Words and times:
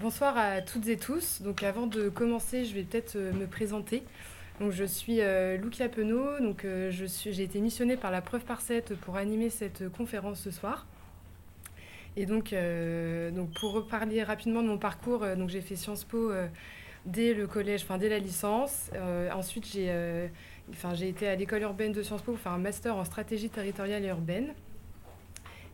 Bonsoir 0.00 0.38
à 0.38 0.60
toutes 0.60 0.86
et 0.86 0.96
tous. 0.96 1.42
Donc 1.42 1.64
avant 1.64 1.88
de 1.88 2.08
commencer, 2.08 2.64
je 2.64 2.72
vais 2.72 2.84
peut-être 2.84 3.16
euh, 3.16 3.32
me 3.32 3.46
présenter. 3.46 4.04
Donc 4.60 4.70
je 4.70 4.84
suis 4.84 5.20
euh, 5.22 5.58
Penaud, 5.92 6.38
donc 6.38 6.64
euh, 6.64 6.92
j'ai 6.92 7.42
été 7.42 7.58
missionnée 7.58 7.96
par 7.96 8.12
la 8.12 8.20
preuve 8.20 8.44
par 8.44 8.60
7 8.60 8.94
pour 8.94 9.16
animer 9.16 9.50
cette 9.50 9.88
conférence 9.90 10.38
ce 10.38 10.52
soir. 10.52 10.86
Et 12.16 12.26
donc, 12.26 12.52
euh, 12.52 13.32
pour 13.60 13.72
reparler 13.72 14.22
rapidement 14.22 14.62
de 14.62 14.68
mon 14.68 14.78
parcours, 14.78 15.24
euh, 15.24 15.34
donc 15.34 15.48
j'ai 15.48 15.60
fait 15.60 15.74
Sciences 15.74 16.04
Po 16.04 16.30
euh, 16.30 16.46
dès 17.04 17.34
le 17.34 17.48
collège, 17.48 17.82
enfin 17.82 17.98
dès 17.98 18.08
la 18.08 18.20
licence. 18.20 18.90
Euh, 18.94 19.32
ensuite 19.32 19.66
j'ai, 19.66 19.90
euh, 19.90 20.28
j'ai 20.94 21.08
été 21.08 21.26
à 21.26 21.34
l'école 21.34 21.62
urbaine 21.62 21.90
de 21.90 22.04
Sciences 22.04 22.22
Po 22.22 22.32
pour 22.32 22.40
faire 22.40 22.52
un 22.52 22.58
master 22.58 22.96
en 22.96 23.04
stratégie 23.04 23.50
territoriale 23.50 24.04
et 24.04 24.08
urbaine. 24.08 24.54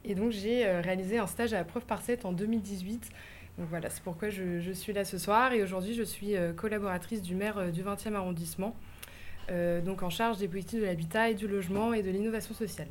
Et 0.06 0.14
donc 0.14 0.32
j'ai 0.32 0.66
euh, 0.66 0.80
réalisé 0.80 1.18
un 1.18 1.26
stage 1.26 1.52
à 1.52 1.58
la 1.58 1.64
preuve 1.64 1.84
par 1.84 2.00
7 2.00 2.24
en 2.24 2.32
2018. 2.32 3.10
Donc 3.58 3.68
voilà, 3.68 3.88
c'est 3.88 4.02
pourquoi 4.02 4.30
je, 4.30 4.72
suis 4.72 4.92
là 4.92 5.04
ce 5.04 5.18
soir. 5.18 5.52
Et 5.52 5.62
aujourd'hui, 5.62 5.94
je 5.94 6.02
suis 6.02 6.36
euh, 6.36 6.52
collaboratrice 6.52 7.22
du 7.22 7.34
maire 7.34 7.58
euh, 7.58 7.70
du 7.70 7.82
20e 7.82 8.14
arrondissement, 8.14 8.74
euh, 9.50 9.80
donc 9.80 10.02
en 10.02 10.10
charge 10.10 10.38
des 10.38 10.48
politiques 10.48 10.80
de 10.80 10.86
l'habitat 10.86 11.30
et 11.30 11.34
du 11.34 11.46
logement 11.46 11.92
et 11.92 12.02
de 12.02 12.10
l'innovation 12.10 12.54
sociale. 12.54 12.88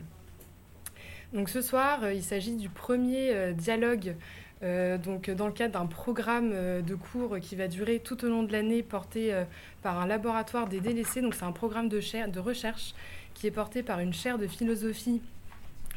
Donc 1.33 1.49
ce 1.49 1.61
soir, 1.61 2.11
il 2.11 2.23
s'agit 2.23 2.55
du 2.55 2.69
premier 2.69 3.53
dialogue 3.53 4.15
donc 4.61 5.29
dans 5.31 5.47
le 5.47 5.51
cadre 5.51 5.73
d'un 5.73 5.87
programme 5.87 6.51
de 6.51 6.95
cours 6.95 7.39
qui 7.41 7.55
va 7.55 7.67
durer 7.67 7.99
tout 7.99 8.23
au 8.23 8.29
long 8.29 8.43
de 8.43 8.51
l'année, 8.51 8.83
porté 8.83 9.33
par 9.81 9.99
un 9.99 10.05
laboratoire 10.05 10.69
des 10.69 10.79
délaissés. 10.79 11.21
Donc 11.21 11.33
c'est 11.33 11.43
un 11.43 11.51
programme 11.51 11.89
de, 11.89 11.99
recherche 12.39 12.93
qui 13.33 13.47
est 13.47 13.51
porté 13.51 13.81
par 13.81 13.99
une 13.99 14.13
chaire 14.13 14.37
de 14.37 14.45
philosophie 14.45 15.21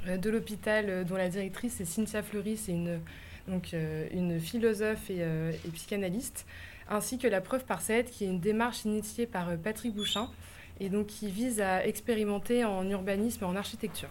de 0.06 0.30
l'hôpital 0.30 1.04
dont 1.04 1.16
la 1.16 1.28
directrice 1.28 1.82
est 1.82 1.84
Cynthia 1.84 2.22
Fleury, 2.22 2.56
c'est 2.56 2.72
une, 2.72 2.98
donc, 3.48 3.74
euh, 3.74 4.08
une 4.12 4.40
philosophe 4.40 5.10
et, 5.10 5.18
euh, 5.20 5.52
et 5.64 5.70
psychanalyste, 5.70 6.46
ainsi 6.88 7.18
que 7.18 7.28
la 7.28 7.40
preuve 7.40 7.64
par 7.64 7.80
7, 7.80 8.10
qui 8.10 8.24
est 8.24 8.28
une 8.28 8.40
démarche 8.40 8.84
initiée 8.84 9.26
par 9.26 9.48
euh, 9.48 9.56
Patrick 9.56 9.94
Bouchin 9.94 10.28
et 10.78 10.88
donc 10.90 11.06
qui 11.06 11.30
vise 11.30 11.60
à 11.60 11.86
expérimenter 11.86 12.64
en 12.64 12.88
urbanisme 12.90 13.44
et 13.44 13.46
en 13.46 13.56
architecture. 13.56 14.10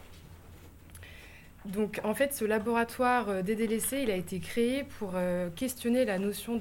Donc 1.65 1.99
en 2.03 2.15
fait, 2.15 2.33
ce 2.33 2.43
laboratoire 2.45 3.43
des 3.43 3.55
délaissés, 3.55 4.01
il 4.01 4.09
a 4.09 4.15
été 4.15 4.39
créé 4.39 4.83
pour 4.83 5.13
questionner 5.55 6.05
la 6.05 6.17
notion 6.17 6.59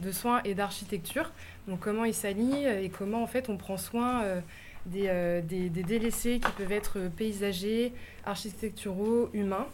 de, 0.00 0.12
soins 0.12 0.42
et 0.44 0.54
d'architecture. 0.54 1.30
Donc 1.68 1.80
comment 1.80 2.04
il 2.04 2.14
s'allie 2.14 2.66
euh, 2.66 2.82
et 2.82 2.90
comment 2.90 3.22
en 3.22 3.26
fait 3.26 3.48
on 3.48 3.56
prend 3.56 3.78
soin 3.78 4.24
des 4.86 5.70
délaissés 5.70 6.38
qui 6.38 6.52
peuvent 6.52 6.72
être 6.72 7.08
paysagers, 7.16 7.92
architecturaux, 8.26 9.30
humains. 9.32 9.66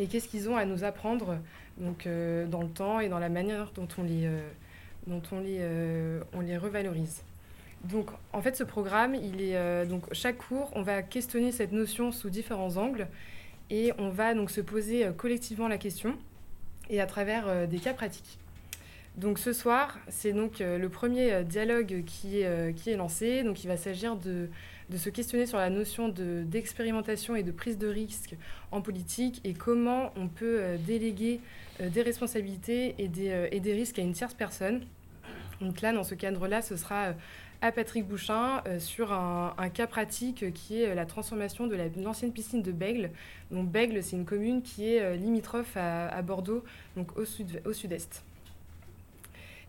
Et 0.00 0.06
qu'est-ce 0.06 0.28
qu'ils 0.28 0.48
ont 0.48 0.56
à 0.56 0.64
nous 0.64 0.82
apprendre 0.82 1.36
donc, 1.76 2.06
euh, 2.06 2.46
dans 2.46 2.62
le 2.62 2.70
temps 2.70 3.00
et 3.00 3.10
dans 3.10 3.18
la 3.18 3.28
manière 3.28 3.70
dont 3.74 3.86
on 3.98 4.02
les, 4.02 4.24
euh, 4.24 4.40
dont 5.06 5.20
on 5.30 5.40
les, 5.40 5.58
euh, 5.60 6.22
on 6.32 6.40
les 6.40 6.56
revalorise. 6.56 7.22
Donc 7.84 8.08
en 8.32 8.40
fait, 8.40 8.56
ce 8.56 8.64
programme, 8.64 9.14
il 9.14 9.42
est, 9.42 9.86
donc, 9.86 10.04
chaque 10.12 10.38
cours, 10.38 10.70
on 10.74 10.82
va 10.82 11.02
questionner 11.02 11.52
cette 11.52 11.72
notion 11.72 12.12
sous 12.12 12.30
différents 12.30 12.78
angles 12.78 13.08
et 13.68 13.92
on 13.98 14.08
va 14.08 14.34
donc 14.34 14.50
se 14.50 14.62
poser 14.62 15.06
collectivement 15.16 15.68
la 15.68 15.78
question 15.78 16.16
et 16.88 17.00
à 17.00 17.06
travers 17.06 17.66
des 17.68 17.78
cas 17.78 17.94
pratiques. 17.94 18.38
Donc 19.16 19.38
ce 19.38 19.54
soir, 19.54 19.98
c'est 20.08 20.32
donc 20.32 20.58
le 20.60 20.88
premier 20.88 21.42
dialogue 21.44 22.04
qui 22.04 22.42
qui 22.76 22.90
est 22.90 22.96
lancé. 22.96 23.44
Donc 23.44 23.64
il 23.64 23.68
va 23.68 23.78
s'agir 23.78 24.16
de, 24.16 24.50
de 24.90 24.96
se 24.96 25.08
questionner 25.08 25.46
sur 25.46 25.58
la 25.58 25.70
notion 25.70 26.08
de- 26.08 26.42
d'expérimentation 26.44 27.36
et 27.36 27.42
de 27.42 27.52
prise 27.52 27.78
de 27.78 27.86
risque 27.86 28.34
en 28.72 28.80
politique 28.82 29.40
et 29.44 29.54
comment 29.54 30.12
on 30.16 30.26
peut 30.28 30.58
euh, 30.60 30.76
déléguer 30.78 31.40
euh, 31.80 31.88
des 31.88 32.02
responsabilités 32.02 32.96
et 32.98 33.08
des, 33.08 33.30
euh, 33.30 33.48
et 33.52 33.60
des 33.60 33.72
risques 33.72 33.98
à 33.98 34.02
une 34.02 34.12
tierce 34.12 34.34
personne. 34.34 34.82
Donc 35.60 35.80
là, 35.80 35.92
dans 35.92 36.04
ce 36.04 36.14
cadre-là, 36.14 36.60
ce 36.62 36.76
sera 36.76 37.14
à 37.62 37.72
Patrick 37.72 38.06
Bouchin 38.08 38.62
sur 38.78 39.12
un, 39.12 39.54
cas 39.68 39.86
pratique 39.86 40.50
qui 40.54 40.80
est 40.82 40.94
la 40.94 41.04
transformation 41.04 41.66
de 41.66 41.76
la- 41.76 41.90
de 41.90 42.02
l'ancienne 42.02 42.32
piscine 42.32 42.62
de 42.62 42.72
Bègle. 42.72 43.10
Donc 43.50 43.68
Bègle, 43.68 44.02
c'est 44.02 44.16
une 44.16 44.24
commune 44.24 44.62
qui 44.62 44.94
est 44.94 45.16
limitrophe 45.18 45.76
à, 45.76 46.22
Bordeaux, 46.22 46.64
donc 46.96 47.14
au 47.18 47.26
sud- 47.26 47.60
au 47.66 47.74
sud-est. 47.74 48.24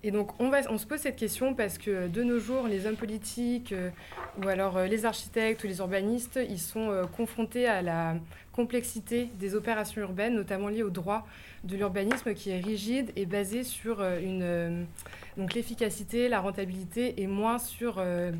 Et 0.03 0.09
donc, 0.09 0.31
on, 0.39 0.49
va, 0.49 0.61
on 0.69 0.79
se 0.79 0.87
pose 0.87 0.99
cette 0.99 1.15
question 1.15 1.53
parce 1.53 1.77
que 1.77 2.07
de 2.07 2.23
nos 2.23 2.39
jours, 2.39 2.67
les 2.67 2.87
hommes 2.87 2.95
politiques 2.95 3.71
euh, 3.71 3.91
ou 4.41 4.47
alors 4.47 4.77
euh, 4.77 4.87
les 4.87 5.05
architectes 5.05 5.63
ou 5.63 5.67
les 5.67 5.77
urbanistes, 5.77 6.39
ils 6.49 6.59
sont 6.59 6.89
euh, 6.89 7.05
confrontés 7.05 7.67
à 7.67 7.83
la 7.83 8.15
complexité 8.51 9.29
des 9.39 9.53
opérations 9.53 10.01
urbaines, 10.01 10.33
notamment 10.33 10.69
liées 10.69 10.81
au 10.81 10.89
droit 10.89 11.27
de 11.63 11.77
l'urbanisme 11.77 12.33
qui 12.33 12.49
est 12.49 12.59
rigide 12.59 13.11
et 13.15 13.27
basé 13.27 13.63
sur 13.63 14.01
euh, 14.01 14.17
euh, 14.19 14.83
l'efficacité, 15.53 16.29
la 16.29 16.39
rentabilité 16.39 17.21
et 17.21 17.27
moins 17.27 17.59
sur 17.59 17.97
euh, 17.99 18.31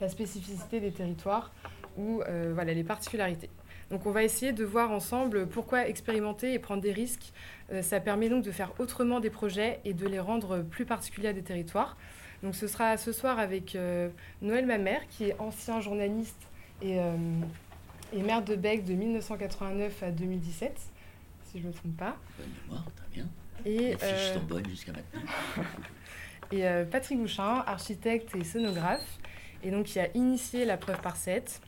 la 0.00 0.10
spécificité 0.10 0.78
des 0.80 0.92
territoires 0.92 1.52
ou 1.96 2.20
euh, 2.22 2.52
voilà, 2.54 2.74
les 2.74 2.84
particularités. 2.84 3.48
Donc 3.90 4.06
on 4.06 4.10
va 4.10 4.24
essayer 4.24 4.52
de 4.52 4.64
voir 4.64 4.90
ensemble 4.90 5.46
pourquoi 5.46 5.86
expérimenter 5.86 6.54
et 6.54 6.58
prendre 6.58 6.80
des 6.80 6.92
risques. 6.92 7.32
Euh, 7.70 7.82
ça 7.82 8.00
permet 8.00 8.28
donc 8.28 8.44
de 8.44 8.50
faire 8.50 8.72
autrement 8.78 9.20
des 9.20 9.30
projets 9.30 9.80
et 9.84 9.94
de 9.94 10.06
les 10.06 10.20
rendre 10.20 10.62
plus 10.62 10.84
particuliers 10.84 11.28
à 11.28 11.32
des 11.32 11.42
territoires. 11.42 11.96
Donc 12.42 12.56
ce 12.56 12.66
sera 12.66 12.96
ce 12.96 13.12
soir 13.12 13.38
avec 13.38 13.76
euh, 13.76 14.08
Noël 14.40 14.66
Mamère, 14.66 15.06
qui 15.08 15.24
est 15.24 15.36
ancien 15.38 15.80
journaliste 15.80 16.48
et, 16.80 16.98
euh, 16.98 17.16
et 18.12 18.22
maire 18.22 18.42
de 18.42 18.56
Bec 18.56 18.84
de 18.84 18.94
1989 18.94 20.02
à 20.02 20.10
2017, 20.10 20.80
si 21.44 21.58
je 21.58 21.62
ne 21.62 21.68
me 21.68 21.72
trompe 21.72 21.96
pas. 21.96 22.16
Bonne 22.38 22.48
mémoire, 22.64 22.84
très 22.96 23.06
bien. 23.12 23.28
Et, 23.64 23.96
euh, 24.02 24.34
sont 24.34 24.40
bonnes 24.40 24.68
jusqu'à 24.68 24.92
maintenant. 24.92 25.20
et 26.52 26.66
euh, 26.66 26.84
Patrick 26.84 27.18
Bouchin, 27.18 27.62
architecte 27.66 28.34
et 28.34 28.44
scénographe, 28.44 29.18
et 29.62 29.70
donc 29.70 29.86
qui 29.86 30.00
a 30.00 30.08
initié 30.14 30.64
la 30.64 30.76
preuve 30.76 31.00
par 31.00 31.16
7 31.16 31.60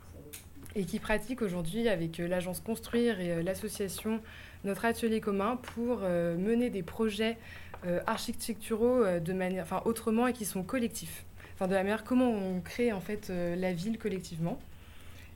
et 0.75 0.83
qui 0.83 0.99
pratique 0.99 1.41
aujourd'hui 1.41 1.87
avec 1.87 2.19
euh, 2.19 2.27
l'agence 2.27 2.59
Construire 2.59 3.21
et 3.21 3.41
l'association 3.41 4.21
Notre 4.65 4.85
Atelier 4.85 5.21
commun 5.21 5.57
pour 5.57 5.99
euh, 6.01 6.35
mener 6.35 6.69
des 6.69 6.83
projets 6.83 7.37
euh, 7.85 8.01
architecturaux 8.07 9.03
euh, 9.03 9.19
de 9.19 9.31
manière, 9.31 9.63
enfin 9.63 9.81
autrement 9.85 10.27
et 10.27 10.33
qui 10.33 10.43
sont 10.43 10.63
collectifs. 10.63 11.23
Enfin 11.53 11.67
de 11.67 11.73
la 11.73 11.83
manière 11.83 12.03
comment 12.03 12.31
on 12.31 12.59
crée 12.59 12.91
en 12.91 12.99
fait 12.99 13.29
la 13.29 13.71
ville 13.71 13.97
collectivement. 13.97 14.59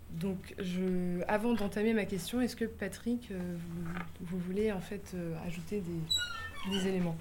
Donc 0.09 0.56
je, 0.57 1.22
avant 1.28 1.53
d'entamer 1.53 1.94
ma 1.94 2.03
question, 2.06 2.41
est-ce 2.41 2.57
que 2.57 2.66
Patrick, 2.66 3.31
vous, 3.31 3.94
vous 4.22 4.40
voulez 4.40 4.72
en 4.73 4.81
fait 4.81 5.16
ajouter 5.47 5.81
des, 5.81 6.78
des 6.78 6.88
éléments? 6.88 7.16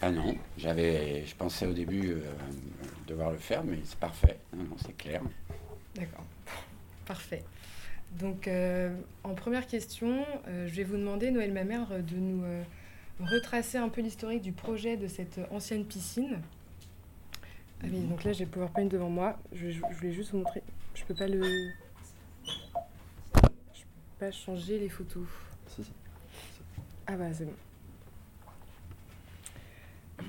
Ah 0.00 0.10
non, 0.10 0.34
j'avais, 0.58 1.24
je 1.24 1.34
pensais 1.36 1.66
au 1.66 1.72
début 1.72 2.10
euh, 2.10 2.20
devoir 3.06 3.30
le 3.30 3.38
faire, 3.38 3.62
mais 3.64 3.78
c'est 3.84 3.98
parfait. 3.98 4.38
Non, 4.54 4.64
non, 4.64 4.76
c'est 4.84 4.96
clair. 4.96 5.22
D'accord, 5.94 6.24
parfait. 7.06 7.44
Donc, 8.20 8.46
euh, 8.46 8.94
en 9.24 9.34
première 9.34 9.66
question, 9.66 10.24
euh, 10.46 10.68
je 10.68 10.74
vais 10.74 10.84
vous 10.84 10.96
demander, 10.96 11.30
Noël 11.30 11.52
Mamère, 11.52 11.88
de 11.90 12.16
nous 12.16 12.44
euh, 12.44 12.62
retracer 13.20 13.76
un 13.76 13.88
peu 13.88 14.00
l'historique 14.02 14.42
du 14.42 14.52
projet 14.52 14.96
de 14.96 15.08
cette 15.08 15.40
ancienne 15.50 15.84
piscine. 15.84 16.38
Ah 17.82 17.86
oui, 17.90 18.00
donc 18.02 18.22
là, 18.24 18.32
j'ai 18.32 18.46
PowerPoint 18.46 18.84
devant 18.86 19.10
moi. 19.10 19.38
Je, 19.52 19.70
je- 19.70 19.80
je 19.90 19.96
voulais 19.96 20.12
juste 20.12 20.30
vous 20.30 20.38
montrer. 20.38 20.62
Je 20.94 21.02
peux 21.04 21.14
pas 21.14 21.26
le. 21.26 21.42
Je 23.34 23.40
peux 23.82 24.20
pas 24.20 24.30
changer 24.30 24.78
les 24.78 24.88
photos. 24.88 25.26
Ah 27.06 27.16
bah 27.16 27.26
c'est 27.34 27.44
bon. 27.44 27.52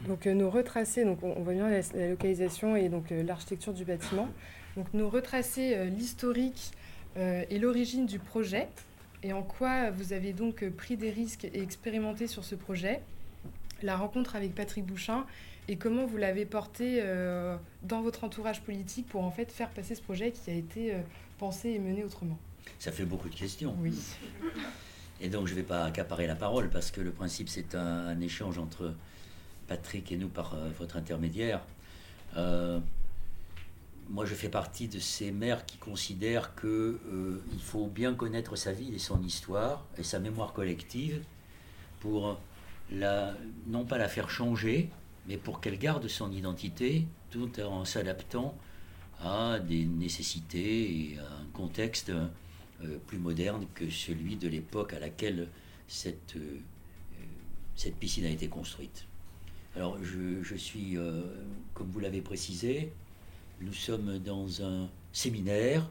Donc 0.07 0.25
nous 0.25 0.49
retracer, 0.49 1.05
donc 1.05 1.23
on, 1.23 1.33
on 1.37 1.41
voit 1.43 1.53
bien 1.53 1.69
la, 1.69 1.79
la 1.93 2.09
localisation 2.09 2.75
et 2.75 2.89
donc 2.89 3.11
l'architecture 3.11 3.73
du 3.73 3.85
bâtiment. 3.85 4.27
Donc 4.75 4.87
nous 4.93 5.09
retracer 5.09 5.85
l'historique 5.85 6.71
et 7.15 7.59
l'origine 7.59 8.05
du 8.05 8.19
projet 8.19 8.67
et 9.23 9.33
en 9.33 9.41
quoi 9.41 9.89
vous 9.89 10.13
avez 10.13 10.33
donc 10.33 10.63
euh, 10.63 10.69
pris 10.69 10.97
des 10.97 11.09
risques 11.09 11.45
et 11.45 11.61
expérimenté 11.61 12.27
sur 12.27 12.43
ce 12.43 12.55
projet. 12.55 13.01
La 13.81 13.97
rencontre 13.97 14.35
avec 14.35 14.53
Patrick 14.53 14.85
Bouchin 14.85 15.25
et 15.67 15.77
comment 15.77 16.05
vous 16.05 16.17
l'avez 16.17 16.45
porté 16.45 16.99
euh, 17.01 17.57
dans 17.83 18.01
votre 18.01 18.23
entourage 18.23 18.61
politique 18.61 19.07
pour 19.07 19.23
en 19.23 19.31
fait 19.31 19.51
faire 19.51 19.69
passer 19.69 19.95
ce 19.95 20.01
projet 20.01 20.31
qui 20.31 20.51
a 20.51 20.53
été 20.53 20.93
euh, 20.93 20.99
pensé 21.39 21.69
et 21.69 21.79
mené 21.79 22.03
autrement? 22.03 22.37
Ça 22.79 22.91
fait 22.91 23.05
beaucoup 23.05 23.29
de 23.29 23.35
questions. 23.35 23.75
Oui. 23.79 23.97
Et 25.21 25.29
donc 25.29 25.47
je 25.47 25.53
ne 25.53 25.57
vais 25.57 25.65
pas 25.65 25.85
accaparer 25.85 26.27
la 26.27 26.35
parole 26.35 26.69
parce 26.69 26.91
que 26.91 27.01
le 27.01 27.11
principe 27.11 27.49
c'est 27.49 27.73
un, 27.75 28.07
un 28.07 28.21
échange 28.21 28.59
entre 28.59 28.93
Patrick 29.67 30.11
et 30.11 30.17
nous 30.17 30.29
par 30.29 30.53
euh, 30.53 30.69
votre 30.77 30.97
intermédiaire. 30.97 31.61
Euh, 32.37 32.79
moi 34.09 34.25
je 34.25 34.35
fais 34.35 34.49
partie 34.49 34.87
de 34.87 34.99
ces 34.99 35.31
maires 35.31 35.65
qui 35.65 35.77
considèrent 35.77 36.53
que 36.55 36.99
euh, 37.07 37.41
faut 37.59 37.87
bien 37.87 38.13
connaître 38.13 38.55
sa 38.55 38.71
ville 38.71 38.93
et 38.93 38.99
son 38.99 39.21
histoire 39.23 39.85
et 39.97 40.03
sa 40.03 40.19
mémoire 40.19 40.53
collective 40.53 41.23
pour 41.99 42.39
la, 42.91 43.33
non 43.67 43.83
pas 43.83 43.97
la 43.97 44.07
faire 44.07 44.29
changer, 44.29 44.89
mais 45.27 45.37
pour 45.37 45.59
qu'elle 45.59 45.79
garde 45.79 46.07
son 46.07 46.31
identité 46.31 47.07
tout 47.31 47.59
en 47.61 47.83
s'adaptant 47.83 48.55
à 49.21 49.59
des 49.59 49.85
nécessités 49.85 51.13
et 51.13 51.17
à 51.17 51.41
un 51.41 51.45
contexte 51.53 52.09
euh, 52.09 52.97
plus 53.07 53.17
moderne 53.17 53.65
que 53.73 53.89
celui 53.89 54.35
de 54.35 54.47
l'époque 54.47 54.93
à 54.93 54.99
laquelle 54.99 55.47
cette, 55.87 56.35
euh, 56.35 56.59
cette 57.75 57.95
piscine 57.95 58.25
a 58.25 58.29
été 58.29 58.49
construite. 58.49 59.05
Alors, 59.75 59.97
je, 60.01 60.55
suis, 60.55 60.95
comme 61.73 61.89
vous 61.89 61.99
l'avez 61.99 62.21
précisé, 62.21 62.93
nous 63.61 63.73
sommes 63.73 64.19
dans 64.19 64.63
un 64.63 64.89
séminaire, 65.11 65.89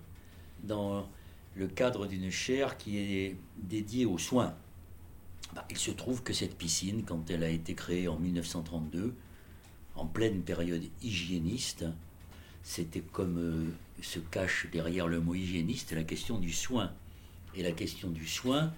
dans 0.62 1.08
le 1.54 1.68
cadre 1.68 2.06
d'une 2.06 2.30
chaire 2.30 2.76
qui 2.76 2.98
est 2.98 3.36
dédiée 3.56 4.06
aux 4.06 4.18
soins. 4.18 4.54
Bah, 5.54 5.66
il 5.70 5.78
se 5.78 5.90
trouve 5.90 6.22
que 6.22 6.32
cette 6.32 6.56
piscine, 6.56 7.04
quand 7.04 7.30
elle 7.30 7.44
a 7.44 7.48
été 7.48 7.74
créée 7.74 8.08
en 8.08 8.18
1932, 8.18 9.14
en 9.94 10.06
pleine 10.06 10.42
période 10.42 10.82
hygiéniste, 11.02 11.84
c'était 12.62 13.00
comme 13.00 13.38
euh, 13.38 13.70
se 14.02 14.18
cache 14.18 14.66
derrière 14.72 15.06
le 15.06 15.20
mot 15.20 15.34
hygiéniste 15.34 15.92
la 15.92 16.04
question 16.04 16.38
du 16.38 16.52
soin. 16.52 16.92
Et 17.54 17.62
la 17.62 17.72
question 17.72 18.10
du 18.10 18.26
soin 18.26 18.72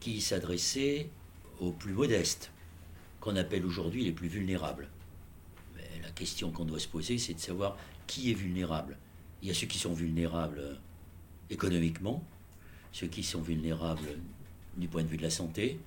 qui 0.00 0.20
s'adressait 0.20 1.08
aux 1.60 1.72
plus 1.72 1.94
modestes, 1.94 2.50
qu'on 3.20 3.36
appelle 3.36 3.64
aujourd'hui 3.64 4.04
les 4.04 4.12
plus 4.12 4.28
vulnérables. 4.28 4.88
La 6.02 6.10
question 6.10 6.50
qu'on 6.50 6.66
doit 6.66 6.78
se 6.78 6.88
poser, 6.88 7.16
c'est 7.16 7.32
de 7.32 7.40
savoir 7.40 7.78
qui 8.06 8.30
est 8.30 8.34
vulnérable. 8.34 8.96
Il 9.42 9.48
y 9.48 9.50
a 9.50 9.54
ceux 9.54 9.66
qui 9.66 9.78
sont 9.78 9.92
vulnérables 9.92 10.78
économiquement, 11.50 12.22
ceux 12.92 13.06
qui 13.06 13.22
sont 13.22 13.42
vulnérables 13.42 14.18
du 14.76 14.88
point 14.88 15.02
de 15.02 15.08
vue 15.08 15.16
de 15.16 15.22
la 15.22 15.30
santé, 15.30 15.78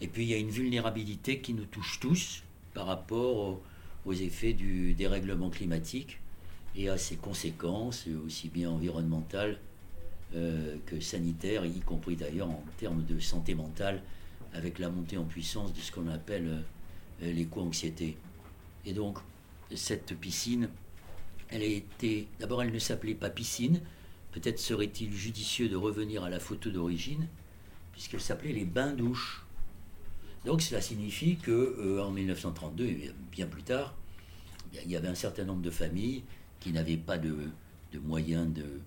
et 0.00 0.08
puis 0.08 0.24
il 0.24 0.28
y 0.28 0.34
a 0.34 0.38
une 0.38 0.50
vulnérabilité 0.50 1.40
qui 1.40 1.54
nous 1.54 1.64
touche 1.64 1.98
tous 2.00 2.42
par 2.74 2.86
rapport 2.86 3.60
aux, 4.04 4.12
effets 4.12 4.52
du 4.52 4.94
dérèglement 4.94 5.50
climatique 5.50 6.20
et 6.76 6.88
à 6.88 6.98
ses 6.98 7.16
conséquences, 7.16 8.06
aussi 8.24 8.48
bien 8.48 8.70
environnementales 8.70 9.58
euh, 10.34 10.76
que 10.86 11.00
sanitaires, 11.00 11.64
y 11.64 11.80
compris 11.80 12.14
d'ailleurs 12.14 12.50
en 12.50 12.62
termes 12.78 13.04
de 13.04 13.18
santé 13.18 13.54
mentale, 13.54 14.02
avec 14.52 14.78
la 14.78 14.90
montée 14.90 15.16
en 15.16 15.24
puissance 15.24 15.72
de 15.72 15.80
ce 15.80 15.90
qu'on 15.90 16.08
appelle 16.08 16.62
euh, 17.22 17.32
l'éco-anxiété. 17.32 18.16
Et 18.84 18.92
donc, 18.92 19.18
cette 19.74 20.14
piscine, 20.18 20.68
elle 21.50 21.62
a 21.62 21.66
été. 21.66 22.28
D'abord, 22.40 22.62
elle 22.62 22.72
ne 22.72 22.78
s'appelait 22.78 23.14
pas 23.14 23.30
piscine. 23.30 23.80
Peut-être 24.32 24.58
serait-il 24.58 25.12
judicieux 25.12 25.68
de 25.68 25.76
revenir 25.76 26.24
à 26.24 26.30
la 26.30 26.40
photo 26.40 26.70
d'origine, 26.70 27.26
puisqu'elle 27.92 28.20
s'appelait 28.20 28.52
les 28.52 28.64
bains-douches. 28.64 29.46
Donc 30.44 30.62
cela 30.62 30.80
signifie 30.80 31.36
que 31.36 31.50
euh, 31.50 32.04
en 32.04 32.10
1932 32.12 32.84
et 32.84 33.12
bien 33.32 33.46
plus 33.46 33.62
tard, 33.62 33.94
il 34.84 34.90
y 34.90 34.96
avait 34.96 35.08
un 35.08 35.14
certain 35.14 35.44
nombre 35.44 35.62
de 35.62 35.70
familles 35.70 36.22
qui 36.60 36.70
n'avaient 36.72 36.96
pas 36.96 37.18
de, 37.18 37.34
moyens 38.04 38.52
de, 38.52 38.80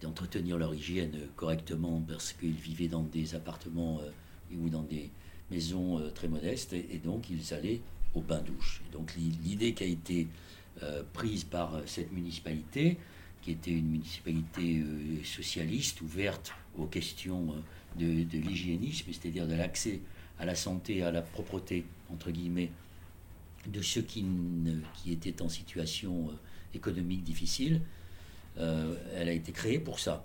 d'entretenir 0.00 0.58
leur 0.58 0.74
hygiène 0.74 1.16
correctement 1.36 2.02
parce 2.08 2.32
qu'ils 2.32 2.52
vivaient 2.52 2.88
dans 2.88 3.02
des 3.02 3.34
appartements 3.34 4.00
euh, 4.00 4.56
ou 4.56 4.68
dans 4.70 4.82
des 4.82 5.10
maisons 5.50 5.98
euh, 5.98 6.10
très 6.10 6.28
modestes 6.28 6.72
et, 6.72 7.00
donc 7.04 7.30
ils 7.30 7.54
allaient 7.54 7.80
au 8.14 8.20
bain-douche. 8.20 8.82
Donc 8.92 9.14
l'idée 9.16 9.74
qui 9.74 9.84
a 9.84 9.86
été 9.86 10.26
prise 11.12 11.44
par 11.44 11.80
cette 11.86 12.12
municipalité, 12.12 12.98
qui 13.42 13.52
était 13.52 13.70
une 13.70 13.88
municipalité 13.88 14.82
socialiste 15.24 16.00
ouverte 16.00 16.52
aux 16.76 16.86
questions 16.86 17.54
de, 17.96 18.24
de 18.24 18.38
l'hygiénisme, 18.38 19.06
c'est-à-dire 19.12 19.46
de 19.46 19.54
l'accès 19.54 20.00
à 20.38 20.44
la 20.44 20.54
santé, 20.54 21.02
à 21.02 21.10
la 21.10 21.22
propreté, 21.22 21.84
entre 22.10 22.30
guillemets, 22.30 22.70
de 23.66 23.82
ceux 23.82 24.02
qui, 24.02 24.24
qui 24.94 25.12
étaient 25.12 25.42
en 25.42 25.48
situation 25.48 26.28
euh, 26.28 26.32
économique 26.74 27.24
difficile. 27.24 27.80
Euh, 28.58 28.94
elle 29.14 29.28
a 29.28 29.32
été 29.32 29.52
créée 29.52 29.78
pour 29.78 29.98
ça. 29.98 30.24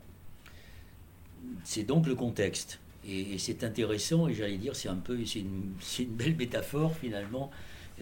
C'est 1.64 1.84
donc 1.84 2.08
le 2.08 2.16
contexte. 2.16 2.80
Et, 3.06 3.38
c'est 3.38 3.64
intéressant, 3.64 4.28
et 4.28 4.34
j'allais 4.34 4.58
dire, 4.58 4.76
c'est 4.76 4.88
un 4.88 4.96
peu, 4.96 5.26
c'est 5.26 5.40
une, 5.40 5.74
une, 6.00 6.16
belle 6.16 6.36
métaphore 6.38 6.96
finalement 6.96 7.52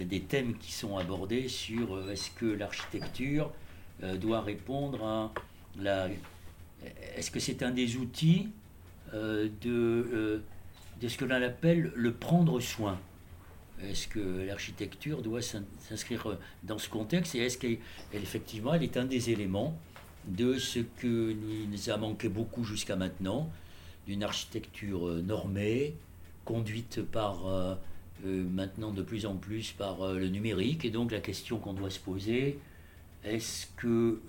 des 0.06 0.21
thèmes 0.21 0.57
qui 0.57 0.71
sont 0.71 0.98
abordés 0.98 1.48
sur 1.48 1.95
euh, 1.95 2.12
est-ce 2.12 2.31
que 2.31 2.45
l'architecture 2.45 3.51
doit 4.19 4.42
répondre 4.42 5.03
à 5.06 5.31
la. 5.80 6.09
Est-ce 7.15 7.30
que 7.30 7.39
c'est 7.39 7.62
un 7.62 7.69
des 7.69 7.98
outils 7.98 8.50
de 9.13 10.42
ce 11.07 11.18
que 11.18 11.25
l'on 11.25 11.39
appelle 11.44 11.92
le 11.95 12.12
prendre 12.12 12.59
soin? 12.59 13.00
Est-ce 13.83 14.07
que 14.07 14.45
l'architecture 14.48 15.21
doit 15.21 15.42
s'inscrire 15.44 16.38
dans 16.63 16.80
ce 16.80 16.89
contexte? 16.89 17.36
Et 17.36 17.45
est-ce 17.45 17.59
qu'effectivement 17.59 18.74
elle 18.74 18.81
est 18.81 18.98
un 18.98 19.06
des 19.06 19.30
éléments 19.30 19.77
de 20.27 20.57
ce 20.57 20.80
que 20.80 21.33
nous 21.33 21.89
a 21.89 21.98
manqué 21.98 22.30
beaucoup 22.30 22.63
jusqu'à 22.63 22.95
maintenant, 22.95 23.50
d'une 24.07 24.24
architecture 24.24 25.07
euh, 25.07 25.21
normée, 25.21 25.95
conduite 26.45 27.01
par 27.01 27.48
euh, 28.24 28.28
euh, 28.28 28.44
maintenant 28.44 28.92
de 28.92 29.02
plus 29.02 29.25
en 29.25 29.36
plus 29.36 29.72
par 29.72 30.13
le 30.13 30.28
numérique. 30.28 30.86
Et 30.86 30.90
donc 30.90 31.12
la 31.12 31.19
question 31.19 31.58
qu'on 31.58 31.74
doit 31.74 31.90
se 31.90 32.00
poser, 32.00 32.60
est-ce 33.24 33.68
que 33.78 34.19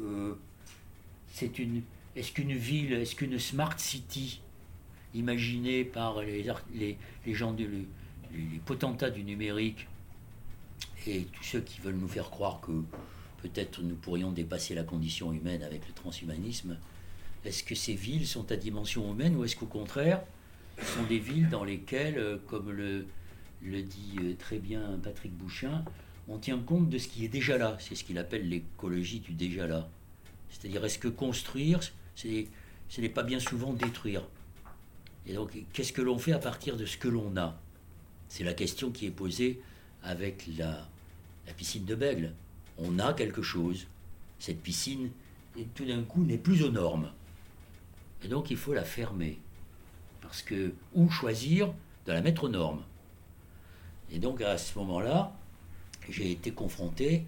c'est 1.32 1.58
une, 1.58 1.82
est-ce 2.16 2.32
qu'une 2.32 2.54
ville, 2.54 2.92
est-ce 2.92 3.14
qu'une 3.14 3.38
smart 3.38 3.78
city 3.78 4.40
imaginé 5.14 5.84
par 5.84 6.22
les, 6.22 6.46
les, 6.74 7.34
gens, 7.34 7.52
du, 7.52 7.86
les 8.32 8.58
potentats 8.64 9.10
du 9.10 9.24
numérique 9.24 9.86
et 11.06 11.26
tous 11.32 11.44
ceux 11.44 11.60
qui 11.60 11.80
veulent 11.80 11.96
nous 11.96 12.08
faire 12.08 12.30
croire 12.30 12.60
que 12.60 12.72
peut-être 13.42 13.82
nous 13.82 13.96
pourrions 13.96 14.30
dépasser 14.30 14.74
la 14.74 14.84
condition 14.84 15.32
humaine 15.32 15.62
avec 15.62 15.86
le 15.86 15.92
transhumanisme, 15.94 16.76
est-ce 17.44 17.64
que 17.64 17.74
ces 17.74 17.94
villes 17.94 18.26
sont 18.26 18.50
à 18.52 18.56
dimension 18.56 19.10
humaine 19.10 19.36
ou 19.36 19.44
est-ce 19.44 19.56
qu'au 19.56 19.66
contraire, 19.66 20.22
sont 20.80 21.02
des 21.04 21.18
villes 21.18 21.48
dans 21.48 21.64
lesquelles, 21.64 22.18
euh, 22.18 22.38
comme 22.46 22.70
le, 22.70 23.06
le 23.64 23.82
dit 23.82 24.16
euh, 24.20 24.34
très 24.38 24.58
bien 24.58 24.98
Patrick 25.02 25.32
Bouchin, 25.32 25.84
on 26.28 26.38
tient 26.38 26.58
compte 26.58 26.88
de 26.88 26.98
ce 26.98 27.08
qui 27.08 27.24
est 27.24 27.28
déjà 27.28 27.58
là. 27.58 27.76
C'est 27.80 27.94
ce 27.94 28.04
qu'il 28.04 28.18
appelle 28.18 28.48
l'écologie 28.48 29.20
du 29.20 29.32
déjà 29.32 29.66
là. 29.66 29.88
C'est-à-dire, 30.50 30.84
est-ce 30.84 30.98
que 30.98 31.08
construire, 31.08 31.80
ce 32.14 32.28
n'est 32.98 33.08
pas 33.08 33.22
bien 33.22 33.40
souvent 33.40 33.72
détruire? 33.72 34.22
Et 35.26 35.34
donc, 35.34 35.56
qu'est-ce 35.72 35.92
que 35.92 36.02
l'on 36.02 36.18
fait 36.18 36.32
à 36.32 36.38
partir 36.38 36.76
de 36.76 36.84
ce 36.84 36.96
que 36.96 37.08
l'on 37.08 37.36
a? 37.36 37.58
C'est 38.28 38.44
la 38.44 38.54
question 38.54 38.90
qui 38.90 39.06
est 39.06 39.10
posée 39.10 39.60
avec 40.02 40.46
la, 40.58 40.88
la 41.46 41.52
piscine 41.54 41.84
de 41.84 41.94
Bègle. 41.94 42.34
On 42.78 42.98
a 42.98 43.14
quelque 43.14 43.42
chose. 43.42 43.86
Cette 44.38 44.60
piscine, 44.60 45.10
tout 45.74 45.84
d'un 45.84 46.02
coup, 46.02 46.24
n'est 46.24 46.38
plus 46.38 46.62
aux 46.62 46.70
normes. 46.70 47.10
Et 48.22 48.28
donc, 48.28 48.50
il 48.50 48.56
faut 48.56 48.74
la 48.74 48.84
fermer. 48.84 49.38
Parce 50.20 50.42
que, 50.42 50.72
ou 50.94 51.10
choisir 51.10 51.72
de 52.06 52.12
la 52.12 52.20
mettre 52.20 52.44
aux 52.44 52.48
normes? 52.48 52.82
Et 54.12 54.18
donc, 54.18 54.40
à 54.40 54.58
ce 54.58 54.78
moment-là, 54.78 55.32
j'ai 56.08 56.30
été 56.30 56.52
confronté 56.52 57.24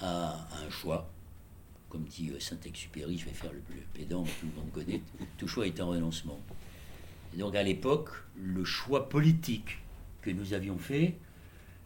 à, 0.00 0.48
un 0.64 0.70
choix. 0.70 1.10
Comme 1.88 2.04
dit 2.04 2.30
Saint-Exupéry, 2.38 3.18
je 3.18 3.26
vais 3.26 3.32
faire 3.32 3.52
le, 3.52 3.62
le 3.74 3.82
pédant, 3.92 4.22
tout 4.22 4.46
le 4.46 4.60
monde 4.60 4.70
connaît, 4.72 5.02
tout 5.38 5.48
choix 5.48 5.66
est 5.66 5.80
un 5.80 5.86
renoncement. 5.86 6.38
Et 7.34 7.38
donc 7.38 7.54
à 7.54 7.62
l'époque, 7.62 8.10
le 8.36 8.64
choix 8.64 9.08
politique 9.08 9.78
que 10.22 10.30
nous 10.30 10.52
avions 10.52 10.78
fait 10.78 11.16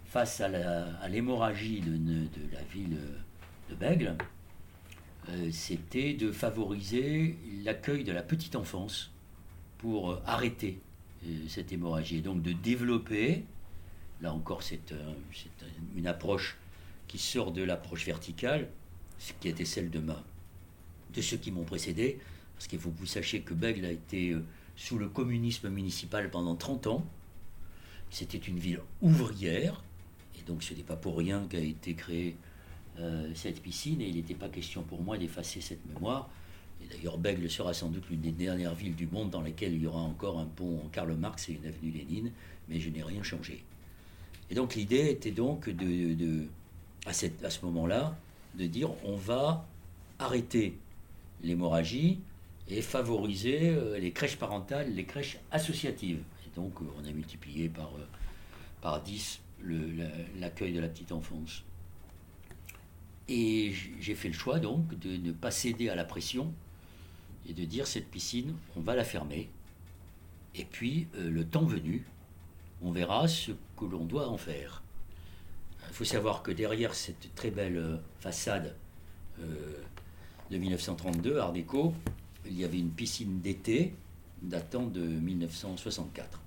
face 0.07 0.41
à 0.41 1.09
l'hémorragie 1.09 1.81
de, 1.81 2.29
la 2.53 2.63
ville 2.63 2.97
de 3.71 3.75
Bègle, 3.75 4.17
euh, 5.29 5.51
c'était 5.51 6.15
de 6.15 6.31
favoriser 6.31 7.37
l'accueil 7.65 8.05
de 8.05 8.13
la 8.13 8.23
petite 8.23 8.57
enfance 8.57 9.11
pour 9.79 10.13
euh, 10.13 10.23
arrêter 10.27 10.79
euh, 11.27 11.29
cette 11.49 11.73
hémorragie. 11.73 12.19
Et 12.19 12.21
donc 12.21 12.43
de 12.43 12.53
développer, 12.53 13.45
là 14.25 14.33
encore 14.33 14.63
c'est 14.63 14.93
une 15.95 16.07
approche 16.07 16.57
qui 17.07 17.19
sort 17.19 17.53
de 17.53 17.63
l'approche 17.63 18.05
verticale, 18.05 18.69
ce 19.19 19.33
qui 19.39 19.49
était 19.49 19.65
celle 19.65 19.91
de, 19.91 20.01
de 20.01 21.21
ceux 21.21 21.37
qui 21.37 21.53
m'ont 21.53 21.65
précédé, 21.65 22.19
parce 22.57 22.67
qu'il 22.67 22.79
faut 22.79 22.91
que 22.91 22.99
vous 22.99 23.07
sachiez 23.07 23.43
que 23.43 23.55
Bègle 23.55 23.85
a 23.85 23.91
été 23.93 24.35
sous 24.77 24.99
le 24.99 25.09
communisme 25.09 25.69
municipal 25.69 26.31
pendant 26.31 26.57
30 26.57 26.87
ans. 26.89 27.07
C'était 28.11 28.39
une 28.39 28.59
ville 28.59 28.81
ouvrière, 29.03 29.85
et 30.39 30.43
donc 30.43 30.63
ce 30.63 30.75
n'est 30.75 30.83
pas 30.83 30.97
pour 30.97 31.17
rien 31.17 31.47
qu'a 31.49 31.59
été 31.59 31.95
créée 31.95 32.37
euh, 32.99 33.31
cette 33.35 33.61
piscine, 33.61 34.01
et 34.01 34.09
il 34.09 34.17
n'était 34.17 34.35
pas 34.35 34.49
question 34.49 34.83
pour 34.83 35.03
moi 35.03 35.19
d'effacer 35.19 35.61
cette 35.61 35.85
mémoire. 35.87 36.31
Et 36.83 36.87
d'ailleurs, 36.87 37.19
Bègle 37.19 37.49
sera 37.51 37.75
sans 37.75 37.89
doute 37.89 38.09
l'une 38.11 38.21
des 38.21 38.33
dernières 38.33 38.75
villes 38.75 38.97
du 38.97 39.07
monde 39.07 39.31
dans 39.31 39.43
laquelle 39.43 39.75
il 39.75 39.83
y 39.83 39.87
aura 39.87 40.01
encore 40.01 40.39
un 40.39 40.47
pont 40.47 40.81
Karl 40.93 41.15
Marx 41.15 41.49
et 41.49 41.53
une 41.53 41.67
avenue 41.67 41.91
Lénine, 41.91 42.33
mais 42.69 42.81
je 42.81 42.91
n'ai 42.91 43.03
rien 43.03 43.23
changé. 43.23 43.65
Et 44.51 44.55
donc 44.55 44.75
l'idée 44.75 45.11
était 45.11 45.31
donc 45.31 45.69
de, 45.69 46.47
à, 47.07 47.13
ce 47.13 47.65
moment-là 47.65 48.17
de 48.57 48.67
dire 48.67 48.91
on 49.05 49.17
va 49.17 49.67
arrêter 50.19 50.77
l'hémorragie, 51.43 52.21
et 52.69 52.83
favoriser 52.83 53.71
euh, 53.71 53.99
les 53.99 54.13
crèches 54.13 54.37
parentales, 54.37 54.93
les 54.95 55.05
crèches 55.05 55.39
associatives. 55.51 56.23
Et 56.47 56.57
donc, 56.57 56.73
euh, 56.81 56.85
on 56.99 57.05
a 57.05 57.13
multiplié 57.13 57.69
par, 57.69 57.91
euh, 57.97 58.07
par 58.81 59.03
10 59.03 59.41
l'accueil 60.41 60.75
de 60.75 60.81
la 60.81 60.89
petite 60.89 61.13
enfance. 61.13 61.65
Et 63.29 63.73
j'ai 64.01 64.15
fait 64.15 64.29
le 64.29 64.35
choix 64.35 64.59
donc 64.59 64.99
de 64.99 65.17
ne 65.17 65.33
pas 65.33 65.51
céder 65.51 65.89
à 65.89 65.95
la 65.95 66.05
pression 66.05 66.53
et 67.49 67.55
de 67.55 67.65
dire 67.65 67.87
cette 67.87 68.11
piscine, 68.11 68.55
on 68.77 68.81
va 68.81 68.95
la 68.95 69.05
fermer. 69.05 69.49
Et 70.55 70.67
puis, 70.67 71.09
le 71.15 71.47
temps 71.47 71.65
venu, 71.65 72.05
on 72.85 72.93
verra 72.93 73.27
ce 73.27 73.53
que 73.77 73.87
l'on 73.87 74.05
doit 74.05 74.29
en 74.29 74.37
faire. 74.37 74.83
Il 75.89 75.95
faut 75.95 76.05
savoir 76.05 76.43
que 76.43 76.51
derrière 76.51 76.95
cette 76.95 77.35
très 77.35 77.51
belle 77.51 77.77
euh, 77.77 77.97
façade 78.21 78.75
euh, 79.41 79.79
de 80.51 80.59
1932, 80.59 81.39
Art 81.39 81.53
déco, 81.53 81.95
il 82.47 82.59
y 82.59 82.65
avait 82.65 82.79
une 82.79 82.91
piscine 82.91 83.41
d'été 83.41 83.95
datant 84.43 84.87
de 84.87 85.01
1964. 85.01 86.41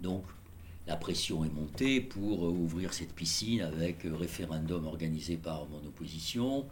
Donc, 0.00 0.24
la 0.88 0.96
pression 0.96 1.44
est 1.44 1.52
montée 1.52 2.00
pour 2.00 2.46
euh, 2.46 2.50
ouvrir 2.50 2.92
cette 2.92 3.12
piscine 3.14 3.60
avec 3.60 3.98
référendum 4.04 4.86
organisé 4.86 5.36
par 5.36 5.66
mon 5.66 5.78
opposition. 5.86 6.66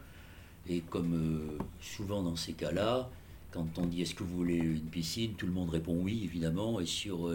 Et 0.69 0.81
comme 0.81 1.59
souvent 1.81 2.25
dans 2.25 2.35
ces 2.35 2.55
cas-là, 2.55 3.09
quand 3.53 3.79
on 3.79 3.87
dit 3.87 4.03
est-ce 4.03 4.17
que 4.17 4.25
vous 4.25 4.37
voulez 4.37 4.57
une 4.57 4.89
piscine, 4.89 5.35
tout 5.35 5.47
le 5.47 5.53
monde 5.53 5.71
répond 5.71 5.95
oui, 5.95 6.23
évidemment. 6.25 6.81
Et 6.81 6.87
sur 6.87 7.31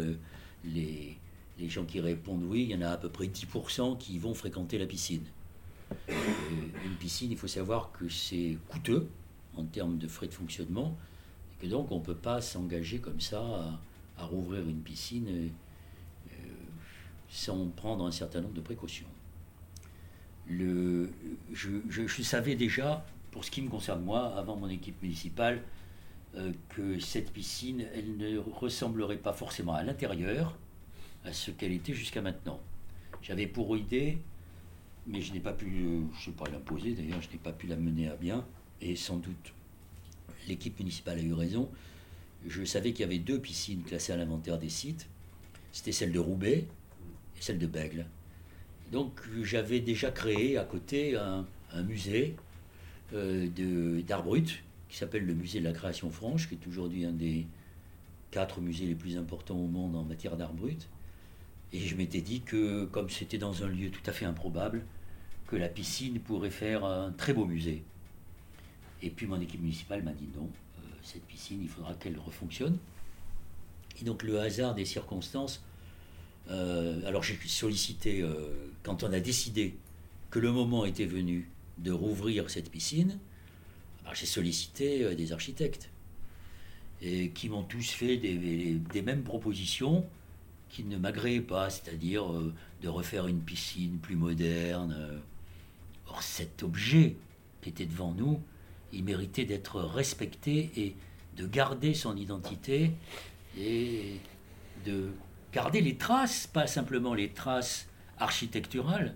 les, 0.65 1.17
gens 1.69 1.85
qui 1.85 1.99
répondent 1.99 2.43
oui, 2.43 2.63
il 2.63 2.71
y 2.71 2.75
en 2.75 2.81
a 2.81 2.89
à 2.89 2.97
peu 2.97 3.09
près 3.09 3.27
10% 3.27 3.97
qui 3.97 4.17
vont 4.17 4.33
fréquenter 4.33 4.77
la 4.79 4.87
piscine. 4.87 5.25
une 6.09 6.95
piscine, 6.99 7.31
il 7.31 7.37
faut 7.37 7.47
savoir 7.47 7.91
que 7.91 8.09
c'est 8.09 8.57
coûteux 8.69 9.07
en 9.55 9.65
termes 9.65 9.97
de 9.97 10.07
frais 10.07 10.27
de 10.27 10.33
fonctionnement, 10.33 10.97
et 11.53 11.65
que 11.65 11.69
donc 11.69 11.91
on 11.91 11.99
ne 11.99 12.03
peut 12.03 12.15
pas 12.15 12.41
s'engager 12.41 12.99
comme 12.99 13.19
ça 13.19 13.79
à, 14.17 14.25
rouvrir 14.25 14.67
une 14.67 14.81
piscine 14.81 15.27
euh, 15.27 15.47
sans 17.29 17.67
prendre 17.67 18.05
un 18.05 18.11
certain 18.11 18.41
nombre 18.41 18.53
de 18.53 18.61
précautions. 18.61 19.07
Le, 20.47 21.11
je, 21.51 22.21
savais 22.23 22.55
déjà, 22.55 23.05
pour 23.31 23.45
ce 23.45 23.51
qui 23.51 23.61
me 23.61 23.69
concerne 23.69 24.03
moi, 24.03 24.35
avant 24.37 24.55
mon 24.55 24.69
équipe 24.69 25.01
municipale, 25.01 25.57
euh, 25.57 25.80
que 26.69 26.99
cette 26.99 27.31
piscine, 27.31 27.85
elle 27.93 28.17
ne 28.17 28.37
ressemblerait 28.37 29.17
pas 29.17 29.33
forcément 29.33 29.73
à 29.73 29.83
l'intérieur, 29.83 30.57
à 31.25 31.33
ce 31.33 31.51
qu'elle 31.51 31.73
était 31.73 31.93
jusqu'à 31.93 32.21
maintenant. 32.21 32.59
J'avais 33.21 33.47
pour 33.47 33.75
idée, 33.77 34.17
mais 35.07 35.21
je 35.21 35.33
n'ai 35.33 35.39
pas 35.39 35.53
pu, 35.53 36.03
je 36.17 36.25
sais 36.25 36.31
pas 36.31 36.49
l'imposer 36.49 36.93
d'ailleurs, 36.93 37.21
je 37.21 37.29
n'ai 37.29 37.37
pas 37.37 37.51
pu 37.51 37.67
la 37.67 37.75
mener 37.75 38.07
à 38.07 38.15
bien, 38.15 38.45
et 38.81 38.95
sans 38.95 39.17
doute 39.17 39.53
l'équipe 40.47 40.79
municipale 40.79 41.19
a 41.19 41.21
eu 41.21 41.33
raison. 41.33 41.69
Je 42.47 42.63
savais 42.63 42.91
qu'il 42.91 43.01
y 43.01 43.03
avait 43.03 43.19
deux 43.19 43.39
piscines 43.39 43.83
classées 43.83 44.13
à 44.13 44.17
l'inventaire 44.17 44.57
des 44.57 44.69
sites. 44.69 45.07
C'était 45.71 45.91
celle 45.91 46.11
de 46.11 46.19
Roubaix 46.19 46.65
et 47.37 47.41
celle 47.41 47.59
de 47.59 47.67
Bègle. 47.67 48.05
Donc 48.91 49.21
j'avais 49.43 49.79
déjà 49.79 50.11
créé 50.11 50.57
à 50.57 50.63
côté 50.63 51.15
un, 51.15 51.45
musée 51.83 52.35
euh, 53.13 54.01
d'art 54.01 54.23
brut 54.23 54.63
qui 54.91 54.97
s'appelle 54.97 55.25
le 55.25 55.33
musée 55.33 55.59
de 55.59 55.63
la 55.63 55.71
création 55.71 56.11
franche, 56.11 56.49
qui 56.49 56.55
est 56.55 56.67
aujourd'hui 56.67 57.05
un 57.05 57.13
des 57.13 57.47
quatre 58.29 58.59
musées 58.59 58.85
les 58.85 58.93
plus 58.93 59.17
importants 59.17 59.55
au 59.55 59.67
monde 59.67 59.95
en 59.95 60.03
matière 60.03 60.35
d'art 60.35 60.53
brut. 60.53 60.89
Et 61.71 61.79
je 61.79 61.95
m'étais 61.95 62.19
dit 62.19 62.41
que, 62.41 62.83
comme 62.83 63.09
c'était 63.09 63.37
dans 63.37 63.63
un 63.63 63.69
lieu 63.69 63.89
tout 63.89 64.01
à 64.05 64.11
fait 64.11 64.25
improbable, 64.25 64.83
que 65.47 65.55
la 65.55 65.69
piscine 65.69 66.19
pourrait 66.19 66.49
faire 66.49 66.83
un 66.83 67.11
très 67.11 67.31
beau 67.31 67.45
musée. 67.45 67.83
Et 69.01 69.09
puis 69.09 69.27
mon 69.27 69.39
équipe 69.39 69.61
municipale 69.61 70.03
m'a 70.03 70.11
dit 70.11 70.27
non, 70.35 70.43
euh, 70.43 70.81
cette 71.03 71.23
piscine, 71.23 71.61
il 71.61 71.69
faudra 71.69 71.93
qu'elle 71.93 72.19
refonctionne. 72.19 72.77
Et 74.01 74.03
donc 74.03 74.23
le 74.23 74.41
hasard 74.41 74.75
des 74.75 74.85
circonstances, 74.85 75.63
euh, 76.49 77.07
alors 77.07 77.23
j'ai 77.23 77.39
sollicité, 77.45 78.21
euh, 78.21 78.69
quand 78.83 79.03
on 79.03 79.13
a 79.13 79.21
décidé 79.21 79.77
que 80.31 80.39
le 80.39 80.51
moment 80.51 80.83
était 80.83 81.05
venu 81.05 81.49
de 81.77 81.93
rouvrir 81.93 82.49
cette 82.49 82.69
piscine, 82.69 83.19
j'ai 84.13 84.25
sollicité 84.25 85.15
des 85.15 85.33
architectes, 85.33 85.89
et 87.01 87.29
qui 87.29 87.49
m'ont 87.49 87.63
tous 87.63 87.89
fait 87.89 88.17
des 88.17 89.01
mêmes 89.01 89.23
propositions 89.23 90.05
qui 90.71 90.83
ne 90.85 90.97
m'agréait 90.97 91.41
pas, 91.41 91.69
c'est-à-dire 91.69 92.31
euh, 92.31 92.53
de 92.81 92.87
refaire 92.87 93.27
une 93.27 93.41
piscine 93.41 93.97
plus 93.97 94.15
moderne. 94.15 95.21
Or 96.07 96.23
cet 96.23 96.63
objet 96.63 97.15
qui 97.61 97.69
était 97.69 97.85
devant 97.85 98.13
nous, 98.13 98.41
il 98.93 99.03
méritait 99.03 99.45
d'être 99.45 99.81
respecté 99.81 100.71
et 100.75 100.95
de 101.37 101.45
garder 101.45 101.93
son 101.93 102.15
identité 102.15 102.91
et 103.57 104.15
de 104.85 105.09
garder 105.53 105.81
les 105.81 105.97
traces, 105.97 106.47
pas 106.47 106.67
simplement 106.67 107.13
les 107.13 107.29
traces 107.29 107.87
architecturales, 108.17 109.15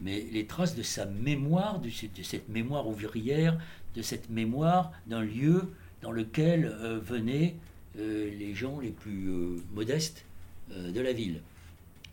mais 0.00 0.26
les 0.32 0.46
traces 0.46 0.74
de 0.74 0.82
sa 0.82 1.06
mémoire, 1.06 1.80
de, 1.80 1.90
cette 1.90 2.48
mémoire 2.48 2.86
ouvrière, 2.88 3.58
de 3.94 4.02
cette 4.02 4.30
mémoire 4.30 4.92
d'un 5.06 5.22
lieu 5.22 5.72
dans 6.02 6.12
lequel 6.12 6.66
euh, 6.66 6.98
venaient 7.00 7.54
euh, 7.98 8.30
les 8.38 8.54
gens 8.54 8.78
les 8.78 8.90
plus 8.90 9.30
modestes 9.72 10.24
euh, 10.72 10.92
de 10.92 11.00
la 11.00 11.12
ville. 11.12 11.40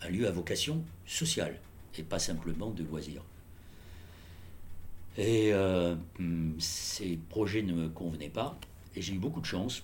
Un 0.02 0.10
lieu 0.10 0.28
à 0.28 0.32
vocation 0.32 0.84
sociale 1.06 1.60
et 1.98 2.04
pas 2.04 2.20
simplement 2.20 2.72
de 2.72 2.84
loisirs. 2.84 3.24
Et 5.18 5.52
hmm, 5.54 6.54
ces 6.58 7.20
projets 7.30 7.62
ne 7.62 7.74
me 7.74 7.90
convenaient 7.90 8.30
pas 8.30 8.58
et 8.96 9.02
j'ai 9.02 9.14
eu 9.14 9.20
beaucoup 9.20 9.42
de 9.42 9.46
chance 9.46 9.84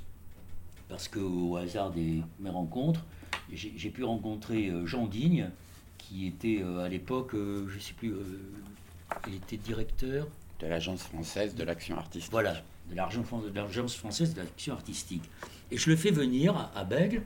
parce 0.87 1.09
qu'au 1.09 1.57
hasard 1.57 1.91
de 1.91 2.21
mes 2.39 2.49
rencontres, 2.49 3.05
j'ai 3.51 3.89
pu 3.89 4.05
rencontrer 4.05 4.71
Jean 4.85 5.05
Digne 5.05 5.49
qui 5.97 6.27
était 6.27 6.63
à 6.63 6.87
l'époque, 6.87 7.31
je 7.33 7.75
ne 7.75 7.79
sais 7.79 7.93
plus, 7.93 8.13
il 9.27 9.35
était 9.35 9.57
directeur 9.57 10.27
de 10.59 10.67
l'Agence 10.67 11.03
française 11.03 11.55
de 11.55 11.63
l'action 11.63 11.97
artistique. 11.97 12.31
Voilà, 12.31 12.61
de 12.89 12.95
l'Agence 12.95 13.95
française 13.95 14.33
de 14.33 14.41
l'action 14.41 14.73
artistique. 14.73 15.23
Et 15.71 15.77
je 15.77 15.89
le 15.89 15.95
fais 15.95 16.11
venir 16.11 16.71
à 16.75 16.83
Bègle 16.83 17.21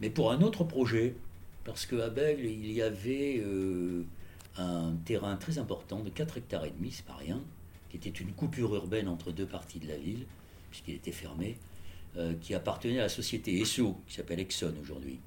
mais 0.00 0.10
pour 0.10 0.32
un 0.32 0.42
autre 0.42 0.64
projet, 0.64 1.14
parce 1.64 1.86
qu'à 1.86 2.10
Bègle, 2.10 2.44
il 2.44 2.70
y 2.70 2.82
avait 2.82 3.40
euh, 3.44 4.04
un 4.56 4.92
terrain 5.04 5.36
très 5.36 5.58
important 5.58 6.00
de 6.00 6.10
4 6.10 6.38
hectares 6.38 6.64
et 6.64 6.70
demi, 6.70 6.90
c'est 6.90 7.06
pas 7.06 7.16
rien, 7.16 7.40
qui 7.88 7.96
était 7.96 8.10
une 8.10 8.32
coupure 8.32 8.74
urbaine 8.74 9.08
entre 9.08 9.32
deux 9.32 9.46
parties 9.46 9.78
de 9.78 9.88
la 9.88 9.96
ville, 9.96 10.26
puisqu'il 10.70 10.94
était 10.94 11.12
fermé, 11.12 11.58
euh, 12.16 12.34
qui 12.40 12.54
appartenait 12.54 12.98
à 12.98 13.04
la 13.04 13.08
société 13.08 13.60
Esso, 13.60 13.96
qui 14.06 14.14
s'appelle 14.14 14.40
Exxon 14.40 14.74
aujourd'hui. 14.82 15.20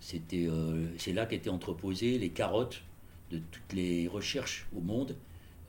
C'était, 0.00 0.46
euh, 0.48 0.86
c'est 0.98 1.12
là 1.12 1.26
qu'étaient 1.26 1.50
entreposées 1.50 2.18
les 2.18 2.30
carottes 2.30 2.82
de 3.30 3.38
toutes 3.38 3.72
les 3.72 4.08
recherches 4.08 4.66
au 4.76 4.80
monde 4.80 5.16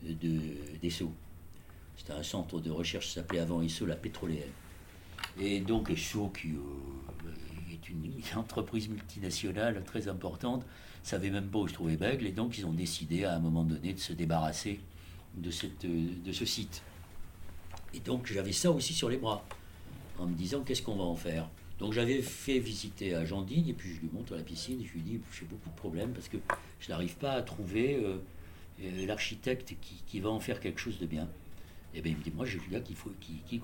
de, 0.03 0.39
d'Esso. 0.81 1.11
C'était 1.97 2.13
un 2.13 2.23
centre 2.23 2.59
de 2.59 2.71
recherche 2.71 3.07
qui 3.07 3.13
s'appelait 3.13 3.39
avant 3.39 3.61
Esso 3.61 3.85
la 3.85 3.95
pétrolière. 3.95 4.47
Et 5.39 5.59
donc 5.59 5.89
Esso 5.89 6.29
qui 6.29 6.53
une, 7.91 8.11
entreprise 8.35 8.89
multinationale 8.89 9.83
très 9.83 10.07
importante, 10.07 10.65
savait 11.03 11.29
même 11.29 11.47
pas 11.47 11.59
où 11.59 11.67
je 11.67 11.73
trouvais 11.73 11.97
Bègle, 11.97 12.27
et 12.27 12.31
donc 12.31 12.57
ils 12.57 12.65
ont 12.65 12.73
décidé 12.73 13.25
à 13.25 13.35
un 13.35 13.39
moment 13.39 13.63
donné 13.63 13.93
de 13.93 13.99
se 13.99 14.13
débarrasser 14.13 14.79
de, 15.35 15.49
de 16.23 16.31
ce 16.31 16.45
site. 16.45 16.83
Et 17.93 17.99
donc 17.99 18.27
j'avais 18.31 18.53
ça 18.53 18.71
aussi 18.71 18.93
sur 18.93 19.09
les 19.09 19.17
bras, 19.17 19.43
en 20.19 20.27
me 20.27 20.35
disant 20.35 20.61
qu'est-ce 20.61 20.81
qu'on 20.81 20.95
va 20.95 21.03
en 21.03 21.15
faire? 21.15 21.49
Donc 21.79 21.93
j'avais 21.93 22.21
fait 22.21 22.59
visiter 22.59 23.15
à 23.15 23.25
Jean 23.25 23.41
Digne, 23.41 23.69
et 23.69 23.73
puis 23.73 23.93
je 23.95 24.01
lui 24.01 24.09
montre 24.13 24.35
la 24.35 24.43
piscine, 24.43 24.79
et 24.81 24.85
je 24.85 24.93
lui 24.93 25.01
dis 25.01 25.19
j'ai 25.33 25.45
beaucoup 25.45 25.69
de 25.69 25.75
problèmes 25.75 26.11
parce 26.13 26.27
que 26.27 26.37
je 26.79 26.89
n'arrive 26.89 27.15
pas 27.15 27.31
à 27.31 27.41
trouver 27.41 27.95
euh, 27.95 28.17
euh, 28.83 29.05
l'architecte 29.05 29.75
qui, 30.07 30.19
va 30.19 30.29
en 30.29 30.39
faire 30.39 30.59
quelque 30.59 30.79
chose 30.79 30.99
de 30.99 31.05
bien. 31.05 31.27
Et 31.93 32.01
bien 32.01 32.13
il 32.13 32.17
me 32.17 32.23
dit 32.23 32.31
moi 32.31 32.45
j'ai 32.45 32.57
le 32.57 32.79
gars 32.79 32.81
faut, 32.95 33.11
qui, 33.19 33.41
qui, 33.45 33.61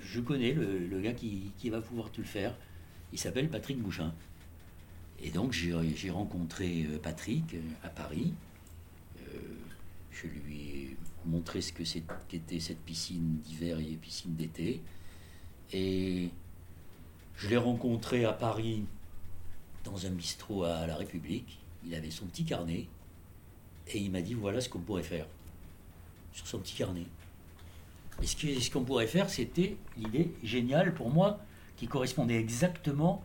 je, 0.00 0.20
connais 0.20 0.52
le, 0.52 1.00
gars 1.00 1.12
qui, 1.12 1.52
qui, 1.58 1.70
va 1.70 1.80
pouvoir 1.80 2.10
tout 2.10 2.20
le 2.20 2.26
faire. 2.26 2.56
Il 3.12 3.18
s'appelle 3.18 3.48
Patrick 3.48 3.78
Bouchin. 3.78 4.14
Et 5.22 5.30
donc 5.30 5.52
j'ai 5.52 6.10
rencontré 6.10 6.86
euh, 6.90 6.98
Patrick 6.98 7.54
euh, 7.54 7.60
à 7.84 7.88
Paris. 7.88 8.32
Je 10.10 10.26
lui 10.26 10.60
ai 10.60 10.96
montré 11.24 11.62
ce 11.62 11.72
que 11.72 11.82
qu'était 12.28 12.60
cette 12.60 12.80
piscine 12.80 13.38
d'hiver 13.38 13.78
et 13.80 13.96
piscine 13.96 14.34
d'été. 14.34 14.82
Et 15.72 16.28
je 17.36 17.48
l'ai 17.48 17.56
rencontré 17.56 18.26
à 18.26 18.32
Paris 18.32 18.84
dans 19.84 20.06
un 20.06 20.10
bistrot 20.10 20.64
à 20.64 20.86
la 20.86 20.96
République. 20.96 21.58
Il 21.84 21.94
avait 21.94 22.10
son 22.10 22.26
petit 22.26 22.44
carnet 22.44 22.88
et 23.88 23.98
il 23.98 24.10
m'a 24.10 24.20
dit 24.20 24.34
voilà 24.34 24.60
ce 24.60 24.68
qu'on 24.68 24.80
pourrait 24.80 25.02
faire 25.02 25.26
sur 26.32 26.46
son 26.46 26.58
petit 26.58 26.74
carnet. 26.74 27.06
Et 28.22 28.26
ce 28.26 28.70
qu'on 28.70 28.84
pourrait 28.84 29.06
faire, 29.06 29.30
c'était 29.30 29.76
l'idée 29.96 30.32
géniale 30.42 30.94
pour 30.94 31.10
moi 31.10 31.40
qui 31.76 31.88
correspondait 31.88 32.38
exactement 32.38 33.24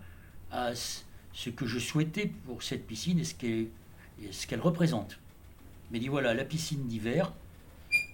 à 0.51 0.73
ce 0.75 1.49
que 1.49 1.65
je 1.65 1.77
souhaitais 1.77 2.31
pour 2.45 2.63
cette 2.63 2.87
piscine 2.87 3.19
et 3.19 3.23
ce 3.23 4.47
qu'elle 4.47 4.61
représente. 4.61 5.19
Mais 5.91 5.99
dit 5.99 6.07
voilà, 6.07 6.33
la 6.33 6.43
piscine 6.43 6.87
d'hiver, 6.87 7.33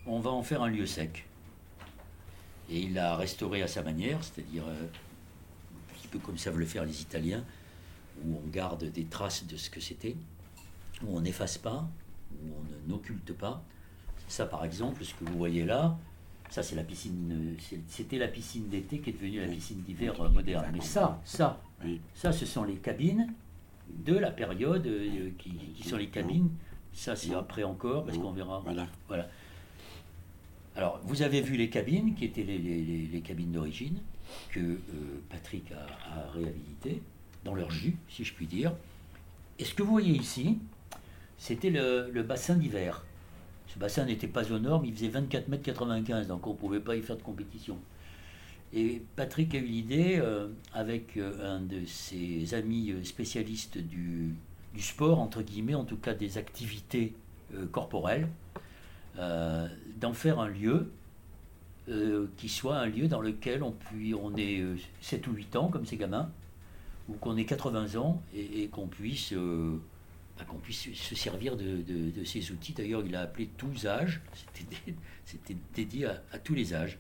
on 0.06 0.20
va 0.20 0.32
en 0.32 0.44
faire 0.44 0.62
un 0.62 0.68
lieu 0.68 0.86
sec. 0.86 1.26
Et 2.70 2.80
il 2.80 2.94
l'a 2.94 3.16
restauré 3.16 3.62
à 3.62 3.68
sa 3.68 3.82
manière, 3.82 4.24
c'est-à-dire 4.24 4.66
euh, 4.68 4.86
un 4.86 5.94
petit 5.96 6.08
peu 6.08 6.20
comme 6.20 6.38
savent 6.38 6.60
le 6.60 6.66
faire 6.66 6.86
les 6.86 7.02
Italiens, 7.02 7.44
où 8.24 8.38
on 8.44 8.50
garde 8.50 8.84
des 8.84 9.06
traces 9.06 9.46
de 9.46 9.58
ce 9.58 9.70
que 9.70 9.80
c'était, 9.80 10.16
où 11.04 11.18
on 11.18 11.22
n'efface 11.22 11.58
pas, 11.58 11.88
où 12.44 12.48
on 12.88 12.90
n'occulte 12.92 13.34
pas. 13.34 13.64
Ça, 14.28 14.46
par 14.46 14.64
exemple, 14.66 15.04
ce 15.04 15.14
que 15.14 15.26
vous 15.26 15.38
voyez 15.38 15.66
là, 15.66 15.98
ça, 16.50 16.64
c'est 16.64 16.76
la 16.76 16.84
piscine. 16.84 17.56
C'était 17.88 18.18
la 18.18 18.28
piscine 18.28 18.68
d'été 18.70 19.00
qui 19.00 19.10
est 19.10 19.14
devenue 19.14 19.40
la 19.40 19.48
piscine 19.48 19.82
d'hiver 19.82 20.14
moderne. 20.32 20.66
Mais 20.74 20.82
ça, 20.82 21.20
ça, 21.26 21.62
ça, 22.14 22.32
ce 22.32 22.46
sont 22.46 22.64
les 22.64 22.76
cabines 22.76 23.34
de 23.90 24.16
la 24.16 24.32
période 24.32 24.86
euh, 24.88 25.30
qui, 25.38 25.52
qui 25.52 25.88
sont 25.88 25.98
les 25.98 26.08
cabines. 26.08 26.50
Ça, 26.94 27.16
c'est 27.16 27.34
après 27.34 27.64
encore, 27.64 28.06
parce 28.06 28.18
qu'on 28.18 28.32
verra. 28.32 28.60
Voilà. 28.64 28.88
Voilà. 29.08 29.28
Alors, 30.76 31.00
vous 31.04 31.22
avez 31.22 31.42
vu 31.42 31.56
les 31.58 31.70
cabines, 31.70 32.16
qui 32.16 32.26
étaient 32.26 32.44
les, 32.44 32.58
les- 32.58 32.82
les- 32.84 33.08
les 33.08 33.22
cabines 33.22 33.52
d'origine, 33.52 33.98
que 34.52 34.60
euh, 34.60 34.78
Patrick 35.30 35.72
a, 35.72 36.20
a 36.20 36.32
réhabilitées, 36.32 37.02
dans 37.44 37.54
leur 37.56 37.70
jus, 37.72 37.96
si 38.10 38.24
je 38.24 38.34
puis 38.34 38.48
dire. 38.48 38.74
Et 39.60 39.66
ce 39.66 39.74
que 39.76 39.84
vous 39.84 39.92
voyez 39.92 40.16
ici, 40.16 40.58
c'était 41.38 41.70
le, 41.70 42.24
bassin 42.24 42.56
d'hiver. 42.56 43.04
Ce 43.68 43.80
bassin 43.80 44.06
n'était 44.06 44.28
pas 44.28 44.52
aux 44.52 44.60
normes, 44.60 44.86
il 44.86 44.94
faisait 44.94 45.08
24 45.08 45.48
mètres 45.48 45.64
95, 45.64 46.28
donc 46.28 46.46
on 46.48 46.52
ne 46.52 46.56
pouvait 46.56 46.80
pas 46.80 46.96
y 46.96 47.02
faire 47.02 47.18
de 47.18 47.24
compétition. 47.24 47.78
Et 48.74 49.04
Patrick 49.16 49.54
a 49.56 49.60
eu 49.60 49.66
l'idée, 49.66 50.20
euh, 50.20 50.48
avec 50.74 51.18
euh, 51.18 51.58
un 51.58 51.62
de 51.62 51.86
ses 51.86 52.54
amis 52.54 52.92
euh, 52.92 53.04
spécialistes 53.04 53.78
du, 53.78 54.34
du 54.74 54.82
sport, 54.82 55.20
entre 55.20 55.42
guillemets, 55.42 55.76
en 55.76 55.86
tout 55.86 55.98
cas 55.98 56.14
des 56.14 56.38
activités 56.38 57.14
corporelles, 57.72 58.28
d'en 59.16 60.14
faire 60.14 60.40
un 60.40 60.48
lieu 60.48 60.90
qui 62.38 62.50
soit 62.50 62.78
un 62.78 62.86
lieu 62.86 63.08
dans 63.08 63.22
lequel 63.22 63.64
on, 63.64 63.72
puis, 63.72 64.14
on 64.14 64.32
euh, 64.38 64.76
7 65.02 65.28
ou 65.28 65.34
8 65.34 65.56
ans, 65.56 65.68
comme 65.68 65.86
ces 65.86 65.98
gamins, 65.98 66.30
ou 67.10 67.14
qu'on 67.14 67.36
ait 67.38 67.46
80 67.46 68.00
ans, 68.00 68.22
et, 68.36 68.68
qu'on 68.70 68.88
puisse, 68.88 69.34
bah, 70.38 70.46
qu'on 70.46 70.58
puisse 70.58 70.92
se 70.94 71.16
servir 71.16 71.56
de, 71.56 71.78
de- 71.82 72.10
de 72.12 72.24
ces 72.24 72.52
outils. 72.52 72.74
D'ailleurs, 72.74 73.04
il 73.06 73.16
a 73.16 73.22
appelé 73.22 73.50
tous 73.58 73.86
âges, 73.86 74.22
c'était 74.34 74.76
dé- 74.86 74.96
c'était 75.26 75.56
dédié 75.76 76.06
à, 76.08 76.24
à 76.32 76.40
tous 76.40 76.54
les 76.56 76.74
âges. 76.74 76.98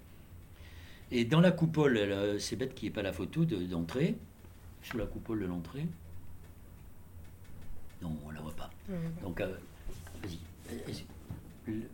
Et 1.11 1.25
dans 1.25 1.41
la 1.41 1.51
coupole, 1.51 1.97
euh, 1.97 2.39
c'est 2.39 2.55
bête 2.55 2.73
qu'il 2.73 2.87
n'y 2.87 2.91
ait 2.91 2.95
pas 2.95 3.01
la 3.03 3.13
photo 3.13 3.45
de- 3.45 3.65
d'entrée, 3.65 4.15
sous 4.81 4.97
la 4.97 5.05
coupole 5.05 5.39
de 5.41 5.45
l'entrée. 5.45 5.85
Non, 8.01 8.15
on 8.25 8.29
ne 8.29 8.35
la 8.35 8.41
voit 8.41 8.55
pas. 8.55 8.69
Donc, 9.21 9.39
euh, 9.41 9.55
vas-y. 10.23 11.03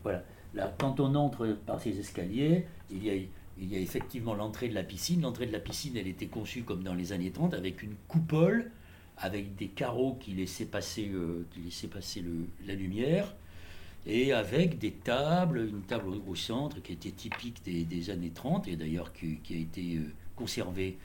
Voilà. 0.04 0.24
Là, 0.56 0.74
quand 0.80 1.00
on 1.00 1.14
entre 1.16 1.48
par 1.66 1.80
ces 1.80 2.00
escaliers, 2.00 2.66
il 2.90 3.04
y 3.04 3.10
a, 3.12 3.14
il 3.14 3.68
y 3.72 3.76
a 3.76 3.80
effectivement 3.80 4.34
l'entrée 4.34 4.68
de 4.70 4.74
la 4.74 4.84
piscine. 4.84 5.22
L'entrée 5.22 5.46
de 5.46 5.52
la 5.52 5.60
piscine, 5.60 5.96
elle 5.96 6.08
était 6.08 6.26
conçue 6.28 6.64
comme 6.64 6.82
dans 6.84 6.96
les 6.96 7.12
années 7.14 7.30
30, 7.32 7.54
avec 7.54 7.84
une 7.84 7.94
coupole, 8.08 8.72
avec 9.22 9.56
des 9.56 9.68
carreaux 9.68 10.18
qui 10.20 10.32
laissaient 10.32 10.66
passer, 10.66 11.10
euh, 11.14 11.46
qui 11.52 11.62
laissaient 11.62 11.88
passer 11.88 12.24
la 12.66 12.74
lumière, 12.74 13.36
et 14.06 14.32
avec 14.32 14.80
des 14.80 14.92
tables, 14.92 15.68
une 15.70 15.82
table 15.82 16.10
au, 16.26 16.36
centre 16.36 16.82
qui 16.82 16.94
était 16.94 17.12
typique 17.12 17.62
des, 17.64 18.10
années 18.10 18.32
30, 18.32 18.68
et 18.68 18.76
d'ailleurs 18.76 19.12
qui, 19.14 19.40
a 19.52 19.58
été 19.58 19.98
euh, 19.98 20.14
conservée 20.36 20.98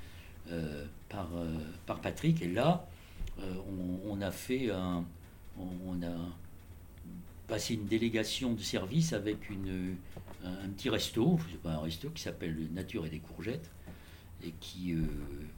euh, 0.51 0.85
par, 1.09 1.29
par 1.87 2.01
Patrick. 2.01 2.41
Et 2.41 2.49
là, 2.49 2.87
on, 4.09 4.21
a 4.21 4.31
fait 4.31 4.71
un, 4.71 5.05
on, 5.59 6.03
a 6.03 6.15
passé 7.49 7.75
une 7.75 7.87
délégation 7.87 8.53
de 8.53 8.61
service 8.61 9.13
avec 9.13 9.51
une, 9.51 9.97
un, 10.45 10.69
petit 10.69 10.89
resto, 10.89 11.39
un 11.65 11.79
resto 11.79 12.11
qui 12.11 12.23
s'appelle 12.23 12.57
Nature 12.73 13.07
et 13.07 13.11
des 13.11 13.19
courgettes 13.19 13.71
et 14.45 14.53
qui, 14.61 14.95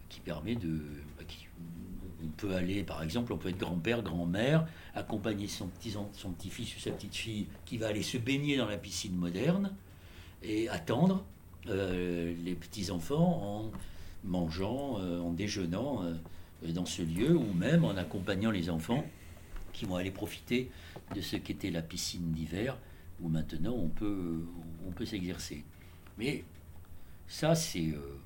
qui 0.08 0.20
permet 0.20 0.54
de, 0.54 0.80
on 2.24 2.28
peut 2.28 2.54
aller 2.54 2.82
par 2.82 3.02
exemple, 3.02 3.32
on 3.32 3.36
peut 3.38 3.48
être 3.50 3.58
grand-père, 3.58 4.02
grand-mère, 4.02 4.66
accompagner 4.94 5.48
son 5.48 5.66
petit 5.68 5.90
son 5.90 6.30
petit-fils 6.30 6.76
ou 6.76 6.80
sa 6.80 6.90
petite-fille 6.90 7.46
qui 7.64 7.76
va 7.78 7.88
aller 7.88 8.02
se 8.02 8.16
baigner 8.18 8.56
dans 8.56 8.66
la 8.68 8.78
piscine 8.78 9.14
moderne 9.14 9.72
et 10.42 10.68
attendre 10.68 11.24
euh, 11.68 12.34
les 12.44 12.54
petits 12.54 12.90
enfants 12.90 13.42
en 13.42 13.70
mangeant, 14.24 14.98
euh, 15.00 15.20
en 15.20 15.32
déjeunant 15.32 16.02
euh, 16.04 16.14
dans 16.72 16.86
ce 16.86 17.02
lieu 17.02 17.36
ou 17.36 17.52
même 17.54 17.84
en 17.84 17.96
accompagnant 17.96 18.50
les 18.50 18.70
enfants 18.70 19.04
qui 19.72 19.84
vont 19.84 19.96
aller 19.96 20.10
profiter 20.10 20.70
de 21.14 21.20
ce 21.20 21.36
qu'était 21.36 21.70
la 21.70 21.82
piscine 21.82 22.32
d'hiver 22.32 22.76
où 23.20 23.28
maintenant 23.28 23.74
on 23.74 23.88
peut, 23.88 24.44
on 24.86 24.90
peut 24.90 25.04
s'exercer. 25.06 25.64
Mais 26.18 26.44
ça, 27.28 27.54
c'est, 27.54 27.88
euh, 27.90 28.18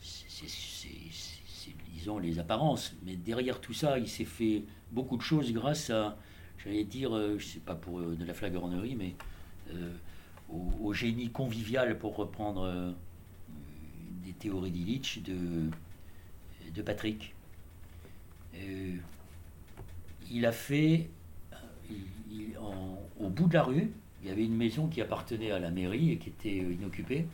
c'est, 0.00 0.24
c'est- 0.28 0.48
c'est- 0.48 0.88
c'est- 1.12 1.42
c'est, 1.46 1.74
disons, 1.98 2.18
les 2.18 2.38
apparences. 2.38 2.94
Mais 3.04 3.16
derrière 3.16 3.60
tout 3.60 3.74
ça, 3.74 3.98
il 3.98 4.08
s'est 4.08 4.24
fait 4.24 4.62
beaucoup 4.92 5.16
de 5.16 5.22
choses 5.22 5.52
grâce 5.52 5.90
à, 5.90 6.16
j'allais 6.64 6.84
dire, 6.84 7.14
euh, 7.14 7.38
je 7.38 7.46
sais 7.46 7.60
pas 7.60 7.74
pour 7.74 7.98
euh, 7.98 8.14
de 8.14 8.24
la 8.24 8.34
flagornerie, 8.34 8.94
mais 8.94 9.14
euh, 9.74 9.92
au, 10.80 10.92
génie 10.94 11.30
convivial, 11.30 11.98
pour 11.98 12.16
reprendre 12.16 12.94
des 14.24 14.32
théories 14.32 14.70
d'Illich, 14.70 15.22
de, 15.22 16.82
Patrick. 16.82 17.34
Il 20.30 20.46
a 20.46 20.52
fait, 20.52 21.10
au 23.20 23.28
bout 23.28 23.48
de 23.48 23.54
la 23.54 23.62
rue, 23.62 23.90
il 24.22 24.28
y 24.28 24.30
avait 24.30 24.44
une 24.44 24.56
maison 24.56 24.86
qui 24.86 25.02
appartenait 25.02 25.50
à 25.50 25.58
la 25.58 25.70
mairie 25.70 26.12
et 26.12 26.16
qui 26.16 26.30
était 26.30 26.56
inoccupée. 26.56 27.26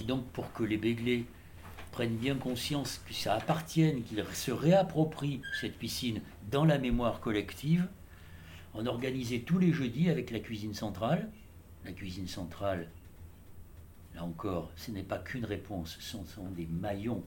Et 0.00 0.04
donc, 0.04 0.24
pour 0.32 0.52
que 0.52 0.64
les 0.64 0.78
Béglés 0.78 1.26
prennent 1.92 2.16
bien 2.16 2.36
conscience 2.36 3.00
que 3.06 3.14
ça 3.14 3.34
appartienne, 3.34 4.02
qu'ils 4.02 4.24
se 4.32 4.50
réapproprient 4.50 5.42
cette 5.60 5.76
piscine 5.76 6.20
dans 6.50 6.64
la 6.64 6.78
mémoire 6.78 7.20
collective, 7.20 7.86
on 8.74 8.86
organisait 8.86 9.40
tous 9.40 9.58
les 9.58 9.72
jeudis 9.72 10.10
avec 10.10 10.30
la 10.30 10.40
cuisine 10.40 10.74
centrale. 10.74 11.28
La 11.84 11.92
cuisine 11.92 12.28
centrale, 12.28 12.88
là 14.14 14.24
encore, 14.24 14.70
ce 14.76 14.90
n'est 14.90 15.02
pas 15.02 15.18
qu'une 15.18 15.44
réponse, 15.44 15.96
ce 15.98 16.10
sont, 16.10 16.24
sont 16.26 16.50
des 16.50 16.66
maillons 16.66 17.24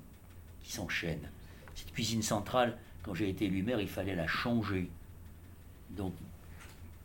qui 0.61 0.71
s'enchaînent. 0.71 1.29
Cette 1.75 1.91
cuisine 1.91 2.21
centrale, 2.21 2.77
quand 3.01 3.13
j'ai 3.13 3.29
été 3.29 3.45
élu 3.45 3.63
maire, 3.63 3.81
il 3.81 3.87
fallait 3.87 4.15
la 4.15 4.27
changer. 4.27 4.89
Donc, 5.89 6.13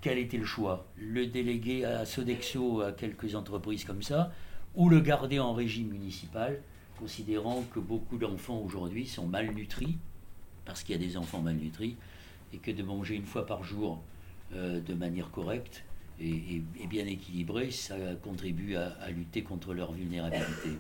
quel 0.01 0.19
était 0.19 0.37
le 0.37 0.45
choix? 0.45 0.87
Le 0.97 1.27
déléguer 1.27 1.85
à 1.85 2.05
Sodexo, 2.05 2.83
à 2.83 2.93
quelques 2.93 3.35
entreprises 3.35 3.85
comme 3.85 4.03
ça, 4.03 4.33
ou 4.75 4.89
le 4.89 5.01
garder 5.01 5.41
en 5.41 5.55
régime 5.55 5.89
municipal, 5.89 6.61
considérant 6.99 7.63
que 7.73 7.81
beaucoup 7.81 8.19
d'enfants 8.19 8.59
aujourd'hui 8.59 9.07
sont 9.07 9.27
malnutris, 9.27 9.99
parce 10.65 10.83
qu'il 10.83 11.01
y 11.01 11.05
a 11.05 11.07
des 11.07 11.17
enfants 11.17 11.41
malnutris, 11.41 11.97
et 12.53 12.59
que 12.59 12.71
de 12.71 12.83
manger 12.83 13.15
une 13.15 13.27
fois 13.27 13.47
par 13.47 13.63
jour 13.65 14.03
euh, 14.55 14.81
de 14.81 14.95
manière 14.95 15.31
correcte 15.31 15.85
et, 16.21 16.63
bien 16.89 17.07
équilibrée, 17.07 17.71
ça 17.71 17.97
contribue 18.23 18.75
à, 18.75 18.89
à 19.01 19.11
lutter 19.11 19.43
contre 19.43 19.73
leur 19.73 19.93
vulnérabilité. 19.93 20.71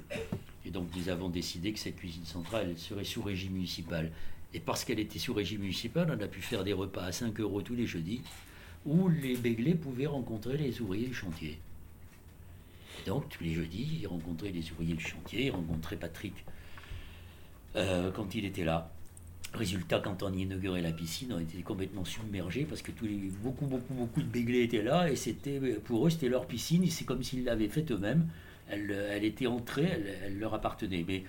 Et 0.66 0.70
donc 0.70 0.88
nous 0.96 1.09
avons 1.09 1.28
décidé 1.28 1.72
que 1.72 1.78
cette 1.78 1.96
cuisine 1.96 2.24
centrale 2.24 2.76
serait 2.76 3.04
sous 3.04 3.22
régime 3.22 3.52
municipal. 3.52 4.11
Et 4.52 4.61
parce 4.61 4.85
qu'elle 4.85 4.98
était 4.98 5.18
sous 5.18 5.35
régime 5.35 5.61
municipal, 5.61 6.09
on 6.11 6.22
a 6.22 6.26
pu 6.26 6.40
faire 6.40 6.64
des 6.64 6.72
repas 6.72 7.04
à 7.04 7.12
5 7.12 7.38
euros 7.40 7.62
tous 7.62 7.74
les 7.74 7.87
jeudis, 7.87 8.22
où 8.85 9.09
les 9.09 9.37
Béglés 9.37 9.74
pouvaient 9.74 10.07
rencontrer 10.07 10.57
les 10.57 10.81
ouvriers 10.81 11.07
du 11.07 11.14
chantier. 11.14 11.59
Donc 13.08 13.30
tous 13.30 13.42
les 13.42 13.54
jeudis, 13.54 14.00
ils 14.02 14.06
rencontraient 14.06 14.50
les 14.50 14.70
ouvriers 14.70 14.92
du 14.92 15.02
chantier, 15.02 15.46
ils 15.46 15.50
rencontraient 15.50 15.96
Patrick 15.96 16.34
euh, 17.74 18.10
quand 18.12 18.34
il 18.34 18.44
était 18.44 18.64
là. 18.64 18.92
Résultat, 19.54 19.98
quand 20.00 20.22
on 20.22 20.30
inaugurait 20.30 20.82
la 20.82 20.92
piscine, 20.92 21.32
on 21.32 21.38
était 21.38 21.62
complètement 21.62 22.04
submergés 22.04 22.66
parce 22.66 22.82
que 22.82 22.92
tous 22.92 23.06
les, 23.06 23.16
beaucoup, 23.42 23.64
beaucoup, 23.64 23.94
beaucoup 23.94 24.20
de 24.20 24.26
Béglés 24.26 24.62
étaient 24.62 24.82
là 24.82 25.10
et 25.10 25.16
c'était 25.16 25.58
pour 25.86 26.06
eux 26.06 26.10
c'était 26.10 26.28
leur 26.28 26.44
piscine 26.46 26.84
et 26.84 26.90
c'est 26.90 27.06
comme 27.06 27.22
s'ils 27.22 27.44
l'avaient 27.44 27.70
faite 27.70 27.90
eux-mêmes. 27.92 28.28
Elle, 28.68 28.90
elle 28.90 29.24
était 29.24 29.46
entrée, 29.46 29.86
elle, 29.86 30.38
leur 30.38 30.52
appartenait. 30.52 31.02
Mais 31.08 31.24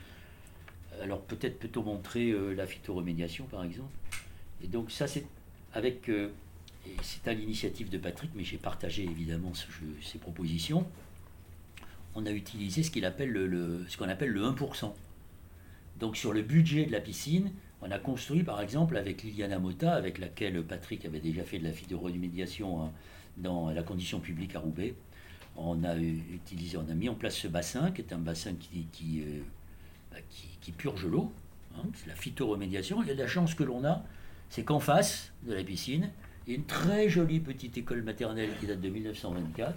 alors 1.02 1.22
peut-être 1.22 1.60
peut-on 1.60 1.84
montrer 1.84 2.32
euh, 2.32 2.54
la 2.56 2.68
phytoremédiation 2.68 3.46
par 3.46 3.64
exemple. 3.64 3.94
Et 4.62 4.68
donc 4.68 4.92
ça 4.92 5.08
c'est 5.08 5.26
avec 5.74 6.10
euh, 6.10 6.28
c'est 7.02 7.26
à 7.30 7.34
l'initiative 7.34 7.90
de 7.90 7.98
Patrick, 7.98 8.32
mais 8.36 8.44
j'ai 8.44 8.58
partagé 8.58 9.04
évidemment 9.04 9.54
ce 9.54 9.66
ces 10.02 10.18
propositions. 10.18 10.86
On 12.16 12.26
a 12.26 12.32
utilisé 12.32 12.84
ce 12.84 12.92
qu'on 12.92 13.04
appelle 13.04 13.32
le 13.32 14.42
1%. 14.42 14.94
Donc 16.00 16.18
sur 16.18 16.34
le 16.34 16.42
budget 16.42 16.86
de 16.86 16.92
la 16.92 17.02
piscine, 17.02 17.52
on 17.82 17.92
a 17.92 18.00
construit 18.00 18.44
par 18.44 18.62
exemple 18.62 18.98
avec 18.98 19.24
Liliana 19.24 19.60
Mota, 19.60 19.94
avec 19.94 20.18
laquelle 20.18 20.64
Patrick 20.64 21.06
avait 21.06 21.20
déjà 21.20 21.44
fait 21.44 21.60
de 21.60 21.66
la 21.66 21.72
phytoremédiation 21.72 22.84
hein, 22.84 22.92
dans 23.38 23.70
la 23.70 23.84
condition 23.84 24.20
publique 24.20 24.56
à 24.56 24.60
Roubaix. 24.60 24.96
On 25.56 25.84
a 25.84 25.98
utilisé, 25.98 26.78
on 26.78 26.90
a 26.90 26.94
mis 26.94 27.10
en 27.10 27.16
place 27.16 27.36
ce 27.36 27.48
bassin 27.48 27.92
qui 27.92 28.02
est 28.02 28.14
un 28.14 28.18
bassin 28.18 28.54
qui, 28.92 29.22
euh, 29.22 29.42
bah, 30.12 30.18
purge 30.78 31.06
l'eau. 31.06 31.32
hein, 31.78 31.84
c'est 31.96 32.08
la 32.08 32.16
phytoremédiation. 32.16 33.04
Et 33.04 33.14
la 33.14 33.28
chance 33.28 33.56
que 33.56 33.64
l'on 33.64 33.84
a, 33.84 34.04
c'est 34.50 34.64
qu'en 34.64 34.80
face 34.80 35.34
de 35.44 35.54
la 35.54 35.64
piscine, 35.64 36.12
il 36.48 36.54
y 36.54 36.56
a 36.56 36.60
une 36.60 36.66
très 36.66 37.10
jolie 37.10 37.40
petite 37.40 37.78
école 37.78 38.04
maternelle 38.04 38.52
qui 38.60 38.68
date 38.68 38.82
de 38.82 38.90
1924. 38.90 39.74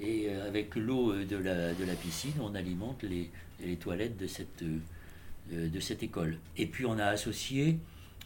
Et 0.00 0.26
euh, 0.28 0.46
avec 0.46 0.74
l'eau 0.76 1.12
euh, 1.12 1.24
de 1.24 1.36
la, 1.36 1.72
de 1.72 1.84
la 1.84 1.94
piscine, 1.94 2.34
on 2.40 2.54
alimente 2.54 3.02
les, 3.02 3.30
les 3.64 3.76
toilettes 3.76 4.16
de 4.18 4.26
cette, 4.26 4.62
euh, 4.62 5.68
de 5.68 5.80
cette 5.80 6.02
école. 6.02 6.38
Et 6.56 6.66
puis 6.66 6.84
on 6.86 6.98
a 6.98 7.06
associé, 7.06 7.78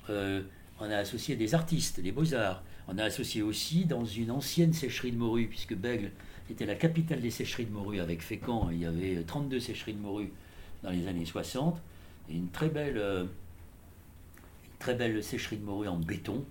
on 0.09 0.91
a 0.91 0.97
associé 0.97 1.37
des 1.37 1.55
artistes, 1.55 2.01
des 2.01 2.11
beaux-arts. 2.11 2.65
On 2.89 2.99
a 2.99 3.05
associé 3.05 3.43
aussi 3.43 3.85
dans 3.85 4.05
une 4.05 4.33
ancienne 4.33 4.73
sécherie 4.73 5.13
de 5.13 5.17
morue, 5.17 5.47
puisque 5.47 5.77
Bègle 5.77 6.11
était 6.51 6.67
la 6.67 6.75
capitale 6.75 7.21
des 7.21 7.31
sécheries 7.31 7.67
de 7.67 7.71
morue 7.71 8.01
avec 8.01 8.23
Fécamp. 8.23 8.71
Il 8.73 8.79
y 8.79 8.87
avait 8.87 9.23
32 9.23 9.61
sécheries 9.61 9.93
de 9.93 10.01
morue 10.01 10.33
dans 10.83 10.91
les 10.91 11.07
années 11.07 11.27
60. 11.27 11.81
Et 12.29 12.35
une 12.35 12.49
très 12.49 12.71
belle, 12.71 12.97
une 12.97 14.79
très 14.81 14.95
belle 14.97 15.23
sécherie 15.23 15.59
de 15.59 15.65
morue 15.65 15.87
en 15.87 15.99
béton, 15.99 16.45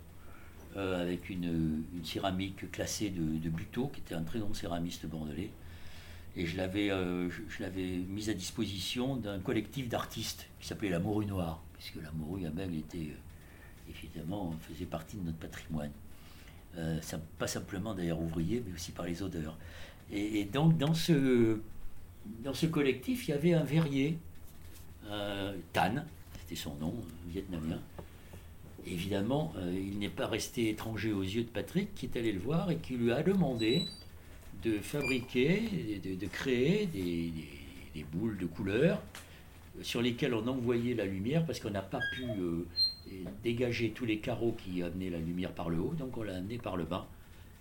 avec 0.79 1.29
une, 1.29 1.83
céramique 2.03 2.71
classée 2.71 3.09
de, 3.09 3.39
de 3.39 3.49
Buteau, 3.49 3.87
qui 3.87 4.01
était 4.01 4.15
un 4.15 4.23
très 4.23 4.39
grand 4.39 4.53
céramiste 4.53 5.05
bordelais. 5.05 5.51
Et 6.35 6.45
je 6.45 6.57
l'avais, 6.57 6.89
je, 6.89 7.61
l'avais 7.61 7.97
mise 8.07 8.29
à 8.29 8.33
disposition 8.33 9.15
d'un 9.15 9.39
collectif 9.39 9.89
d'artistes 9.89 10.47
qui 10.59 10.67
s'appelait 10.67 10.89
La 10.89 10.99
Morue 10.99 11.25
Noire, 11.25 11.61
puisque 11.73 11.95
la 12.01 12.11
morue 12.11 12.45
à 12.45 12.49
Bègle 12.49 12.77
était, 12.77 13.13
évidemment, 13.89 14.53
faisait 14.61 14.85
partie 14.85 15.17
de 15.17 15.23
notre 15.23 15.39
patrimoine. 15.39 15.91
ça, 17.01 17.19
pas 17.39 17.47
simplement 17.47 17.93
d'ailleurs 17.93 18.21
ouvrier, 18.21 18.63
mais 18.65 18.73
aussi 18.73 18.91
par 18.91 19.05
les 19.05 19.21
odeurs. 19.23 19.57
Et, 20.11 20.45
donc 20.45 20.77
dans 20.77 20.93
ce, 20.93 21.59
dans 22.43 22.53
ce 22.53 22.65
collectif, 22.65 23.27
il 23.27 23.31
y 23.31 23.33
avait 23.33 23.53
un 23.53 23.63
verrier, 23.63 24.17
euh, 25.09 25.55
Tan, 25.73 26.03
c'était 26.41 26.55
son 26.55 26.75
nom, 26.75 26.93
vietnamien. 27.27 27.79
Évidemment, 28.85 29.53
euh, 29.57 29.73
il 29.73 29.99
n'est 29.99 30.09
pas 30.09 30.27
resté 30.27 30.69
étranger 30.69 31.11
aux 31.11 31.23
yeux 31.23 31.43
de 31.43 31.49
Patrick, 31.49 31.93
qui 31.95 32.05
est 32.05 32.17
allé 32.17 32.31
le 32.31 32.39
voir 32.39 32.71
et 32.71 32.77
qui 32.77 32.95
lui 32.95 33.11
a 33.11 33.23
demandé 33.23 33.85
de 34.63 34.77
fabriquer, 34.79 36.01
de, 36.03 36.27
créer 36.27 36.85
des, 36.87 37.31
des, 37.95 38.03
boules 38.03 38.37
de 38.37 38.45
couleur 38.45 39.01
sur 39.81 40.01
lesquelles 40.01 40.33
on 40.33 40.45
envoyait 40.47 40.93
la 40.93 41.05
lumière 41.05 41.45
parce 41.45 41.59
qu'on 41.59 41.69
n'a 41.69 41.81
pas 41.81 42.01
pu 42.13 42.23
euh, 42.23 42.65
dégager 43.43 43.91
tous 43.91 44.05
les 44.05 44.17
carreaux 44.17 44.55
qui 44.63 44.83
amenaient 44.83 45.09
la 45.09 45.19
lumière 45.19 45.51
par 45.51 45.69
le 45.69 45.79
haut, 45.79 45.93
donc 45.97 46.17
on 46.17 46.23
l'a 46.23 46.35
amené 46.35 46.57
par 46.57 46.75
le 46.75 46.83
bas. 46.83 47.07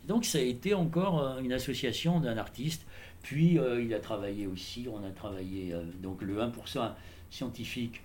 Donc 0.09 0.25
ça 0.25 0.39
a 0.39 0.43
été 0.43 0.75
encore 0.75 1.23
euh, 1.23 1.41
une 1.41 1.53
association 1.53 2.19
d'un 2.19 2.37
artiste. 2.37 2.85
Puis 3.23 3.59
il 3.81 3.95
a 3.95 3.99
travaillé 3.99 4.47
aussi, 4.47 4.87
on 4.91 5.05
a 5.05 5.11
travaillé, 5.11 5.75
donc 6.01 6.23
le 6.23 6.39
1% 6.39 6.93
scientifique, 7.31 8.01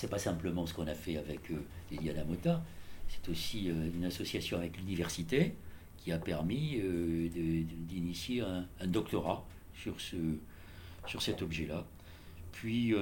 c'est 0.00 0.08
pas 0.08 0.18
simplement 0.18 0.64
ce 0.64 0.72
qu'on 0.72 0.86
a 0.86 0.94
fait 0.94 1.18
avec 1.18 1.52
Eliana 1.92 2.24
Mota, 2.24 2.62
c'est 3.06 3.28
aussi 3.28 3.66
une 3.66 4.04
association 4.06 4.56
avec 4.56 4.78
l'université 4.78 5.54
qui 5.98 6.10
a 6.10 6.18
permis 6.18 6.80
d'initier 7.86 8.40
un, 8.40 8.86
doctorat 8.86 9.44
sur, 9.74 10.00
ce, 10.00 10.16
sur 11.06 11.20
cet 11.20 11.42
objet-là. 11.42 11.84
Puis, 12.52 12.94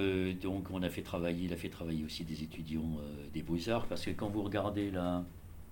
donc, 0.43 0.73
on 0.73 0.83
a 0.83 0.91
fait 0.91 1.03
travailler, 1.03 1.45
il 1.45 1.53
a 1.53 1.57
fait 1.57 1.69
travailler 1.69 2.05
aussi 2.05 2.25
des 2.25 2.43
étudiants 2.43 2.99
des 3.33 3.43
beaux-arts, 3.43 3.87
parce 3.87 4.05
que 4.05 4.11
quand 4.11 4.29
vous 4.29 4.43
regardez 4.43 4.91
là, 4.91 5.25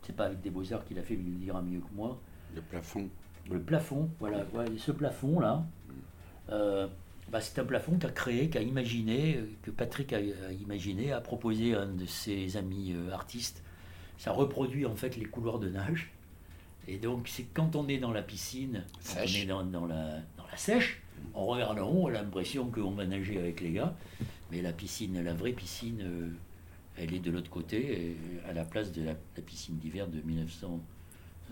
c'est 0.03 0.15
pas 0.15 0.27
avec 0.27 0.41
des 0.41 0.51
beaux-arts 0.51 0.85
qu'il 0.85 1.01
a 1.01 1.03
fait, 1.03 1.17
mais 1.17 1.25
il 1.27 1.33
le 1.33 1.39
dira 1.39 1.61
mieux 1.61 1.81
que 1.81 1.93
moi, 1.93 2.21
le 2.55 2.63
plafond. 2.63 3.09
Le 3.51 3.61
plafond, 3.61 4.09
voilà. 4.21 4.47
ce 4.79 4.93
plafond-là, 4.93 5.67
euh, 6.51 6.87
bah, 7.31 7.41
c'est 7.41 7.59
un 7.59 7.65
plafond 7.65 7.99
qu'a 7.99 8.11
créé, 8.11 8.49
qu'a 8.49 8.63
imaginé, 8.63 9.41
que 9.63 9.71
Patrick 9.71 10.13
a, 10.13 10.21
imaginé, 10.53 11.13
a 11.13 11.21
proposé 11.21 11.75
à 11.75 11.83
un 11.83 11.93
de 11.93 12.07
ses 12.07 12.57
amis 12.57 12.93
euh, 12.95 13.13
artistes. 13.13 13.63
Ça 14.19 14.33
reproduit 14.33 14.87
en 14.87 14.97
fait 14.97 15.17
les 15.17 15.25
couloirs 15.25 15.59
de 15.59 15.69
nage. 15.69 16.13
Et 16.89 16.99
donc, 16.99 17.29
c'est 17.29 17.45
quand 17.53 17.75
on 17.75 17.89
est 17.89 17.99
dans 17.99 18.13
la 18.13 18.23
piscine, 18.23 18.85
on 19.17 19.23
est 19.23 19.45
dans, 19.45 19.63
la, 19.63 20.21
dans 20.37 20.47
la 20.51 20.57
sèche, 20.57 21.03
on 21.35 21.47
regarde 21.47 21.79
en 21.81 21.89
haut, 21.89 22.05
on 22.05 22.09
a 22.09 22.13
l'impression 22.13 22.71
qu'on 22.71 22.93
va 22.93 23.07
nager 23.07 23.39
avec 23.39 23.61
les 23.61 23.73
gars. 23.73 23.97
Mais 24.53 24.63
la 24.63 24.73
piscine, 24.73 25.21
la 25.23 25.35
vraie 25.35 25.53
piscine, 25.53 26.01
euh, 26.03 26.29
elle 26.97 27.13
est 27.13 27.19
de 27.19 27.33
l'autre 27.33 27.51
côté, 27.51 28.17
à 28.49 28.53
la 28.53 28.65
place 28.65 28.93
de 28.93 29.03
la, 29.03 29.15
la 29.37 29.43
piscine 29.43 29.77
d'hiver 29.79 30.07
de 30.07 30.21
1900. 30.21 30.81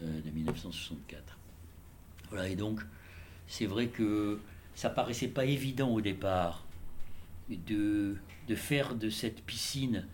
Euh, 0.02 0.20
de 0.22 0.30
1964. 0.30 1.38
Voilà, 2.28 2.48
et 2.48 2.56
donc 2.56 2.80
c'est 3.46 3.66
vrai 3.66 3.86
que 3.86 4.40
ça 4.74 4.90
paraissait 4.90 5.28
pas 5.28 5.44
évident 5.44 5.90
au 5.90 6.00
départ 6.00 6.64
de, 7.48 8.16
de 8.48 8.54
faire 8.54 8.94
de 8.94 9.10
cette 9.10 9.42
piscine 9.44 10.06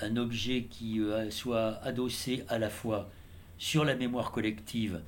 un 0.00 0.16
objet 0.16 0.64
qui 0.64 1.00
euh, 1.00 1.30
soit 1.30 1.82
adossé 1.82 2.44
à 2.48 2.58
la 2.58 2.70
fois 2.70 3.10
sur 3.58 3.84
la 3.84 3.94
mémoire 3.94 4.30
collective, 4.30 5.00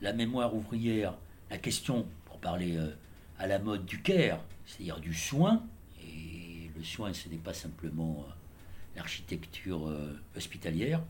la 0.00 0.12
mémoire 0.12 0.54
ouvrière, 0.54 1.14
la 1.50 1.58
question, 1.58 2.06
pour 2.24 2.38
parler 2.38 2.76
euh, 2.76 2.90
à 3.38 3.46
la 3.46 3.58
mode 3.58 3.84
du 3.84 4.00
care, 4.00 4.42
c'est-à-dire 4.66 5.00
du 5.00 5.14
soin, 5.14 5.62
et 6.02 6.70
le 6.76 6.84
soin 6.84 7.12
ce 7.12 7.28
n'est 7.28 7.36
pas 7.36 7.54
simplement 7.54 8.26
l'architecture 8.96 9.92
hospitalière, 10.36 11.02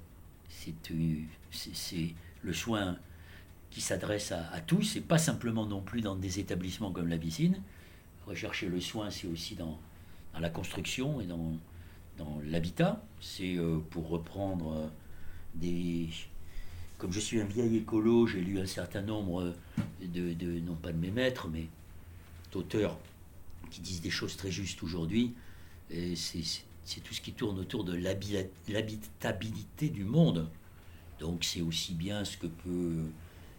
c'est 0.49 0.75
le 2.43 2.53
soin 2.53 2.99
qui 3.71 3.81
s'adresse 3.81 4.33
à, 4.33 4.61
tous, 4.61 4.97
et 4.97 5.01
pas 5.01 5.19
simplement 5.19 5.65
non 5.65 5.81
plus 5.81 6.01
dans 6.01 6.17
des 6.17 6.41
établissements 6.41 6.91
comme 6.91 7.09
la 7.09 7.19
piscine. 7.19 7.63
Rechercher 8.27 8.69
le 8.69 8.81
soin, 8.81 9.11
c'est 9.11 9.29
aussi 9.29 9.55
dans, 9.55 9.79
la 10.39 10.51
construction 10.51 11.21
et 11.21 11.27
dans, 11.27 11.57
l'habitat. 12.45 13.03
C'est 13.21 13.57
euh, 13.57 13.79
pour 13.91 14.09
reprendre 14.09 14.75
euh, 14.77 14.87
des... 15.55 16.09
Comme 16.99 17.13
je 17.13 17.21
suis 17.21 17.41
un 17.41 17.47
vieil 17.47 17.77
écolo, 17.79 18.27
j'ai 18.27 18.43
lu 18.43 18.61
un 18.61 18.67
certain 18.67 19.01
nombre 19.01 19.55
de, 20.03 20.35
de 20.35 20.61
non 20.61 20.75
pas 20.75 20.93
de 20.93 20.99
mes 20.99 21.11
maîtres, 21.11 21.49
mais 21.49 21.67
d'auteurs 22.53 22.99
qui 23.71 23.81
disent 23.81 24.03
des 24.03 24.11
choses 24.11 24.37
très 24.37 24.51
justes 24.51 24.83
aujourd'hui. 24.83 25.33
C'est 25.89 27.01
tout 27.03 27.15
ce 27.15 27.21
qui 27.23 27.33
tourne 27.33 27.59
autour 27.59 27.85
de 27.85 27.95
l'habitabilité 28.69 29.89
du 29.89 30.05
monde. 30.05 30.51
Donc 31.21 31.45
c'est 31.45 31.63
aussi 31.63 31.95
bien 31.95 32.25
ce 32.25 32.37
que 32.37 32.49
peut 32.49 33.05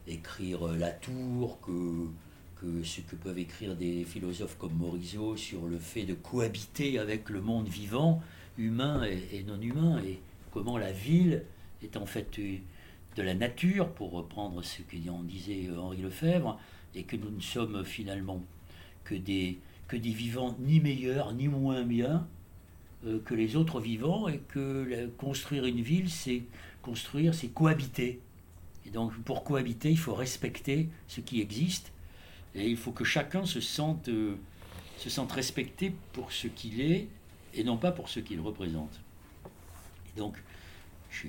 écrire 0.07 0.67
Latour 0.67 1.59
que, 1.61 2.07
que 2.61 2.83
ce 2.83 3.01
que 3.01 3.15
peuvent 3.15 3.39
écrire 3.39 3.75
des 3.75 4.03
philosophes 4.03 4.57
comme 4.57 4.73
Morisot 4.73 5.37
sur 5.37 5.65
le 5.65 5.77
fait 5.77 6.03
de 6.03 6.13
cohabiter 6.13 6.99
avec 6.99 7.29
le 7.29 7.41
monde 7.41 7.67
vivant, 7.67 8.21
humain 8.57 9.03
et, 9.03 9.43
non 9.43 9.59
humain, 9.61 10.01
et 10.05 10.19
comment 10.51 10.77
la 10.77 10.91
ville 10.91 11.43
est 11.83 11.97
en 11.97 12.05
fait 12.05 12.39
de 13.15 13.23
la 13.23 13.33
nature, 13.33 13.89
pour 13.89 14.11
reprendre 14.11 14.63
ce 14.63 14.81
que 14.81 14.95
disait 15.23 15.69
Henri 15.77 15.97
Lefebvre, 15.97 16.59
et 16.95 17.03
que 17.03 17.15
nous 17.15 17.29
ne 17.29 17.41
sommes 17.41 17.83
finalement 17.83 18.43
que 19.03 19.15
des, 19.15 19.57
que 19.87 19.95
des 19.95 20.11
vivants 20.11 20.55
ni 20.59 20.79
meilleurs 20.79 21.33
ni 21.33 21.47
moins 21.47 21.83
bien 21.83 22.27
euh, 23.05 23.19
que 23.25 23.33
les 23.33 23.55
autres 23.55 23.79
vivants, 23.79 24.27
et 24.27 24.39
que 24.49 25.09
construire 25.17 25.65
une 25.65 25.81
ville, 25.81 26.09
c'est 26.09 26.43
construire, 26.81 27.33
c'est 27.33 27.47
cohabiter. 27.47 28.19
Et 28.85 28.89
donc 28.89 29.13
pour 29.23 29.43
cohabiter, 29.43 29.91
il 29.91 29.97
faut 29.97 30.15
respecter 30.15 30.89
ce 31.07 31.21
qui 31.21 31.41
existe 31.41 31.91
et 32.55 32.69
il 32.69 32.77
faut 32.77 32.91
que 32.91 33.03
chacun 33.03 33.45
se 33.45 33.61
sente, 33.61 34.09
euh, 34.09 34.35
se 34.97 35.09
sente 35.09 35.31
respecté 35.31 35.93
pour 36.13 36.31
ce 36.31 36.47
qu'il 36.47 36.81
est 36.81 37.07
et 37.53 37.63
non 37.63 37.77
pas 37.77 37.91
pour 37.91 38.09
ce 38.09 38.19
qu'il 38.19 38.39
représente. 38.39 38.99
Et 40.13 40.19
donc, 40.19 40.35
je, 41.09 41.27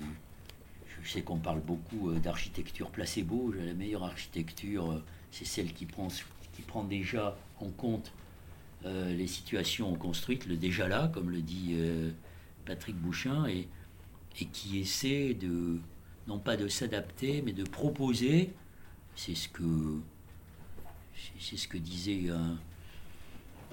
je 1.03 1.09
sais 1.09 1.23
qu'on 1.23 1.39
parle 1.39 1.61
beaucoup 1.61 2.11
euh, 2.11 2.19
d'architecture 2.19 2.91
placebo. 2.91 3.53
La 3.53 3.75
meilleure 3.75 4.05
architecture, 4.05 4.91
euh, 4.91 5.05
c'est 5.31 5.45
celle 5.45 5.73
qui 5.73 5.87
prend, 5.87 6.09
qui 6.53 6.63
prend 6.63 6.85
déjà 6.85 7.37
en 7.61 7.71
compte 7.71 8.13
les 8.85 9.29
situations 9.29 9.95
construites, 9.95 10.45
le 10.45 10.57
déjà 10.57 10.89
là, 10.89 11.07
comme 11.15 11.31
le 11.31 11.41
dit 11.41 11.77
Patrick 12.65 12.97
Bouchin, 12.97 13.47
et, 13.47 13.69
et 14.41 14.47
qui 14.47 14.81
essaie 14.81 15.35
de, 15.35 15.79
non 16.27 16.39
pas 16.39 16.57
de 16.57 16.69
s'adapter, 16.69 17.43
mais 17.43 17.53
de 17.53 17.65
proposer, 17.65 18.53
c'est 19.17 19.35
ce 19.35 19.49
que, 19.49 20.01
c'est 21.39 21.57
ce 21.57 21.69
que 21.69 21.79
disait 21.79 22.31
un, 22.31 22.59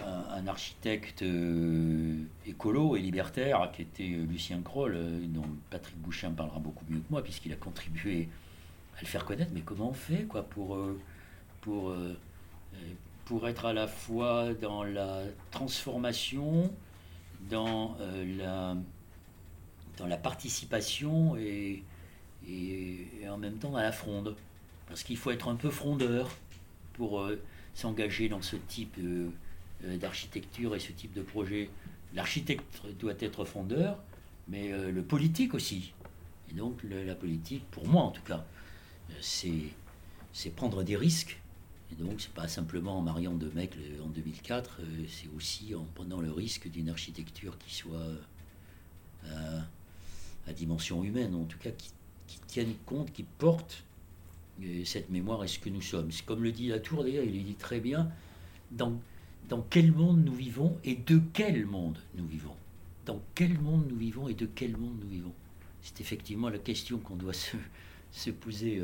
un, 0.06 0.48
architecte 0.48 1.22
euh, 1.22 2.24
écolo 2.46 2.96
et 2.96 3.02
libertaire 3.02 3.70
qui 3.74 3.82
était 3.84 4.04
Lucien 4.04 4.62
Kroll, 4.62 4.96
euh, 4.96 5.20
dont 5.28 5.46
Patrick 5.70 5.98
Bouchin 5.98 6.32
parlera 6.32 6.60
beaucoup 6.60 6.86
mieux 6.90 7.00
que 7.00 7.10
moi, 7.10 7.24
puisqu'il 7.24 7.54
a 7.54 7.58
contribué 7.58 8.30
à 8.98 9.02
le 9.02 9.08
faire 9.08 9.26
connaître. 9.26 9.52
Mais 9.54 9.62
comment 9.62 9.90
on 9.90 9.94
fait 9.94 10.24
quoi, 10.24 10.44
pour, 10.44 10.76
euh, 10.76 11.00
pour, 11.62 11.94
pour 13.26 13.48
être 13.48 13.66
à 13.66 13.74
la 13.74 13.88
fois 13.88 14.54
dans 14.54 14.84
la 14.84 15.24
transformation, 15.52 16.72
dans 17.50 17.98
la 18.38 18.76
dans 19.98 20.08
la 20.08 20.18
participation 20.18 21.36
et, 21.36 21.84
et, 22.50 23.30
en 23.30 23.38
même 23.38 23.58
temps 23.58 23.76
à 23.76 23.84
la 23.84 23.92
fronde. 23.92 24.36
Parce 24.88 25.04
qu'il 25.04 25.18
faut 25.18 25.32
être 25.32 25.48
un 25.48 25.56
peu 25.56 25.70
frondeur 25.70 26.30
pour 26.94 27.22
euh, 27.22 27.42
s'engager 27.76 28.30
dans 28.30 28.42
ce 28.42 28.56
type 28.56 28.98
euh, 29.00 29.30
d'architecture 29.98 30.76
et 30.76 30.80
ce 30.80 30.92
type 30.92 31.14
de 31.14 31.22
projet. 31.22 31.70
L'architecte 32.14 32.64
doit 33.00 33.14
être 33.20 33.46
frondeur, 33.46 34.00
mais 34.48 34.74
euh, 34.74 34.92
le 34.92 35.04
politique 35.04 35.54
aussi. 35.54 35.94
Et 36.52 36.56
donc 36.56 36.80
la 36.84 37.14
politique, 37.14 37.64
pour 37.70 37.88
moi 37.88 38.02
en 38.02 38.10
tout 38.10 38.24
cas, 38.24 38.44
c'est 39.22 40.50
prendre 40.56 40.82
des 40.82 40.96
risques. 40.96 41.40
Et 41.92 41.96
donc 42.04 42.20
c'est 42.22 42.34
pas 42.34 42.48
simplement 42.48 42.98
en 42.98 43.02
mariant 43.02 43.34
deux 43.34 43.52
mecs 43.54 43.76
en 44.04 44.08
2004, 44.08 44.82
c'est 45.08 45.30
aussi 45.36 45.76
en 45.76 45.86
prenant 45.94 46.22
le 46.22 46.32
risque 46.32 46.68
d'une 46.70 46.90
architecture 46.90 47.56
qui 47.60 47.76
soit 47.76 48.08
à 49.26 50.54
dimension 50.54 51.04
humaine, 51.04 51.36
en 51.36 51.46
tout 51.46 51.60
cas 51.60 51.70
qui, 51.70 51.92
qui 52.30 52.40
tienne 52.48 52.74
compte, 52.86 53.12
qui 53.12 53.24
porte 53.24 53.84
euh, 54.64 54.86
cette 54.86 55.10
mémoire 55.10 55.44
et 55.44 55.48
ce 55.48 55.58
que 55.58 55.70
nous 55.70 55.82
sommes. 55.82 56.12
C'est 56.12 56.26
comme 56.26 56.44
le 56.44 56.52
dit 56.52 56.68
Latour 56.68 57.04
d'ailleurs, 57.04 57.24
il 57.24 57.44
dit 57.44 57.56
très 57.56 57.80
bien 57.80 58.10
dans, 58.72 58.94
dans 59.50 59.66
quel 59.70 59.92
monde 59.92 60.24
nous 60.24 60.36
vivons 60.36 60.78
et 60.84 60.96
de 60.96 61.20
quel 61.34 61.66
monde 61.66 61.98
nous 62.16 62.28
vivons? 62.28 62.56
Dans 63.06 63.20
quel 63.34 63.60
monde 63.60 63.86
nous 63.90 63.98
vivons 63.98 64.28
et 64.30 64.36
de 64.36 64.46
quel 64.46 64.78
monde 64.78 64.98
nous 65.02 65.10
vivons? 65.10 65.34
c'est 65.82 66.02
effectivement 66.02 66.50
la 66.50 66.58
question 66.58 66.98
qu'on 66.98 67.16
doit 67.16 67.34
se, 67.34 68.30
poser 68.42 68.84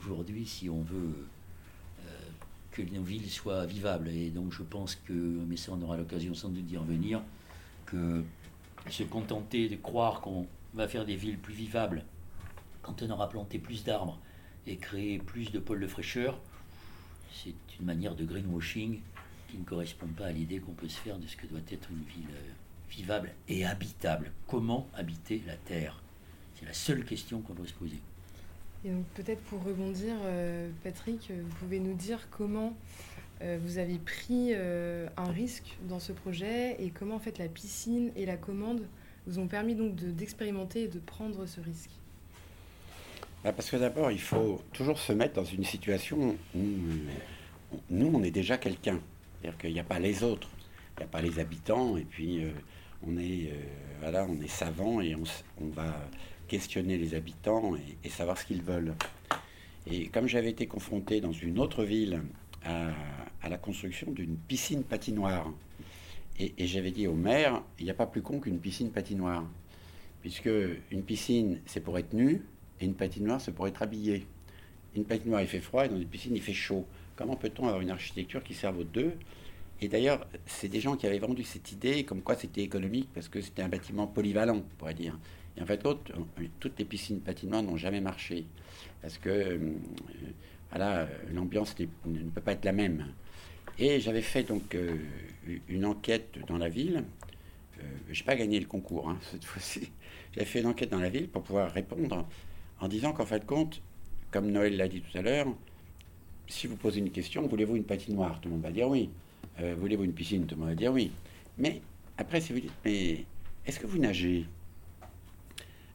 aujourd'hui 0.00 0.46
si 0.46 0.70
on 0.70 0.80
veut 0.80 1.26
que 2.72 2.82
nos 2.94 3.02
villes 3.02 3.30
soient 3.30 3.66
vivables. 3.66 4.08
Et 4.08 4.30
donc 4.30 4.52
je 4.52 4.62
pense 4.62 4.96
que, 4.96 5.12
mais 5.12 5.58
ça 5.58 5.72
on 5.72 5.82
aura 5.82 5.98
l'occasion 5.98 6.34
sans 6.34 6.48
doute 6.48 6.64
d'y 6.64 6.78
revenir, 6.78 7.20
que 7.84 8.24
se 8.90 9.02
contenter 9.02 9.68
de 9.68 9.76
croire 9.76 10.22
qu'on 10.22 10.46
va 10.72 10.88
faire 10.88 11.04
des 11.04 11.16
villes 11.16 11.38
plus 11.38 11.54
vivables 11.54 12.04
quand 12.84 13.02
on 13.02 13.10
aura 13.10 13.28
planté 13.28 13.58
plus 13.58 13.82
d'arbres 13.82 14.18
et 14.66 14.76
créé 14.76 15.18
plus 15.18 15.50
de 15.50 15.58
pôles 15.58 15.80
de 15.80 15.86
fraîcheur, 15.86 16.40
c'est 17.32 17.54
une 17.80 17.86
manière 17.86 18.14
de 18.14 18.24
greenwashing 18.24 19.00
qui 19.48 19.58
ne 19.58 19.64
correspond 19.64 20.06
pas 20.06 20.26
à 20.26 20.32
l'idée 20.32 20.58
qu'on 20.58 20.72
peut 20.72 20.88
se 20.88 20.98
faire 21.00 21.18
de 21.18 21.26
ce 21.26 21.36
que 21.36 21.46
doit 21.46 21.60
être 21.70 21.88
une 21.90 22.04
ville 22.04 22.30
euh, 22.30 22.52
vivable 22.90 23.32
et 23.48 23.64
habitable. 23.64 24.30
Comment 24.46 24.86
habiter 24.94 25.42
la 25.46 25.56
Terre? 25.56 26.00
C'est 26.54 26.66
la 26.66 26.72
seule 26.72 27.04
question 27.04 27.40
qu'on 27.40 27.54
doit 27.54 27.66
se 27.66 27.72
poser. 27.72 27.98
Et 28.84 28.90
donc 28.90 29.06
peut-être 29.14 29.42
pour 29.44 29.64
rebondir, 29.64 30.14
euh, 30.24 30.70
Patrick, 30.82 31.30
vous 31.30 31.54
pouvez 31.56 31.80
nous 31.80 31.94
dire 31.94 32.28
comment 32.30 32.76
euh, 33.40 33.58
vous 33.60 33.78
avez 33.78 33.98
pris 33.98 34.54
un 34.54 35.30
risque 35.32 35.76
dans 35.88 36.00
ce 36.00 36.12
projet 36.12 36.76
et 36.80 36.90
comment 36.90 37.16
en 37.16 37.20
fait 37.20 37.38
la 37.38 37.48
piscine 37.48 38.12
et 38.14 38.26
la 38.26 38.36
commande 38.36 38.82
vous 39.26 39.38
ont 39.38 39.48
permis 39.48 39.74
donc 39.74 39.94
d'expérimenter 39.94 40.82
et 40.82 40.88
de 40.88 40.98
prendre 40.98 41.46
ce 41.46 41.60
risque? 41.60 41.90
Bah, 43.44 43.52
parce 43.52 43.70
que 43.70 43.76
d'abord, 43.76 44.10
il 44.10 44.20
faut 44.20 44.62
toujours 44.72 44.98
se 44.98 45.12
mettre 45.12 45.34
dans 45.34 45.44
une 45.44 45.64
situation 45.64 46.34
où 46.54 46.60
nous, 47.90 48.10
on 48.14 48.22
est 48.22 48.30
déjà 48.30 48.56
quelqu'un. 48.56 48.98
C'est-à-dire 49.40 49.58
qu'il 49.58 49.72
n'y 49.74 49.80
a 49.80 49.84
pas 49.84 49.98
les 49.98 50.24
autres, 50.24 50.48
il 50.96 51.00
n'y 51.00 51.04
a 51.04 51.08
pas 51.08 51.20
les 51.20 51.38
habitants, 51.38 51.98
et 51.98 52.04
puis 52.04 52.42
euh, 52.42 52.52
on 53.06 53.18
est 53.18 53.50
euh, 53.50 53.60
voilà, 54.00 54.26
est 54.42 54.48
savant 54.48 55.02
et 55.02 55.14
on, 55.14 55.68
va 55.72 55.94
questionner 56.48 56.96
les 56.96 57.14
habitants 57.14 57.74
et, 58.02 58.08
savoir 58.08 58.38
ce 58.38 58.46
qu'ils 58.46 58.62
veulent. 58.62 58.94
Et 59.86 60.08
comme 60.08 60.26
j'avais 60.26 60.48
été 60.48 60.66
confronté 60.66 61.20
dans 61.20 61.32
une 61.32 61.58
autre 61.58 61.84
ville 61.84 62.22
à, 62.64 62.92
la 63.46 63.58
construction 63.58 64.10
d'une 64.10 64.38
piscine 64.38 64.84
patinoire, 64.84 65.52
et, 66.38 66.54
et 66.56 66.66
j'avais 66.66 66.92
dit 66.92 67.06
au 67.06 67.14
maire, 67.14 67.62
il 67.78 67.84
n'y 67.84 67.90
a 67.90 67.94
pas 67.94 68.06
plus 68.06 68.22
con 68.22 68.40
qu'une 68.40 68.58
piscine 68.58 68.90
patinoire, 68.90 69.44
puisque 70.22 70.48
une 70.90 71.02
piscine, 71.02 71.60
c'est 71.66 71.80
pour 71.80 71.98
être 71.98 72.14
nu, 72.14 72.42
et 72.80 72.84
une 72.84 72.94
patinoire, 72.94 73.40
c'est 73.40 73.52
pour 73.52 73.66
être 73.66 73.82
habillé. 73.82 74.26
Une 74.94 75.04
patinoire, 75.04 75.42
il 75.42 75.48
fait 75.48 75.60
froid, 75.60 75.84
et 75.84 75.88
dans 75.88 75.96
une 75.96 76.06
piscine, 76.06 76.34
il 76.34 76.42
fait 76.42 76.52
chaud. 76.52 76.86
Comment 77.16 77.36
peut-on 77.36 77.66
avoir 77.66 77.80
une 77.80 77.90
architecture 77.90 78.42
qui 78.42 78.54
serve 78.54 78.78
aux 78.78 78.84
deux? 78.84 79.12
Et 79.80 79.88
d'ailleurs, 79.88 80.26
c'est 80.46 80.68
des 80.68 80.80
gens 80.80 80.96
qui 80.96 81.06
avaient 81.06 81.18
vendu 81.18 81.42
cette 81.42 81.72
idée 81.72 82.04
comme 82.04 82.22
quoi 82.22 82.36
c'était 82.36 82.62
économique 82.62 83.08
parce 83.12 83.28
que 83.28 83.40
c'était 83.40 83.62
un 83.62 83.68
bâtiment 83.68 84.06
polyvalent, 84.06 84.56
on 84.56 84.76
pourrait 84.78 84.94
dire. 84.94 85.18
Et 85.56 85.62
en 85.62 85.66
fait, 85.66 85.82
toutes 86.60 86.78
les 86.78 86.84
piscines 86.84 87.20
patinoires 87.20 87.62
n'ont 87.62 87.76
jamais 87.76 88.00
marché 88.00 88.44
parce 89.02 89.18
que 89.18 89.28
euh, 89.28 89.58
voilà, 90.70 91.08
l'ambiance 91.32 91.76
ne 91.78 92.30
peut 92.30 92.40
pas 92.40 92.52
être 92.52 92.64
la 92.64 92.72
même. 92.72 93.06
Et 93.78 94.00
j'avais 94.00 94.22
fait 94.22 94.44
donc 94.44 94.74
euh, 94.74 94.96
une 95.68 95.84
enquête 95.84 96.38
dans 96.46 96.58
la 96.58 96.68
ville. 96.68 97.04
Euh, 97.78 97.82
je 98.10 98.20
n'ai 98.20 98.24
pas 98.24 98.36
gagné 98.36 98.58
le 98.60 98.66
concours 98.66 99.08
hein, 99.08 99.18
cette 99.30 99.44
fois-ci. 99.44 99.90
J'avais 100.32 100.46
fait 100.46 100.60
une 100.60 100.66
enquête 100.66 100.90
dans 100.90 101.00
la 101.00 101.08
ville 101.08 101.28
pour 101.28 101.42
pouvoir 101.42 101.70
répondre 101.72 102.26
en 102.80 102.88
disant 102.88 103.12
qu'en 103.12 103.26
fait 103.26 103.44
compte, 103.46 103.82
comme 104.30 104.50
Noël 104.50 104.76
l'a 104.76 104.88
dit 104.88 105.00
tout 105.00 105.16
à 105.16 105.22
l'heure, 105.22 105.46
si 106.46 106.66
vous 106.66 106.76
posez 106.76 107.00
une 107.00 107.10
question, 107.10 107.46
voulez-vous 107.46 107.76
une 107.76 107.84
patinoire? 107.84 108.40
Tout 108.40 108.48
le 108.48 108.54
monde 108.54 108.64
va 108.64 108.70
dire 108.70 108.88
oui. 108.88 109.10
Euh, 109.60 109.74
voulez-vous 109.78 110.04
une 110.04 110.12
piscine? 110.12 110.46
Tout 110.46 110.56
le 110.56 110.60
monde 110.60 110.70
va 110.70 110.74
dire 110.74 110.92
oui. 110.92 111.10
Mais 111.58 111.80
après, 112.18 112.40
si 112.40 112.52
vous 112.52 112.60
dites, 112.60 112.72
mais 112.84 113.24
est-ce 113.66 113.78
que 113.78 113.86
vous 113.86 113.98
nagez? 113.98 114.46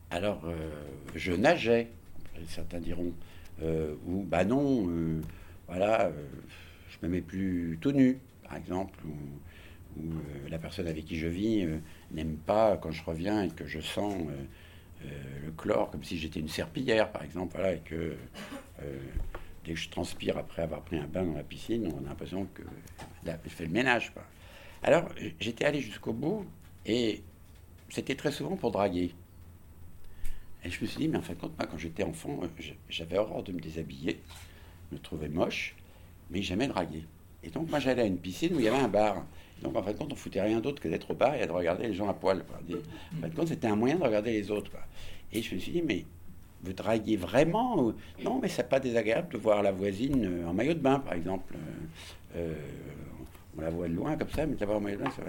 Alors, 0.09 0.41
euh, 0.45 0.55
je 1.15 1.33
nageais, 1.33 1.89
certains 2.47 2.79
diront, 2.79 3.13
euh, 3.61 3.93
ou 4.07 4.23
bah 4.23 4.45
non, 4.45 4.89
voilà, 5.67 6.11
je 6.89 7.05
me 7.05 7.11
mets 7.11 7.21
plus 7.21 7.77
tout 7.79 7.91
nu, 7.91 8.17
par 8.43 8.55
exemple, 8.55 8.97
ou, 9.05 10.01
ou 10.01 10.13
la 10.49 10.57
personne 10.57 10.87
avec 10.87 11.05
qui 11.05 11.17
je 11.17 11.27
vis 11.27 11.67
n'aime 12.11 12.37
pas 12.37 12.77
quand 12.77 12.91
je 12.91 13.03
reviens 13.03 13.43
et 13.43 13.49
que 13.49 13.67
je 13.67 13.81
sens 13.81 14.15
le 15.01 15.51
chlore 15.51 15.91
comme 15.91 16.03
si 16.03 16.17
j'étais 16.17 16.39
une 16.39 16.49
serpillière, 16.49 17.11
par 17.11 17.23
exemple, 17.23 17.55
voilà, 17.55 17.73
et 17.73 17.79
que 17.79 18.15
dès 19.65 19.73
que 19.73 19.79
je 19.79 19.89
transpire 19.89 20.37
après 20.37 20.61
avoir 20.61 20.81
pris 20.81 20.97
un 20.97 21.07
bain 21.07 21.23
dans 21.23 21.35
la 21.35 21.43
piscine, 21.43 21.91
on 21.93 22.05
a 22.05 22.09
l'impression 22.09 22.47
que 22.53 22.63
là, 23.25 23.37
je 23.43 23.49
fais 23.49 23.65
le 23.65 23.71
ménage. 23.71 24.13
Alors, 24.83 25.09
j'étais 25.39 25.65
allé 25.65 25.81
jusqu'au 25.81 26.13
bout 26.13 26.45
et 26.85 27.21
c'était 27.89 28.15
très 28.15 28.31
souvent 28.31 28.55
pour 28.55 28.71
draguer. 28.71 29.13
Et 30.63 30.69
je 30.69 30.81
me 30.81 30.87
suis 30.87 30.97
dit, 30.97 31.07
mais 31.07 31.17
en 31.17 31.21
fin 31.21 31.33
de 31.33 31.39
compte, 31.39 31.57
moi, 31.57 31.67
quand 31.67 31.77
j'étais 31.77 32.03
enfant, 32.03 32.41
j'avais 32.89 33.17
horreur 33.17 33.43
de 33.43 33.51
me 33.51 33.59
déshabiller, 33.59 34.21
me 34.91 34.97
trouvais 34.97 35.29
moche, 35.29 35.75
mais 36.29 36.41
jamais 36.41 36.67
draguer. 36.67 37.05
Et 37.43 37.49
donc, 37.49 37.69
moi, 37.69 37.79
j'allais 37.79 38.01
à 38.01 38.05
une 38.05 38.17
piscine 38.17 38.53
où 38.55 38.59
il 38.59 38.65
y 38.65 38.67
avait 38.67 38.77
un 38.77 38.89
bar. 38.89 39.25
Donc, 39.61 39.75
en 39.75 39.83
fin 39.83 39.91
de 39.91 39.97
compte, 39.97 40.13
on 40.13 40.15
foutait 40.15 40.41
rien 40.41 40.59
d'autre 40.59 40.81
que 40.81 40.87
d'être 40.87 41.11
au 41.11 41.13
bar 41.13 41.35
et 41.35 41.45
de 41.45 41.51
regarder 41.51 41.87
les 41.87 41.93
gens 41.93 42.09
à 42.09 42.13
poil. 42.13 42.43
En 42.49 43.21
fin 43.21 43.27
de 43.27 43.35
compte, 43.35 43.47
c'était 43.49 43.67
un 43.67 43.75
moyen 43.75 43.95
de 43.95 44.03
regarder 44.03 44.31
les 44.31 44.51
autres. 44.51 44.71
Et 45.33 45.41
je 45.41 45.53
me 45.53 45.59
suis 45.59 45.71
dit, 45.71 45.81
mais 45.81 46.05
vous 46.63 46.73
draguez 46.73 47.17
vraiment 47.17 47.93
Non, 48.23 48.39
mais 48.41 48.47
c'est 48.47 48.67
pas 48.67 48.79
désagréable 48.79 49.33
de 49.33 49.37
voir 49.37 49.61
la 49.61 49.71
voisine 49.71 50.25
euh, 50.25 50.47
en 50.47 50.53
maillot 50.53 50.73
de 50.73 50.79
bain, 50.79 50.99
par 50.99 51.13
exemple. 51.13 51.55
Euh, 51.55 52.37
euh, 52.37 52.53
on 53.57 53.61
la 53.61 53.69
voit 53.69 53.87
de 53.87 53.93
loin 53.93 54.15
comme 54.15 54.29
ça, 54.29 54.45
mais 54.45 54.55
d'abord 54.55 54.77
en 54.77 54.81
maillot 54.81 54.97
de 54.97 55.03
bain, 55.03 55.11
ça. 55.11 55.23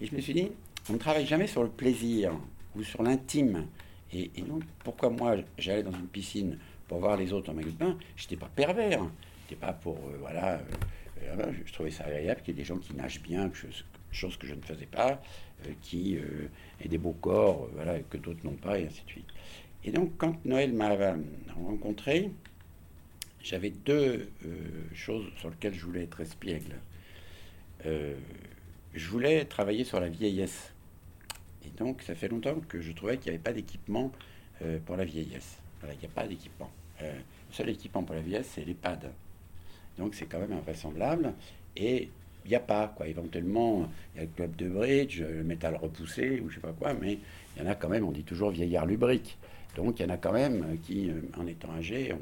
Et 0.00 0.06
je 0.06 0.14
me 0.14 0.20
suis 0.20 0.34
dit, 0.34 0.50
on 0.88 0.94
ne 0.94 0.98
travaille 0.98 1.26
jamais 1.26 1.46
sur 1.46 1.62
le 1.62 1.68
plaisir 1.68 2.32
ou 2.76 2.82
sur 2.82 3.02
l'intime. 3.02 3.66
Et, 4.12 4.28
donc, 4.42 4.62
pourquoi 4.82 5.08
moi, 5.10 5.36
j'allais 5.56 5.84
dans 5.84 5.92
une 5.92 6.08
piscine 6.08 6.58
pour 6.88 6.98
voir 6.98 7.16
les 7.16 7.32
autres 7.32 7.50
en 7.50 7.54
maillot 7.54 7.70
de 7.70 7.76
bain? 7.76 7.96
Je 8.16 8.24
n'étais 8.24 8.36
pas 8.36 8.50
pervers. 8.54 9.04
Je 9.48 9.54
pas 9.56 9.72
pour, 9.72 9.98
voilà, 10.20 10.60
je 11.66 11.72
trouvais 11.72 11.90
ça 11.90 12.04
agréable 12.04 12.40
qu'il 12.42 12.54
y 12.54 12.58
ait 12.58 12.62
des 12.62 12.66
gens 12.66 12.78
qui 12.78 12.94
nagent 12.94 13.22
bien, 13.22 13.50
chose, 14.12 14.36
que 14.36 14.46
je 14.46 14.54
ne 14.54 14.62
faisais 14.62 14.86
pas, 14.86 15.20
qui 15.82 16.18
aient 16.80 16.88
des 16.88 16.98
beaux 16.98 17.16
corps, 17.20 17.68
voilà, 17.74 17.98
que 18.00 18.16
d'autres 18.16 18.44
n'ont 18.44 18.52
pas, 18.52 18.78
et 18.78 18.86
ainsi 18.86 19.02
de 19.04 19.10
suite. 19.10 19.28
Et 19.84 19.92
donc, 19.92 20.12
quand 20.18 20.44
Noël 20.44 20.72
m'a 20.72 20.94
rencontré, 21.54 22.30
j'avais 23.42 23.70
deux 23.70 24.30
euh, 24.44 24.58
choses 24.94 25.24
sur 25.38 25.48
lesquelles 25.48 25.74
je 25.74 25.84
voulais 25.84 26.02
être 26.02 26.20
espiègle. 26.20 26.76
Euh, 27.86 28.14
je 28.94 29.08
voulais 29.08 29.44
travailler 29.46 29.84
sur 29.84 30.00
la 30.00 30.08
vieillesse. 30.08 30.74
Et 31.64 31.70
donc, 31.78 32.02
ça 32.02 32.14
fait 32.14 32.28
longtemps 32.28 32.60
que 32.68 32.80
je 32.80 32.92
trouvais 32.92 33.16
qu'il 33.16 33.30
n'y 33.30 33.36
avait 33.36 33.42
pas 33.42 33.52
d'équipement 33.52 34.12
euh, 34.62 34.78
pour 34.84 34.96
la 34.96 35.04
vieillesse. 35.04 35.58
Il 35.82 35.98
n'y 35.98 36.04
a 36.04 36.08
pas 36.14 36.26
d'équipement. 36.26 36.70
le 37.00 37.08
seul 37.50 37.70
équipement 37.70 38.02
pour 38.02 38.14
la 38.14 38.20
vieillesse, 38.20 38.50
c'est 38.54 38.64
l'EHPAD. 38.64 39.10
Donc, 39.98 40.14
c'est 40.14 40.26
quand 40.26 40.38
même 40.38 40.52
invraisemblable. 40.52 41.34
Et 41.76 42.08
il 42.44 42.48
n'y 42.48 42.56
a 42.56 42.60
pas, 42.60 42.88
quoi. 42.88 43.06
Éventuellement, 43.06 43.88
il 44.14 44.18
y 44.18 44.20
a 44.20 44.24
le 44.24 44.30
club 44.34 44.56
de 44.56 44.68
bridge, 44.68 45.20
le 45.20 45.44
métal 45.44 45.76
repoussé, 45.76 46.40
ou 46.40 46.48
je 46.48 46.56
sais 46.56 46.60
pas 46.60 46.72
quoi, 46.72 46.94
mais 46.94 47.18
il 47.56 47.62
y 47.62 47.66
en 47.66 47.70
a 47.70 47.74
quand 47.74 47.88
même, 47.88 48.04
on 48.04 48.12
dit 48.12 48.24
toujours 48.24 48.50
vieillard 48.50 48.86
lubrique. 48.86 49.38
Donc 49.76 50.00
il 50.00 50.02
y 50.02 50.06
en 50.06 50.12
a 50.12 50.16
quand 50.16 50.32
même 50.32 50.78
qui, 50.82 51.10
euh, 51.10 51.20
en 51.38 51.46
étant 51.46 51.72
âgés, 51.72 52.12
ont, 52.12 52.18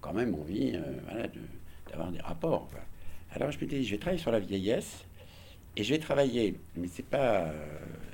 quand 0.00 0.12
même 0.12 0.34
envie 0.34 0.72
euh, 0.74 1.26
d'avoir 1.90 2.12
des 2.12 2.20
rapports. 2.20 2.68
Alors 3.32 3.50
je 3.50 3.58
me 3.58 3.66
dis, 3.66 3.84
je 3.84 3.92
vais 3.92 3.98
travailler 3.98 4.20
sur 4.20 4.30
la 4.30 4.38
vieillesse 4.38 5.04
et 5.74 5.82
je 5.82 5.94
vais 5.94 5.98
travailler, 5.98 6.54
mais 6.76 6.86
c'est 6.86 7.04
pas, 7.04 7.52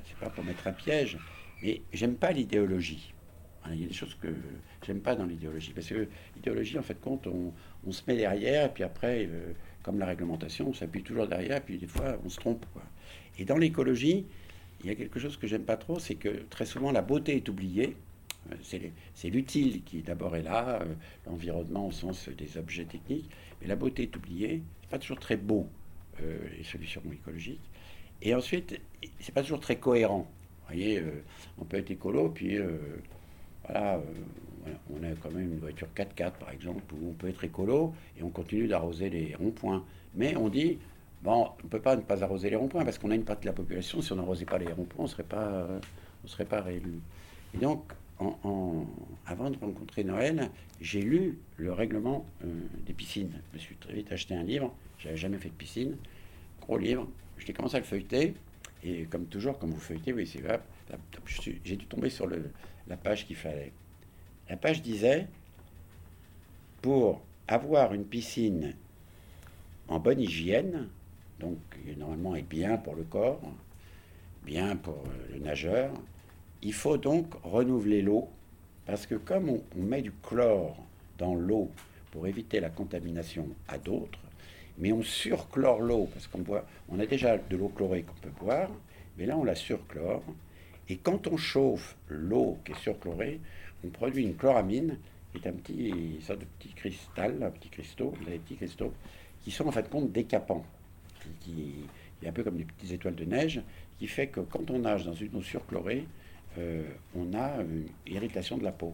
c'est 0.05 0.17
pas 0.17 0.29
pour 0.29 0.43
mettre 0.43 0.65
un 0.67 0.71
piège, 0.71 1.17
mais 1.61 1.81
j'aime 1.93 2.15
pas 2.15 2.31
l'idéologie. 2.31 3.13
Il 3.71 3.81
y 3.81 3.85
a 3.85 3.87
des 3.87 3.93
choses 3.93 4.15
que 4.15 4.27
j'aime 4.85 4.99
pas 4.99 5.15
dans 5.15 5.25
l'idéologie, 5.25 5.71
parce 5.71 5.87
que 5.87 6.07
l'idéologie, 6.35 6.77
en 6.77 6.81
fait, 6.81 6.99
compte, 6.99 7.27
on, 7.27 7.53
se 7.91 8.01
met 8.07 8.15
derrière, 8.15 8.65
et 8.65 8.69
puis 8.69 8.83
après, 8.83 9.25
euh, 9.25 9.53
comme 9.83 9.99
la 9.99 10.05
réglementation, 10.05 10.69
on 10.69 10.73
s'appuie 10.73 11.03
toujours 11.03 11.27
derrière, 11.27 11.57
et 11.57 11.61
puis 11.61 11.77
des 11.77 11.87
fois, 11.87 12.17
on 12.25 12.29
se 12.29 12.37
trompe. 12.37 12.65
Et 13.37 13.45
dans 13.45 13.57
l'écologie, 13.57 14.25
il 14.81 14.87
y 14.87 14.89
a 14.89 14.95
quelque 14.95 15.19
chose 15.19 15.37
que 15.37 15.47
j'aime 15.47 15.63
pas 15.63 15.77
trop, 15.77 15.99
c'est 15.99 16.15
que 16.15 16.43
très 16.49 16.65
souvent, 16.65 16.91
la 16.91 17.01
beauté 17.01 17.35
est 17.35 17.49
oubliée, 17.49 17.95
c'est 19.13 19.29
l'utile 19.29 19.83
qui 19.83 20.01
d'abord 20.01 20.35
est 20.35 20.41
là, 20.41 20.81
euh, 20.81 20.85
l'environnement 21.25 21.87
au 21.87 21.91
sens 21.91 22.29
des 22.29 22.57
objets 22.57 22.85
techniques, 22.85 23.29
mais 23.61 23.67
la 23.67 23.75
beauté 23.75 24.03
est 24.03 24.15
oubliée. 24.15 24.61
C'est 24.81 24.89
pas 24.89 24.99
toujours 24.99 25.19
très 25.19 25.37
beau 25.37 25.67
euh, 26.21 26.37
les 26.57 26.63
solutions 26.63 27.01
écologiques. 27.11 27.61
Et 28.21 28.35
ensuite, 28.35 28.79
c'est 29.19 29.33
pas 29.33 29.41
toujours 29.41 29.59
très 29.59 29.77
cohérent. 29.77 30.29
Vous 30.61 30.67
voyez, 30.67 30.99
euh, 30.99 31.23
on 31.57 31.65
peut 31.65 31.77
être 31.77 31.91
écolo, 31.91 32.29
puis 32.29 32.57
voilà, 33.65 34.01
on 34.89 35.03
a 35.03 35.11
quand 35.21 35.31
même 35.31 35.53
une 35.53 35.59
voiture 35.59 35.87
4x4 35.95 36.33
par 36.33 36.51
exemple, 36.51 36.93
où 36.93 37.09
on 37.09 37.13
peut 37.13 37.29
être 37.29 37.43
écolo 37.43 37.93
et 38.17 38.23
on 38.23 38.29
continue 38.29 38.67
d'arroser 38.67 39.09
les 39.09 39.35
ronds-points. 39.35 39.83
Mais 40.15 40.35
on 40.35 40.49
dit, 40.49 40.79
bon, 41.21 41.49
on 41.59 41.63
ne 41.63 41.69
peut 41.69 41.81
pas 41.81 41.95
ne 41.95 42.01
pas 42.01 42.23
arroser 42.23 42.49
les 42.49 42.55
ronds-points 42.55 42.85
parce 42.85 42.97
qu'on 42.97 43.11
a 43.11 43.15
une 43.15 43.25
partie 43.25 43.43
de 43.43 43.47
la 43.47 43.53
population, 43.53 44.01
si 44.01 44.11
on 44.11 44.15
n'arrosait 44.15 44.45
pas 44.45 44.57
les 44.57 44.71
ronds-points, 44.71 44.99
on 44.99 45.03
ne 45.03 45.07
serait 45.07 45.23
pas, 45.23 45.67
serait 46.25 46.45
pas 46.45 46.61
réélu. 46.61 46.99
Et 47.53 47.57
donc, 47.57 47.93
avant 49.25 49.49
de 49.49 49.57
rencontrer 49.57 50.03
Noël, 50.03 50.49
j'ai 50.81 51.01
lu 51.01 51.39
le 51.57 51.73
règlement 51.73 52.25
euh, 52.43 52.47
des 52.85 52.93
piscines. 52.93 53.41
Je 53.51 53.57
me 53.57 53.59
suis 53.59 53.75
très 53.75 53.93
vite 53.93 54.11
acheté 54.11 54.35
un 54.35 54.43
livre, 54.43 54.73
j'avais 54.99 55.17
jamais 55.17 55.37
fait 55.37 55.49
de 55.49 55.53
piscine, 55.53 55.97
gros 56.61 56.77
livre. 56.77 57.07
J'ai 57.37 57.53
commencé 57.53 57.75
à 57.75 57.79
le 57.79 57.85
feuilleter, 57.85 58.35
Et 58.83 59.05
comme 59.05 59.25
toujours, 59.25 59.57
comme 59.57 59.71
vous 59.71 59.79
feuilletez, 59.79 60.13
oui, 60.13 60.27
c'est 60.27 60.41
j'ai 61.63 61.75
dû 61.75 61.85
tomber 61.85 62.09
sur 62.09 62.27
la 62.87 62.97
page 62.97 63.25
qu'il 63.25 63.35
fallait. 63.35 63.71
La 64.49 64.57
page 64.57 64.81
disait 64.81 65.27
pour 66.81 67.21
avoir 67.47 67.93
une 67.93 68.05
piscine 68.05 68.75
en 69.87 69.99
bonne 69.99 70.19
hygiène, 70.19 70.89
donc 71.39 71.57
normalement 71.97 72.35
est 72.35 72.41
bien 72.41 72.77
pour 72.77 72.95
le 72.95 73.03
corps, 73.03 73.41
bien 74.45 74.75
pour 74.75 75.03
le 75.31 75.39
nageur, 75.39 75.93
il 76.61 76.73
faut 76.73 76.97
donc 76.97 77.33
renouveler 77.43 78.01
l'eau, 78.01 78.29
parce 78.85 79.05
que 79.05 79.15
comme 79.15 79.49
on, 79.49 79.61
met 79.81 80.01
du 80.01 80.11
chlore 80.11 80.77
dans 81.17 81.35
l'eau 81.35 81.71
pour 82.11 82.27
éviter 82.27 82.59
la 82.59 82.69
contamination 82.69 83.47
à 83.67 83.77
d'autres, 83.77 84.19
mais 84.77 84.91
on 84.91 85.03
surchlore 85.03 85.81
l'eau, 85.81 86.09
parce 86.13 86.27
qu'on 86.27 86.99
a 86.99 87.05
déjà 87.05 87.37
de 87.37 87.57
l'eau 87.57 87.69
chlorée 87.69 88.03
qu'on 88.03 88.19
peut 88.21 88.43
boire, 88.43 88.69
mais 89.17 89.25
là 89.25 89.37
on 89.37 89.43
la 89.43 89.55
surchlore, 89.55 90.23
et 90.89 90.97
quand 90.97 91.27
on 91.27 91.37
chauffe 91.37 91.95
l'eau 92.09 92.57
qui 92.65 92.73
est 92.73 92.79
surchlorée, 92.79 93.39
on 93.83 93.89
produit 93.89 94.23
une 94.23 94.35
chloramine, 94.35 94.97
qui 95.31 95.37
est 95.39 95.47
un 95.47 95.53
petit 95.53 96.19
sorte 96.21 96.39
de 96.39 96.45
petit 96.59 96.73
cristal, 96.73 97.41
un 97.41 97.51
petit 97.51 97.69
cristaux, 97.69 98.13
des 98.25 98.37
petits 98.37 98.55
cristaux, 98.55 98.93
qui 99.43 99.51
sont 99.51 99.67
en 99.67 99.71
fait 99.71 99.89
compte 99.89 100.11
décapants, 100.11 100.65
qui, 101.41 101.73
un 102.25 102.31
peu 102.31 102.43
comme 102.43 102.57
des 102.57 102.65
petites 102.65 102.91
étoiles 102.91 103.15
de 103.15 103.25
neige, 103.25 103.61
qui 103.99 104.07
fait 104.07 104.27
que 104.27 104.39
quand 104.39 104.69
on 104.71 104.79
nage 104.79 105.05
dans 105.05 105.13
une 105.13 105.35
eau 105.35 105.41
surchlorée, 105.41 106.05
euh, 106.57 106.83
on 107.15 107.33
a 107.33 107.61
une 107.61 107.87
irritation 108.07 108.57
de 108.57 108.63
la 108.63 108.71
peau. 108.71 108.93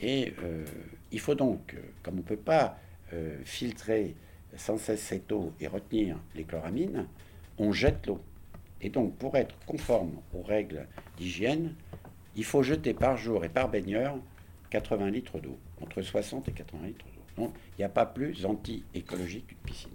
Et 0.00 0.34
euh, 0.42 0.64
il 1.10 1.20
faut 1.20 1.34
donc, 1.34 1.76
comme 2.02 2.14
on 2.14 2.18
ne 2.18 2.22
peut 2.22 2.36
pas 2.36 2.78
euh, 3.12 3.38
filtrer 3.44 4.14
sans 4.56 4.78
cesse 4.78 5.00
cette 5.00 5.30
eau 5.32 5.52
et 5.60 5.66
retenir 5.66 6.18
les 6.34 6.44
chloramines, 6.44 7.06
on 7.58 7.72
jette 7.72 8.06
l'eau. 8.06 8.20
Et 8.80 8.90
donc, 8.90 9.16
pour 9.16 9.36
être 9.36 9.56
conforme 9.66 10.20
aux 10.34 10.42
règles 10.42 10.86
d'hygiène, 11.16 11.74
il 12.38 12.44
faut 12.44 12.62
jeter 12.62 12.94
par 12.94 13.16
jour 13.16 13.44
et 13.44 13.48
par 13.48 13.68
baigneur 13.68 14.16
80 14.70 15.10
litres 15.10 15.40
d'eau, 15.40 15.58
entre 15.82 16.02
60 16.02 16.48
et 16.48 16.52
80 16.52 16.86
litres 16.86 17.04
d'eau. 17.06 17.42
Donc, 17.42 17.54
il 17.76 17.80
n'y 17.80 17.84
a 17.84 17.88
pas 17.88 18.06
plus 18.06 18.46
anti-écologique 18.46 19.48
qu'une 19.48 19.58
piscine. 19.58 19.90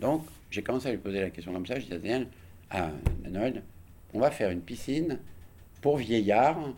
Donc, 0.00 0.24
j'ai 0.50 0.62
commencé 0.62 0.88
à 0.88 0.92
lui 0.92 0.98
poser 0.98 1.20
la 1.20 1.28
question 1.28 1.52
comme 1.52 1.66
ça. 1.66 1.78
Je 1.78 1.86
disais 1.86 2.26
à 2.70 2.90
Noël, 3.28 3.62
on 4.14 4.20
va 4.20 4.30
faire 4.30 4.50
une 4.50 4.62
piscine 4.62 5.18
pour 5.82 5.98
vieillards 5.98 6.72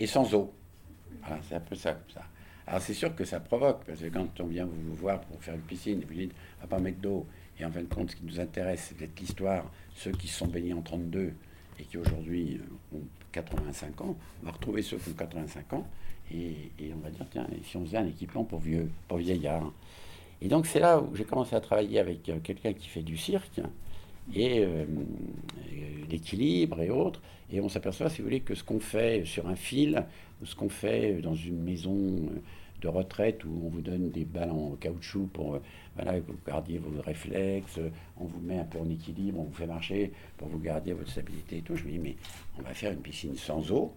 et 0.00 0.06
sans 0.06 0.32
eau. 0.32 0.54
Voilà, 1.20 1.42
c'est 1.46 1.56
un 1.56 1.60
peu 1.60 1.74
ça, 1.74 1.92
comme 1.92 2.14
ça. 2.14 2.22
Alors, 2.66 2.80
c'est 2.80 2.94
sûr 2.94 3.14
que 3.14 3.26
ça 3.26 3.40
provoque, 3.40 3.84
parce 3.84 4.00
que 4.00 4.08
quand 4.08 4.40
on 4.40 4.46
vient 4.46 4.64
vous 4.64 4.94
voir 4.94 5.20
pour 5.20 5.42
faire 5.42 5.54
une 5.54 5.60
piscine, 5.60 6.02
vous 6.08 6.14
dites, 6.14 6.32
on 6.58 6.62
va 6.62 6.68
pas 6.68 6.78
mettre 6.78 7.00
d'eau, 7.00 7.26
et 7.60 7.66
en 7.66 7.70
fin 7.70 7.82
de 7.82 7.94
compte, 7.94 8.12
ce 8.12 8.16
qui 8.16 8.24
nous 8.24 8.40
intéresse, 8.40 8.86
c'est 8.88 8.96
peut-être 8.96 9.20
l'histoire, 9.20 9.70
ceux 9.94 10.12
qui 10.12 10.26
se 10.26 10.38
sont 10.38 10.48
baignés 10.48 10.72
en 10.72 10.80
32 10.80 11.34
et 11.78 11.84
qui 11.84 11.98
aujourd'hui 11.98 12.60
euh, 12.60 12.96
ont 12.96 13.02
85 13.36 14.00
ans, 14.00 14.16
on 14.42 14.46
va 14.46 14.52
retrouver 14.52 14.82
ceux 14.82 14.96
qui 14.96 15.10
ont 15.10 15.14
85 15.14 15.72
ans, 15.74 15.86
et, 16.32 16.70
et 16.80 16.92
on 16.94 16.98
va 17.04 17.10
dire, 17.10 17.26
tiens, 17.30 17.46
et 17.52 17.62
si 17.64 17.76
on 17.76 17.84
faisait 17.84 17.98
un 17.98 18.06
équipement 18.06 18.44
pour 18.44 18.60
vieux, 18.60 18.90
pour 19.08 19.18
vieillards. 19.18 19.72
Et 20.40 20.48
donc, 20.48 20.66
c'est 20.66 20.80
là 20.80 21.00
où 21.00 21.14
j'ai 21.14 21.24
commencé 21.24 21.54
à 21.54 21.60
travailler 21.60 21.98
avec 21.98 22.28
euh, 22.28 22.38
quelqu'un 22.42 22.72
qui 22.72 22.88
fait 22.88 23.02
du 23.02 23.16
cirque, 23.16 23.60
et 24.34 24.60
euh, 24.60 24.66
euh, 24.66 24.84
l'équilibre 26.10 26.80
et 26.80 26.90
autres. 26.90 27.20
Et 27.52 27.60
on 27.60 27.68
s'aperçoit, 27.68 28.10
si 28.10 28.18
vous 28.18 28.24
voulez, 28.24 28.40
que 28.40 28.54
ce 28.54 28.64
qu'on 28.64 28.80
fait 28.80 29.24
sur 29.24 29.46
un 29.46 29.54
fil, 29.54 30.04
ou 30.42 30.46
ce 30.46 30.54
qu'on 30.54 30.68
fait 30.68 31.20
dans 31.22 31.34
une 31.34 31.62
maison 31.62 31.96
de 32.80 32.88
retraite 32.88 33.44
où 33.44 33.62
on 33.64 33.68
vous 33.68 33.80
donne 33.80 34.10
des 34.10 34.24
balles 34.24 34.50
en 34.50 34.76
caoutchouc 34.76 35.28
pour 35.32 35.54
euh, 35.54 35.62
voilà, 35.94 36.20
que 36.20 36.30
vous 36.30 36.38
gardiez 36.46 36.78
vos 36.78 37.00
réflexes, 37.00 37.78
euh, 37.78 37.90
on 38.18 38.24
vous 38.24 38.40
met 38.40 38.58
un 38.58 38.64
peu 38.64 38.78
en 38.78 38.88
équilibre, 38.88 39.40
on 39.40 39.44
vous 39.44 39.54
fait 39.54 39.66
marcher 39.66 40.12
pour 40.36 40.48
vous 40.48 40.58
garder 40.58 40.92
votre 40.92 41.10
stabilité 41.10 41.58
et 41.58 41.62
tout. 41.62 41.76
Je 41.76 41.84
me 41.84 41.90
dis, 41.90 41.98
mais 41.98 42.16
on 42.58 42.62
va 42.62 42.74
faire 42.74 42.92
une 42.92 43.00
piscine 43.00 43.36
sans 43.36 43.70
eau, 43.72 43.94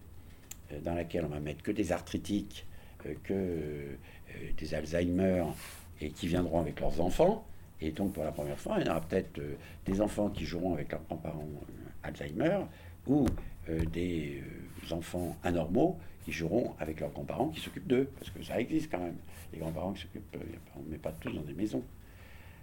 euh, 0.71 0.79
dans 0.81 0.93
laquelle 0.93 1.25
on 1.25 1.29
va 1.29 1.39
mettre 1.39 1.63
que 1.63 1.71
des 1.71 1.91
arthritiques, 1.91 2.65
que 3.23 3.97
des 4.57 4.73
Alzheimer, 4.73 5.45
et 6.01 6.09
qui 6.09 6.27
viendront 6.27 6.59
avec 6.59 6.81
leurs 6.81 6.99
enfants. 6.99 7.45
Et 7.79 7.91
donc, 7.91 8.11
pour 8.11 8.25
la 8.25 8.33
première 8.33 8.59
fois, 8.59 8.75
il 8.81 8.87
y 8.87 8.89
aura 8.89 8.99
peut-être 8.99 9.39
des 9.85 10.01
enfants 10.01 10.29
qui 10.29 10.43
joueront 10.43 10.73
avec 10.73 10.91
leurs 10.91 11.01
grands-parents 11.03 11.47
Alzheimer 12.03 12.59
ou 13.07 13.25
des 13.93 14.43
enfants 14.91 15.37
anormaux 15.43 15.97
qui 16.29 16.37
joueront 16.37 16.75
avec 16.79 16.99
leurs 16.99 17.09
grands-parents 17.11 17.49
qui 17.49 17.59
s'occupent 17.59 17.87
d'eux. 17.87 18.09
Parce 18.19 18.29
que 18.31 18.43
ça 18.43 18.59
existe 18.59 18.91
quand 18.91 18.99
même. 18.99 19.17
Les 19.51 19.59
grands-parents 19.59 19.93
qui 19.93 20.01
s'occupent, 20.01 20.35
euh, 20.35 20.75
on 20.75 20.83
ne 20.83 20.91
met 20.91 20.97
pas 20.97 21.11
tous 21.11 21.31
dans 21.31 21.41
des 21.41 21.53
maisons. 21.53 21.83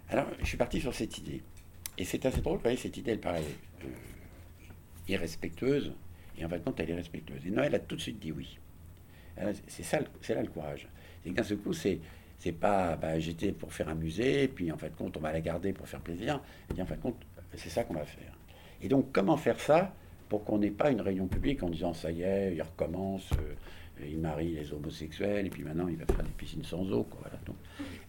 Alors, 0.09 0.27
je 0.39 0.45
suis 0.45 0.57
parti 0.57 0.79
sur 0.79 0.93
cette 0.93 1.17
idée. 1.17 1.43
Et 1.97 2.05
c'est 2.05 2.25
assez 2.25 2.41
drôle, 2.41 2.57
vous 2.57 2.63
voyez, 2.63 2.77
cette 2.77 2.95
idée, 2.95 3.11
elle 3.11 3.19
paraît 3.19 3.43
euh, 3.83 3.87
irrespectueuse. 5.07 5.93
Et 6.37 6.45
en 6.45 6.49
fin 6.49 6.57
de 6.57 6.63
compte, 6.63 6.79
elle 6.79 6.91
est 6.91 6.95
respectueuse. 6.95 7.45
Et 7.45 7.49
Noël 7.49 7.73
a 7.75 7.79
tout 7.79 7.95
de 7.95 8.01
suite 8.01 8.19
dit 8.19 8.31
oui. 8.31 8.57
Alors, 9.35 9.53
C'est 9.67 9.83
ça, 9.83 9.99
c'est 10.21 10.35
là 10.35 10.41
le 10.41 10.49
courage. 10.49 10.87
C'est 11.23 11.31
que 11.31 11.35
d'un 11.35 11.43
seul 11.43 11.57
coup, 11.57 11.73
c'est 11.73 11.99
c'est 12.39 12.51
pas 12.51 12.95
bah, 12.95 13.19
j'étais 13.19 13.51
pour 13.51 13.73
faire 13.73 13.89
un 13.89 13.95
musée, 13.95 14.47
puis 14.47 14.71
en 14.71 14.77
fin 14.77 14.89
de 14.89 14.93
compte, 14.93 15.17
on 15.17 15.19
va 15.19 15.33
la 15.33 15.41
garder 15.41 15.73
pour 15.73 15.87
faire 15.87 16.01
plaisir. 16.01 16.39
Et 16.69 16.75
bien, 16.75 16.83
en 16.83 16.87
fin 16.87 16.95
de 16.95 17.01
compte, 17.01 17.17
c'est 17.55 17.69
ça 17.69 17.83
qu'on 17.83 17.95
va 17.95 18.05
faire. 18.05 18.31
Et 18.81 18.87
donc, 18.87 19.11
comment 19.11 19.37
faire 19.37 19.59
ça? 19.59 19.93
Pour 20.29 20.43
qu'on 20.43 20.57
n'ait 20.59 20.71
pas 20.71 20.91
une 20.91 21.01
réunion 21.01 21.27
publique 21.27 21.63
en 21.63 21.69
disant 21.69 21.93
ça 21.93 22.11
y 22.11 22.21
est, 22.21 22.53
il 22.55 22.61
recommence, 22.61 23.31
euh, 23.33 24.05
il 24.05 24.19
marie 24.19 24.53
les 24.53 24.71
homosexuels, 24.73 25.45
et 25.45 25.49
puis 25.49 25.63
maintenant 25.63 25.87
il 25.87 25.97
va 25.97 26.05
faire 26.05 26.23
des 26.23 26.31
piscines 26.31 26.63
sans 26.63 26.91
eau. 26.91 27.03
Quoi, 27.03 27.21
voilà. 27.21 27.39
donc, 27.45 27.55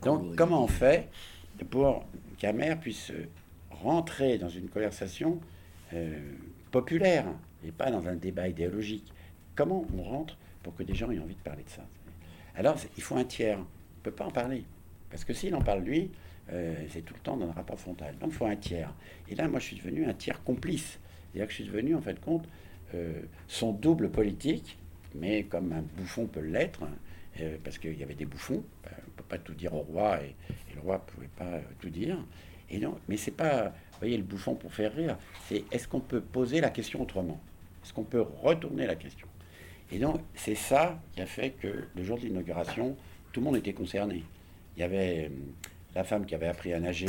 donc, 0.03 0.37
comment 0.37 0.65
on 0.65 0.69
fait 0.69 1.09
pour 1.71 2.05
qu'un 2.37 2.53
maire 2.53 2.79
puisse 2.79 3.13
rentrer 3.71 4.39
dans 4.39 4.49
une 4.49 4.69
conversation 4.69 5.41
euh, 5.93 6.19
populaire 6.71 7.27
et 7.65 7.73
pas 7.73 7.91
dans 7.91 8.07
un 8.09 8.17
débat 8.17 8.49
idéologique? 8.49 9.13
Comment 9.55 9.87
on 9.97 10.03
rentre 10.03 10.37
pour 10.63 10.75
que 10.75 10.83
des 10.83 10.95
gens 10.95 11.11
aient 11.11 11.19
envie 11.19 11.35
de 11.35 11.41
parler 11.41 11.65
de 11.65 11.71
ça? 11.71 11.85
Alors, 12.55 12.77
il 12.97 13.03
faut 13.03 13.17
un 13.17 13.25
tiers. 13.25 13.59
On 13.59 13.63
ne 13.63 14.03
peut 14.03 14.13
pas 14.13 14.25
en 14.25 14.31
parler. 14.31 14.65
Parce 15.11 15.25
que 15.25 15.33
s'il 15.33 15.55
en 15.55 15.63
parle 15.63 15.83
lui, 15.83 16.11
euh, 16.53 16.75
c'est 16.91 17.03
tout 17.03 17.15
le 17.15 17.21
temps 17.21 17.37
dans 17.37 17.47
le 17.47 17.53
rapport 17.53 17.79
frontal. 17.79 18.17
Donc, 18.19 18.31
il 18.31 18.37
faut 18.37 18.47
un 18.47 18.57
tiers. 18.57 18.93
Et 19.29 19.35
là, 19.35 19.49
moi, 19.49 19.61
je 19.61 19.67
suis 19.67 19.77
devenu 19.77 20.07
un 20.07 20.15
tiers 20.15 20.43
complice. 20.45 20.99
C'est-à-dire 21.33 21.47
que 21.47 21.53
je 21.53 21.63
suis 21.63 21.65
devenu, 21.65 21.95
en 21.95 22.01
fin 22.01 22.13
de 22.13 22.19
compte, 22.19 22.47
euh, 22.95 23.23
son 23.47 23.73
double 23.73 24.11
politique, 24.11 24.79
mais 25.15 25.45
comme 25.45 25.73
un 25.73 25.83
bouffon 25.83 26.27
peut 26.27 26.41
l'être, 26.41 26.83
hein, 26.85 26.91
euh, 27.41 27.57
parce 27.63 27.79
qu'il 27.79 27.99
y 27.99 28.03
avait 28.03 28.15
des 28.15 28.25
bouffons. 28.25 28.63
Ben, 28.85 28.91
on 28.97 29.11
ne 29.11 29.17
peut 29.17 29.25
pas 29.29 29.39
tout 29.39 29.55
dire 29.55 29.75
au 29.75 29.81
roi, 29.81 30.23
et, 30.23 30.35
le 30.75 30.81
roi 30.81 30.95
ne 30.97 31.13
pouvait 31.13 31.31
pas 31.37 31.57
euh, 31.57 31.63
tout 31.81 31.91
dire. 31.91 32.17
Et 32.71 32.79
non, 32.79 32.99
mais 33.09 33.17
pas, 33.37 33.65
vous 33.65 33.99
voyez, 33.99 34.17
le 34.17 34.23
bouffon 34.23 34.55
pour 34.55 34.73
faire 34.73 34.95
rire, 34.95 35.17
c'est 35.49 35.65
est-ce 35.73 35.89
qu'on 35.89 36.01
peut 36.01 36.21
poser 36.21 36.61
la 36.61 36.71
question 36.71 37.03
autrement? 37.03 37.41
Est-ce 37.83 37.93
qu'on 37.93 38.05
peut 38.05 38.21
retourner 38.43 38.87
la 38.87 38.95
question? 38.95 39.27
Et 39.91 39.99
donc, 39.99 40.21
c'est 40.35 40.55
ça 40.55 41.01
qui 41.13 41.23
a 41.23 41.27
fait 41.27 41.51
que 41.51 41.87
le 41.95 42.05
jour 42.05 42.19
de 42.19 42.25
l'inauguration, 42.25 42.97
tout 43.33 43.41
le 43.41 43.45
monde 43.47 43.57
était 43.57 43.73
concerné. 43.73 44.23
Il 44.77 44.81
y 44.81 44.83
avait 44.83 45.31
la 45.95 46.05
femme 46.05 46.27
qui 46.27 46.35
avait 46.35 46.47
appris 46.47 46.73
à 46.73 46.81
nager, 46.81 47.09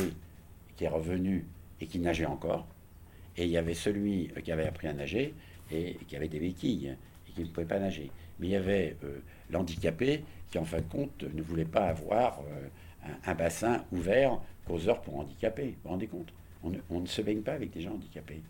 qui 0.76 0.84
est 0.84 0.88
revenue 0.88 1.44
et 1.80 1.86
qui 1.86 1.98
nageait 1.98 2.26
encore. 2.26 2.66
Et 3.36 3.44
il 3.44 3.50
y 3.50 3.56
avait 3.56 3.74
celui 3.74 4.30
qui 4.44 4.52
avait 4.52 4.66
appris 4.66 4.88
à 4.88 4.92
nager 4.92 5.34
et 5.70 5.96
qui 6.08 6.16
avait 6.16 6.28
des 6.28 6.40
béquilles 6.40 6.96
et 7.28 7.32
qui 7.32 7.42
ne 7.42 7.46
pouvait 7.46 7.66
pas 7.66 7.78
nager. 7.78 8.10
Mais 8.38 8.48
il 8.48 8.50
y 8.50 8.56
avait 8.56 8.96
euh, 9.04 9.18
l'handicapé 9.50 10.24
qui, 10.50 10.58
en 10.58 10.64
fin 10.64 10.78
de 10.78 10.88
compte, 10.88 11.22
ne 11.22 11.42
voulait 11.42 11.64
pas 11.64 11.86
avoir 11.86 12.40
euh, 12.40 13.08
un, 13.24 13.34
bassin 13.34 13.84
ouvert 13.92 14.40
qu'aux 14.66 14.88
heures 14.88 15.00
pour 15.00 15.18
handicapés. 15.18 15.68
Vous 15.68 15.76
vous 15.84 15.88
rendez 15.90 16.06
compte? 16.06 16.32
On 16.62 17.00
ne, 17.00 17.06
se 17.06 17.22
baigne 17.22 17.40
pas 17.40 17.52
avec 17.52 17.70
des 17.70 17.80
gens 17.80 17.94
handicapés. 17.94 18.42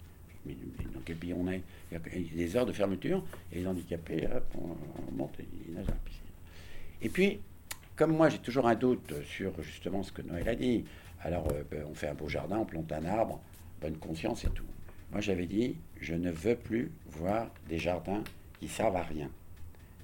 Mais, 0.47 0.55
dans 0.93 1.01
quel 1.05 1.17
pays 1.17 1.35
on 1.35 1.47
est? 1.49 1.63
Il 1.93 1.95
y 1.95 1.97
a 1.97 2.37
des 2.37 2.57
heures 2.57 2.67
de 2.67 2.73
fermeture 2.73 3.23
et 3.53 3.61
les 3.61 3.67
handicapés, 3.67 4.27
hop, 4.27 4.55
on, 4.57 5.09
on 5.09 5.17
monte 5.17 5.39
et 5.39 5.45
ils 5.69 5.75
nagent 5.75 5.89
à 5.89 5.93
la 5.93 5.97
piscine. 5.99 6.25
Et 7.03 7.09
puis, 7.09 7.41
comme 8.01 8.17
moi, 8.17 8.31
j'ai 8.31 8.39
toujours 8.39 8.67
un 8.67 8.75
doute 8.75 9.13
sur 9.25 9.53
justement 9.63 10.03
ce 10.03 10.11
que 10.11 10.23
Noël 10.23 10.49
a 10.49 10.55
dit. 10.55 10.85
Alors, 11.23 11.47
euh, 11.53 11.63
ben, 11.71 11.85
on 11.87 11.95
fait 11.95 12.09
un 12.09 12.15
beau 12.15 12.29
jardin, 12.29 12.57
on 12.57 12.65
plante 12.65 12.91
un 12.93 13.05
arbre, 13.05 13.43
bonne 13.81 13.97
conscience 13.97 14.45
et 14.45 14.51
tout. 14.51 14.65
Moi, 15.13 15.21
j'avais 15.21 15.47
dit, 15.47 15.77
je 16.01 16.15
ne 16.15 16.31
veux 16.31 16.55
plus 16.57 16.91
voir 17.07 17.51
des 17.69 17.79
jardins 17.79 18.23
qui 18.61 18.69
servent 18.69 18.97
à 18.97 19.03
rien. 19.03 19.31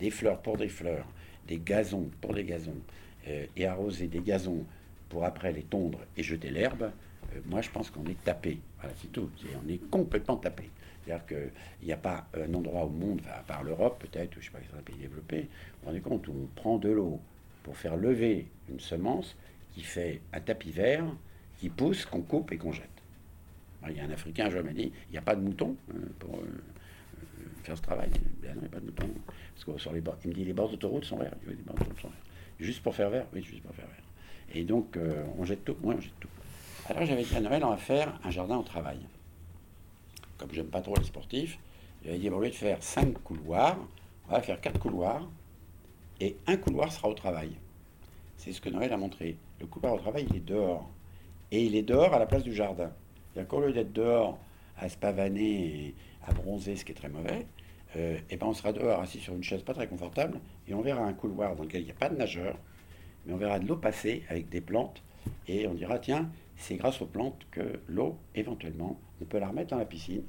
Des 0.00 0.10
fleurs 0.10 0.40
pour 0.42 0.56
des 0.56 0.68
fleurs, 0.68 1.06
des 1.46 1.58
gazons 1.58 2.10
pour 2.20 2.34
des 2.34 2.44
gazons, 2.44 2.76
euh, 3.28 3.46
et 3.56 3.66
arroser 3.66 4.08
des 4.08 4.20
gazons 4.20 4.64
pour 5.08 5.24
après 5.24 5.52
les 5.52 5.62
tondre 5.62 5.98
et 6.16 6.22
jeter 6.22 6.50
l'herbe. 6.50 6.90
euh, 7.34 7.40
moi, 7.46 7.60
je 7.60 7.70
pense 7.70 7.90
qu'on 7.90 8.04
est 8.06 8.22
tapé. 8.24 8.58
Voilà, 8.80 8.94
c'est 9.00 9.10
tout. 9.12 9.30
C'est- 9.40 9.48
on 9.64 9.68
est 9.68 9.78
complètement 9.90 10.36
tapé. 10.36 10.70
C'est-à-dire 11.04 11.26
qu'il 11.26 11.86
n'y 11.86 11.92
a 11.92 11.96
pas 11.96 12.26
un 12.34 12.52
endroit 12.54 12.84
au 12.84 12.88
monde, 12.88 13.20
à 13.32 13.40
part 13.40 13.62
l'Europe 13.62 14.04
peut-être, 14.04 14.36
ou 14.36 14.40
je 14.40 14.48
ne 14.50 14.52
sais 14.54 14.58
pas, 14.58 14.72
dans 14.72 14.78
un 14.78 14.82
pays 14.82 14.96
développé, 14.96 15.42
vous 15.42 15.46
vous 15.82 15.86
rendez 15.86 16.00
compte, 16.00 16.26
où 16.28 16.32
on 16.32 16.46
prend 16.60 16.78
de 16.78 16.88
l'eau 16.88 17.20
pour 17.62 17.76
faire 17.76 17.96
lever 17.96 18.46
une 18.68 18.80
semence 18.80 19.36
qui 19.72 19.82
fait 19.82 20.20
un 20.32 20.40
tapis 20.40 20.70
vert, 20.72 21.04
qui 21.58 21.68
pousse, 21.68 22.04
qu'on 22.04 22.22
coupe 22.22 22.50
et 22.52 22.56
qu'on 22.58 22.72
jette. 22.72 22.95
Alors, 23.86 23.96
Il 23.96 23.98
y 23.98 24.04
a 24.04 24.08
un 24.08 24.12
Africain, 24.12 24.50
m'a 24.50 24.72
dit, 24.72 24.92
il 25.08 25.12
n'y 25.12 25.18
a 25.18 25.22
pas 25.22 25.36
de 25.36 25.40
moutons 25.40 25.76
euh, 25.94 25.98
pour 26.18 26.34
euh, 26.34 26.42
euh, 26.42 27.46
faire 27.62 27.76
ce 27.76 27.82
travail. 27.82 28.10
Ben 28.42 28.52
il 28.54 28.60
n'y 28.60 28.66
a 28.66 28.68
pas 28.68 28.80
de. 28.80 28.90
Parce 28.90 29.80
sur 29.80 29.92
les 29.92 30.02
il 30.24 30.30
me 30.30 30.34
dit, 30.34 30.44
les 30.44 30.52
bords 30.52 30.70
d'autoroute 30.70 31.04
sont 31.04 31.18
verts. 31.18 31.34
Sont 32.00 32.08
verts. 32.08 32.20
Juste 32.58 32.82
pour 32.82 32.94
faire 32.94 33.10
vert? 33.10 33.26
Oui, 33.32 33.42
juste 33.42 33.62
pour 33.62 33.74
faire 33.74 33.86
vert. 33.86 34.04
Et 34.54 34.64
donc, 34.64 34.98
on 35.38 35.44
jette 35.44 35.64
tout 35.64 35.76
Oui, 35.82 35.94
on 35.96 36.00
jette 36.00 36.18
tout. 36.18 36.28
Alors, 36.88 37.04
j'avais 37.04 37.22
dit 37.22 37.36
à 37.36 37.40
Noël, 37.40 37.64
on 37.64 37.70
va 37.70 37.76
faire 37.76 38.18
un 38.24 38.30
jardin 38.30 38.56
au 38.56 38.62
travail. 38.62 38.98
comme 40.38 40.52
j'aime 40.52 40.66
pas 40.66 40.80
trop 40.80 40.96
les 40.96 41.04
sportifs, 41.04 41.58
j'avais 42.04 42.18
dit, 42.18 42.28
au 42.28 42.40
lieu 42.40 42.50
de 42.50 42.54
faire 42.54 42.82
cinq 42.82 43.12
couloirs, 43.22 43.78
on 44.28 44.32
va 44.32 44.40
faire 44.40 44.60
quatre 44.60 44.80
couloirs, 44.80 45.28
et 46.20 46.36
un 46.46 46.56
couloir 46.56 46.92
sera 46.92 47.08
au 47.08 47.14
travail. 47.14 47.52
C'est 48.36 48.52
ce 48.52 48.60
que 48.60 48.68
Noël 48.68 48.92
a 48.92 48.96
montré. 48.96 49.36
Le 49.60 49.66
couloir 49.66 49.94
au 49.94 49.98
travail, 49.98 50.26
il 50.30 50.36
est 50.36 50.40
dehors. 50.40 50.90
Et 51.52 51.64
il 51.64 51.76
est 51.76 51.82
dehors 51.82 52.12
à 52.14 52.18
la 52.18 52.26
place 52.26 52.42
du 52.42 52.52
jardin. 52.52 52.90
C'est-à-dire 53.36 53.50
qu'au 53.50 53.60
lieu 53.60 53.72
d'être 53.74 53.92
dehors 53.92 54.38
à 54.78 54.88
se 54.88 54.96
pavaner 54.96 55.66
et 55.66 55.94
à 56.26 56.32
bronzer, 56.32 56.74
ce 56.74 56.86
qui 56.86 56.92
est 56.92 56.94
très 56.94 57.10
mauvais, 57.10 57.44
euh, 57.94 58.16
et 58.30 58.38
ben 58.38 58.46
on 58.46 58.54
sera 58.54 58.72
dehors 58.72 58.98
assis 59.02 59.20
sur 59.20 59.34
une 59.34 59.42
chaise 59.42 59.62
pas 59.62 59.74
très 59.74 59.86
confortable 59.86 60.40
et 60.66 60.72
on 60.72 60.80
verra 60.80 61.04
un 61.04 61.12
couloir 61.12 61.54
dans 61.54 61.64
lequel 61.64 61.82
il 61.82 61.84
n'y 61.84 61.90
a 61.90 61.94
pas 61.94 62.08
de 62.08 62.16
nageur, 62.16 62.56
mais 63.26 63.34
on 63.34 63.36
verra 63.36 63.58
de 63.58 63.68
l'eau 63.68 63.76
passer 63.76 64.22
avec 64.30 64.48
des 64.48 64.62
plantes 64.62 65.02
et 65.48 65.66
on 65.66 65.74
dira 65.74 65.98
tiens, 65.98 66.30
c'est 66.56 66.76
grâce 66.76 67.02
aux 67.02 67.06
plantes 67.06 67.46
que 67.50 67.78
l'eau, 67.88 68.16
éventuellement, 68.34 68.98
on 69.20 69.26
peut 69.26 69.38
la 69.38 69.48
remettre 69.48 69.68
dans 69.68 69.78
la 69.78 69.84
piscine. 69.84 70.22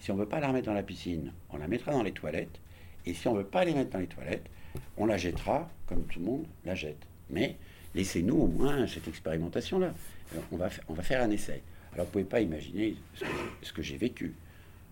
Si 0.00 0.10
on 0.10 0.14
ne 0.14 0.20
veut 0.20 0.28
pas 0.28 0.40
la 0.40 0.48
remettre 0.48 0.68
dans 0.68 0.72
la 0.72 0.82
piscine, 0.82 1.34
on 1.50 1.58
la 1.58 1.68
mettra 1.68 1.92
dans 1.92 2.02
les 2.02 2.12
toilettes. 2.12 2.60
Et 3.04 3.12
si 3.12 3.28
on 3.28 3.34
ne 3.34 3.40
veut 3.40 3.46
pas 3.46 3.66
les 3.66 3.74
mettre 3.74 3.90
dans 3.90 3.98
les 3.98 4.06
toilettes, 4.06 4.46
on 4.96 5.04
la 5.04 5.18
jettera 5.18 5.68
comme 5.86 6.04
tout 6.04 6.20
le 6.20 6.24
monde 6.24 6.46
la 6.64 6.74
jette. 6.74 7.06
Mais 7.28 7.56
laissez-nous 7.94 8.36
au 8.36 8.46
moins 8.46 8.86
cette 8.86 9.06
expérimentation-là. 9.06 9.92
Euh, 10.34 10.38
on 10.50 10.56
va, 10.56 10.70
on 10.88 10.94
va 10.94 11.02
faire 11.02 11.22
un 11.22 11.30
essai. 11.30 11.62
Alors 11.96 12.04
vous 12.04 12.18
ne 12.18 12.24
pouvez 12.24 12.24
pas 12.24 12.42
imaginer 12.42 12.94
ce 13.62 13.72
que, 13.72 13.80
j'ai 13.80 13.96
vécu. 13.96 14.34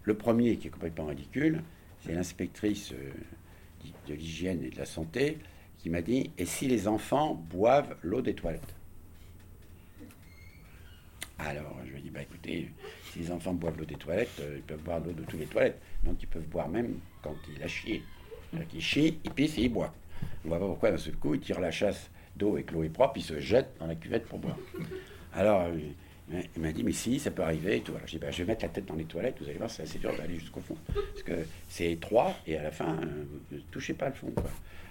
Le 0.04 0.14
premier, 0.14 0.56
qui 0.56 0.68
est 0.68 0.70
complètement 0.70 1.04
ridicule, 1.04 1.62
c'est 2.00 2.14
l'inspectrice 2.14 2.92
euh, 2.92 3.12
de 4.08 4.14
l'hygiène 4.14 4.64
et 4.64 4.70
de 4.70 4.78
la 4.78 4.86
santé 4.86 5.36
qui 5.76 5.90
m'a 5.90 6.00
dit 6.00 6.30
Et 6.38 6.46
si 6.46 6.66
les 6.66 6.88
enfants 6.88 7.34
boivent 7.34 7.94
l'eau 8.00 8.22
des 8.22 8.32
toilettes? 8.32 8.74
Alors 11.38 11.76
je 11.84 11.90
lui 11.90 11.98
ai 11.98 12.00
dit 12.00 12.08
Bah 12.08 12.22
écoutez, 12.22 12.70
si 13.12 13.18
les 13.18 13.30
enfants 13.30 13.52
boivent 13.52 13.76
l'eau 13.76 13.84
des 13.84 13.96
toilettes, 13.96 14.40
euh, 14.40 14.54
ils 14.56 14.62
peuvent 14.62 14.82
boire 14.82 15.00
l'eau 15.00 15.12
de 15.12 15.24
toutes 15.24 15.40
les 15.40 15.44
toilettes. 15.44 15.82
Donc 16.04 16.22
ils 16.22 16.28
peuvent 16.28 16.48
boire 16.48 16.70
même 16.70 17.00
quand 17.22 17.36
il 17.54 17.62
a 17.62 17.68
chié. 17.68 18.02
Il 18.72 18.80
chie, 18.80 19.18
il 19.24 19.30
pisse 19.30 19.58
et 19.58 19.64
il 19.64 19.72
boit. 19.74 19.92
On 20.42 20.48
voit 20.48 20.58
pas 20.58 20.66
pourquoi 20.66 20.90
d'un 20.90 20.96
seul 20.96 21.16
coup 21.16 21.34
il 21.34 21.40
tire 21.40 21.60
la 21.60 21.70
chasse 21.70 22.10
d'eau 22.34 22.56
et 22.56 22.62
que 22.62 22.72
l'eau 22.72 22.82
est 22.82 22.88
propre, 22.88 23.18
il 23.18 23.22
se 23.22 23.40
jette 23.40 23.76
dans 23.78 23.88
la 23.88 23.94
cuvette 23.94 24.24
pour 24.24 24.38
boire. 24.38 24.56
Alors, 25.34 25.62
euh, 25.62 25.76
il 26.32 26.62
m'a 26.62 26.72
dit, 26.72 26.82
mais 26.82 26.92
si, 26.92 27.18
ça 27.18 27.30
peut 27.30 27.42
arriver 27.42 27.76
et 27.76 27.80
tout. 27.80 27.92
Alors, 27.92 28.06
j'ai 28.06 28.18
dit, 28.18 28.24
bah, 28.24 28.30
je 28.30 28.38
vais 28.38 28.44
mettre 28.52 28.64
la 28.64 28.70
tête 28.70 28.86
dans 28.86 28.94
les 28.94 29.04
toilettes, 29.04 29.36
vous 29.40 29.48
allez 29.48 29.58
voir, 29.58 29.70
c'est 29.70 29.82
assez 29.82 29.98
dur 29.98 30.16
d'aller 30.16 30.38
jusqu'au 30.38 30.60
fond. 30.60 30.76
Parce 30.86 31.22
que 31.22 31.46
c'est 31.68 31.92
étroit 31.92 32.34
et 32.46 32.56
à 32.56 32.62
la 32.62 32.70
fin, 32.70 32.96
euh, 32.96 33.24
ne 33.52 33.58
touchez 33.70 33.94
pas 33.94 34.08
le 34.08 34.14
fond. 34.14 34.30
Quoi. 34.30 34.50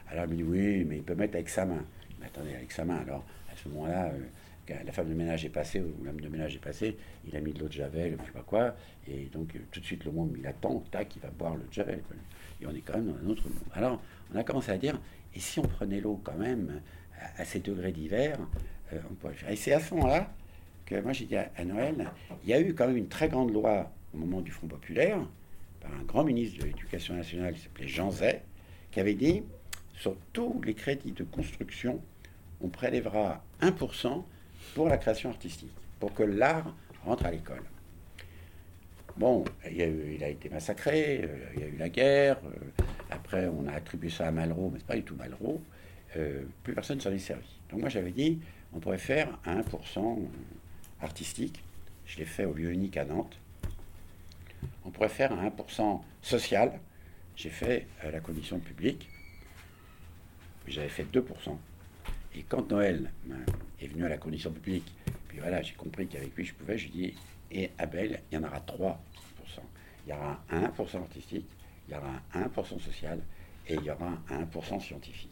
Alors, 0.09 0.25
il 0.25 0.31
me 0.31 0.35
dit, 0.35 0.43
oui, 0.43 0.85
mais 0.85 0.97
il 0.97 1.03
peut 1.03 1.15
mettre 1.15 1.35
avec 1.35 1.49
sa 1.49 1.65
main. 1.65 1.83
Mais 2.19 2.27
attendez, 2.27 2.53
avec 2.53 2.71
sa 2.71 2.85
main. 2.85 2.97
Alors, 2.97 3.25
à 3.51 3.55
ce 3.55 3.67
moment-là, 3.69 4.11
euh, 4.11 4.19
la 4.69 4.91
femme 4.91 5.09
de 5.09 5.13
ménage 5.13 5.43
est 5.43 5.49
passée, 5.49 5.81
ou 5.81 6.03
l'homme 6.03 6.21
de 6.21 6.29
ménage 6.29 6.55
est 6.55 6.59
passé, 6.59 6.97
il 7.27 7.35
a 7.35 7.41
mis 7.41 7.51
de 7.51 7.59
l'eau 7.59 7.67
de 7.67 7.73
javel, 7.73 8.17
je 8.19 8.25
sais 8.25 8.31
pas 8.31 8.43
quoi, 8.43 8.75
et 9.07 9.25
donc 9.25 9.57
tout 9.71 9.79
de 9.79 9.85
suite 9.85 10.05
le 10.05 10.11
monde 10.11 10.33
il 10.37 10.47
attend, 10.47 10.81
tac, 10.89 11.15
il 11.15 11.21
va 11.21 11.29
boire 11.29 11.55
le 11.55 11.65
javel. 11.69 12.01
Et 12.61 12.65
on 12.65 12.71
est 12.71 12.79
quand 12.79 12.93
même 12.93 13.11
dans 13.11 13.17
un 13.17 13.29
autre 13.29 13.43
monde. 13.43 13.57
Alors, 13.73 14.01
on 14.33 14.37
a 14.37 14.43
commencé 14.43 14.71
à 14.71 14.77
dire, 14.77 14.99
et 15.35 15.39
si 15.39 15.59
on 15.59 15.63
prenait 15.63 15.99
l'eau 15.99 16.21
quand 16.23 16.37
même 16.37 16.81
à, 17.37 17.43
ces 17.43 17.59
degrés 17.59 17.91
d'hiver, 17.91 18.39
euh, 18.93 18.99
on 19.11 19.15
pourrait 19.15 19.33
faire. 19.33 19.49
Et 19.49 19.55
c'est 19.55 19.73
à 19.73 19.79
ce 19.79 19.93
moment-là 19.95 20.33
moi 21.01 21.13
j'ai 21.13 21.25
dit 21.25 21.35
à, 21.35 21.65
Noël, 21.65 22.11
il 22.43 22.49
y 22.49 22.53
a 22.53 22.59
eu 22.59 22.73
quand 22.73 22.87
même 22.87 22.97
une 22.97 23.07
très 23.07 23.29
grande 23.29 23.51
loi 23.53 23.91
au 24.13 24.17
moment 24.17 24.41
du 24.41 24.51
Front 24.51 24.67
populaire, 24.67 25.19
par 25.81 25.91
un 25.91 26.03
grand 26.03 26.23
ministre 26.23 26.59
de 26.59 26.65
l'Éducation 26.65 27.15
nationale 27.15 27.53
qui 27.53 27.61
s'appelait 27.61 27.87
Jean 27.87 28.11
Zay, 28.11 28.41
qui 28.91 28.99
avait 28.99 29.15
dit, 29.15 29.43
sur 29.95 30.15
tous 30.33 30.61
les 30.63 30.73
crédits 30.73 31.11
de 31.11 31.23
construction, 31.23 31.99
on 32.61 32.69
prélèvera 32.69 33.43
1% 33.61 34.23
pour 34.75 34.87
la 34.87 34.97
création 34.97 35.29
artistique, 35.29 35.73
pour 35.99 36.13
que 36.13 36.23
l'art 36.23 36.75
rentre 37.05 37.25
à 37.25 37.31
l'école. 37.31 37.63
Bon, 39.17 39.45
il, 39.69 40.23
a, 40.23 40.27
été 40.27 40.49
massacré, 40.49 41.21
euh, 41.23 41.37
il 41.55 41.61
y 41.61 41.63
a 41.63 41.67
eu 41.67 41.77
la 41.77 41.89
guerre, 41.89 42.39
euh, 42.45 42.83
après 43.11 43.47
on 43.47 43.67
a 43.67 43.73
attribué 43.73 44.09
ça 44.09 44.27
à 44.27 44.31
Malraux, 44.31 44.71
mais 44.73 44.79
c'est 44.79 44.87
pas 44.87 44.95
du 44.95 45.03
tout 45.03 45.15
Malraux, 45.15 45.61
euh, 46.17 46.43
plus 46.63 46.73
personne 46.73 46.97
ne 46.97 47.01
s'en 47.01 47.11
est 47.11 47.19
servi. 47.19 47.47
Donc 47.69 47.81
moi 47.81 47.89
j'avais 47.89 48.11
dit, 48.11 48.39
on 48.73 48.79
pourrait 48.79 48.97
faire 48.97 49.37
un 49.45 49.61
1% 49.61 50.17
artistique, 51.03 51.63
je 52.05 52.17
l'ai 52.17 52.25
fait 52.25 52.45
au 52.45 52.53
lieu 52.53 52.71
unique 52.71 52.97
à 52.97 53.05
Nantes, 53.05 53.37
on 54.85 54.91
pourrait 54.91 55.09
faire 55.09 55.31
un 55.31 55.49
1% 55.49 56.01
social, 56.21 56.79
j'ai 57.35 57.49
fait 57.49 57.87
à 58.01 58.11
la 58.11 58.19
commission 58.19 58.59
publique, 58.59 59.09
j'avais 60.67 60.89
fait 60.89 61.03
2%. 61.03 61.23
Et 62.35 62.43
quand 62.43 62.69
Noël 62.69 63.11
est 63.81 63.87
venu 63.87 64.05
à 64.05 64.09
la 64.09 64.17
commission 64.17 64.51
publique, 64.51 64.93
puis 65.27 65.39
voilà, 65.39 65.61
j'ai 65.61 65.73
compris 65.73 66.07
qu'avec 66.07 66.35
lui 66.35 66.45
je 66.45 66.53
pouvais, 66.53 66.77
je 66.77 66.89
lui 66.89 67.05
ai 67.05 67.07
dit, 67.11 67.17
et 67.51 67.71
Abel, 67.77 68.21
il 68.31 68.35
y 68.35 68.37
en 68.37 68.43
aura 68.43 68.59
3%. 68.59 68.95
Il 70.05 70.09
y 70.09 70.13
aura 70.13 70.43
un 70.49 70.61
1% 70.67 70.97
artistique, 70.97 71.47
il 71.87 71.93
y 71.93 71.97
aura 71.97 72.21
un 72.33 72.47
1% 72.47 72.79
social 72.79 73.19
et 73.67 73.75
il 73.75 73.83
y 73.83 73.89
aura 73.89 74.17
un 74.29 74.43
1% 74.43 74.81
scientifique. 74.81 75.29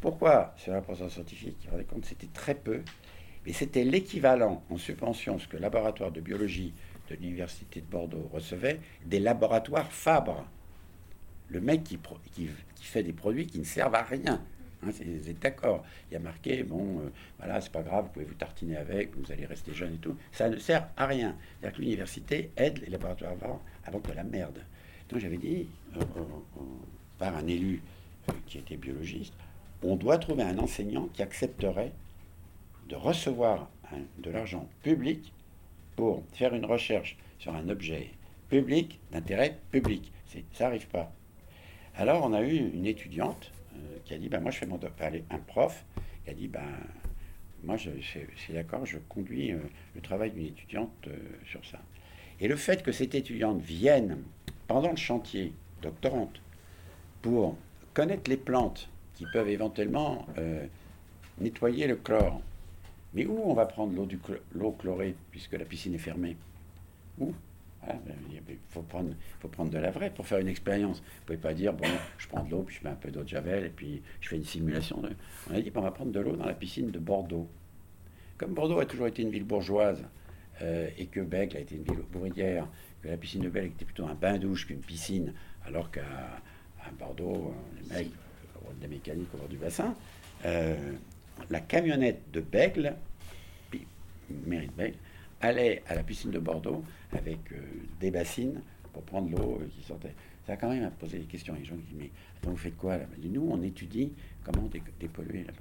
Pourquoi 0.00 0.54
ce 0.58 0.70
1% 0.70 1.08
scientifique? 1.08 1.56
Vous 1.60 1.64
vous 1.66 1.70
rendez 1.72 1.84
compte, 1.84 2.04
c'était 2.04 2.26
très 2.26 2.54
peu, 2.54 2.82
mais 3.46 3.52
c'était 3.52 3.84
l'équivalent 3.84 4.62
en 4.70 4.76
subvention, 4.76 5.38
ce 5.38 5.48
que 5.48 5.56
le 5.56 5.62
laboratoire 5.62 6.12
de 6.12 6.20
biologie 6.20 6.72
de 7.10 7.16
l'Université 7.16 7.80
de 7.80 7.86
Bordeaux 7.86 8.30
recevait, 8.32 8.80
des 9.04 9.18
laboratoires 9.18 9.92
Fabre. 9.92 10.46
Le 11.48 11.60
mec 11.60 11.84
qui, 11.84 11.98
fait 12.80 13.02
des 13.02 13.12
produits 13.12 13.46
qui 13.46 13.58
ne 13.58 13.64
servent 13.64 13.94
à 13.94 14.02
rien. 14.02 14.40
Hein, 14.82 14.90
vous 14.90 15.28
êtes 15.28 15.38
d'accord 15.38 15.84
Il 16.10 16.14
y 16.14 16.16
a 16.16 16.20
marqué, 16.20 16.62
bon, 16.62 17.00
euh, 17.00 17.10
voilà, 17.38 17.60
c'est 17.60 17.72
pas 17.72 17.82
grave, 17.82 18.06
vous 18.06 18.10
pouvez 18.12 18.24
vous 18.24 18.34
tartiner 18.34 18.76
avec, 18.76 19.14
vous 19.16 19.30
allez 19.30 19.44
rester 19.44 19.72
jeune 19.72 19.94
et 19.94 19.98
tout. 19.98 20.16
Ça 20.32 20.48
ne 20.48 20.56
sert 20.56 20.88
à 20.96 21.06
rien. 21.06 21.36
C'est-à-dire 21.60 21.76
que 21.76 21.82
l'université 21.82 22.50
aide 22.56 22.78
les 22.78 22.90
laboratoires 22.90 23.32
avant, 23.32 23.62
avant 23.84 24.00
que 24.00 24.12
la 24.12 24.24
merde. 24.24 24.60
Donc 25.08 25.20
j'avais 25.20 25.36
dit, 25.36 25.68
euh, 25.96 26.00
euh, 26.00 26.62
par 27.18 27.36
un 27.36 27.46
élu 27.46 27.82
qui 28.46 28.58
était 28.58 28.76
biologiste, 28.76 29.34
on 29.82 29.96
doit 29.96 30.18
trouver 30.18 30.44
un 30.44 30.58
enseignant 30.58 31.08
qui 31.12 31.22
accepterait 31.22 31.92
de 32.92 32.96
recevoir 32.96 33.70
de 34.18 34.30
l'argent 34.30 34.68
public 34.82 35.32
pour 35.96 36.22
faire 36.34 36.54
une 36.54 36.66
recherche 36.66 37.16
sur 37.38 37.54
un 37.54 37.70
objet 37.70 38.10
public 38.50 39.00
d'intérêt 39.10 39.58
public. 39.70 40.12
Ça 40.52 40.64
n'arrive 40.64 40.86
pas. 40.88 41.10
Alors 41.96 42.22
on 42.22 42.34
a 42.34 42.42
eu 42.42 42.54
une 42.54 42.84
étudiante 42.84 43.50
euh, 43.74 43.98
qui 44.04 44.12
a 44.12 44.18
dit, 44.18 44.28
ben, 44.28 44.40
moi 44.40 44.50
je 44.50 44.58
fais 44.58 44.66
mon 44.66 44.78
aller 45.00 45.24
un 45.30 45.38
prof, 45.38 45.86
qui 46.24 46.30
a 46.30 46.34
dit, 46.34 46.48
ben, 46.48 46.68
moi 47.64 47.78
je, 47.78 47.90
suis 48.00 48.52
d'accord, 48.52 48.84
je 48.84 48.98
conduis 49.08 49.52
euh, 49.52 49.58
le 49.94 50.02
travail 50.02 50.30
d'une 50.30 50.46
étudiante 50.46 50.92
euh, 51.06 51.16
sur 51.46 51.64
ça. 51.64 51.78
Et 52.40 52.48
le 52.48 52.56
fait 52.56 52.82
que 52.82 52.92
cette 52.92 53.14
étudiante 53.14 53.62
vienne 53.62 54.18
pendant 54.68 54.90
le 54.90 54.96
chantier, 54.96 55.54
doctorante, 55.80 56.42
pour 57.22 57.56
connaître 57.94 58.28
les 58.28 58.36
plantes 58.36 58.90
qui 59.14 59.24
peuvent 59.32 59.48
éventuellement 59.48 60.26
nettoyer 61.38 61.86
le 61.86 61.96
chlore. 61.96 62.40
Mais 63.14 63.26
où 63.26 63.38
on 63.44 63.54
va 63.54 63.66
prendre 63.66 63.94
l'eau, 63.94 64.08
l'eau 64.54 64.72
chlorée 64.72 65.14
puisque 65.30 65.52
la 65.52 65.64
piscine 65.64 65.94
est 65.94 65.98
fermée? 65.98 66.36
Où? 67.18 67.32
Il 67.84 67.90
ah, 67.90 68.52
faut 68.68 68.82
prendre, 68.82 69.12
faut 69.40 69.48
prendre 69.48 69.70
de 69.70 69.78
la 69.78 69.90
vraie 69.90 70.10
pour 70.10 70.26
faire 70.26 70.38
une 70.38 70.48
expérience. 70.48 71.00
Vous 71.00 71.04
ne 71.22 71.26
pouvez 71.26 71.38
pas 71.38 71.52
dire, 71.52 71.72
bon, 71.72 71.88
je 72.16 72.28
prends 72.28 72.44
de 72.44 72.50
l'eau, 72.50 72.62
puis 72.62 72.76
je 72.80 72.84
mets 72.84 72.92
un 72.92 72.96
peu 72.96 73.10
d'eau 73.10 73.24
de 73.24 73.28
javel, 73.28 73.64
et 73.64 73.70
puis 73.70 74.02
je 74.20 74.28
fais 74.28 74.36
une 74.36 74.44
simulation. 74.44 75.02
On 75.50 75.54
a 75.54 75.60
dit, 75.60 75.72
on 75.74 75.80
va 75.80 75.90
prendre 75.90 76.12
de 76.12 76.20
l'eau 76.20 76.36
dans 76.36 76.46
la 76.46 76.54
piscine 76.54 76.92
de 76.92 76.98
Bordeaux. 77.00 77.48
Comme 78.38 78.54
Bordeaux 78.54 78.78
a 78.78 78.86
toujours 78.86 79.08
été 79.08 79.22
une 79.22 79.30
ville 79.30 79.44
bourgeoise, 79.44 80.04
euh, 80.60 80.88
et 80.96 81.06
que 81.06 81.20
Bègle 81.20 81.56
a 81.56 81.60
été 81.60 81.74
une 81.74 81.82
ville 81.82 82.04
ouvrière, 82.14 82.68
que 83.02 83.08
la 83.08 83.16
piscine 83.16 83.42
de 83.42 83.48
Bègle 83.48 83.72
était 83.72 83.84
plutôt 83.84 84.06
un 84.06 84.14
bain-douche 84.14 84.68
qu'une 84.68 84.78
piscine, 84.78 85.34
alors 85.66 85.90
qu'à 85.90 86.04
Bordeaux, 87.00 87.52
euh, 87.52 87.82
les 87.82 87.96
mecs 87.96 88.12
des 88.80 88.88
mécaniques 88.88 89.34
au 89.34 89.38
bord 89.38 89.48
du 89.48 89.58
bassin, 89.58 89.94
euh, 90.44 90.76
la 91.50 91.60
camionnette 91.60 92.30
de 92.32 92.40
Bègle, 92.40 92.94
mairie 94.46 94.68
de 94.68 94.72
Bègle, 94.72 94.96
allait 95.40 95.82
à 95.88 95.94
la 95.94 96.02
piscine 96.02 96.30
de 96.30 96.38
Bordeaux 96.38 96.84
avec 97.12 97.38
euh, 97.52 97.56
des 98.00 98.10
bassines 98.10 98.62
pour 98.92 99.02
prendre 99.02 99.30
l'eau 99.30 99.58
euh, 99.60 99.68
qui 99.74 99.82
sortait. 99.82 100.14
Ça 100.46 100.54
a 100.54 100.56
quand 100.56 100.70
même 100.70 100.90
posé 100.92 101.18
des 101.18 101.24
questions. 101.24 101.54
Les 101.54 101.64
gens 101.64 101.76
qui 101.76 101.82
disent 101.82 101.98
Mais 101.98 102.10
attends, 102.38 102.50
vous 102.50 102.56
faites 102.56 102.76
quoi 102.76 102.96
là? 102.96 103.04
Nous, 103.22 103.48
on 103.50 103.62
étudie 103.62 104.12
comment 104.44 104.68
dépolluer 105.00 105.44
là 105.44 105.52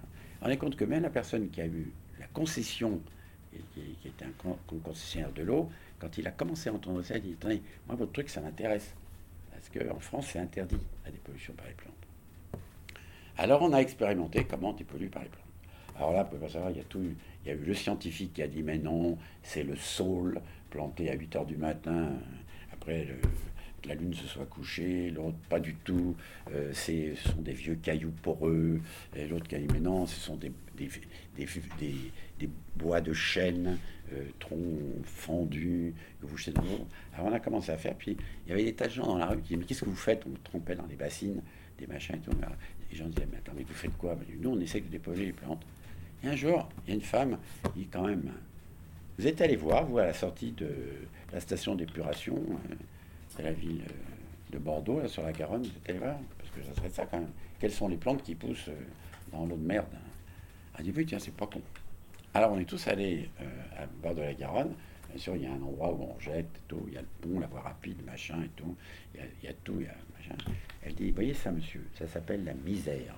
On 0.42 0.50
est 0.50 0.58
compte 0.58 0.76
que 0.76 0.86
même 0.86 1.04
la 1.04 1.10
personne 1.10 1.50
qui 1.50 1.62
a 1.62 1.66
eu 1.66 1.92
la 2.20 2.28
concession, 2.28 3.02
qui, 3.52 3.82
qui 4.02 4.08
était 4.08 4.26
un 4.26 4.56
concessionnaire 4.84 5.32
de 5.32 5.44
l'eau, 5.44 5.70
quand 6.00 6.18
il 6.18 6.28
a 6.28 6.32
commencé 6.32 6.70
à 6.70 6.74
entendre 6.74 7.02
ça, 7.04 7.18
il 7.18 7.24
dit 7.24 7.34
Attendez, 7.34 7.62
moi, 7.88 7.96
votre 7.96 8.12
truc, 8.12 8.30
ça 8.30 8.42
m'intéresse. 8.42 8.94
Parce 9.52 9.70
qu'en 9.70 10.00
France, 10.00 10.30
c'est 10.32 10.40
interdit 10.40 10.78
la 11.06 11.12
dépollution 11.12 11.54
par 11.54 11.68
les 11.68 11.74
plantes. 11.74 11.94
Alors, 13.38 13.62
on 13.62 13.74
a 13.74 13.78
expérimenté 13.78 14.46
comment 14.46 14.74
dépolluer 14.74 15.10
par 15.10 15.24
les 15.24 15.30
plantes. 15.30 15.41
Alors 16.02 16.14
là, 16.14 16.24
vous 16.24 16.30
pouvez 16.30 16.42
pas 16.42 16.52
savoir, 16.52 16.72
il 16.72 16.78
y 16.78 17.50
a 17.50 17.52
a 17.52 17.56
eu 17.56 17.64
le 17.64 17.74
scientifique 17.76 18.34
qui 18.34 18.42
a 18.42 18.48
dit 18.48 18.64
mais 18.64 18.80
non, 18.80 19.20
c'est 19.44 19.62
le 19.62 19.76
saule 19.76 20.42
planté 20.72 21.12
à 21.12 21.14
8 21.14 21.36
heures 21.36 21.46
du 21.46 21.58
matin 21.58 22.10
après 22.74 23.06
le 23.06 23.14
que 23.84 23.88
la 23.88 23.96
lune 23.96 24.14
se 24.14 24.28
soit 24.28 24.46
couchée, 24.46 25.12
l'autre 25.12 25.38
pas 25.50 25.60
du 25.60 25.76
tout, 25.76 26.16
euh, 26.52 26.72
ce 26.74 27.16
sont 27.16 27.42
des 27.42 27.54
vieux 27.54 27.76
cailloux 27.76 28.14
poreux, 28.22 28.80
et 29.16 29.28
l'autre 29.28 29.46
dit 29.48 29.68
mais 29.74 29.80
non, 29.80 30.06
ce 30.06 30.20
sont 30.20 30.36
des, 30.36 30.52
des, 30.78 30.90
des, 32.40 32.50
bois 32.76 33.02
de 33.02 33.14
chêne, 33.14 33.80
euh, 34.14 34.24
troncs 34.40 34.60
fendus, 35.04 35.96
que 36.22 36.28
vous 36.28 36.38
jetez 36.38 36.52
dans 36.52 36.62
l'eau. 36.62 36.88
Alors 37.14 37.28
on 37.28 37.34
a 37.34 37.40
commencé 37.40 37.72
à 37.72 37.78
faire, 37.78 37.96
puis 37.96 38.18
il 38.46 38.50
y 38.50 38.54
avait 38.54 38.66
des 38.66 38.74
tas 38.74 38.86
de 38.86 38.94
gens 38.94 39.06
dans 39.06 39.18
la 39.18 39.26
rue 39.28 39.38
qui 39.38 39.44
disaient, 39.44 39.58
mais 39.58 39.66
qu'est-ce 39.66 39.82
que 39.82 39.90
vous 39.90 39.96
faites? 39.96 40.24
On 40.28 40.34
trompait 40.44 40.76
dans 40.76 40.86
les 40.86 40.96
bassines, 40.96 41.42
des 41.80 41.88
machins 41.88 42.16
et 42.16 42.20
tout. 42.20 42.32
Les 42.92 42.98
gens 42.98 43.08
disaient, 43.08 43.28
mais 43.32 43.38
attends, 43.38 43.54
mais 43.56 43.64
vous 43.64 43.74
faites 43.74 43.98
quoi? 43.98 44.16
Nous, 44.40 44.50
on 44.50 44.60
essaie 44.60 44.82
de 44.82 44.90
déposer 44.90 45.26
les 45.26 45.34
plantes. 45.34 45.66
Et 46.24 46.28
un 46.28 46.36
jour, 46.36 46.70
il 46.86 46.90
y 46.90 46.92
a 46.92 46.96
une 46.96 47.02
femme 47.02 47.38
qui, 47.74 47.88
quand 47.88 48.08
même, 48.08 48.32
vous 49.18 49.28
êtes 49.28 49.42
allé 49.42 49.56
voir, 49.56 49.86
vous, 49.86 49.98
à 49.98 50.06
la 50.06 50.14
sortie 50.14 50.52
de 50.52 50.70
la 51.32 51.40
station 51.40 51.76
d'épuration 51.76 52.36
euh, 52.38 52.76
de 53.38 53.44
la 53.44 53.52
ville 53.52 53.82
euh, 53.88 54.52
de 54.52 54.58
Bordeaux, 54.58 55.00
là, 55.00 55.08
sur 55.08 55.24
la 55.24 55.32
Garonne, 55.32 55.64
vous 55.64 55.70
êtes 55.70 55.90
allé 55.90 56.00
voir 56.00 56.18
Parce 56.38 56.50
que 56.52 56.64
ça 56.64 56.76
serait 56.76 56.90
ça 56.90 57.06
quand 57.06 57.20
même. 57.20 57.32
Quelles 57.60 57.72
sont 57.72 57.88
les 57.88 57.98
plantes 57.98 58.24
qui 58.24 58.36
poussent 58.36 58.70
euh, 58.70 58.84
dans 59.32 59.46
l'eau 59.46 59.56
de 59.56 59.66
merde 59.66 59.88
Elle 60.78 60.86
dit, 60.86 60.94
oui, 60.96 61.06
tiens, 61.06 61.20
c'est 61.20 61.34
pas 61.34 61.48
con. 61.48 61.62
Alors, 62.34 62.52
on 62.52 62.60
est 62.60 62.66
tous 62.66 62.88
allés 62.88 63.30
à 63.78 63.86
bord 64.02 64.16
de 64.16 64.22
la 64.22 64.34
Garonne. 64.34 64.74
Bien 65.10 65.20
sûr, 65.20 65.36
il 65.36 65.44
y 65.44 65.46
a 65.46 65.52
un 65.52 65.62
endroit 65.62 65.92
où 65.92 66.04
on 66.04 66.20
jette, 66.20 66.62
tout. 66.68 66.84
Il 66.88 66.94
y 66.94 66.98
a 66.98 67.02
le 67.02 67.08
pont, 67.20 67.40
la 67.40 67.48
voie 67.48 67.62
rapide, 67.62 68.04
machin 68.06 68.42
et 68.44 68.50
tout. 68.56 68.76
Il 69.14 69.20
y 69.20 69.24
a, 69.24 69.26
il 69.44 69.46
y 69.46 69.50
a 69.50 69.54
tout, 69.66 69.76
il 69.80 69.86
y 69.86 69.90
a 69.90 69.96
machin. 70.18 70.38
Elle 70.82 70.96
dit, 70.96 71.12
voyez 71.12 71.34
ça, 71.34 71.52
monsieur, 71.52 71.86
ça 71.96 72.08
s'appelle 72.08 72.46
la 72.46 72.54
misère. 72.54 73.16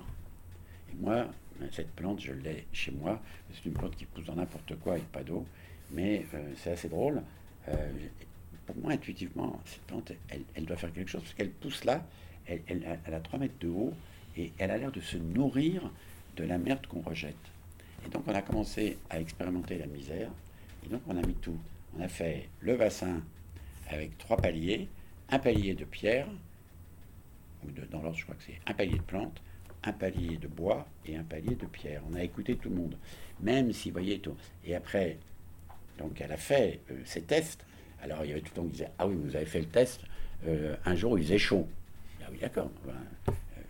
Et 0.92 0.96
moi, 1.00 1.28
cette 1.72 1.92
plante, 1.92 2.22
je 2.22 2.34
l'ai 2.34 2.66
chez 2.72 2.92
moi. 2.92 3.22
C'est 3.54 3.66
une 3.66 3.74
plante 3.74 3.96
qui 3.96 4.06
pousse 4.06 4.26
dans 4.26 4.36
n'importe 4.36 4.76
quoi 4.80 4.94
avec 4.94 5.12
pas 5.12 5.24
d'eau. 5.24 5.46
Mais 5.92 6.26
euh, 6.34 6.54
c'est 6.58 6.72
assez 6.72 6.90
drôle. 6.90 7.22
Euh, 7.70 7.92
pour 8.66 8.76
moi, 8.78 8.94
intuitivement, 8.94 9.60
cette 9.66 9.82
plante, 9.84 10.12
elle, 10.56 10.66
doit 10.66 10.78
faire 10.78 10.94
quelque 10.94 11.10
chose 11.10 11.22
parce 11.22 11.34
qu'elle 11.34 11.52
pousse 11.52 11.84
là, 11.84 12.06
elle, 12.46 12.62
elle, 12.68 13.14
a 13.14 13.20
3 13.20 13.40
mètres 13.40 13.60
de 13.60 13.68
haut 13.68 13.94
et 14.38 14.52
elle 14.58 14.72
a 14.72 14.78
l'air 14.78 14.92
de 14.92 15.02
se 15.02 15.18
nourrir 15.18 15.92
de 16.36 16.44
la 16.44 16.58
merde 16.58 16.86
qu'on 16.88 17.02
rejette. 17.02 17.36
Et 18.06 18.10
donc, 18.10 18.24
on 18.28 18.34
a 18.34 18.42
commencé 18.42 18.98
à 19.10 19.20
expérimenter 19.20 19.78
la 19.78 19.86
misère. 19.86 20.30
Et 20.86 20.90
donc, 20.90 21.02
on 21.08 21.18
a 21.18 21.26
mis 21.26 21.36
tout. 21.36 21.58
On 21.98 22.02
a 22.02 22.08
fait 22.08 22.50
le 22.62 22.76
bassin 22.76 23.22
avec 23.90 24.18
trois 24.18 24.38
paliers, 24.38 24.88
un 25.30 25.40
palier 25.40 25.76
de 25.76 25.86
pierre, 25.86 26.28
ou 27.64 27.72
de, 27.72 27.86
dans 27.86 28.02
l'ordre, 28.02 28.18
je 28.18 28.24
crois 28.24 28.36
que 28.36 28.44
c'est 28.44 28.60
un 28.66 28.74
palier 28.74 28.98
de 28.98 29.04
plantes, 29.04 29.42
un 29.84 29.92
palier 29.92 30.38
de 30.38 30.48
bois 30.48 30.88
et 31.06 31.16
un 31.16 31.24
palier 31.24 31.56
de 31.56 31.66
pierre. 31.66 32.02
On 32.10 32.16
a 32.16 32.24
écouté 32.24 32.56
tout 32.56 32.70
le 32.70 32.76
monde, 32.76 32.98
même 33.42 33.72
si, 33.74 33.90
vous 33.90 33.94
voyez, 33.94 34.20
tout. 34.20 34.36
Et 34.66 34.76
après, 34.76 35.18
donc 35.98 36.20
elle 36.22 36.32
a 36.32 36.38
fait 36.38 36.80
euh, 36.92 37.02
ses 37.06 37.22
tests. 37.22 37.66
Alors 38.02 38.24
il 38.24 38.30
y 38.30 38.32
avait 38.32 38.42
tout 38.42 38.52
le 38.56 38.62
monde 38.62 38.72
qui 38.72 38.78
disait 38.78 38.92
Ah 38.98 39.08
oui, 39.08 39.16
vous 39.16 39.36
avez 39.36 39.46
fait 39.46 39.60
le 39.60 39.68
test, 39.68 40.02
euh, 40.48 40.76
un 40.86 40.96
jour 40.96 41.18
il 41.18 41.24
faisait 41.24 41.38
chaud. 41.38 41.68
Ah 42.22 42.28
oui, 42.32 42.40
d'accord. 42.40 42.72
Euh, 42.88 42.92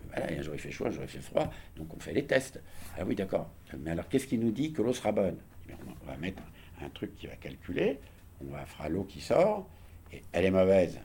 voilà, 0.08 0.38
un 0.38 0.42
jour 0.42 0.54
il 0.54 0.60
fait 0.60 0.70
chaud, 0.70 0.86
un 0.86 0.90
jour 0.90 1.02
il 1.02 1.08
fait 1.08 1.20
froid, 1.20 1.50
donc 1.76 1.92
on 1.94 1.98
fait 1.98 2.12
les 2.12 2.24
tests. 2.24 2.60
Ah 2.96 3.04
oui, 3.04 3.14
d'accord. 3.14 3.50
Mais 3.78 3.90
alors 3.90 4.08
qu'est-ce 4.08 4.26
qui 4.26 4.38
nous 4.38 4.52
dit 4.52 4.72
que 4.72 4.82
l'eau 4.82 4.92
sera 4.92 5.12
bonne? 5.12 5.36
Eh 5.68 5.72
On 6.02 6.06
va 6.06 6.16
mettre 6.16 6.42
un 6.80 6.88
truc 6.90 7.14
qui 7.16 7.26
va 7.26 7.36
calculer, 7.36 7.98
on 8.40 8.52
va 8.52 8.64
faire 8.66 8.88
l'eau 8.88 9.04
qui 9.04 9.20
sort, 9.20 9.68
et 10.12 10.22
elle 10.32 10.44
est 10.44 10.50
mauvaise. 10.50 11.00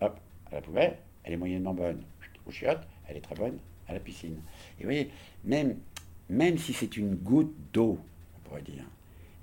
Hop, 0.00 0.20
à 0.50 0.54
la 0.54 0.60
poubelle, 0.60 0.98
elle 1.24 1.32
est 1.32 1.36
moyennement 1.36 1.74
bonne. 1.74 2.02
Au 2.46 2.50
chiottes, 2.50 2.86
elle 3.08 3.16
est 3.16 3.20
très 3.20 3.34
bonne 3.34 3.58
à 3.88 3.94
la 3.94 4.00
piscine. 4.00 4.36
Et 4.78 4.82
vous 4.82 4.90
voyez, 4.90 5.10
même, 5.44 5.76
même 6.28 6.58
si 6.58 6.72
c'est 6.72 6.96
une 6.96 7.14
goutte 7.14 7.54
d'eau, 7.72 7.98
on 8.36 8.48
pourrait 8.48 8.62
dire, 8.62 8.84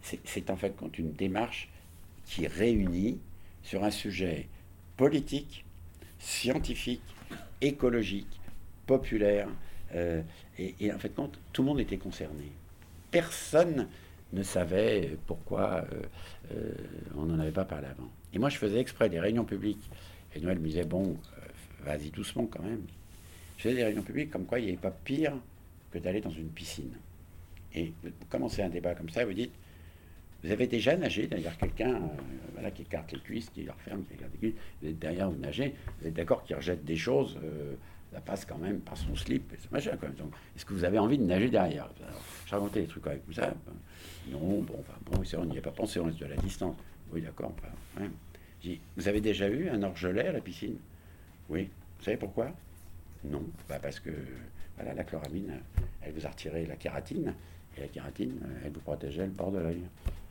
c'est 0.02 0.50
en 0.50 0.56
fait 0.56 0.76
une 0.98 1.14
démarche 1.14 1.70
qui 2.26 2.48
réunit 2.48 3.20
sur 3.64 3.84
un 3.84 3.92
sujet 3.92 4.48
politique, 4.98 5.66
scientifique, 6.20 7.02
écologique, 7.62 8.40
populaire. 8.86 9.48
Euh, 9.94 10.22
et, 10.58 10.92
en 10.94 11.00
fait, 11.00 11.10
compte, 11.10 11.40
tout 11.52 11.62
le 11.64 11.68
monde 11.68 11.80
était 11.80 11.98
concerné. 11.98 12.52
Personne 13.12 13.88
ne 14.34 14.44
savait 14.44 15.18
pourquoi 15.26 15.86
euh, 15.92 16.02
euh, 16.54 16.74
on 17.16 17.24
n'en 17.24 17.40
avait 17.40 17.52
pas 17.52 17.66
parlé 17.66 17.88
avant. 17.88 18.10
Et 18.34 18.40
moi, 18.40 18.50
je 18.50 18.58
faisais 18.58 18.80
exprès 18.80 19.10
des 19.10 19.20
réunions 19.20 19.46
publiques. 19.46 19.90
Et 20.36 20.40
Noël 20.40 20.60
me 20.60 20.68
disait, 20.68 20.84
bon, 20.84 21.18
vas-y 21.84 22.10
doucement 22.10 22.46
quand 22.46 22.64
même. 22.64 22.82
Je 23.58 23.64
faisais 23.64 23.76
des 23.76 23.84
réunions 23.84 24.02
publiques 24.04 24.32
comme 24.32 24.46
quoi 24.46 24.60
il 24.60 24.66
n'y 24.66 24.70
avait 24.70 24.82
pas 24.82 24.92
pire 24.92 25.34
que 25.92 26.00
d'aller 26.00 26.22
dans 26.22 26.30
une 26.30 26.50
piscine. 26.50 26.94
Et 27.74 27.94
vous 28.04 28.12
commencez 28.30 28.62
un 28.62 28.70
débat 28.70 28.96
comme 28.96 29.10
ça, 29.10 29.26
vous 29.26 29.34
dites, 29.34 29.52
vous 30.44 30.52
avez 30.52 30.68
déjà 30.68 30.96
nagé, 30.96 31.28
derrière 31.28 31.58
quelqu'un 31.58 31.96
euh, 31.96 32.70
qui 32.70 32.84
écarte 32.84 33.12
les 33.12 33.20
cuisses, 33.20 33.50
qui 33.50 33.68
referme, 33.68 34.04
qui 34.04 34.14
écarte 34.14 34.32
les 34.34 34.38
cuisses, 34.38 34.62
vous 34.82 34.90
êtes 34.90 35.00
derrière, 35.00 35.30
vous 35.30 35.40
nagez, 35.40 35.74
vous 36.00 36.08
êtes 36.08 36.14
d'accord 36.14 36.44
qu'il 36.44 36.56
rejette 36.56 36.86
des 36.86 36.96
choses, 36.96 37.38
euh, 37.44 37.74
ça 38.14 38.22
passe 38.22 38.46
quand 38.46 38.58
même 38.58 38.80
par 38.80 38.96
son 38.96 39.16
slip, 39.16 39.52
et 39.54 39.58
machin, 39.72 39.98
quand 40.00 40.08
même. 40.08 40.16
est-ce 40.56 40.64
que 40.64 40.74
vous 40.74 40.84
avez 40.84 41.00
envie 41.00 41.18
de 41.18 41.24
nager 41.24 41.50
derrière? 41.50 41.90
J'ai 42.46 42.56
raconté 42.56 42.82
des 42.82 42.88
trucs 42.88 43.08
avec 43.08 43.24
vous, 43.26 43.34
ça 43.34 43.54
Non, 44.30 44.62
bon, 44.62 44.84
bon, 45.06 45.24
on 45.38 45.46
n'y 45.46 45.58
a 45.58 45.62
pas 45.62 45.72
pensé, 45.72 46.00
on 46.00 46.06
reste 46.06 46.20
de 46.20 46.26
la 46.26 46.38
distance. 46.38 46.76
Oui, 47.12 47.22
d'accord. 47.22 47.52
Enfin, 47.58 48.06
vous 48.98 49.08
avez 49.08 49.22
déjà 49.22 49.48
eu 49.48 49.70
un 49.70 49.84
orgelet 49.84 50.28
à 50.28 50.32
la 50.32 50.42
piscine? 50.42 50.78
Oui. 51.50 51.70
Vous 51.98 52.06
savez 52.06 52.18
pourquoi? 52.18 52.52
Non. 53.30 53.44
Bah 53.68 53.80
parce 53.82 54.00
que 54.00 54.12
la 54.78 55.04
chloramine, 55.04 55.60
elle 56.02 56.14
vous 56.14 56.26
a 56.26 56.30
retiré 56.30 56.66
la 56.66 56.76
kératine, 56.76 57.34
et 57.78 57.82
la 57.82 57.88
kératine, 57.88 58.40
elle 58.64 58.72
vous 58.72 58.82
protégeait 58.82 59.26
le 59.26 59.32
bord 59.32 59.52
de 59.52 59.60
l'œil. 59.60 59.82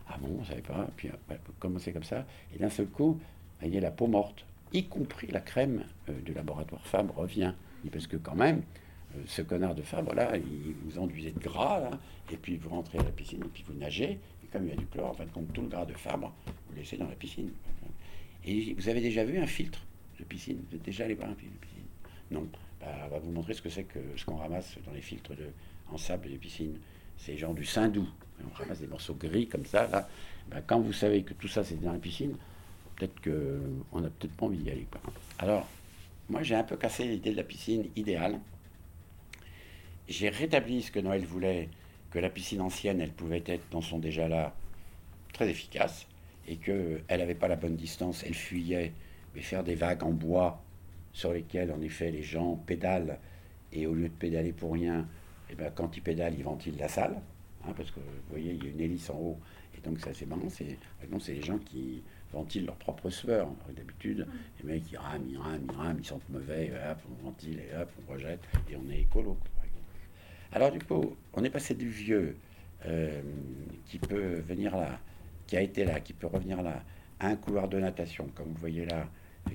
Ah 0.09 0.19
bon, 0.21 0.39
on 0.41 0.45
savait 0.45 0.63
pas. 0.63 0.89
Puis 0.97 1.09
bah, 1.29 1.37
commencer 1.59 1.93
comme 1.93 2.05
ça? 2.05 2.27
Et 2.55 2.59
d'un 2.59 2.71
seul 2.71 2.87
coup, 2.87 3.19
il 3.63 3.75
y 3.75 3.79
a 3.79 3.81
la 3.81 3.91
peau 3.91 4.07
morte, 4.07 4.45
y 4.73 4.85
compris 4.85 5.29
la 5.29 5.41
crème 5.41 5.85
euh, 6.09 6.21
du 6.21 6.35
laboratoire 6.35 6.87
Fabre 6.87 7.15
revient. 7.15 7.55
Parce 7.93 8.07
que 8.07 8.17
quand 8.17 8.35
même, 8.35 8.63
euh, 9.15 9.23
ce 9.27 9.43
connard 9.43 9.75
de 9.75 9.83
Fabre, 9.83 10.15
là, 10.15 10.37
il 10.37 10.75
vous 10.85 10.99
enduisait 10.99 11.33
de 11.33 11.39
gras, 11.39 11.91
et 12.31 12.37
puis 12.37 12.57
vous 12.57 12.71
rentrez 12.71 12.99
à 12.99 13.03
la 13.03 13.11
piscine, 13.11 13.43
et 13.45 13.49
puis 13.49 13.65
vous 13.67 13.75
nagez, 13.75 14.19
et 14.43 14.47
comme 14.53 14.65
il 14.65 14.71
y 14.71 14.73
a 14.73 14.77
du 14.77 14.87
chlore, 14.87 15.11
en 15.11 15.15
fait, 15.15 15.31
comme 15.33 15.47
tout 15.47 15.63
le 15.63 15.69
gras 15.69 15.87
de 15.87 15.95
Fabre, 15.95 16.35
vous 16.69 16.77
laissez 16.77 16.97
dans 16.97 17.09
la 17.09 17.15
piscine. 17.15 17.51
Et 18.47 18.75
vous 18.75 18.89
avez 18.89 19.01
déjà 19.01 19.25
vu 19.25 19.39
un 19.39 19.47
filtre 19.47 19.81
de 20.19 20.25
piscine? 20.25 20.63
Vous 20.69 20.77
êtes 20.77 20.83
déjà 20.83 21.05
allé 21.05 21.15
voir 21.15 21.31
un 21.31 21.35
filtre 21.35 21.55
de 21.55 21.61
piscine? 21.61 21.87
Non. 22.31 22.47
Bah, 22.85 22.93
on 23.07 23.09
va 23.09 23.19
vous 23.19 23.31
montrer 23.31 23.55
ce 23.55 23.63
que 23.63 23.71
c'est 23.71 23.85
que 23.85 23.99
ce 24.17 24.25
qu'on 24.25 24.37
ramasse 24.37 24.77
dans 24.85 24.93
les 24.93 25.01
filtres 25.01 25.35
de, 25.35 25.47
en 25.91 25.97
sable 25.97 26.29
des 26.29 26.37
piscines 26.37 26.79
c'est 27.17 27.37
genre 27.37 27.55
du 27.55 27.67
doux. 27.93 28.09
On 28.45 28.53
ramasse 28.55 28.81
des 28.81 28.87
morceaux 28.87 29.15
gris 29.15 29.47
comme 29.47 29.65
ça. 29.65 29.87
Là. 29.89 30.09
Ben, 30.51 30.63
quand 30.67 30.81
vous 30.81 30.93
savez 30.93 31.23
que 31.23 31.33
tout 31.35 31.49
ça 31.49 31.65
c'est 31.65 31.81
dans 31.81 31.93
la 31.93 31.99
piscine, 31.99 32.37
peut-être 32.97 33.15
qu'on 33.23 34.01
n'a 34.01 34.11
peut-être 34.11 34.37
pas 34.37 34.47
envie 34.47 34.59
d'y 34.59 34.71
aller. 34.71 34.87
Alors, 35.39 35.67
moi 36.29 36.43
j'ai 36.43 36.55
un 36.55 36.65
peu 36.65 36.77
cassé 36.77 37.05
l'idée 37.05 37.33
de 37.33 37.37
la 37.37 37.45
piscine 37.45 37.89
idéale. 37.97 38.41
J'ai 40.09 40.29
rétabli 40.29 40.83
ce 40.83 40.91
que 40.91 41.01
Noël 41.01 41.25
voulait, 41.25 41.69
que 42.11 42.19
la 42.19 42.29
piscine 42.29 42.61
ancienne, 42.61 43.01
elle 43.01 43.13
pouvait 43.13 43.43
être 43.47 43.65
dans 43.71 43.81
son 43.81 43.99
déjà 43.99 44.29
là 44.29 44.55
très 45.33 45.49
efficace, 45.49 46.07
et 46.47 46.57
qu'elle 46.57 47.03
n'avait 47.09 47.35
pas 47.35 47.49
la 47.49 47.57
bonne 47.57 47.77
distance, 47.77 48.23
elle 48.25 48.35
fuyait, 48.35 48.93
mais 49.35 49.41
faire 49.41 49.65
des 49.65 49.75
vagues 49.75 50.03
en 50.05 50.11
bois 50.11 50.63
sur 51.15 51.33
lesquelles 51.33 51.73
en 51.73 51.81
effet 51.81 52.11
les 52.11 52.23
gens 52.23 52.57
pédalent, 52.67 53.19
et 53.73 53.87
au 53.87 53.95
lieu 53.95 54.09
de 54.09 54.15
pédaler 54.15 54.53
pour 54.53 54.75
rien, 54.75 55.09
eh 55.51 55.55
ben, 55.55 55.73
quand 55.75 55.97
il 55.97 56.03
pédale, 56.03 56.35
il 56.37 56.45
ventile 56.45 56.77
la 56.77 56.89
salle, 56.89 57.17
hein, 57.65 57.73
parce 57.77 57.91
que 57.91 58.01
vous 58.01 58.31
voyez, 58.31 58.53
il 58.53 58.65
y 58.65 58.67
a 58.67 58.71
une 58.71 58.81
hélice 58.81 59.09
en 59.09 59.17
haut, 59.17 59.39
et 59.77 59.81
donc 59.81 60.01
ça 60.01 60.13
c'est 60.13 60.27
marrant, 60.27 60.49
c'est, 60.51 60.77
les 61.29 61.43
gens 61.43 61.59
qui 61.59 62.03
ventilent 62.33 62.67
leur 62.67 62.77
propre 62.77 63.11
sueur. 63.11 63.49
D'habitude, 63.75 64.27
les 64.59 64.73
mecs 64.73 64.91
ils 64.91 64.99
rament, 64.99 65.27
ils 65.29 65.39
rament, 65.39 65.67
ils 65.71 65.77
rament, 65.77 65.99
ils 66.01 66.07
sentent 66.07 66.29
mauvais, 66.29 66.73
hop, 66.91 66.99
on 67.11 67.25
ventile, 67.27 67.61
et 67.61 67.77
hop, 67.77 67.91
on 68.07 68.13
rejette, 68.13 68.41
et 68.71 68.77
on 68.77 68.91
est 68.91 69.01
écolo. 69.01 69.39
Alors 70.53 70.71
du 70.71 70.79
coup, 70.81 71.17
on 71.33 71.43
est 71.43 71.51
passé 71.51 71.75
du 71.75 71.89
vieux 71.89 72.37
euh, 72.87 73.23
qui 73.87 73.99
peut 73.99 74.41
venir 74.41 74.77
là, 74.77 74.99
qui 75.47 75.57
a 75.57 75.61
été 75.61 75.85
là, 75.85 76.01
qui 76.01 76.13
peut 76.13 76.27
revenir 76.27 76.63
là, 76.63 76.83
à 77.21 77.29
un 77.29 77.37
couloir 77.37 77.69
de 77.69 77.79
natation, 77.79 78.29
comme 78.35 78.49
vous 78.49 78.61
voyez 78.61 78.85
là, 78.85 79.09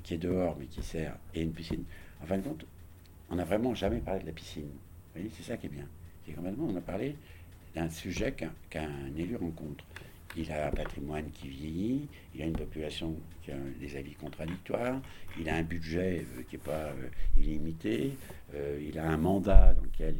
qui 0.03 0.13
est 0.13 0.17
dehors 0.17 0.55
mais 0.59 0.65
qui 0.65 0.83
sert, 0.83 1.15
et 1.33 1.41
une 1.41 1.51
piscine. 1.51 1.83
En 2.21 2.25
fin 2.25 2.37
de 2.37 2.43
compte, 2.43 2.65
on 3.29 3.35
n'a 3.35 3.45
vraiment 3.45 3.75
jamais 3.75 3.99
parlé 3.99 4.21
de 4.21 4.27
la 4.27 4.33
piscine 4.33 4.71
c'est 5.35 5.43
ça 5.43 5.57
qui 5.57 5.67
est 5.67 5.69
bien. 5.69 5.87
C'est 6.25 6.33
complètement, 6.33 6.67
on 6.69 6.75
a 6.75 6.81
parlé 6.81 7.15
d'un 7.75 7.89
sujet 7.89 8.33
qu'un 8.69 9.15
élu 9.17 9.35
rencontre. 9.35 9.83
Il 10.37 10.51
a 10.51 10.67
un 10.67 10.71
patrimoine 10.71 11.31
qui 11.31 11.47
vieillit, 11.47 12.07
il 12.35 12.41
a 12.43 12.45
une 12.45 12.55
population 12.55 13.15
qui 13.41 13.51
a 13.51 13.55
des 13.79 13.97
avis 13.97 14.13
contradictoires, 14.13 15.01
il 15.39 15.49
a 15.49 15.55
un 15.55 15.63
budget 15.63 16.23
euh, 16.37 16.43
qui 16.43 16.55
n'est 16.55 16.61
pas 16.61 16.91
euh, 16.91 17.09
illimité, 17.35 18.15
euh, 18.53 18.79
il 18.79 18.99
a 18.99 19.07
un 19.07 19.17
mandat 19.17 19.73
dans 19.73 19.81
lequel 19.81 20.15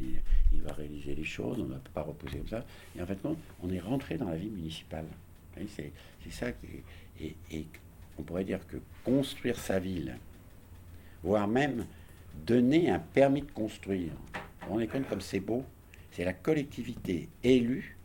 il, 0.52 0.62
va 0.62 0.72
réaliser 0.72 1.14
les 1.14 1.24
choses, 1.24 1.60
on 1.60 1.64
ne 1.66 1.74
peut 1.74 1.90
pas 1.94 2.02
reposer 2.02 2.38
comme 2.38 2.48
ça. 2.48 2.64
Et 2.98 3.02
en 3.02 3.06
fait, 3.06 3.18
on 3.62 3.70
est 3.70 3.78
rentré 3.78 4.18
dans 4.18 4.28
la 4.28 4.36
vie 4.36 4.50
municipale. 4.50 5.06
C'est 5.68 5.92
ça 6.30 6.50
qui 6.52 6.66
est, 7.52 7.66
on 8.20 8.22
pourrait 8.22 8.44
dire 8.44 8.66
que 8.66 8.76
construire 9.04 9.58
sa 9.58 9.78
ville, 9.78 10.18
voire 11.22 11.48
même 11.48 11.86
donner 12.46 12.90
un 12.90 12.98
permis 12.98 13.42
de 13.42 13.50
construire, 13.50 14.12
vous 14.62 14.74
rendez 14.74 14.86
compte 14.86 15.08
comme 15.08 15.20
c'est 15.20 15.40
beau 15.40 15.64
C'est 16.12 16.24
la 16.24 16.32
collectivité 16.34 17.28
élue 17.42 17.96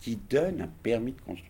qui 0.00 0.16
donne 0.16 0.62
un 0.62 0.70
permis 0.82 1.12
de 1.12 1.20
construire. 1.20 1.48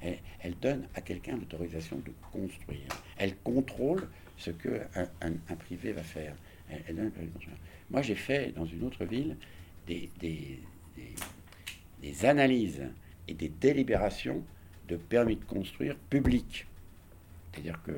Elle, 0.00 0.54
donne 0.60 0.86
à 0.94 1.00
quelqu'un 1.00 1.36
l'autorisation 1.36 1.96
de 1.96 2.12
construire. 2.30 2.86
Elle 3.16 3.34
contrôle 3.38 4.08
ce 4.36 4.50
que 4.50 4.80
un, 5.20 5.56
privé 5.56 5.92
va 5.92 6.02
faire. 6.02 6.36
Moi, 7.90 8.02
j'ai 8.02 8.14
fait 8.14 8.52
dans 8.54 8.66
une 8.66 8.84
autre 8.84 9.04
ville 9.04 9.36
des 9.88 10.60
analyses 12.22 12.84
et 13.26 13.34
des 13.34 13.48
délibérations 13.48 14.44
de 14.86 14.96
permis 14.96 15.36
de 15.36 15.44
construire 15.44 15.96
publics. 15.96 16.66
C'est-à-dire 17.52 17.80
que 17.82 17.92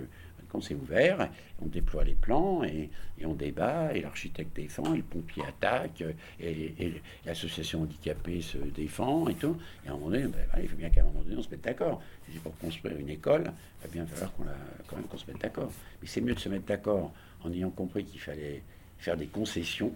quand 0.51 0.61
c'est 0.61 0.75
ouvert, 0.75 1.31
on 1.63 1.67
déploie 1.67 2.05
les 2.05 2.15
plans 2.15 2.65
et, 2.65 2.91
on 3.25 3.35
débat, 3.35 3.95
et 3.95 4.01
l'architecte 4.01 4.55
défend, 4.57 4.95
et 4.95 4.99
le 4.99 5.03
pompier 5.03 5.45
attaque, 5.47 6.03
et, 6.41 7.01
l'association 7.25 7.83
handicapée 7.83 8.41
se 8.41 8.59
défend 8.59 9.29
et 9.29 9.35
tout. 9.35 9.57
Et 9.85 9.89
à 9.89 9.93
un 9.93 9.95
moment 9.95 10.11
donné, 10.11 10.25
ben, 10.25 10.39
il 10.61 10.69
faut 10.69 10.77
bien 10.77 10.91
qu'à 10.91 11.03
un 11.03 11.05
moment 11.05 11.23
donné, 11.23 11.37
on 11.37 11.43
se 11.43 11.51
mette 11.51 11.63
d'accord. 11.63 12.03
Pour 12.43 12.57
construire 12.59 12.97
une 12.99 13.11
école, 13.11 13.45
il 13.45 13.87
va 13.87 13.93
bien 13.93 14.07
falloir 14.07 14.33
qu'on 14.35 14.45
quand 14.87 14.97
même 14.97 15.07
qu'on 15.07 15.19
se 15.19 15.27
mette 15.27 15.41
d'accord. 15.41 15.71
Mais 16.03 16.09
c'est 16.09 16.21
mieux 16.21 16.35
de 16.35 16.41
se 16.41 16.49
mettre 16.49 16.67
d'accord 16.67 17.13
en 17.45 17.53
ayant 17.53 17.71
compris 17.71 18.05
qu'il 18.05 18.21
fallait 18.21 18.63
faire 18.99 19.17
des 19.17 19.27
concessions, 19.27 19.93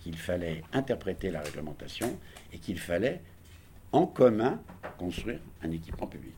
qu'il 0.00 0.16
fallait 0.16 0.62
interpréter 0.72 1.30
la 1.30 1.40
réglementation 1.40 2.18
et 2.52 2.58
qu'il 2.58 2.78
fallait 2.78 3.20
en 3.92 4.06
commun 4.06 4.60
construire 4.98 5.38
un 5.62 5.70
équipement 5.70 6.06
public. 6.06 6.34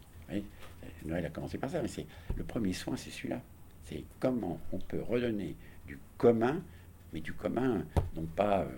Noël 1.06 1.26
a 1.26 1.30
commencé 1.30 1.58
par 1.58 1.70
ça, 1.70 1.80
mais 1.82 1.88
c'est 1.88 2.06
le 2.36 2.44
premier 2.44 2.72
soin, 2.72 2.96
c'est 2.96 3.10
celui-là. 3.10 3.40
C'est 3.84 4.04
comment 4.18 4.60
on 4.72 4.78
peut 4.78 5.02
redonner 5.02 5.56
du 5.86 5.98
commun, 6.18 6.60
mais 7.12 7.20
du 7.20 7.32
commun, 7.32 7.84
non 8.16 8.24
pas 8.24 8.62
euh, 8.62 8.68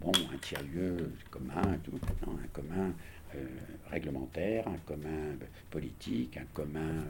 bon 0.00 0.12
un 0.32 0.36
tiers-lieu 0.38 1.12
commun, 1.30 1.78
tout, 1.82 1.98
un 2.26 2.48
commun 2.52 2.92
euh, 3.34 3.46
réglementaire, 3.90 4.68
un 4.68 4.78
commun 4.86 5.36
politique, 5.70 6.36
un 6.36 6.46
commun 6.52 7.04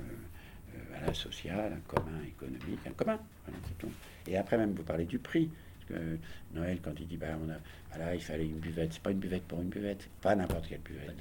euh, 0.74 1.12
social, 1.12 1.72
un 1.72 1.80
commun 1.88 2.22
économique, 2.26 2.80
un 2.86 2.92
commun. 2.92 3.18
Et 4.26 4.36
après 4.36 4.56
même, 4.56 4.72
vous 4.72 4.84
parlez 4.84 5.06
du 5.06 5.18
prix. 5.18 5.50
Noël, 6.54 6.78
quand 6.82 6.92
il 6.98 7.06
dit, 7.06 7.16
bah, 7.16 7.38
on 7.44 7.50
a, 7.50 7.56
voilà, 7.94 8.14
il 8.14 8.20
fallait 8.20 8.46
une 8.46 8.58
buvette, 8.58 8.92
c'est 8.92 9.02
pas 9.02 9.10
une 9.10 9.18
buvette 9.18 9.44
pour 9.44 9.60
une 9.60 9.68
buvette, 9.68 10.08
pas 10.20 10.34
n'importe 10.34 10.68
quelle 10.68 10.80
buvette. 10.80 11.14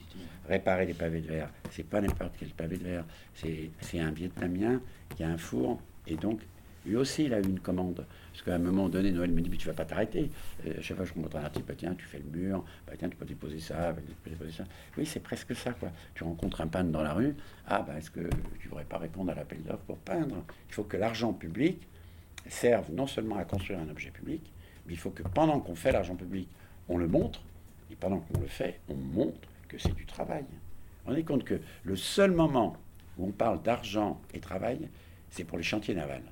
Réparer 0.48 0.86
les 0.86 0.94
pavés 0.94 1.22
de 1.22 1.28
verre, 1.28 1.50
c'est 1.72 1.84
pas 1.84 2.02
n'importe 2.02 2.34
quel 2.40 2.50
pavé 2.50 2.78
de 2.78 2.84
verre, 2.84 3.06
c'est 3.34 4.00
un 4.00 4.12
Vietnamien 4.12 4.82
qui 5.16 5.24
a 5.24 5.30
un 5.30 5.38
four, 5.38 5.82
et 6.08 6.16
donc 6.16 6.42
lui 6.86 6.96
aussi, 6.96 7.26
il 7.26 7.34
a 7.34 7.40
eu 7.40 7.44
une 7.44 7.60
commande. 7.60 8.06
Parce 8.32 8.42
qu'à 8.42 8.56
un 8.56 8.60
moment 8.60 8.88
donné, 8.88 9.12
Noël 9.12 9.32
me 9.32 9.42
dit, 9.42 9.50
mais 9.50 9.58
tu 9.58 9.68
vas 9.68 9.74
pas 9.74 9.86
t'arrêter. 9.86 10.32
Euh, 10.66 10.74
chaque 10.82 10.96
fois 10.96 11.06
que 11.06 11.14
je 11.14 11.20
montre 11.20 11.36
un 11.36 11.44
article, 11.44 11.66
bah, 11.68 11.74
tiens, 11.78 11.94
tu 11.94 12.06
fais 12.06 12.20
le 12.20 12.40
mur, 12.40 12.64
bah, 12.88 12.94
tiens, 12.98 13.10
tu 13.10 13.18
peux 13.18 13.26
déposer 13.26 13.60
ça, 13.60 13.92
bah, 13.92 14.02
tu 14.08 14.14
peux 14.24 14.30
déposer 14.30 14.52
ça. 14.52 14.64
Oui, 14.98 15.06
c'est 15.06 15.20
presque 15.20 15.54
ça, 15.56 15.74
quoi. 15.74 15.92
Tu 16.16 16.24
rencontres 16.24 16.62
un 16.62 16.68
peintre 16.68 16.90
dans 16.90 17.04
la 17.04 17.14
rue, 17.14 17.36
ah, 17.68 17.84
bah, 17.86 17.98
est-ce 17.98 18.10
que 18.10 18.22
tu 18.60 18.66
ne 18.66 18.70
voudrais 18.70 18.86
pas 18.86 18.98
répondre 18.98 19.32
à 19.32 19.36
l'appel 19.36 19.62
d'offres 19.62 19.84
pour 19.86 19.98
peindre? 19.98 20.44
Il 20.70 20.74
faut 20.74 20.86
que 20.86 20.96
l'argent 20.96 21.34
public 21.34 21.86
serve 22.48 22.92
non 22.94 23.08
seulement 23.08 23.36
à 23.36 23.44
construire 23.44 23.80
un 23.80 23.90
objet 23.90 24.12
public, 24.12 24.42
il 24.90 24.98
faut 24.98 25.12
que 25.12 25.24
pendant 25.24 25.60
qu'on 25.60 25.76
fait 25.76 25.92
l'argent 25.92 26.16
public, 26.16 26.48
on 26.88 26.98
le 26.98 27.08
montre, 27.08 27.42
et 27.92 27.96
pendant 27.96 28.20
qu'on 28.20 28.40
le 28.40 28.48
fait, 28.48 28.80
on 28.90 28.96
montre 28.96 29.48
que 29.68 29.78
c'est 29.78 29.96
du 29.96 30.06
travail. 30.06 30.46
On 31.06 31.16
est 31.16 31.24
compte 31.24 31.44
que 31.44 31.60
le 31.84 31.96
seul 31.96 32.32
moment 32.32 32.78
où 33.18 33.28
on 33.28 33.32
parle 33.32 33.62
d'argent 33.62 34.20
et 34.34 34.40
travail, 34.40 34.90
c'est 35.30 35.44
pour 35.44 35.58
les 35.58 35.64
chantiers 35.64 35.96
navals. 35.96 36.24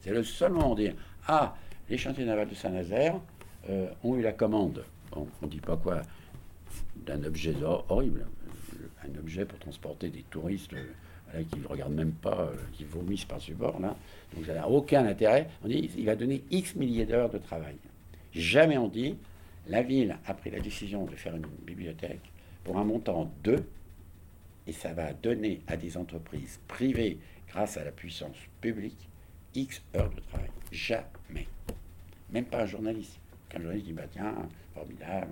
C'est 0.00 0.12
le 0.12 0.22
seul 0.22 0.52
moment 0.52 0.70
où 0.70 0.72
on 0.72 0.76
dit 0.76 0.90
Ah, 1.26 1.56
les 1.88 1.98
chantiers 1.98 2.24
navals 2.24 2.48
de 2.48 2.54
Saint-Nazaire 2.54 3.20
euh, 3.68 3.88
ont 4.04 4.16
eu 4.16 4.22
la 4.22 4.32
commande. 4.32 4.84
on 5.12 5.26
ne 5.42 5.48
dit 5.48 5.60
pas 5.60 5.76
quoi 5.76 6.02
d'un 6.96 7.22
objet 7.24 7.54
horrible, 7.88 8.26
un 9.04 9.18
objet 9.18 9.44
pour 9.44 9.58
transporter 9.58 10.08
des 10.08 10.24
touristes 10.30 10.72
euh, 10.74 11.42
qui 11.50 11.58
ne 11.60 11.66
regardent 11.66 11.94
même 11.94 12.12
pas, 12.12 12.40
euh, 12.40 12.56
qui 12.72 12.84
vomissent 12.84 13.24
par 13.24 13.40
ce 13.40 13.52
bord 13.52 13.80
là. 13.80 13.96
Donc 14.34 14.46
ça 14.46 14.54
n'a 14.54 14.68
aucun 14.68 15.06
intérêt. 15.06 15.48
On 15.64 15.68
dit 15.68 15.90
il 15.96 16.06
va 16.06 16.16
donner 16.16 16.44
X 16.50 16.74
milliers 16.74 17.06
d'heures 17.06 17.30
de 17.30 17.38
travail. 17.38 17.76
Jamais 18.32 18.78
on 18.78 18.88
dit 18.88 19.16
la 19.68 19.82
ville 19.82 20.16
a 20.26 20.34
pris 20.34 20.50
la 20.50 20.60
décision 20.60 21.04
de 21.04 21.14
faire 21.14 21.36
une 21.36 21.46
bibliothèque 21.66 22.32
pour 22.64 22.78
un 22.78 22.84
montant 22.84 23.30
de, 23.44 23.62
et 24.66 24.72
ça 24.72 24.92
va 24.92 25.12
donner 25.12 25.60
à 25.66 25.76
des 25.76 25.96
entreprises 25.96 26.60
privées, 26.68 27.18
grâce 27.48 27.76
à 27.76 27.84
la 27.84 27.92
puissance 27.92 28.36
publique, 28.60 29.08
X 29.54 29.82
heures 29.94 30.10
de 30.10 30.20
travail. 30.20 30.50
Jamais. 30.72 31.46
Même 32.30 32.44
pas 32.44 32.62
un 32.62 32.66
journaliste. 32.66 33.18
Quand 33.50 33.58
un 33.58 33.62
journaliste 33.62 33.86
dit, 33.86 33.92
bah 33.92 34.02
tiens, 34.10 34.34
formidable, 34.74 35.28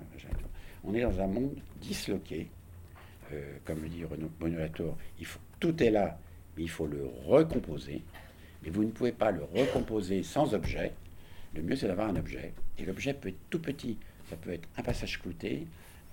on 0.83 0.93
est 0.93 1.01
dans 1.01 1.19
un 1.19 1.27
monde 1.27 1.57
disloqué. 1.81 2.47
Euh, 3.33 3.57
comme 3.65 3.81
le 3.81 3.89
dit 3.89 4.05
Renaud 4.05 4.31
tout 5.59 5.83
est 5.83 5.91
là, 5.91 6.17
mais 6.55 6.63
il 6.63 6.69
faut 6.69 6.87
le 6.87 7.09
recomposer. 7.25 8.01
Mais 8.63 8.69
vous 8.69 8.83
ne 8.83 8.91
pouvez 8.91 9.11
pas 9.11 9.31
le 9.31 9.43
recomposer 9.43 10.23
sans 10.23 10.53
objet. 10.53 10.93
Le 11.57 11.63
mieux, 11.63 11.75
c'est 11.75 11.87
d'avoir 11.87 12.09
un 12.09 12.15
objet. 12.15 12.53
Et 12.77 12.85
l'objet 12.85 13.15
peut 13.15 13.29
être 13.29 13.49
tout 13.49 13.59
petit. 13.59 13.97
Ça 14.29 14.35
peut 14.37 14.51
être 14.51 14.69
un 14.77 14.83
passage 14.83 15.19
clouté, 15.19 15.65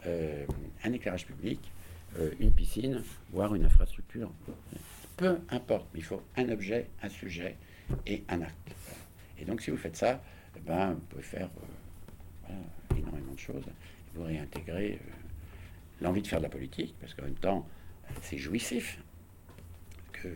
euh, 0.06 0.46
un 0.82 0.92
éclairage 0.92 1.26
public, 1.26 1.60
euh, 2.18 2.30
une 2.40 2.50
piscine, 2.50 3.02
voire 3.30 3.54
une 3.54 3.64
infrastructure. 3.64 4.32
Peu 5.18 5.38
importe, 5.50 5.86
il 5.94 6.02
faut 6.02 6.22
un 6.36 6.48
objet, 6.48 6.88
un 7.02 7.10
sujet 7.10 7.56
et 8.06 8.24
un 8.28 8.40
acte. 8.40 8.74
Et 9.38 9.44
donc, 9.44 9.60
si 9.60 9.70
vous 9.70 9.76
faites 9.76 9.96
ça, 9.96 10.22
eh 10.56 10.60
ben, 10.60 10.94
vous 10.94 11.00
pouvez 11.00 11.22
faire 11.22 11.50
euh, 12.48 12.52
énormément 12.96 13.34
de 13.34 13.38
choses. 13.38 13.64
Vous 14.14 14.22
réintégrer 14.24 14.98
l'envie 16.00 16.22
de 16.22 16.26
faire 16.26 16.38
de 16.38 16.44
la 16.44 16.50
politique, 16.50 16.94
parce 17.00 17.12
qu'en 17.12 17.24
même 17.24 17.34
temps, 17.34 17.68
c'est 18.22 18.38
jouissif. 18.38 18.98
Que, 20.12 20.28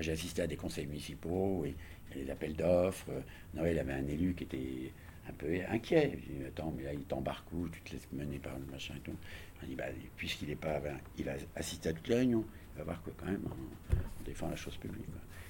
j'ai 0.00 0.12
assisté 0.12 0.42
à 0.42 0.46
des 0.46 0.56
conseils 0.56 0.86
municipaux 0.86 1.64
et 1.64 1.74
les 2.14 2.30
appels 2.30 2.54
d'offres. 2.54 3.10
Noël 3.54 3.78
avait 3.78 3.92
un 3.92 4.06
élu 4.06 4.34
qui 4.34 4.44
était 4.44 4.92
un 5.28 5.32
peu 5.32 5.46
inquiet. 5.68 6.18
Je 6.20 6.32
dis, 6.32 6.44
attends, 6.46 6.72
mais 6.76 6.84
là, 6.84 6.92
il 6.92 7.04
t'embarque 7.04 7.50
où? 7.52 7.68
Tu 7.68 7.80
te 7.80 7.92
laisses 7.92 8.08
mener 8.12 8.38
par 8.38 8.58
le 8.58 8.64
machin 8.70 8.94
et 8.96 9.00
tout. 9.00 9.16
On 9.62 9.66
dit, 9.66 9.74
bah, 9.74 9.84
puisqu'il 10.16 10.50
est 10.50 10.56
pas, 10.56 10.80
ben, 10.80 10.98
il 11.18 11.24
va 11.24 11.32
assister 11.56 11.90
à 11.90 11.92
toutes 11.92 12.08
les 12.08 12.16
réunions. 12.16 12.44
Il 12.74 12.78
va 12.78 12.84
voir 12.84 13.02
que 13.02 13.10
quand 13.10 13.26
même, 13.26 13.42
on, 13.46 14.24
défend 14.24 14.48
la 14.48 14.56
chose 14.56 14.76
publique. 14.76 15.06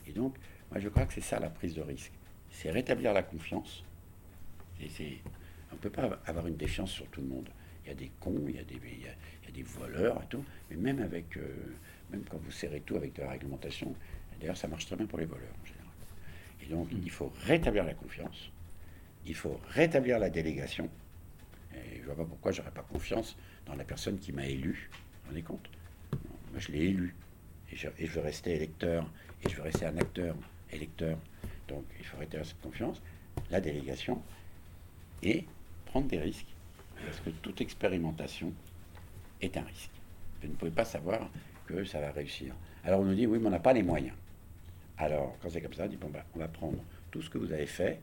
Et 0.07 0.13
donc, 0.13 0.35
moi, 0.71 0.81
je 0.81 0.89
crois 0.89 1.05
que 1.05 1.13
c'est 1.13 1.21
ça 1.21 1.39
la 1.39 1.51
prise 1.51 1.75
de 1.75 1.83
risque. 1.83 2.13
C'est 2.51 2.71
rétablir 2.71 3.13
la 3.13 3.23
confiance. 3.23 3.85
On 4.81 5.75
ne 5.75 5.79
peut 5.81 5.91
pas 5.91 6.19
avoir 6.27 6.47
une 6.47 6.57
défiance 6.57 6.91
sur 6.91 7.07
tout 7.09 7.21
le 7.21 7.29
monde. 7.29 7.49
Il 7.85 7.89
y 7.89 7.91
a 7.91 7.95
des 7.95 8.11
cons, 8.21 8.43
il 8.49 8.57
y 8.57 8.59
a 8.59 8.65
des, 8.65 8.75
il 8.75 9.07
a, 9.07 9.65
voleurs 9.65 10.23
et 10.23 10.27
tout. 10.27 10.45
Mais 10.71 10.77
même 10.77 11.01
avec, 11.01 11.37
euh, 11.37 11.55
même 12.11 12.25
quand 12.29 12.39
vous 12.39 12.51
serrez 12.51 12.81
tout 12.81 12.97
avec 12.97 13.15
de 13.15 13.23
la 13.23 13.31
réglementation, 13.31 13.95
d'ailleurs, 14.41 14.57
ça 14.57 14.69
marche 14.69 14.87
très 14.87 14.97
bien 14.97 15.07
pour 15.07 15.19
les 15.19 15.27
voleurs. 15.27 15.55
Et 16.73 16.75
donc, 16.75 16.89
il 16.91 17.11
faut 17.11 17.31
rétablir 17.45 17.85
la 17.85 17.95
confiance 17.95 18.51
il 19.27 19.35
faut 19.35 19.61
rétablir 19.68 20.18
la 20.18 20.31
délégation. 20.31 20.89
Et 21.75 21.97
je 21.97 22.01
ne 22.01 22.07
vois 22.07 22.16
pas 22.16 22.25
pourquoi 22.25 22.53
j'aurais 22.53 22.70
pas 22.70 22.83
confiance 22.83 23.37
dans 23.66 23.75
la 23.75 23.85
personne 23.85 24.18
qui 24.18 24.33
m'a 24.33 24.47
élu. 24.47 24.91
Vous 24.91 24.99
vous 24.99 25.29
rendez 25.29 25.43
compte? 25.43 25.70
Moi, 26.51 26.59
je 26.59 26.73
l'ai 26.73 26.87
élu. 26.87 27.14
Et 27.70 27.77
je, 27.77 27.89
veux 27.89 28.20
rester 28.20 28.55
électeur. 28.55 29.09
Et 29.45 29.49
je 29.49 29.57
veux 29.57 29.62
rester 29.62 29.87
un 29.87 29.97
acteur 29.97 30.37
électeur. 30.70 31.18
Donc, 31.68 31.85
il 31.99 32.05
faut 32.05 32.18
rétablir 32.18 32.47
cette 32.47 32.61
confiance. 32.61 33.01
La 33.51 33.61
délégation. 33.61 34.20
Et 35.23 35.47
prendre 35.87 36.09
des 36.09 36.18
risques. 36.18 36.55
Parce 37.05 37.20
que 37.20 37.31
toute 37.31 37.61
expérimentation 37.61 38.53
est 39.41 39.57
un 39.57 39.62
risque. 39.62 39.91
Vous 40.43 40.49
ne 40.49 40.55
pouvez 40.55 40.70
pas 40.70 40.85
savoir 40.85 41.31
que 41.66 41.85
ça 41.85 42.01
va 42.01 42.11
réussir. 42.11 42.55
Alors, 42.85 43.01
on 43.01 43.05
nous 43.05 43.14
dit, 43.14 43.27
oui, 43.27 43.39
mais 43.39 43.47
on 43.47 43.51
n'a 43.51 43.61
pas 43.61 43.73
les 43.73 43.83
moyens. 43.83 44.14
Alors, 44.99 45.36
quand 45.40 45.51
c'est 45.51 45.61
comme 45.61 45.72
ça, 45.74 45.84
on 45.84 45.88
dit, 45.88 45.97
bon, 45.97 46.11
bah, 46.11 46.24
on 46.34 46.38
va 46.38 46.49
prendre 46.49 46.78
tout 47.11 47.22
ce 47.22 47.30
que 47.30 47.38
vous 47.38 47.53
avez 47.53 47.66
fait 47.66 48.01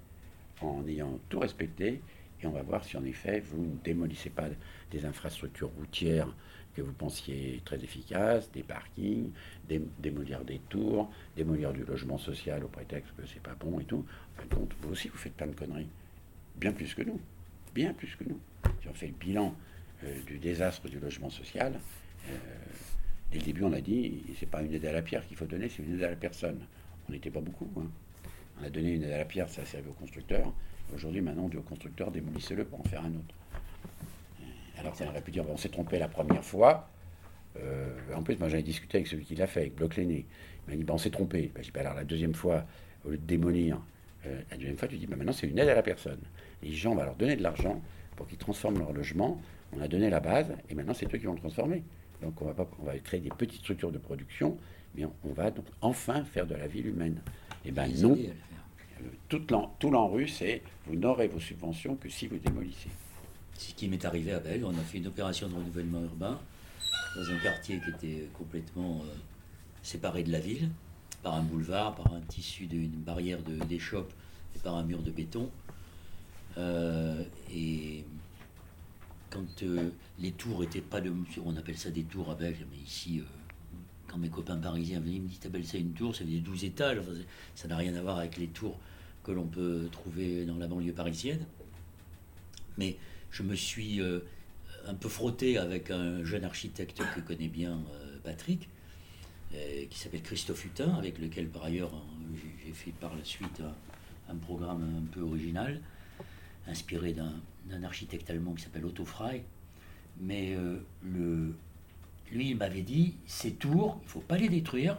en 0.61 0.85
ayant 0.87 1.19
tout 1.29 1.39
respecté. 1.39 2.01
Et 2.41 2.47
on 2.47 2.51
va 2.51 2.61
voir 2.61 2.85
si 2.85 2.95
en 2.95 3.03
effet 3.03 3.41
vous 3.41 3.61
ne 3.63 3.75
démolissez 3.83 4.29
pas 4.29 4.47
des 4.91 5.05
infrastructures 5.05 5.71
routières 5.77 6.33
que 6.75 6.81
vous 6.81 6.93
pensiez 6.93 7.61
très 7.65 7.83
efficaces, 7.83 8.49
des 8.51 8.63
parkings, 8.63 9.31
démolir 9.99 10.45
des 10.45 10.59
tours, 10.69 11.11
démolir 11.35 11.73
du 11.73 11.83
logement 11.83 12.17
social 12.17 12.63
au 12.63 12.67
prétexte 12.67 13.13
que 13.17 13.27
c'est 13.27 13.41
pas 13.41 13.55
bon 13.59 13.79
et 13.79 13.83
tout. 13.83 14.05
En 14.37 14.41
fin 14.41 14.55
compte, 14.55 14.73
vous 14.81 14.91
aussi 14.91 15.09
vous 15.09 15.17
faites 15.17 15.33
plein 15.33 15.47
de 15.47 15.55
conneries. 15.55 15.89
Bien 16.55 16.71
plus 16.71 16.93
que 16.93 17.01
nous. 17.01 17.19
Bien 17.73 17.93
plus 17.93 18.15
que 18.15 18.23
nous. 18.23 18.39
Si 18.81 18.87
on 18.87 18.93
fait 18.93 19.07
le 19.07 19.13
bilan 19.13 19.53
euh, 20.05 20.21
du 20.25 20.37
désastre 20.37 20.87
du 20.87 20.99
logement 20.99 21.29
social, 21.29 21.73
euh, 22.29 22.37
dès 23.31 23.39
le 23.39 23.45
début 23.45 23.63
on 23.63 23.73
a 23.73 23.81
dit 23.81 24.23
c'est 24.39 24.49
pas 24.49 24.61
une 24.61 24.73
aide 24.73 24.85
à 24.85 24.93
la 24.93 25.01
pierre 25.01 25.27
qu'il 25.27 25.35
faut 25.35 25.45
donner, 25.45 25.67
c'est 25.67 25.83
une 25.83 25.95
aide 25.95 26.03
à 26.03 26.09
la 26.11 26.15
personne. 26.15 26.59
On 27.09 27.11
n'était 27.11 27.31
pas 27.31 27.41
beaucoup. 27.41 27.67
Hein. 27.77 27.87
On 28.61 28.65
a 28.65 28.69
donné 28.69 28.93
une 28.93 29.03
aide 29.03 29.11
à 29.11 29.17
la 29.17 29.25
pierre, 29.25 29.49
ça 29.49 29.63
a 29.63 29.65
servi 29.65 29.89
au 29.89 29.93
constructeur. 29.93 30.53
Aujourd'hui, 30.93 31.21
maintenant, 31.21 31.43
on 31.45 31.49
dit 31.49 31.57
au 31.57 31.61
constructeur, 31.61 32.11
démolissez-le 32.11 32.65
pour 32.65 32.79
en 32.79 32.83
faire 32.83 33.03
un 33.03 33.09
autre. 33.09 33.35
Alors, 34.77 34.95
ça 34.95 35.07
aurait 35.07 35.21
pu 35.21 35.31
dire, 35.31 35.43
on 35.49 35.57
s'est 35.57 35.69
trompé 35.69 35.97
la 35.97 36.07
première 36.07 36.43
fois. 36.43 36.87
Euh, 37.57 37.95
en 38.15 38.21
plus, 38.21 38.37
moi, 38.37 38.47
j'avais 38.47 38.63
discuté 38.63 38.97
avec 38.97 39.07
celui 39.07 39.25
qui 39.25 39.35
l'a 39.35 39.47
fait, 39.47 39.61
avec 39.61 39.75
Bloc 39.75 39.95
Léné. 39.95 40.25
Il 40.67 40.77
m'a 40.77 40.83
dit, 40.83 40.91
on 40.91 40.97
s'est 40.97 41.09
trompé. 41.09 41.51
Ben, 41.55 41.63
alors, 41.79 41.95
la 41.95 42.03
deuxième 42.03 42.33
fois, 42.33 42.65
au 43.05 43.09
lieu 43.09 43.17
de 43.17 43.25
démolir, 43.25 43.81
euh, 44.25 44.41
la 44.51 44.57
deuxième 44.57 44.77
fois, 44.77 44.87
tu 44.87 44.97
dis, 44.97 45.07
ben, 45.07 45.17
maintenant, 45.17 45.33
c'est 45.33 45.47
une 45.47 45.57
aide 45.57 45.69
à 45.69 45.75
la 45.75 45.83
personne. 45.83 46.19
Les 46.61 46.73
gens, 46.73 46.91
on 46.91 46.95
va 46.95 47.05
leur 47.05 47.15
donner 47.15 47.35
de 47.35 47.43
l'argent 47.43 47.81
pour 48.15 48.27
qu'ils 48.27 48.37
transforment 48.37 48.79
leur 48.79 48.93
logement. 48.93 49.41
On 49.73 49.81
a 49.81 49.87
donné 49.87 50.09
la 50.09 50.19
base, 50.19 50.53
et 50.69 50.75
maintenant, 50.75 50.93
c'est 50.93 51.13
eux 51.13 51.17
qui 51.17 51.25
vont 51.25 51.33
le 51.33 51.39
transformer. 51.39 51.83
Donc, 52.21 52.41
on 52.41 52.51
va 52.83 52.99
créer 52.99 53.19
des 53.19 53.29
petites 53.29 53.61
structures 53.61 53.91
de 53.91 53.97
production, 53.97 54.57
mais 54.95 55.05
on, 55.05 55.13
on 55.23 55.33
va 55.33 55.51
donc 55.51 55.65
enfin 55.81 56.23
faire 56.23 56.47
de 56.47 56.55
la 56.55 56.67
ville 56.67 56.87
humaine. 56.87 57.21
Eh 57.65 57.71
bien 57.71 57.87
non. 57.87 58.17
tout 59.27 59.89
l'enru, 59.91 60.27
c'est 60.27 60.61
vous 60.87 60.95
n'aurez 60.95 61.27
vos 61.27 61.39
subventions 61.39 61.95
que 61.95 62.09
si 62.09 62.27
vous 62.27 62.37
démolissez. 62.37 62.89
Ce 63.57 63.73
qui 63.73 63.89
m'est 63.89 64.05
arrivé 64.05 64.31
à 64.31 64.39
Bègle, 64.39 64.65
on 64.65 64.71
a 64.77 64.81
fait 64.81 64.99
une 64.99 65.07
opération 65.07 65.49
de 65.49 65.55
renouvellement 65.55 66.01
urbain 66.01 66.39
dans 67.15 67.29
un 67.29 67.37
quartier 67.39 67.81
qui 67.81 67.89
était 67.89 68.29
complètement 68.33 69.01
euh, 69.03 69.15
séparé 69.83 70.23
de 70.23 70.31
la 70.31 70.39
ville, 70.39 70.69
par 71.23 71.35
un 71.35 71.41
boulevard, 71.41 71.95
par 71.95 72.13
un 72.13 72.21
tissu 72.21 72.67
d'une 72.67 72.89
barrière 72.89 73.39
d'échoppe 73.41 74.13
et 74.55 74.59
par 74.59 74.75
un 74.75 74.83
mur 74.83 75.01
de 75.01 75.11
béton. 75.11 75.49
Euh, 76.57 77.21
et 77.53 78.05
quand 79.29 79.63
euh, 79.63 79.89
les 80.19 80.31
tours 80.31 80.63
étaient 80.63 80.79
pas 80.81 81.01
de. 81.01 81.11
On 81.43 81.57
appelle 81.57 81.77
ça 81.77 81.89
des 81.89 82.03
tours 82.03 82.31
à 82.31 82.35
Bègle, 82.35 82.65
mais 82.71 82.77
ici, 82.77 83.21
quand 84.09 84.17
mes 84.17 84.29
copains 84.29 84.57
parisiens 84.57 84.99
venaient, 84.99 85.15
ils 85.15 85.21
me 85.21 85.27
disent 85.27 85.39
T'appelles 85.39 85.65
ça 85.65 85.77
une 85.77 85.93
tour? 85.93 86.15
Ça 86.15 86.25
fait 86.25 86.39
12 86.39 86.65
étages. 86.65 86.97
ça 87.55 87.67
n'a 87.67 87.77
rien 87.77 87.93
à 87.95 88.01
voir 88.01 88.17
avec 88.17 88.37
les 88.37 88.47
tours 88.47 88.77
que 89.23 89.31
l'on 89.31 89.45
peut 89.45 89.87
trouver 89.91 90.45
dans 90.45 90.57
la 90.57 90.67
banlieue 90.67 90.93
parisienne. 90.93 91.45
Mais 92.77 92.97
je 93.31 93.43
me 93.43 93.55
suis 93.55 94.01
euh, 94.01 94.21
un 94.87 94.95
peu 94.95 95.09
frotté 95.09 95.57
avec 95.57 95.91
un 95.91 96.23
jeune 96.23 96.43
architecte 96.43 97.01
que 97.15 97.19
connaît 97.21 97.47
bien 97.47 97.73
euh, 97.73 98.17
Patrick, 98.23 98.69
euh, 99.53 99.85
qui 99.89 99.99
s'appelle 99.99 100.21
Christophe 100.21 100.65
Hutin, 100.65 100.95
avec 100.95 101.19
lequel 101.19 101.47
par 101.47 101.65
ailleurs 101.65 101.91
j'ai 102.65 102.73
fait 102.73 102.91
par 102.91 103.15
la 103.15 103.23
suite 103.23 103.61
un, 104.29 104.35
programme 104.35 104.83
un 104.83 105.11
peu 105.11 105.21
original, 105.21 105.81
inspiré 106.67 107.13
d'un 107.13 107.83
architecte 107.83 108.29
allemand 108.29 108.53
qui 108.53 108.63
s'appelle 108.63 108.85
Otto 108.85 109.05
Frey. 109.05 109.43
Mais 110.21 110.55
le, 111.03 111.53
lui, 112.31 112.49
il 112.51 112.57
m'avait 112.57 112.81
dit, 112.81 113.15
ces 113.25 113.53
tours, 113.53 113.97
il 114.01 114.05
ne 114.05 114.09
faut 114.09 114.19
pas 114.19 114.37
les 114.37 114.49
détruire, 114.49 114.97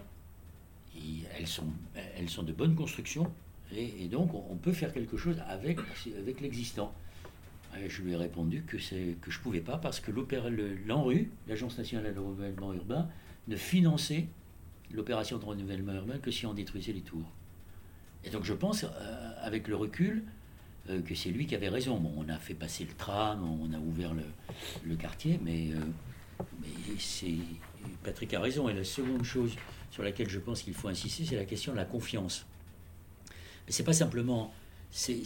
elles, 1.39 1.47
sont, 1.47 2.43
de 2.43 2.53
bonne 2.53 2.74
construction, 2.74 3.33
et, 3.74 4.09
donc 4.09 4.35
on, 4.35 4.57
peut 4.57 4.72
faire 4.72 4.93
quelque 4.93 5.16
chose 5.16 5.37
avec, 5.47 5.78
l'existant. 6.41 6.93
Je 7.87 8.03
lui 8.03 8.12
ai 8.12 8.16
répondu 8.16 8.64
que, 8.66 8.78
je 8.78 8.95
ne 8.97 9.43
pouvais 9.43 9.61
pas 9.61 9.78
parce 9.78 10.01
que 10.01 10.11
l'ANRU, 10.87 11.31
l'Agence 11.47 11.78
nationale 11.78 12.12
de 12.14 12.18
renouvellement 12.18 12.74
urbain, 12.74 13.09
ne 13.49 13.57
finançait 13.57 14.26
l'opération 14.93 15.39
de 15.39 15.45
renouvellement 15.45 15.95
urbain 15.95 16.18
que 16.18 16.31
si 16.31 16.47
on 16.47 16.55
détruisait 16.55 16.93
les 16.93 17.01
tours. 17.01 17.31
Et 18.24 18.31
donc 18.31 18.45
je 18.45 18.53
pense, 18.53 18.85
euh, 18.85 19.33
avec 19.41 19.68
le 19.68 19.76
recul, 19.76 20.24
euh, 20.89 21.01
que 21.03 21.14
c'est 21.14 21.31
lui 21.31 21.47
qui 21.47 21.55
avait 21.55 21.68
raison. 21.68 22.03
On 22.16 22.28
a 22.28 22.39
fait 22.39 22.55
passer 22.55 22.85
le 22.85 22.93
tram, 22.95 23.43
on 23.43 23.72
a 23.72 23.78
ouvert 23.78 24.12
le, 24.85 24.97
quartier, 24.97 25.39
mais, 25.43 25.70
euh, 25.72 25.81
mais 26.61 26.97
Patrick 28.03 28.34
a 28.34 28.41
raison. 28.41 28.68
Et 28.68 28.74
la 28.74 28.84
seconde 28.84 29.24
chose 29.24 29.55
sur 29.91 30.03
laquelle 30.03 30.28
je 30.28 30.38
pense 30.38 30.62
qu'il 30.62 30.74
faut 30.74 30.88
insister, 30.88 31.24
c'est 31.24 31.36
la 31.36 31.45
question 31.45 31.72
de 31.72 31.76
la 31.76 31.84
confiance. 31.84 32.47
Mais 33.66 33.72
c'est 33.72 33.84
pas 33.84 33.93
simplement 33.93 34.53
c'est 34.91 35.22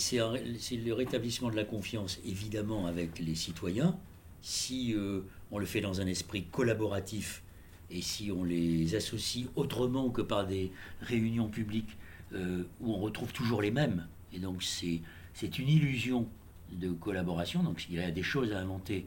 le 0.76 0.92
rétablissement 0.92 1.50
de 1.50 1.56
la 1.56 1.64
confiance, 1.64 2.20
évidemment, 2.26 2.86
avec 2.86 3.18
les 3.18 3.34
citoyens. 3.34 3.96
Si 4.42 4.92
euh, 4.94 5.22
on 5.50 5.58
le 5.58 5.66
fait 5.66 5.80
dans 5.80 6.00
un 6.00 6.06
esprit 6.06 6.44
collaboratif 6.44 7.42
et 7.90 8.02
si 8.02 8.30
on 8.30 8.44
les 8.44 8.94
associe 8.94 9.46
autrement 9.56 10.10
que 10.10 10.20
par 10.20 10.46
des 10.46 10.70
réunions 11.00 11.48
publiques 11.48 11.96
euh, 12.34 12.64
où 12.80 12.92
on 12.92 12.98
retrouve 12.98 13.32
toujours 13.32 13.62
les 13.62 13.70
mêmes, 13.70 14.06
et 14.32 14.38
donc 14.38 14.62
c'est 14.62 15.58
une 15.58 15.68
illusion 15.68 16.28
de 16.72 16.90
collaboration, 16.90 17.62
donc 17.62 17.86
il 17.88 17.96
y 17.96 18.02
a 18.02 18.10
des 18.10 18.22
choses 18.22 18.52
à 18.52 18.58
inventer 18.58 19.06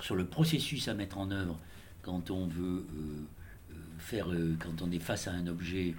sur 0.00 0.16
le 0.16 0.26
processus 0.26 0.88
à 0.88 0.94
mettre 0.94 1.18
en 1.18 1.30
œuvre 1.30 1.58
quand 2.02 2.30
on 2.30 2.46
veut 2.46 2.86
euh, 2.96 3.74
faire, 3.98 4.28
quand 4.60 4.82
on 4.82 4.90
est 4.90 4.98
face 4.98 5.28
à 5.28 5.32
un 5.32 5.46
objet 5.46 5.94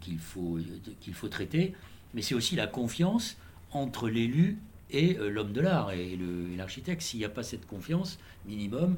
qu'il 0.00 0.18
faut, 0.18 0.58
qu'il 1.00 1.14
faut 1.14 1.28
traiter, 1.28 1.74
mais 2.14 2.22
c'est 2.22 2.34
aussi 2.34 2.56
la 2.56 2.66
confiance 2.66 3.36
entre 3.72 4.08
l'élu 4.08 4.58
et 4.90 5.16
euh, 5.18 5.30
l'homme 5.30 5.52
de 5.52 5.60
l'art 5.60 5.92
et 5.92 6.18
l'architecte. 6.56 7.02
S'il 7.02 7.20
n'y 7.20 7.24
a 7.24 7.30
pas 7.30 7.42
cette 7.42 7.66
confiance 7.66 8.18
minimum, 8.46 8.96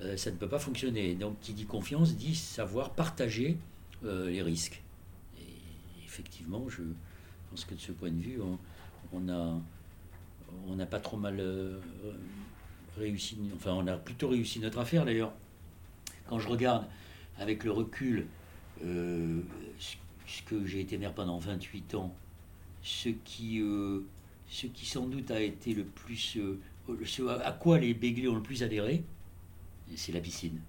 euh, 0.00 0.16
ça 0.16 0.30
ne 0.30 0.36
peut 0.36 0.48
pas 0.48 0.58
fonctionner. 0.58 1.14
Donc 1.14 1.38
qui 1.40 1.52
dit 1.52 1.66
confiance 1.66 2.14
dit 2.16 2.34
savoir 2.34 2.90
partager 2.90 3.58
euh, 4.04 4.30
les 4.30 4.42
risques. 4.42 4.82
Et 5.38 6.04
effectivement, 6.04 6.68
je 6.68 6.82
pense 7.50 7.64
que 7.64 7.74
de 7.74 7.80
ce 7.80 7.92
point 7.92 8.10
de 8.10 8.20
vue, 8.20 8.40
on, 9.12 9.28
a 9.28 9.60
on 10.68 10.76
n'a 10.76 10.86
pas 10.86 11.00
trop 11.00 11.16
mal 11.16 11.42
réussi, 12.96 13.38
enfin 13.54 13.72
on 13.72 13.86
a 13.86 13.96
plutôt 13.96 14.28
réussi 14.28 14.60
notre 14.60 14.78
affaire 14.78 15.04
d'ailleurs. 15.04 15.32
Quand 16.28 16.38
je 16.38 16.48
regarde 16.48 16.86
avec 17.38 17.64
le 17.64 17.70
recul 17.70 18.26
ce 20.26 20.42
que 20.42 20.66
j'ai 20.66 20.80
été 20.80 20.98
maire 20.98 21.14
pendant 21.14 21.38
28 21.38 21.94
ans, 21.94 22.14
ce 22.82 23.08
qui, 23.08 23.60
euh, 23.60 24.00
ce 24.48 24.66
qui 24.66 24.86
sans 24.86 25.06
doute 25.06 25.30
a 25.30 25.40
été 25.40 25.74
le 25.74 25.84
plus. 25.84 26.36
Euh, 26.36 26.58
ce 27.04 27.26
à 27.26 27.52
quoi 27.52 27.78
les 27.78 27.94
Béglés 27.94 28.28
ont 28.28 28.36
le 28.36 28.42
plus 28.42 28.62
adhéré, 28.62 29.02
c'est 29.96 30.12
la 30.12 30.20
piscine. 30.20 30.60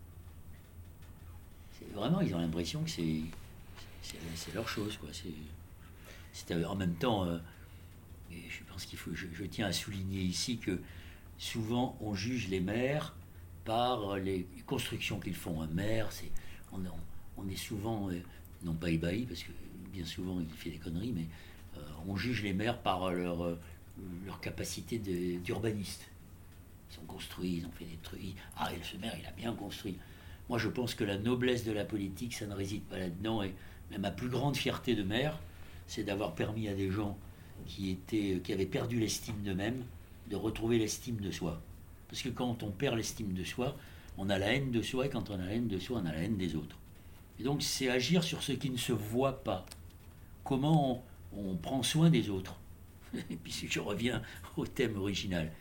Vraiment, 1.94 2.22
ils 2.22 2.34
ont 2.34 2.40
l'impression 2.40 2.84
que 2.84 2.90
c'est, 2.90 3.22
c'est, 4.02 4.54
leur 4.54 4.68
chose. 4.68 4.98
Quoi. 4.98 5.10
C'est, 6.34 6.66
en 6.66 6.76
même 6.76 6.96
temps, 6.96 7.26
euh, 7.26 7.38
je 8.32 8.64
pense 8.72 8.86
qu'il 8.86 8.98
faut. 8.98 9.12
Je, 9.14 9.46
tiens 9.46 9.68
à 9.68 9.74
souligner 9.74 10.22
ici 10.22 10.58
que 10.58 10.80
souvent 11.38 11.98
on 12.02 12.14
juge 12.14 12.48
les 12.50 12.60
maires 12.60 13.16
par 13.66 14.18
les 14.18 14.48
constructions 14.66 15.20
qu'ils 15.20 15.36
font. 15.36 15.62
Un 15.62 15.68
maire, 15.68 16.10
on, 16.72 17.50
est 17.50 17.56
souvent, 17.56 18.10
non 18.64 18.74
pas 18.74 18.90
ébahi, 18.90 19.26
parce 19.26 19.44
que 19.44 19.52
bien 19.92 20.06
souvent 20.06 20.40
il 20.40 20.50
fait 20.56 20.70
des 20.70 20.78
conneries, 20.78 21.14
mais 21.14 21.26
euh, 21.78 21.82
on 22.08 22.16
juge 22.16 22.44
les 22.44 22.54
maires 22.54 22.80
par 22.80 23.12
leur, 23.12 23.44
euh, 23.44 23.60
capacité 24.42 25.00
d'urbaniste. 25.00 26.08
Ils 26.92 27.00
ont 27.00 27.06
construit, 27.06 27.58
ils 27.58 27.66
ont 27.66 27.72
fait 27.72 27.86
des 27.86 27.98
trucs. 28.02 28.22
Ah, 28.56 28.72
et 28.74 28.78
ce 28.84 28.96
maire, 28.98 29.16
il 29.20 29.26
a 29.26 29.32
bien 29.32 29.54
construit. 29.54 29.98
Moi, 30.50 30.58
je 30.58 30.70
pense 30.70 30.96
que 30.96 31.04
la 31.04 31.18
noblesse 31.18 31.66
de 31.66 31.72
la 31.74 31.84
politique, 31.84 32.34
ça 32.34 32.46
ne 32.46 32.54
réside 32.54 32.84
pas 32.84 32.98
là-dedans. 32.98 33.44
Et 33.44 33.54
ma 34.00 34.12
plus 34.12 34.30
grande 34.30 34.56
fierté 34.56 34.96
de 34.96 35.04
maire, 35.04 35.38
c'est 35.88 36.04
d'avoir 36.04 36.36
permis 36.36 36.70
à 36.70 36.74
des 36.74 36.90
gens 36.90 37.18
qui, 37.66 37.90
étaient, 37.92 38.40
qui 38.44 38.54
avaient 38.54 38.66
perdu 38.66 39.00
l'estime 39.00 39.42
d'eux-mêmes 39.44 39.84
de 40.30 40.36
retrouver 40.36 40.78
l'estime 40.78 41.18
de 41.18 41.32
soi. 41.32 41.62
Parce 42.10 42.22
que 42.22 42.30
quand 42.30 42.64
on 42.64 42.72
perd 42.72 42.96
l'estime 42.96 43.34
de 43.34 43.44
soi, 43.44 43.76
on 44.18 44.30
a 44.30 44.38
la 44.40 44.54
haine 44.54 44.72
de 44.72 44.82
soi, 44.82 45.06
et 45.06 45.10
quand 45.10 45.30
on 45.30 45.36
a 45.36 45.46
la 45.46 45.54
haine 45.54 45.68
de 45.68 45.80
soi, 45.80 46.02
on 46.04 46.06
a 46.06 46.12
la 46.12 46.20
haine 46.20 46.38
des 46.38 46.56
autres. 46.56 46.78
Et 47.40 47.44
donc, 47.44 47.62
c'est 47.62 47.90
agir 47.90 48.24
sur 48.24 48.42
ce 48.42 48.52
qui 48.54 48.70
ne 48.70 48.78
se 48.78 48.94
voit 48.94 49.44
pas. 49.44 49.66
Comment 50.44 51.04
on 51.36 51.56
prend 51.56 51.84
soin 51.84 52.10
des 52.10 52.30
autres. 52.30 52.56
Et 53.30 53.36
puis 53.36 53.68
je 53.70 53.80
reviens 53.80 54.22
au 54.56 54.66
thème 54.66 54.98
original, 54.98 55.52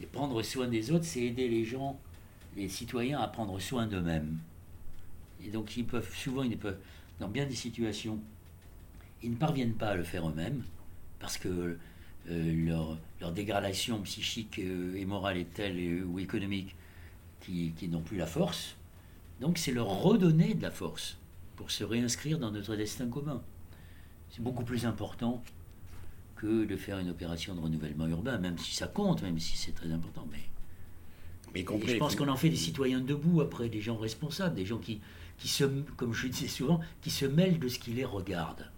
et 0.00 0.06
prendre 0.06 0.42
soin 0.42 0.68
des 0.68 0.90
autres, 0.90 1.04
c'est 1.04 1.22
aider 1.22 1.48
les 1.48 1.64
gens, 1.64 1.98
les 2.56 2.68
citoyens 2.68 3.20
à 3.20 3.28
prendre 3.28 3.58
soin 3.60 3.86
d'eux-mêmes. 3.86 4.38
Et 5.44 5.50
donc 5.50 5.76
ils 5.76 5.86
peuvent 5.86 6.12
souvent, 6.14 6.42
ils 6.42 6.58
peuvent, 6.58 6.78
dans 7.20 7.28
bien 7.28 7.46
des 7.46 7.54
situations, 7.54 8.18
ils 9.22 9.30
ne 9.30 9.36
parviennent 9.36 9.74
pas 9.74 9.90
à 9.90 9.94
le 9.94 10.02
faire 10.02 10.28
eux-mêmes 10.28 10.64
parce 11.20 11.38
que 11.38 11.78
leur, 12.28 12.98
leur, 13.20 13.32
dégradation 13.32 14.00
psychique 14.02 14.58
euh, 14.58 14.94
et 14.96 15.04
morale 15.04 15.38
est 15.38 15.52
telle 15.52 15.78
euh, 15.78 16.04
ou 16.04 16.18
économique 16.18 16.74
qu'ils 17.40 17.90
n'ont 17.90 18.02
plus 18.02 18.16
la 18.16 18.26
force. 18.26 18.76
Donc 19.40 19.58
c'est 19.58 19.72
leur 19.72 19.88
redonner 19.88 20.54
de 20.54 20.62
la 20.62 20.70
force 20.70 21.16
pour 21.56 21.70
se 21.70 21.82
réinscrire 21.82 22.38
dans 22.38 22.52
notre 22.52 22.76
destin 22.76 23.08
commun 23.08 23.42
c'est 24.32 24.42
beaucoup 24.42 24.64
plus 24.64 24.86
important 24.86 25.42
que 26.36 26.64
de 26.64 26.76
faire 26.76 26.98
une 26.98 27.10
opération 27.10 27.54
de 27.54 27.60
renouvellement 27.60 28.06
urbain, 28.06 28.38
même 28.38 28.58
si 28.58 28.74
ça 28.74 28.86
compte, 28.86 29.22
même 29.22 29.38
si 29.38 29.56
c'est 29.56 29.72
très 29.72 29.92
important. 29.92 30.26
Mais, 30.32 30.40
mais 31.54 31.64
je 31.86 31.96
pense 31.98 32.16
qu'on 32.16 32.28
en 32.28 32.36
fait 32.36 32.48
des 32.48 32.56
citoyens 32.56 33.00
debout 33.00 33.42
après, 33.42 33.68
des 33.68 33.80
gens 33.80 33.96
responsables, 33.96 34.56
des 34.56 34.64
gens 34.64 34.78
qui, 34.78 35.00
qui 35.38 35.48
se, 35.48 35.64
comme 35.96 36.14
je 36.14 36.26
disais 36.28 36.48
souvent, 36.48 36.80
qui 37.02 37.10
se 37.10 37.26
mêlent 37.26 37.58
de 37.58 37.68
ce 37.68 37.78
qui 37.78 37.92
les 37.92 38.06
regarde. 38.06 38.70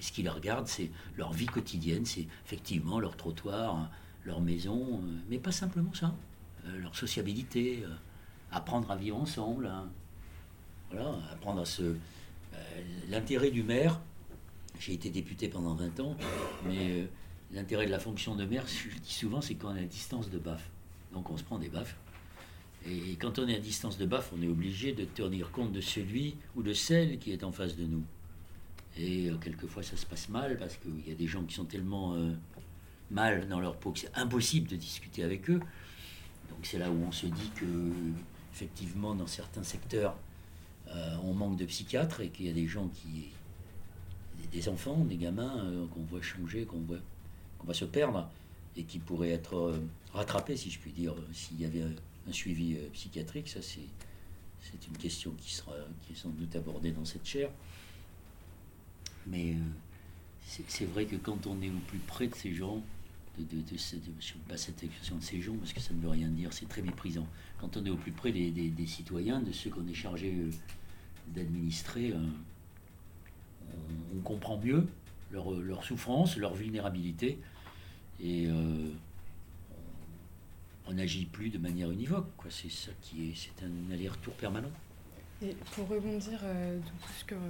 Et 0.00 0.02
ce 0.02 0.12
qui 0.12 0.22
les 0.22 0.30
regarde, 0.30 0.66
c'est 0.66 0.90
leur 1.18 1.34
vie 1.34 1.44
quotidienne, 1.44 2.06
c'est 2.06 2.26
effectivement 2.46 2.98
leur 3.00 3.18
trottoir, 3.18 3.90
leur 4.24 4.40
maison, 4.40 4.94
euh, 4.94 5.18
mais 5.28 5.38
pas 5.38 5.52
simplement 5.52 5.92
ça. 5.92 6.14
Euh, 6.64 6.78
leur 6.78 6.96
sociabilité, 6.96 7.82
euh, 7.84 7.94
apprendre 8.50 8.90
à 8.90 8.96
vivre 8.96 9.18
ensemble, 9.18 9.66
hein. 9.66 9.90
voilà, 10.90 11.18
apprendre 11.30 11.60
à 11.60 11.64
se. 11.66 11.96
L'intérêt 13.08 13.50
du 13.50 13.62
maire, 13.62 14.00
j'ai 14.78 14.94
été 14.94 15.10
député 15.10 15.48
pendant 15.48 15.74
20 15.74 16.00
ans, 16.00 16.16
mais 16.66 17.06
l'intérêt 17.52 17.86
de 17.86 17.90
la 17.90 17.98
fonction 17.98 18.34
de 18.34 18.44
maire, 18.44 18.64
je 18.66 18.98
dis 18.98 19.12
souvent, 19.12 19.40
c'est 19.40 19.54
qu'on 19.54 19.76
est 19.76 19.82
à 19.82 19.84
distance 19.84 20.30
de 20.30 20.38
baffe. 20.38 20.68
Donc 21.12 21.30
on 21.30 21.36
se 21.36 21.44
prend 21.44 21.58
des 21.58 21.68
baffes. 21.68 21.96
Et 22.86 23.16
quand 23.16 23.38
on 23.38 23.46
est 23.48 23.54
à 23.54 23.60
distance 23.60 23.98
de 23.98 24.06
baffe, 24.06 24.32
on 24.36 24.42
est 24.42 24.48
obligé 24.48 24.92
de 24.92 25.04
tenir 25.04 25.50
compte 25.52 25.72
de 25.72 25.80
celui 25.80 26.36
ou 26.56 26.62
de 26.62 26.72
celle 26.72 27.18
qui 27.18 27.32
est 27.32 27.44
en 27.44 27.52
face 27.52 27.76
de 27.76 27.84
nous. 27.84 28.02
Et 28.96 29.28
euh, 29.28 29.36
quelquefois 29.36 29.82
ça 29.82 29.96
se 29.96 30.06
passe 30.06 30.28
mal 30.28 30.58
parce 30.58 30.76
qu'il 30.76 31.06
y 31.08 31.12
a 31.12 31.14
des 31.14 31.26
gens 31.26 31.44
qui 31.44 31.54
sont 31.54 31.64
tellement 31.64 32.14
euh, 32.14 32.32
mal 33.10 33.48
dans 33.48 33.60
leur 33.60 33.76
peau 33.76 33.92
que 33.92 34.00
c'est 34.00 34.14
impossible 34.14 34.68
de 34.68 34.76
discuter 34.76 35.22
avec 35.24 35.48
eux. 35.50 35.60
Donc 36.50 36.58
c'est 36.64 36.78
là 36.78 36.90
où 36.90 37.04
on 37.06 37.12
se 37.12 37.26
dit 37.26 37.50
que 37.54 37.66
effectivement 38.52 39.14
dans 39.14 39.26
certains 39.26 39.62
secteurs 39.62 40.16
on 41.22 41.34
manque 41.34 41.56
de 41.56 41.66
psychiatres 41.66 42.20
et 42.20 42.30
qu'il 42.30 42.46
y 42.46 42.50
a 42.50 42.52
des 42.52 42.66
gens 42.66 42.88
qui 42.88 43.28
des, 44.50 44.68
enfants, 44.68 45.04
des 45.04 45.16
gamins 45.16 45.64
qu'on 45.94 46.02
voit 46.02 46.20
changer, 46.20 46.64
qu'on 46.64 46.80
voit 46.80 46.98
qu'on 47.58 47.66
va 47.68 47.74
se 47.74 47.84
perdre 47.84 48.28
et 48.76 48.82
qui 48.82 48.98
pourraient 48.98 49.30
être 49.30 49.78
rattrapés, 50.12 50.56
si 50.56 50.68
je 50.68 50.80
puis 50.80 50.90
dire, 50.90 51.14
s'il 51.32 51.60
y 51.60 51.64
avait 51.64 51.82
un 51.82 52.32
suivi 52.32 52.74
psychiatrique. 52.92 53.48
Ça, 53.48 53.62
c'est 53.62 53.86
c'est 54.60 54.86
une 54.86 54.96
question 54.96 55.32
qui 55.38 55.54
sera 55.54 55.72
qui 56.02 56.12
est 56.12 56.16
sans 56.16 56.30
doute 56.30 56.54
abordée 56.56 56.92
dans 56.92 57.04
cette 57.04 57.26
chaire. 57.26 57.50
Mais 59.26 59.54
c'est 60.46 60.84
vrai 60.86 61.04
que 61.04 61.16
quand 61.16 61.46
on 61.46 61.60
est 61.62 61.70
au 61.70 61.80
plus 61.88 61.98
près 61.98 62.26
de 62.26 62.34
ces 62.34 62.52
gens, 62.52 62.82
de, 63.38 63.62
pas 64.48 64.56
cette 64.56 64.82
expression 64.82 65.16
de 65.16 65.22
ces 65.22 65.40
gens 65.40 65.54
parce 65.54 65.72
que 65.72 65.80
ça 65.80 65.94
ne 65.94 66.00
veut 66.00 66.08
rien 66.08 66.28
dire, 66.28 66.52
c'est 66.52 66.68
très 66.68 66.82
méprisant. 66.82 67.26
Quand 67.60 67.76
on 67.76 67.84
est 67.84 67.90
au 67.90 67.96
plus 67.96 68.12
près 68.12 68.32
des, 68.32 68.86
citoyens, 68.86 69.40
de 69.40 69.52
ceux 69.52 69.70
qu'on 69.70 69.86
est 69.86 69.94
chargé 69.94 70.32
euh, 70.32 70.50
d'administrer, 71.28 72.12
euh, 72.12 72.18
on, 74.16 74.20
comprend 74.20 74.58
mieux 74.58 74.86
leur, 75.30 75.84
souffrance, 75.84 76.36
leur 76.36 76.54
vulnérabilité, 76.54 77.38
et 78.20 78.46
euh, 78.48 78.90
on 80.86 80.94
n'agit 80.94 81.26
plus 81.26 81.50
de 81.50 81.58
manière 81.58 81.90
univoque. 81.90 82.26
C'est 82.50 82.70
ça 82.70 82.90
qui 83.00 83.30
est, 83.30 83.34
c'est 83.34 83.64
un 83.64 83.92
aller-retour 83.92 84.34
permanent. 84.34 84.70
Et 85.42 85.56
pour 85.74 85.88
rebondir 85.88 86.40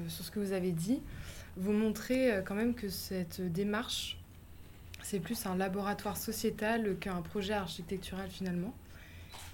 sur 0.08 0.24
ce 0.24 0.30
que 0.30 0.38
vous 0.38 0.52
avez 0.52 0.70
dit, 0.70 1.00
vous 1.60 1.72
montrez 1.72 2.42
quand 2.44 2.54
même 2.54 2.74
que 2.74 2.88
cette 2.88 3.40
démarche 3.40 4.20
c'est 5.02 5.20
plus 5.20 5.46
un 5.46 5.56
laboratoire 5.56 6.16
sociétal 6.16 6.96
qu'un 7.00 7.20
projet 7.22 7.54
architectural 7.54 8.28
finalement. 8.30 8.72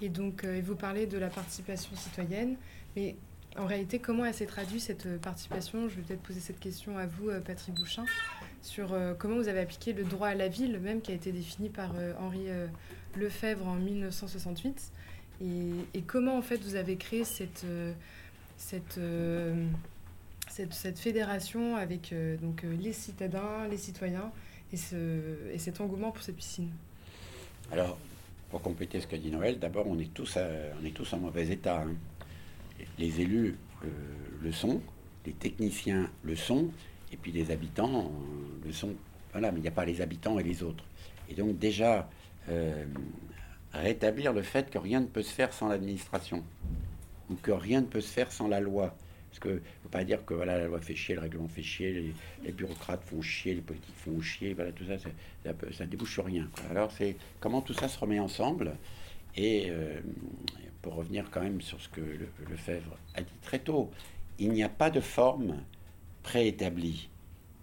Et 0.01 0.09
donc, 0.09 0.43
euh, 0.43 0.61
vous 0.63 0.75
parlez 0.75 1.07
de 1.07 1.17
la 1.17 1.29
participation 1.29 1.95
citoyenne, 1.95 2.57
mais 2.95 3.15
en 3.57 3.65
réalité, 3.65 3.97
comment 3.97 4.25
elle 4.25 4.35
s'est 4.35 4.45
traduite 4.45 4.81
cette 4.81 5.19
participation? 5.19 5.89
Je 5.89 5.95
vais 5.95 6.01
peut-être 6.03 6.21
poser 6.21 6.39
cette 6.39 6.59
question 6.59 6.97
à 6.97 7.07
vous, 7.07 7.29
euh, 7.29 7.39
Patrick 7.39 7.73
Bouchin, 7.73 8.05
sur 8.61 8.93
euh, 8.93 9.15
comment 9.17 9.37
vous 9.37 9.47
avez 9.47 9.59
appliqué 9.61 9.93
le 9.93 10.03
droit 10.03 10.27
à 10.27 10.35
la 10.35 10.47
ville, 10.47 10.79
même 10.79 11.01
qui 11.01 11.11
a 11.11 11.15
été 11.15 11.31
défini 11.31 11.69
par 11.69 11.91
Henri 12.19 12.47
Lefebvre 13.15 13.67
en 13.67 13.75
1968, 13.75 14.91
et, 15.41 16.01
comment 16.05 16.37
en 16.37 16.41
fait 16.43 16.57
vous 16.57 16.75
avez 16.75 16.97
créé 16.97 17.23
cette, 17.23 17.65
cette, 18.57 18.99
cette, 20.57 20.73
cette 20.73 20.99
fédération 20.99 21.75
avec 21.75 22.13
donc, 22.41 22.63
les 22.63 22.93
citadins, 22.93 23.67
les 23.69 23.77
citoyens, 23.77 24.31
et, 24.73 24.77
ce, 24.77 25.51
et 25.53 25.59
cet 25.59 25.79
engouement 25.79 26.11
pour 26.11 26.23
cette 26.23 26.35
piscine 26.35 26.71
Alors, 27.71 27.97
pour 28.49 28.61
compléter 28.61 28.99
ce 28.99 29.07
qu'a 29.07 29.17
dit 29.17 29.31
Noël, 29.31 29.59
d'abord, 29.59 29.87
on, 29.87 29.99
est 29.99 30.13
tous 30.13 30.37
on 30.37 30.85
est 30.85 30.95
tous 30.95 31.13
en 31.13 31.19
mauvais 31.19 31.47
état. 31.49 31.83
Hein. 31.83 31.95
Les 32.97 33.21
élus 33.21 33.55
euh, 33.83 33.87
le 34.41 34.51
sont, 34.51 34.81
les 35.25 35.33
techniciens 35.33 36.09
le 36.23 36.35
sont, 36.35 36.69
et 37.11 37.17
puis 37.17 37.31
les 37.31 37.51
habitants 37.51 38.05
euh, 38.05 38.65
le 38.65 38.71
sont. 38.71 38.93
Voilà, 39.31 39.51
mais 39.51 39.59
il 39.59 39.63
n'y 39.63 39.67
a 39.67 39.71
pas 39.71 39.85
les 39.85 40.01
habitants 40.01 40.39
et 40.39 40.43
les 40.43 40.63
autres. 40.63 40.83
Et 41.29 41.33
donc, 41.33 41.59
déjà, 41.59 42.09
euh, 42.49 42.85
rétablir 43.73 44.33
le 44.33 44.41
fait 44.41 44.69
que 44.69 44.77
rien 44.77 45.01
ne 45.01 45.05
peut 45.05 45.21
se 45.21 45.33
faire 45.33 45.53
sans 45.53 45.67
l'administration, 45.67 46.43
ou 47.29 47.35
que 47.35 47.51
rien 47.51 47.81
ne 47.81 47.85
peut 47.85 48.01
se 48.01 48.11
faire 48.11 48.31
sans 48.31 48.47
la 48.47 48.59
loi. 48.59 48.95
Parce 49.39 49.53
que 49.53 49.61
faut 49.83 49.89
pas 49.89 50.03
dire 50.03 50.25
que 50.25 50.33
voilà, 50.33 50.57
la 50.57 50.65
loi 50.65 50.79
fait 50.79 50.95
chier, 50.95 51.15
le 51.15 51.21
règlement 51.21 51.47
fait 51.47 51.61
chier, 51.61 52.13
les, 52.43 52.51
bureaucrates 52.51 53.03
font 53.03 53.21
chier, 53.21 53.53
les 53.53 53.61
politiques 53.61 53.95
font 53.95 54.19
chier, 54.19 54.53
voilà, 54.53 54.71
tout 54.71 54.85
ça, 54.85 54.97
ça, 54.97 55.09
ça, 55.71 55.85
débouche 55.85 56.13
sur 56.13 56.25
rien. 56.25 56.49
Alors 56.71 56.91
c'est 56.91 57.15
comment 57.39 57.61
tout 57.61 57.73
ça 57.73 57.87
se 57.87 57.99
remet 57.99 58.19
ensemble. 58.19 58.75
Et 59.35 59.67
euh, 59.69 59.99
pour 60.81 60.95
revenir 60.95 61.29
quand 61.29 61.41
même 61.41 61.61
sur 61.61 61.79
ce 61.79 61.89
que 61.89 62.01
le, 62.01 62.27
Lefebvre 62.49 62.97
a 63.13 63.21
dit 63.21 63.37
très 63.43 63.59
tôt, 63.59 63.91
il 64.39 64.51
n'y 64.51 64.63
a 64.63 64.69
pas 64.69 64.89
de 64.89 65.01
forme 65.01 65.61
préétablie. 66.23 67.09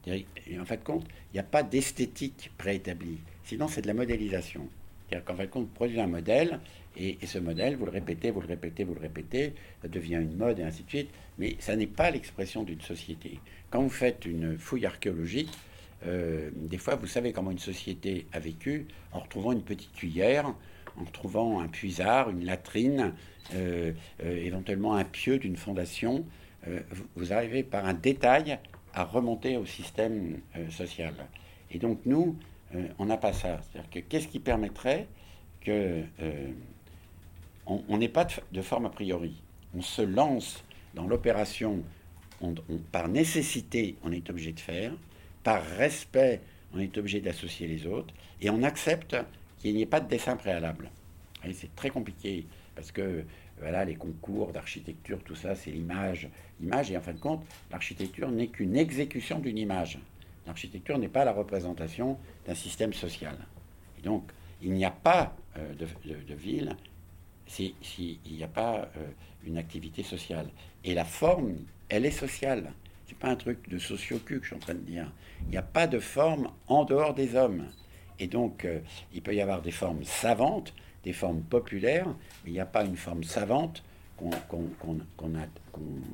En 0.06 0.64
fait, 0.64 0.84
compte, 0.84 1.06
il 1.32 1.34
n'y 1.34 1.40
a 1.40 1.44
pas 1.44 1.62
d'esthétique 1.62 2.52
préétablie. 2.58 3.18
Sinon, 3.44 3.66
c'est 3.66 3.80
de 3.80 3.86
la 3.86 3.94
modélisation. 3.94 4.68
C'est-à-dire 5.08 5.24
qu'en 5.24 5.34
fait, 5.34 5.48
compte, 5.48 5.70
produit 5.72 5.98
un 5.98 6.06
modèle, 6.06 6.60
et, 6.96 7.18
ce 7.26 7.38
modèle, 7.38 7.76
vous 7.76 7.86
le 7.86 7.90
répétez, 7.90 8.30
vous 8.30 8.40
le 8.40 8.46
répétez, 8.46 8.84
vous 8.84 8.94
le 8.94 9.00
répétez, 9.00 9.54
ça 9.82 9.88
devient 9.88 10.14
une 10.16 10.36
mode 10.36 10.60
et 10.60 10.62
ainsi 10.62 10.84
de 10.84 10.88
suite, 10.88 11.10
mais 11.38 11.56
ça 11.58 11.74
n'est 11.76 11.86
pas 11.86 12.10
l'expression 12.10 12.62
d'une 12.62 12.80
société. 12.80 13.40
Quand 13.70 13.82
vous 13.82 13.90
faites 13.90 14.24
une 14.26 14.56
fouille 14.58 14.86
archéologique, 14.86 15.50
euh, 16.06 16.50
des 16.54 16.78
fois, 16.78 16.96
vous 16.96 17.06
savez 17.06 17.32
comment 17.32 17.50
une 17.50 17.58
société 17.58 18.26
a 18.32 18.38
vécu 18.38 18.86
en 19.12 19.20
retrouvant 19.20 19.52
une 19.52 19.62
petite 19.62 19.92
cuillère, 19.92 20.54
en 20.96 21.04
retrouvant 21.04 21.60
un 21.60 21.68
puisard, 21.68 22.30
une 22.30 22.44
latrine, 22.44 23.14
euh, 23.54 23.92
euh, 24.22 24.44
éventuellement 24.44 24.94
un 24.94 25.04
pieu 25.04 25.38
d'une 25.38 25.56
fondation. 25.56 26.24
vous 27.14 27.32
arrivez 27.34 27.62
par 27.62 27.84
un 27.84 27.92
détail 27.92 28.58
à 28.94 29.04
remonter 29.04 29.58
au 29.58 29.66
système 29.66 30.38
social. 30.70 31.12
Et 31.70 31.78
donc 31.78 32.00
nous, 32.06 32.38
on 32.98 33.04
n'a 33.04 33.18
pas 33.18 33.34
ça. 33.34 33.60
C'est-à-dire 33.60 33.90
que 33.90 33.98
qu'est-ce 33.98 34.28
qui 34.28 34.38
permettrait 34.38 35.06
que 35.60 36.04
on 37.66 37.98
n'est 37.98 38.08
pas 38.08 38.26
de, 38.52 38.62
forme 38.62 38.86
a 38.86 38.90
priori. 38.90 39.42
On 39.74 39.82
se 39.82 40.02
lance 40.02 40.64
dans 40.94 41.06
l'opération 41.06 41.82
par 42.92 43.08
nécessité, 43.08 43.96
on 44.02 44.12
est 44.12 44.28
obligé 44.28 44.52
de 44.52 44.60
faire, 44.60 44.92
par 45.42 45.62
respect, 45.62 46.40
on 46.74 46.78
est 46.78 46.96
obligé 46.98 47.20
d'associer 47.20 47.66
les 47.66 47.86
autres, 47.86 48.12
et 48.40 48.50
on 48.50 48.62
accepte 48.62 49.16
qu'il 49.58 49.74
n'y 49.74 49.82
ait 49.82 49.86
pas 49.86 50.00
de 50.00 50.08
dessin 50.08 50.36
préalable. 50.36 50.90
C'est 51.52 51.74
très 51.74 51.90
compliqué, 51.90 52.46
parce 52.74 52.90
que 52.90 53.24
voilà, 53.58 53.84
les 53.84 53.94
concours 53.94 54.52
d'architecture, 54.52 55.22
tout 55.22 55.34
ça, 55.36 55.54
c'est 55.54 55.70
l'image. 55.70 56.28
L'image, 56.60 56.90
et 56.90 56.96
en 56.96 57.00
fin 57.00 57.12
de 57.12 57.18
compte, 57.18 57.44
l'architecture 57.70 58.30
n'est 58.30 58.48
qu'une 58.48 58.76
exécution 58.76 59.38
d'une 59.38 59.58
image. 59.58 59.98
L'architecture 60.46 60.98
n'est 60.98 61.08
pas 61.08 61.24
la 61.24 61.32
représentation 61.32 62.18
d'un 62.46 62.54
système 62.54 62.92
social. 62.92 63.36
Et 63.98 64.02
donc, 64.02 64.30
il 64.60 64.72
n'y 64.72 64.84
a 64.84 64.90
pas 64.90 65.36
euh, 65.56 65.74
de 65.74 66.34
ville 66.34 66.76
s'il 67.46 68.18
n'y 68.24 68.42
a 68.42 68.48
pas 68.48 68.88
euh, 68.96 69.06
une 69.44 69.58
activité 69.58 70.02
sociale. 70.02 70.48
Et 70.84 70.94
la 70.94 71.04
forme, 71.04 71.56
elle 71.88 72.06
est 72.06 72.10
sociale. 72.10 72.72
C'est 73.06 73.18
pas 73.18 73.28
un 73.28 73.36
truc 73.36 73.68
de 73.68 73.78
sociocu 73.78 74.38
que 74.38 74.44
je 74.44 74.48
suis 74.48 74.56
en 74.56 74.60
train 74.60 74.74
de 74.74 74.80
dire. 74.80 75.10
Il 75.42 75.50
n'y 75.50 75.56
a 75.56 75.62
pas 75.62 75.86
de 75.86 75.98
forme 75.98 76.48
en 76.68 76.84
dehors 76.84 77.14
des 77.14 77.36
hommes. 77.36 77.66
Et 78.18 78.26
donc, 78.26 78.64
euh, 78.64 78.80
il 79.12 79.22
peut 79.22 79.34
y 79.34 79.40
avoir 79.40 79.62
des 79.62 79.70
formes 79.70 80.04
savantes, 80.04 80.74
des 81.02 81.12
formes 81.12 81.42
populaires, 81.42 82.08
mais 82.44 82.50
il 82.50 82.52
n'y 82.52 82.60
a 82.60 82.66
pas 82.66 82.84
une 82.84 82.96
forme 82.96 83.24
savante 83.24 83.82
qu'on 84.16 84.30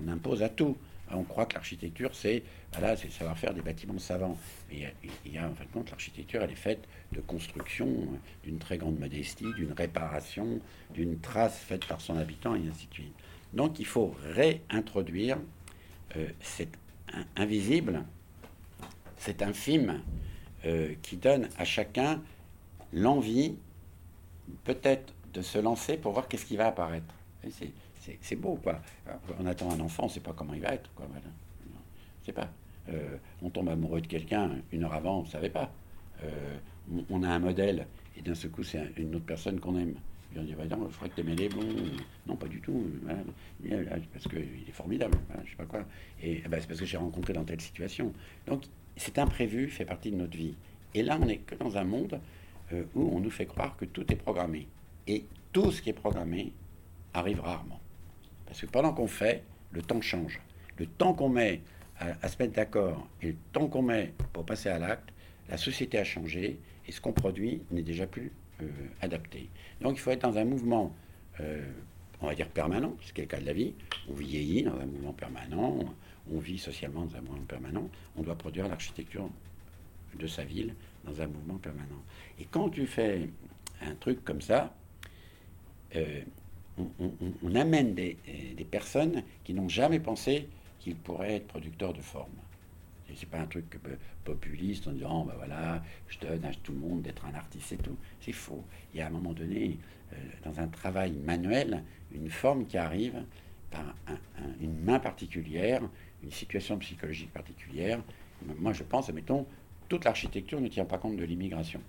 impose 0.09 0.43
à 0.43 0.49
tout. 0.49 0.77
On 1.13 1.25
croit 1.25 1.47
que 1.47 1.55
l'architecture, 1.55 2.15
c'est 2.15 2.43
c'est 2.73 3.11
savoir 3.11 3.37
faire 3.37 3.53
des 3.53 3.63
bâtiments 3.63 3.99
savants. 3.99 4.39
Mais 4.71 4.93
il 5.25 5.33
y 5.33 5.39
a, 5.39 5.49
en 5.49 5.55
fin 5.55 5.65
de 5.65 5.71
compte, 5.71 5.91
l'architecture, 5.91 6.43
elle 6.43 6.53
est 6.53 6.55
faite 6.55 6.87
de 7.13 7.21
construction 7.21 7.89
d'une 8.45 8.59
très 8.59 8.79
grande 8.79 8.99
modestie, 8.99 9.53
d'une 9.57 9.73
réparation, 9.73 10.61
d'une 10.95 11.19
trace 11.19 11.59
faite 11.59 11.85
par 11.87 12.01
son 12.01 12.17
habitant, 12.17 12.55
et 12.55 12.69
ainsi 12.69 12.87
de 12.87 12.95
suite. 12.95 13.15
Donc 13.53 13.81
il 13.81 13.87
faut 13.87 14.15
réintroduire 14.35 15.39
euh, 16.17 16.29
cet 16.41 16.79
invisible, 17.37 18.05
cet 19.17 19.43
infime, 19.43 20.01
euh, 20.65 20.95
qui 21.03 21.17
donne 21.17 21.49
à 21.57 21.65
chacun 21.65 22.23
l'envie, 22.93 23.57
peut-être, 24.65 25.13
de 25.33 25.43
se 25.43 25.59
lancer 25.59 25.97
pour 25.97 26.13
voir 26.13 26.29
qu'est-ce 26.29 26.45
qui 26.45 26.57
va 26.57 26.67
apparaître. 26.67 27.15
C'est 28.21 28.37
beau, 28.37 28.59
quoi. 28.63 28.81
On 29.39 29.47
attend 29.47 29.71
un 29.71 29.81
enfant, 29.81 30.05
on 30.05 30.07
ne 30.07 30.13
sait 30.13 30.21
pas 30.21 30.33
comment 30.33 30.55
il 30.55 30.61
va 30.61 30.75
être, 30.75 30.91
quoi. 30.95 31.07
Je 32.27 32.33
pas. 32.33 32.49
Euh, 32.89 33.17
on 33.43 33.51
tombe 33.51 33.69
amoureux 33.69 34.01
de 34.01 34.07
quelqu'un 34.07 34.51
une 34.73 34.85
heure 34.85 34.95
avant, 34.95 35.21
on 35.21 35.23
ne 35.23 35.29
savait 35.29 35.51
pas. 35.51 35.73
Euh, 36.25 36.57
on, 37.09 37.23
a 37.23 37.29
un 37.29 37.39
modèle 37.39 37.87
et 38.17 38.23
d'un 38.23 38.35
seul 38.35 38.51
coup, 38.51 38.63
c'est 38.63 38.81
une 38.97 39.15
autre 39.15 39.25
personne 39.25 39.61
qu'on 39.61 39.79
aime. 39.79 39.95
Et 40.35 40.39
on 40.39 40.45
dit, 40.45 40.55
bah, 40.55 40.65
non, 40.65 40.89
je 40.89 40.97
crois 40.97 41.09
que 41.09 41.15
tu 41.15 41.21
aimais 41.23 41.35
les 41.35 41.49
blonds. 41.49 41.67
Non, 42.27 42.37
pas 42.37 42.47
du 42.47 42.61
tout. 42.61 42.87
Parce 44.13 44.29
qu'il 44.29 44.39
est 44.39 44.73
formidable. 44.73 45.19
je 45.45 45.51
sais 45.51 45.57
pas 45.57 45.65
quoi. 45.65 45.85
Et 46.23 46.41
bah, 46.49 46.59
c'est 46.61 46.69
parce 46.69 46.81
que 46.81 46.87
j'ai 46.87 46.97
rencontré 46.97 47.33
dans 47.33 47.45
telle 47.45 47.61
situation. 47.61 48.13
Donc, 48.47 48.65
cet 48.97 49.19
imprévu 49.19 49.69
fait 49.69 49.85
partie 49.85 50.11
de 50.11 50.17
notre 50.17 50.37
vie. 50.37 50.55
Et 50.95 51.03
là, 51.03 51.19
on 51.21 51.27
n'est 51.27 51.39
que 51.39 51.55
dans 51.55 51.77
un 51.77 51.85
monde 51.85 52.21
euh, 52.73 52.85
où 52.95 53.11
on 53.13 53.21
nous 53.21 53.31
fait 53.31 53.47
croire 53.47 53.77
que 53.77 53.85
tout 53.85 54.11
est 54.13 54.17
programmé. 54.17 54.69
Et 55.07 55.25
tout 55.53 55.71
ce 55.73 55.83
qui 55.83 55.91
est 55.91 55.95
programmé 55.95 56.53
arrive 57.15 57.41
rarement. 57.41 57.80
Parce 58.51 58.63
que 58.63 58.67
pendant 58.67 58.93
qu'on 58.93 59.07
fait, 59.07 59.45
le 59.71 59.81
temps 59.81 60.01
change. 60.01 60.41
Le 60.77 60.87
temps 60.87 61.15
qu'on 61.15 61.29
met 61.29 61.61
à, 62.01 62.27
se 62.27 62.37
mettre 62.37 62.55
d'accord 62.55 63.07
et 63.23 63.29
le 63.29 63.37
temps 63.53 63.69
qu'on 63.69 63.83
met 63.83 64.13
pour 64.33 64.45
passer 64.45 64.69
à 64.69 64.79
l'acte, 64.81 65.09
la 65.49 65.57
société 65.57 65.99
a 65.99 66.05
changé 66.05 66.59
et 66.89 66.91
ce 66.91 67.01
qu'on 67.01 67.13
produit 67.13 67.63
n'est 67.71 67.85
déjà 67.85 68.09
plus 68.09 68.33
euh, 68.61 68.67
adapté. 69.03 69.49
Donc 69.81 69.95
il 69.95 70.01
faut 70.01 70.11
être 70.11 70.23
dans 70.23 70.37
un 70.37 70.45
mouvement, 70.45 70.93
euh, 71.39 71.65
on 72.21 72.27
va 72.27 72.35
dire 72.35 72.49
permanent, 72.49 72.97
ce 73.03 73.13
qui 73.13 73.21
est 73.21 73.25
le 73.25 73.29
cas 73.29 73.39
de 73.39 73.47
la 73.47 73.53
vie. 73.53 73.73
On 74.09 74.15
vieillit 74.15 74.65
dans 74.65 74.81
un 74.81 74.87
mouvement 74.87 75.13
permanent, 75.13 75.79
on 76.33 76.39
vit 76.41 76.59
socialement 76.59 77.05
dans 77.05 77.19
un 77.19 77.21
mouvement 77.21 77.45
permanent. 77.45 77.89
On 78.17 78.23
doit 78.23 78.37
produire 78.37 78.67
l'architecture 78.67 79.31
de 80.19 80.27
sa 80.27 80.43
ville 80.43 80.75
dans 81.05 81.23
un 81.23 81.29
mouvement 81.29 81.59
permanent. 81.59 82.03
Et 82.41 82.47
quand 82.51 82.69
tu 82.71 82.89
fais 82.89 83.31
un 83.81 83.95
truc 83.95 84.25
comme 84.25 84.41
ça, 84.41 84.75
euh, 85.95 86.23
on, 87.43 87.55
amène 87.55 87.95
des, 87.95 88.17
des 88.57 88.65
personnes 88.65 89.23
qui 89.45 89.55
n'ont 89.55 89.69
jamais 89.69 90.01
pensé 90.01 90.49
qu'il 90.79 90.97
pourrait 90.97 91.37
être 91.37 91.47
producteur 91.47 91.93
de 91.93 92.01
forme. 92.01 92.31
Et 93.09 93.15
c'est 93.17 93.29
pas 93.29 93.41
un 93.41 93.47
truc 93.47 93.65
populiste 94.25 94.87
en 94.87 94.93
disant, 94.93 95.25
ben 95.25 95.35
voilà, 95.37 95.83
je 96.09 96.19
donne 96.19 96.45
à 96.45 96.53
tout 96.55 96.73
le 96.73 96.79
monde 96.79 97.03
d'être 97.03 97.25
un 97.27 97.35
artiste 97.35 97.73
et 97.73 97.77
tout. 97.77 97.97
C'est 98.21 98.33
faux. 98.33 98.65
Il 98.95 98.99
y 98.99 99.03
a 99.03 99.07
à 99.07 99.09
un 99.09 99.13
moment 99.13 99.33
donné, 99.33 99.79
dans 100.45 100.61
un 100.61 100.69
travail 100.69 101.13
manuel, 101.13 101.83
une 102.13 102.31
forme 102.31 102.67
qui 102.67 102.79
arrive 102.79 103.23
par 103.71 103.95
une 104.61 104.79
main 104.81 104.99
particulière, 104.99 105.83
une 106.23 106.31
situation 106.31 106.79
psychologique 106.79 107.33
particulière. 107.33 108.01
Moi, 108.59 108.73
je 108.73 108.83
pense, 108.83 109.09
admettons, 109.09 109.47
toute 109.89 110.05
l'architecture 110.05 110.61
ne 110.61 110.69
tient 110.69 110.85
pas 110.85 110.99
compte 110.99 111.17
de 111.17 111.25
l'immigration. 111.25 111.81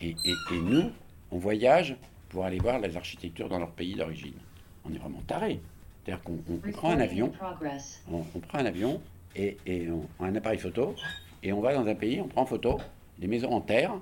Et, 0.00 0.14
nous, 0.52 0.90
on 1.30 1.38
voyage 1.38 1.96
pour 2.34 2.44
aller 2.44 2.58
voir 2.58 2.80
les 2.80 2.96
architectures 2.96 3.48
dans 3.48 3.60
leur 3.60 3.70
pays 3.70 3.94
d'origine. 3.94 4.34
On 4.84 4.92
est 4.92 4.98
vraiment 4.98 5.22
taré. 5.26 5.60
C'est-à-dire 6.04 6.22
qu'on 6.24 6.36
prend 6.72 6.90
un 6.90 7.00
avion, 7.00 7.32
on, 8.10 8.22
prend 8.40 8.58
un 8.58 8.66
avion 8.66 9.00
et, 9.36 9.56
on, 9.88 10.06
un 10.22 10.34
appareil 10.34 10.58
photo 10.58 10.94
et 11.42 11.52
on 11.52 11.60
va 11.60 11.72
dans 11.72 11.86
un 11.86 11.94
pays, 11.94 12.20
on 12.20 12.26
prend 12.26 12.42
en 12.42 12.46
photo 12.46 12.78
des 13.18 13.28
maisons 13.28 13.52
en 13.52 13.60
terre, 13.60 13.94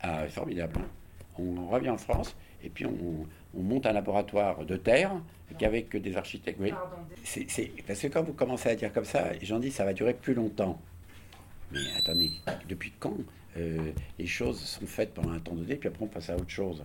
ah, 0.00 0.28
formidable. 0.28 0.78
Hein. 0.78 0.86
on 1.38 1.66
revient 1.68 1.88
en 1.88 1.96
France 1.96 2.36
et 2.62 2.68
puis 2.68 2.84
on, 2.86 3.26
monte 3.54 3.86
un 3.86 3.92
laboratoire 3.92 4.64
de 4.66 4.76
terre 4.76 5.12
qu'avec 5.58 5.96
des 5.96 6.16
architectes. 6.16 6.58
Oui. 6.60 6.72
C'est, 7.22 7.72
parce 7.86 8.00
que 8.00 8.08
quand 8.08 8.22
vous 8.22 8.32
commencez 8.34 8.68
à 8.68 8.74
dire 8.74 8.92
comme 8.92 9.04
ça, 9.04 9.32
gens 9.42 9.58
disent 9.58 9.74
ça 9.74 9.84
va 9.84 9.94
durer 9.94 10.12
plus 10.12 10.34
longtemps. 10.34 10.78
Mais 11.72 11.80
attendez, 11.96 12.30
depuis 12.68 12.92
quand 12.98 13.16
euh, 13.56 13.92
les 14.18 14.26
choses 14.26 14.60
sont 14.60 14.86
faites 14.86 15.14
pendant 15.14 15.30
un 15.30 15.38
temps 15.38 15.54
donné, 15.54 15.76
puis 15.76 15.88
après 15.88 16.04
on 16.04 16.08
passe 16.08 16.30
à 16.30 16.36
autre 16.36 16.50
chose? 16.50 16.84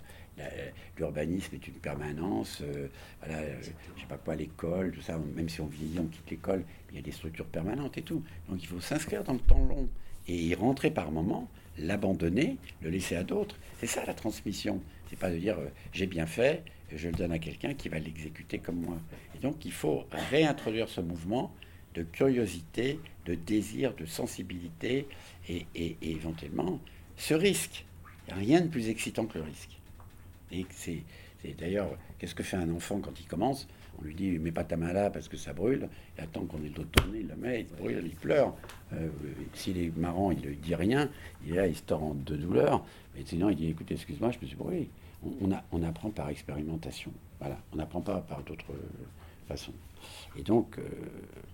L'urbanisme 0.97 1.55
est 1.55 1.67
une 1.67 1.75
permanence, 1.75 2.61
euh, 2.61 2.87
voilà, 3.19 3.39
euh, 3.39 3.61
je 3.95 4.01
sais 4.01 4.07
pas 4.07 4.17
quoi, 4.17 4.35
l'école, 4.35 4.91
tout 4.91 5.01
ça, 5.01 5.17
même 5.35 5.49
si 5.49 5.61
on 5.61 5.67
vieillit, 5.67 5.99
on 5.99 6.07
quitte 6.07 6.29
l'école, 6.29 6.63
il 6.89 6.95
y 6.95 6.99
a 6.99 7.01
des 7.01 7.11
structures 7.11 7.45
permanentes 7.45 7.97
et 7.97 8.01
tout. 8.01 8.23
Donc 8.49 8.61
il 8.61 8.67
faut 8.67 8.81
s'inscrire 8.81 9.23
dans 9.23 9.33
le 9.33 9.39
temps 9.39 9.63
long 9.65 9.87
et 10.27 10.35
y 10.35 10.55
rentrer 10.55 10.91
par 10.91 11.11
moment, 11.11 11.49
l'abandonner, 11.77 12.57
le 12.81 12.89
laisser 12.89 13.15
à 13.15 13.23
d'autres. 13.23 13.55
C'est 13.79 13.87
ça 13.87 14.05
la 14.05 14.13
transmission. 14.13 14.81
C'est 15.09 15.17
pas 15.17 15.31
de 15.31 15.37
dire 15.37 15.57
euh, 15.57 15.67
j'ai 15.93 16.05
bien 16.05 16.25
fait, 16.25 16.63
je 16.93 17.07
le 17.07 17.13
donne 17.13 17.31
à 17.31 17.39
quelqu'un 17.39 17.73
qui 17.73 17.89
va 17.89 17.99
l'exécuter 17.99 18.59
comme 18.59 18.81
moi. 18.81 18.97
Et 19.35 19.39
donc 19.39 19.65
il 19.65 19.71
faut 19.71 20.05
réintroduire 20.29 20.89
ce 20.89 21.01
mouvement 21.01 21.53
de 21.95 22.03
curiosité, 22.03 22.99
de 23.25 23.35
désir, 23.35 23.95
de 23.95 24.05
sensibilité 24.05 25.07
et, 25.47 25.65
éventuellement 26.01 26.79
ce 27.17 27.33
risque. 27.33 27.85
Il 28.27 28.33
n'y 28.33 28.33
a 28.33 28.45
rien 28.45 28.61
de 28.61 28.67
plus 28.67 28.89
excitant 28.89 29.25
que 29.25 29.39
le 29.39 29.45
risque. 29.45 29.78
Et 30.51 30.65
c'est 30.71 31.03
d'ailleurs, 31.57 31.89
qu'est-ce 32.17 32.35
que 32.35 32.43
fait 32.43 32.57
un 32.57 32.69
enfant 32.69 32.99
quand 32.99 33.19
il 33.19 33.25
commence? 33.25 33.67
On 33.99 34.05
lui 34.05 34.15
dit, 34.15 34.39
mets 34.39 34.51
pas 34.51 34.63
ta 34.63 34.77
main 34.77 34.93
là 34.93 35.09
parce 35.09 35.27
que 35.27 35.37
ça 35.37 35.53
brûle. 35.53 35.89
Il 36.17 36.23
attend 36.23 36.45
qu'on 36.45 36.59
ait 36.59 36.69
le 36.69 36.69
dos 36.69 36.83
tourné, 36.83 37.19
il 37.19 37.27
le 37.27 37.35
met, 37.35 37.61
il 37.61 37.67
brûle, 37.67 38.01
il 38.05 38.15
pleure. 38.15 38.55
Euh, 38.93 39.09
s'il 39.53 39.77
est 39.77 39.95
marrant, 39.97 40.31
il 40.31 40.41
ne 40.41 40.53
dit 40.53 40.75
rien. 40.75 41.09
Il 41.45 41.53
est 41.53 41.55
là, 41.55 41.67
il 41.67 41.75
se 41.75 41.83
tord 41.83 42.15
de 42.15 42.35
douleur. 42.35 42.83
Mais 43.15 43.23
sinon, 43.25 43.49
il 43.49 43.57
dit, 43.57 43.69
écoute, 43.69 43.91
excuse-moi, 43.91 44.31
je 44.31 44.39
me 44.39 44.45
suis 44.47 44.55
brûlé. 44.55 44.89
On, 45.71 45.83
apprend 45.83 46.09
par 46.11 46.29
expérimentation. 46.29 47.11
Voilà, 47.39 47.57
on 47.73 47.75
n'apprend 47.75 47.99
pas 47.99 48.21
par 48.21 48.41
d'autres 48.43 48.73
façons. 49.49 49.73
Et 50.37 50.43
donc, 50.43 50.77
euh, 50.77 50.83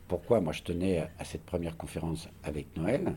pourquoi 0.07 0.39
moi 0.39 0.53
je 0.53 0.61
tenais 0.61 0.99
à 1.17 1.25
cette 1.25 1.43
première 1.45 1.75
conférence 1.75 2.29
avec 2.43 2.67
Noël? 2.77 3.15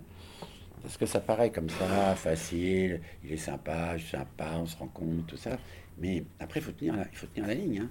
Parce 0.83 0.97
que 0.97 1.07
ça 1.07 1.21
paraît 1.21 1.51
comme 1.51 1.71
ça, 1.71 2.15
facile, 2.15 3.01
il 3.25 3.33
est 3.33 3.37
sympa, 3.37 3.97
je 3.97 4.07
sympa, 4.07 4.53
on 4.57 4.67
se 4.67 4.77
rend 4.77 4.89
compte, 4.89 5.27
tout 5.27 5.37
ça. 5.37 5.59
Mais 5.99 6.25
après, 6.41 6.61
il 6.61 6.63
faut 6.63 6.73
tenir 6.73 6.97
la, 6.97 7.07
il 7.11 7.17
faut 7.17 7.27
tenir 7.27 7.49
la 7.49 7.55
ligne. 7.55 7.81
Hein. 7.81 7.91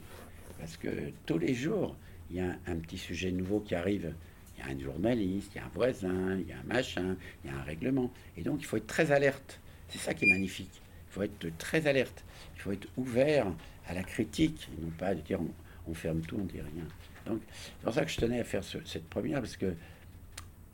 parce 0.59 0.77
que 0.77 0.89
tous 1.25 1.37
les 1.37 1.53
jours, 1.53 1.95
il 2.29 2.37
y 2.37 2.39
a 2.39 2.55
un, 2.67 2.75
petit 2.77 2.97
sujet 2.97 3.31
nouveau 3.31 3.59
qui 3.59 3.75
arrive. 3.75 4.13
Il 4.57 4.65
y 4.65 4.69
a 4.69 4.73
un 4.73 4.79
journaliste, 4.79 5.51
il 5.53 5.59
y 5.59 5.61
a 5.61 5.65
un 5.65 5.71
voisin, 5.73 6.37
il 6.39 6.47
y 6.47 6.51
a 6.51 6.57
un 6.57 6.63
machin, 6.63 7.15
il 7.43 7.51
y 7.51 7.53
a 7.53 7.57
un 7.57 7.63
règlement. 7.63 8.11
Et 8.37 8.41
donc, 8.41 8.59
il 8.61 8.65
faut 8.65 8.77
être 8.77 8.87
très 8.87 9.11
alerte. 9.11 9.59
C'est 9.87 9.99
ça 9.99 10.13
qui 10.13 10.25
est 10.25 10.33
magnifique. 10.33 10.81
Il 11.09 11.13
faut 11.13 11.21
être 11.21 11.57
très 11.57 11.85
alerte. 11.87 12.23
Il 12.55 12.61
faut 12.61 12.71
être 12.71 12.87
ouvert 12.97 13.47
à 13.87 13.93
la 13.93 14.03
critique, 14.03 14.69
et 14.77 14.81
non 14.83 14.89
pas 14.89 15.13
de 15.13 15.21
dire 15.21 15.39
on, 15.87 15.93
ferme 15.93 16.21
tout, 16.21 16.37
on 16.39 16.45
dit 16.45 16.59
rien. 16.59 16.87
Donc, 17.25 17.41
c'est 17.51 17.83
pour 17.83 17.93
ça 17.93 18.03
que 18.03 18.11
je 18.11 18.17
tenais 18.17 18.39
à 18.39 18.43
faire 18.43 18.63
cette 18.63 19.07
première, 19.09 19.39
parce 19.39 19.57
que 19.57 19.73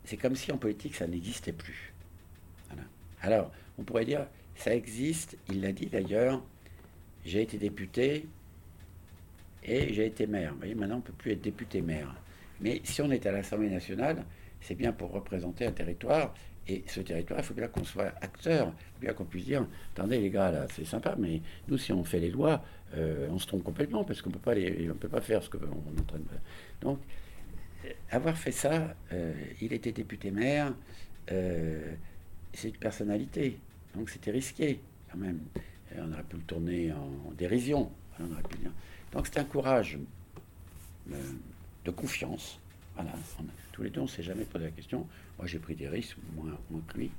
c'est 0.04 0.16
comme 0.16 0.34
si 0.34 0.50
en 0.50 0.58
politique, 0.58 0.96
ça 0.96 1.06
n'existait 1.06 1.52
plus. 1.52 1.93
Alors, 3.24 3.50
on 3.78 3.84
pourrait 3.84 4.04
dire, 4.04 4.26
ça 4.54 4.74
existe, 4.74 5.38
il 5.48 5.62
l'a 5.62 5.72
dit 5.72 5.86
d'ailleurs, 5.86 6.42
j'ai 7.24 7.40
été 7.40 7.56
député 7.56 8.26
et 9.62 9.94
j'ai 9.94 10.06
été 10.06 10.26
maire. 10.26 10.52
Vous 10.52 10.58
voyez, 10.58 10.74
maintenant, 10.74 10.96
on 10.96 10.98
ne 10.98 11.02
peut 11.02 11.14
plus 11.14 11.32
être 11.32 11.40
député-maire. 11.40 12.14
Mais 12.60 12.82
si 12.84 13.00
on 13.00 13.10
est 13.10 13.24
à 13.24 13.32
l'Assemblée 13.32 13.70
nationale, 13.70 14.24
c'est 14.60 14.74
bien 14.74 14.92
pour 14.92 15.10
représenter 15.10 15.64
un 15.64 15.72
territoire. 15.72 16.34
Et 16.68 16.84
ce 16.86 17.00
territoire, 17.00 17.40
il 17.40 17.44
faut 17.44 17.54
bien 17.54 17.68
qu'on 17.68 17.84
soit 17.84 18.12
acteur. 18.20 18.68
Il 18.68 18.94
faut 18.94 19.00
bien 19.00 19.12
qu'on 19.14 19.24
puisse 19.24 19.46
dire, 19.46 19.66
attendez 19.94 20.18
les 20.18 20.30
gars, 20.30 20.50
là, 20.50 20.66
c'est 20.70 20.84
sympa, 20.84 21.16
mais 21.18 21.40
nous, 21.68 21.78
si 21.78 21.92
on 21.92 22.04
fait 22.04 22.20
les 22.20 22.30
lois, 22.30 22.62
euh, 22.94 23.26
on 23.30 23.38
se 23.38 23.46
trompe 23.46 23.64
complètement 23.64 24.04
parce 24.04 24.20
qu'on 24.20 24.30
ne 24.30 24.92
peut 24.92 25.08
pas 25.08 25.20
faire 25.22 25.42
ce 25.42 25.48
qu'on 25.48 25.58
est 25.58 26.00
en 26.00 26.04
train 26.06 26.18
de 26.18 26.28
faire. 26.28 26.40
Donc, 26.82 27.00
avoir 28.10 28.36
fait 28.36 28.52
ça, 28.52 28.94
euh, 29.14 29.32
il 29.62 29.72
était 29.72 29.92
député-maire. 29.92 30.74
Euh, 31.32 31.94
c'est 32.54 32.68
une 32.68 32.76
personnalité. 32.76 33.58
Donc 33.94 34.10
c'était 34.10 34.30
risqué 34.30 34.80
quand 35.10 35.18
même. 35.18 35.40
on 35.96 36.12
aurait 36.12 36.22
pu 36.22 36.36
le 36.36 36.42
tourner 36.42 36.92
en, 36.92 37.32
dérision. 37.32 37.90
Donc 39.12 39.26
c'est 39.26 39.38
un 39.38 39.44
courage 39.44 39.98
euh, 41.12 41.16
de 41.84 41.90
confiance. 41.90 42.58
Voilà. 42.94 43.12
tous 43.72 43.82
les 43.82 43.90
deux, 43.90 44.00
on 44.00 44.04
ne 44.04 44.08
s'est 44.08 44.22
jamais 44.22 44.44
posé 44.44 44.64
la 44.64 44.70
question. 44.70 45.06
Moi, 45.38 45.48
j'ai 45.48 45.58
pris 45.58 45.74
des 45.74 45.88
risques, 45.88 46.16
moins, 46.36 46.56
que 46.86 46.98
lui. 46.98 47.10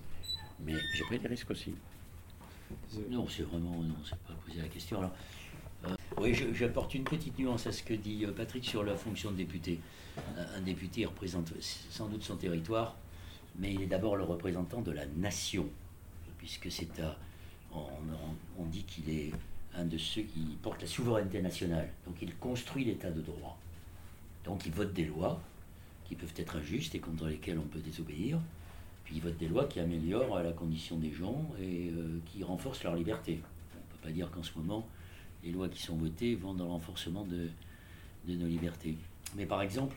Mais 0.62 0.74
j'ai 0.94 1.04
pris 1.04 1.20
des 1.20 1.28
risques 1.28 1.52
aussi. 1.52 1.74
Non, 3.10 3.28
c'est 3.28 3.44
vraiment, 3.44 3.76
non, 3.82 3.96
c'est 4.06 4.18
pas 4.20 4.34
poser 4.46 4.62
la 4.62 4.70
question. 4.70 5.00
Alors, 5.00 5.12
euh, 5.86 5.96
oui, 6.18 6.34
j'apporte 6.54 6.96
une 6.96 7.04
petite 7.04 7.38
nuance 7.38 7.68
à 7.68 7.74
ce 7.74 7.84
que 7.84 7.94
dit 7.94 8.26
euh, 8.26 8.32
Patrick 8.32 8.64
sur 8.64 8.84
la 8.84 8.96
fonction 8.96 9.32
de 9.32 9.36
député. 9.36 9.80
Un 10.56 10.62
député 10.62 11.06
représente 11.06 11.52
sans 11.60 12.08
doute 12.08 12.24
son 12.24 12.38
territoire, 12.38 12.96
mais 13.60 13.74
il 13.74 13.82
est 13.82 13.88
d'abord 13.88 14.16
le 14.16 14.24
représentant 14.24 14.82
de 14.82 14.92
la 14.92 15.06
nation, 15.06 15.68
puisque 16.38 16.72
c'est 16.72 17.02
on, 17.74 18.66
dit 18.66 18.84
qu'il 18.84 19.10
est 19.10 19.32
un 19.76 19.86
de 19.86 19.98
ceux 19.98 20.22
qui 20.22 20.58
porte 20.62 20.82
la 20.82 20.88
souveraineté 20.88 21.42
nationale. 21.42 21.90
Donc 22.06 22.16
il 22.22 22.36
construit 22.36 22.86
l'état 22.86 23.12
de 23.12 23.22
droit. 23.22 23.58
Donc 24.46 24.66
il 24.66 24.72
vote 24.72 24.94
des 24.94 25.06
lois 25.06 25.42
qui 26.06 26.16
peuvent 26.16 26.34
être 26.38 26.56
injustes 26.58 26.96
et 26.96 27.00
contre 27.00 27.28
lesquelles 27.28 27.60
on 27.60 27.68
peut 27.68 27.80
désobéir. 27.80 28.40
Puis 29.04 29.16
il 29.16 29.22
vote 29.22 29.38
des 29.38 29.48
lois 29.48 29.66
qui 29.66 29.80
améliorent 29.80 30.42
la 30.42 30.52
condition 30.52 30.98
des 30.98 31.12
gens 31.12 31.46
et 31.60 31.90
euh, 31.90 32.20
qui 32.26 32.44
renforcent 32.44 32.84
leur 32.84 32.96
liberté. 32.96 33.40
On 33.74 33.78
ne 33.78 33.92
peut 33.92 34.08
pas 34.08 34.12
dire 34.12 34.32
qu'en 34.32 34.44
ce 34.44 34.58
moment, 34.58 34.88
les 35.44 35.52
lois 35.52 35.70
qui 35.70 35.82
sont 35.82 35.96
votées 35.96 36.36
vont 36.36 36.54
dans 36.54 36.68
l'enforcement 36.68 37.24
de, 37.24 37.50
de 38.28 38.36
nos 38.36 38.48
libertés. 38.48 38.96
Mais 39.36 39.46
par 39.46 39.62
exemple, 39.62 39.96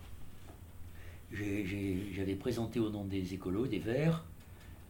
j'avais 1.33 2.35
présenté 2.35 2.81
au 2.81 2.91
nom 2.91 3.05
des 3.05 3.35
écolos, 3.35 3.67
des 3.67 3.79
Verts, 3.79 4.25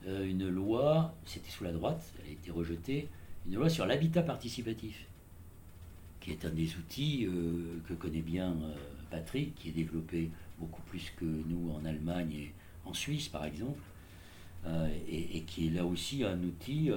euh, 0.07 0.25
une 0.25 0.49
loi, 0.49 1.15
c'était 1.25 1.51
sous 1.51 1.65
la 1.65 1.73
droite, 1.73 2.03
elle 2.21 2.31
a 2.31 2.33
été 2.33 2.51
rejetée, 2.51 3.09
une 3.49 3.57
loi 3.57 3.69
sur 3.69 3.87
l'habitat 3.87 4.23
participatif, 4.23 5.07
qui 6.21 6.31
est 6.31 6.45
un 6.45 6.51
des 6.51 6.77
outils 6.77 7.27
euh, 7.27 7.81
que 7.89 7.95
connaît 7.95 8.23
bien 8.23 8.53
euh, 8.53 8.75
Patrick, 9.11 9.55
qui 9.57 9.71
est 9.71 9.73
développé 9.73 10.31
beaucoup 10.59 10.83
plus 10.83 11.11
que 11.17 11.25
nous 11.25 11.73
en 11.73 11.85
Allemagne 11.85 12.33
et 12.33 12.53
en 12.85 12.95
Suisse 12.95 13.29
par 13.29 13.45
exemple, 13.45 13.81
et, 15.09 15.43
qui 15.47 15.69
est 15.69 15.71
là 15.71 15.87
aussi 15.87 16.25
un 16.25 16.43
outil 16.43 16.91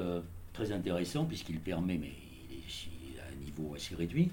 très 0.51 0.71
intéressant 0.71 1.25
puisqu'il 1.25 1.59
permet, 1.59 1.97
mais 1.97 2.11
il 2.49 2.57
est 2.57 3.19
à 3.19 3.31
un 3.31 3.35
niveau 3.35 3.75
assez 3.75 3.93
réduit, 3.95 4.29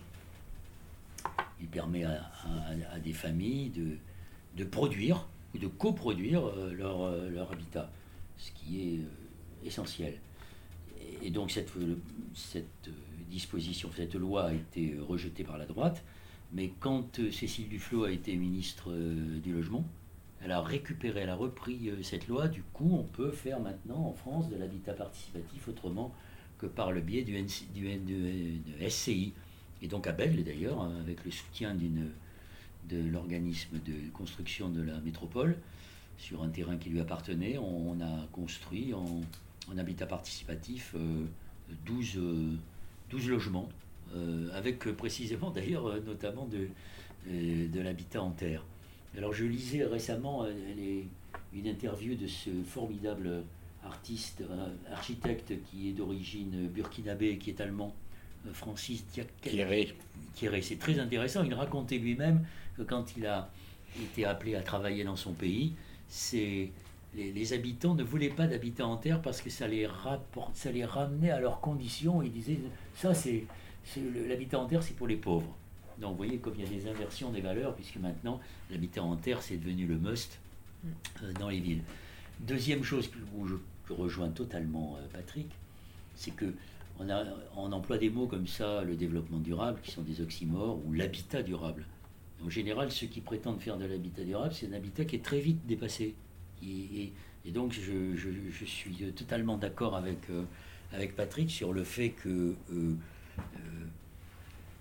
il 1.61 1.67
permet 1.69 2.05
à 2.05 2.99
des 3.05 3.13
familles 3.13 3.69
de 3.69 3.97
de 4.59 4.65
produire 4.65 5.27
ou 5.55 5.59
de 5.59 5.67
coproduire 5.67 6.45
euh, 6.47 6.73
leur, 6.75 7.03
euh, 7.03 7.31
leur, 7.31 7.53
habitat, 7.53 7.91
ce 8.37 8.51
qui 8.53 8.81
est 8.81 8.99
euh, 8.99 9.67
essentiel. 9.67 10.15
Et 11.23 11.31
donc 11.31 11.51
cette, 11.51 11.73
cette 12.35 12.91
disposition, 13.31 13.91
cette 13.97 14.15
loi 14.15 14.47
a 14.47 14.53
été 14.53 14.97
rejetée 15.09 15.45
par 15.45 15.57
la 15.57 15.65
droite, 15.65 16.05
mais 16.53 16.73
quand 16.81 17.21
Cécile 17.31 17.69
Duflot 17.69 18.05
a 18.05 18.11
été 18.11 18.37
ministre 18.37 18.93
du 19.43 19.53
Logement, 19.53 19.85
elle 20.43 20.53
a 20.53 20.61
récupéré, 20.61 21.21
elle 21.21 21.31
a 21.31 21.35
repris 21.35 21.91
cette 22.03 22.29
loi. 22.29 22.47
Du 22.49 22.63
coup, 22.63 22.91
on 22.93 23.03
peut 23.03 23.33
faire 23.33 23.59
maintenant 23.59 24.07
en 24.07 24.13
France 24.13 24.49
de 24.49 24.57
l'habitat 24.57 24.93
participatif 24.93 25.67
autrement 25.69 26.15
que 26.59 26.67
par 26.67 26.93
le 26.93 27.01
biais 27.01 27.23
du, 27.23 27.35
du, 27.75 28.89
SCI. 28.89 29.33
Et 29.83 29.89
donc 29.89 30.07
à 30.07 30.13
Bègle, 30.13 30.45
d'ailleurs, 30.45 30.81
hein, 30.81 30.93
avec 31.01 31.25
le 31.25 31.31
soutien 31.31 31.75
d'une 31.75 32.11
de 32.89 33.09
l'organisme 33.11 33.79
de 33.87 34.11
construction 34.13 34.69
de 34.69 34.83
la 34.83 34.99
métropole 35.01 35.57
sur 36.19 36.43
un 36.43 36.49
terrain 36.49 36.77
qui 36.77 36.91
lui 36.91 37.01
appartenait. 37.01 37.59
On, 37.59 38.01
a 38.01 38.27
construit 38.33 38.93
en, 38.95 39.23
habitat 39.77 40.07
participatif 40.07 40.95
12, 41.87 42.17
euh, 42.17 42.55
12, 43.11 43.27
euh, 43.27 43.31
logements, 43.31 43.69
euh, 44.15 44.49
avec 44.55 44.79
précisément 44.97 45.51
d'ailleurs 45.51 46.03
notamment 46.03 46.47
de, 46.47 46.69
de 47.31 47.81
l'habitat 47.81 48.23
en 48.23 48.31
terre. 48.31 48.65
Alors 49.17 49.33
je 49.33 49.45
lisais 49.45 49.85
récemment 49.85 50.45
les, 50.77 51.07
une 51.55 51.67
interview 51.67 52.15
de 52.15 52.27
ce 52.27 52.51
formidable 52.67 53.43
artiste, 53.85 54.43
architecte 54.93 55.53
qui 55.71 55.89
est 55.89 55.93
d'origine 55.93 56.69
burkinabé, 56.69 57.39
qui 57.39 57.51
est 57.51 57.61
allemand, 57.61 57.95
Francis 58.53 59.05
Thierry. 59.07 60.63
C'est 60.63 60.79
très 60.79 60.99
intéressant. 60.99 61.45
Il 61.45 61.55
racontait 61.55 61.99
lui-même 61.99 62.45
que 62.79 62.83
quand 62.83 63.17
il 63.17 63.27
a 63.27 63.51
été 64.01 64.25
appelé 64.25 64.55
à 64.55 64.63
travailler 64.63 65.05
dans 65.05 65.17
son 65.17 65.33
pays, 65.33 65.75
c'est 66.09 66.71
les, 67.15 67.53
habitants 67.53 67.95
ne 67.95 68.05
voulaient 68.05 68.29
pas 68.31 68.47
d'habitants 68.47 68.93
en 68.93 68.97
terre 68.97 69.21
parce 69.21 69.43
que 69.43 69.51
ça 69.51 69.67
les, 69.67 69.87
rapporte, 69.87 70.55
ça 70.55 70.71
les 70.71 70.85
ramenait 70.85 71.31
à 71.31 71.41
leurs 71.41 71.61
conditions. 71.61 72.23
Ils 72.23 72.33
disaient 72.33 72.61
ça, 72.95 73.15
c'est 73.15 73.45
l'habitat 74.27 74.59
en 74.59 74.67
terre, 74.67 74.83
c'est 74.83 74.95
pour 74.95 75.09
les 75.09 75.17
pauvres. 75.17 75.55
Donc 75.99 76.13
vous 76.13 76.17
voyez 76.17 76.39
comme 76.39 76.55
il 76.57 76.63
y 76.63 76.67
a 76.67 76.71
des 76.71 76.89
inversions 76.89 77.31
des 77.31 77.41
valeurs, 77.41 77.75
puisque 77.75 77.97
maintenant 77.97 78.41
l'habitat 78.71 79.03
en 79.03 79.17
terre, 79.17 79.43
c'est 79.43 79.57
devenu 79.57 79.87
le 79.87 79.99
must 79.99 80.39
mm. 80.85 80.89
euh, 81.25 81.33
dans 81.35 81.49
les 81.49 81.61
villes. 81.61 81.83
Deuxième 82.41 82.85
chose 82.85 83.11
où 83.37 83.47
je, 83.47 83.55
rejoins 83.89 84.29
totalement 84.29 84.97
euh, 84.99 85.07
Patrick, 85.13 85.49
c'est 86.15 86.31
que 86.33 86.53
on, 87.01 87.09
a, 87.09 87.25
on 87.57 87.73
emploie 87.73 87.97
des 87.97 88.11
mots 88.11 88.27
comme 88.27 88.47
ça, 88.47 88.83
le 88.83 88.97
développement 88.97 89.39
durable, 89.39 89.81
qui 89.83 89.91
sont 89.91 90.03
des 90.03 90.21
oxymores, 90.21 90.79
ou 90.87 90.93
l'habitat 90.93 91.43
durable. 91.43 91.87
En 92.45 92.51
général, 92.51 92.93
ceux 92.93 93.07
qui 93.07 93.21
prétendent 93.21 93.61
faire 93.61 93.77
de 93.77 93.85
l'habitat 93.85 94.23
durable, 94.23 94.55
c'est 94.55 94.67
un 94.69 94.73
habitat 94.73 95.05
qui 95.05 95.17
est 95.17 95.25
très 95.25 95.41
vite 95.41 95.67
dépassé. 95.67 96.15
Et, 96.63 97.13
donc, 97.47 97.73
je, 97.73 98.65
suis 98.65 98.97
totalement 99.17 99.57
d'accord 99.57 99.97
avec, 99.97 100.19
euh, 100.31 100.45
avec 100.93 101.17
Patrick 101.17 101.51
sur 101.51 101.73
le 101.73 101.83
fait 101.83 102.11
que 102.11 102.29
euh, 102.29 102.55
euh, 102.75 102.95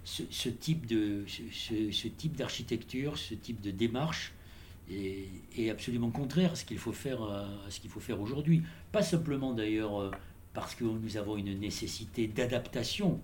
ce, 0.04 0.50
type 0.50 0.86
de, 0.86 1.24
ce, 1.28 2.08
type 2.08 2.36
d'architecture, 2.36 3.18
ce 3.18 3.34
type 3.36 3.62
de 3.62 3.72
démarche 3.72 4.34
est, 4.92 5.70
absolument 5.70 6.12
contraire 6.12 6.52
à 6.52 6.56
ce 6.56 6.66
qu'il 6.66 6.78
faut 6.78 6.94
faire, 6.94 7.24
à 7.24 7.48
ce 7.70 7.80
qu'il 7.80 7.90
faut 7.90 8.00
faire 8.00 8.22
aujourd'hui. 8.22 8.64
Pas 8.92 9.02
simplement 9.02 9.54
d'ailleurs 9.54 10.12
parce 10.54 10.76
que 10.76 10.84
nous 10.84 11.18
avons 11.18 11.38
une 11.38 11.60
nécessité 11.60 12.28
d'adaptation 12.28 13.22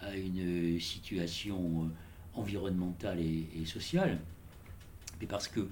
à 0.00 0.16
une 0.16 0.80
situation 0.80 1.90
environnementale 2.36 3.20
et, 3.20 3.64
sociale, 3.64 4.18
mais 5.20 5.26
parce 5.26 5.48
que 5.48 5.68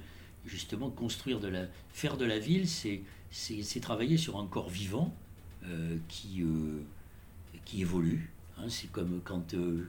justement 0.46 0.90
construire 0.90 1.40
de 1.40 1.48
la, 1.48 1.66
faire 1.92 2.16
de 2.16 2.24
la 2.24 2.38
ville, 2.38 2.68
c'est, 2.68 3.02
c'est, 3.30 3.80
travailler 3.80 4.16
sur 4.16 4.38
un 4.38 4.46
corps 4.46 4.68
vivant 4.68 5.14
euh, 5.66 5.96
qui, 6.08 6.42
euh, 6.42 6.82
qui 7.64 7.82
évolue. 7.82 8.30
Hein. 8.58 8.68
c'est 8.68 8.90
comme 8.90 9.20
quand, 9.24 9.54
euh, 9.54 9.88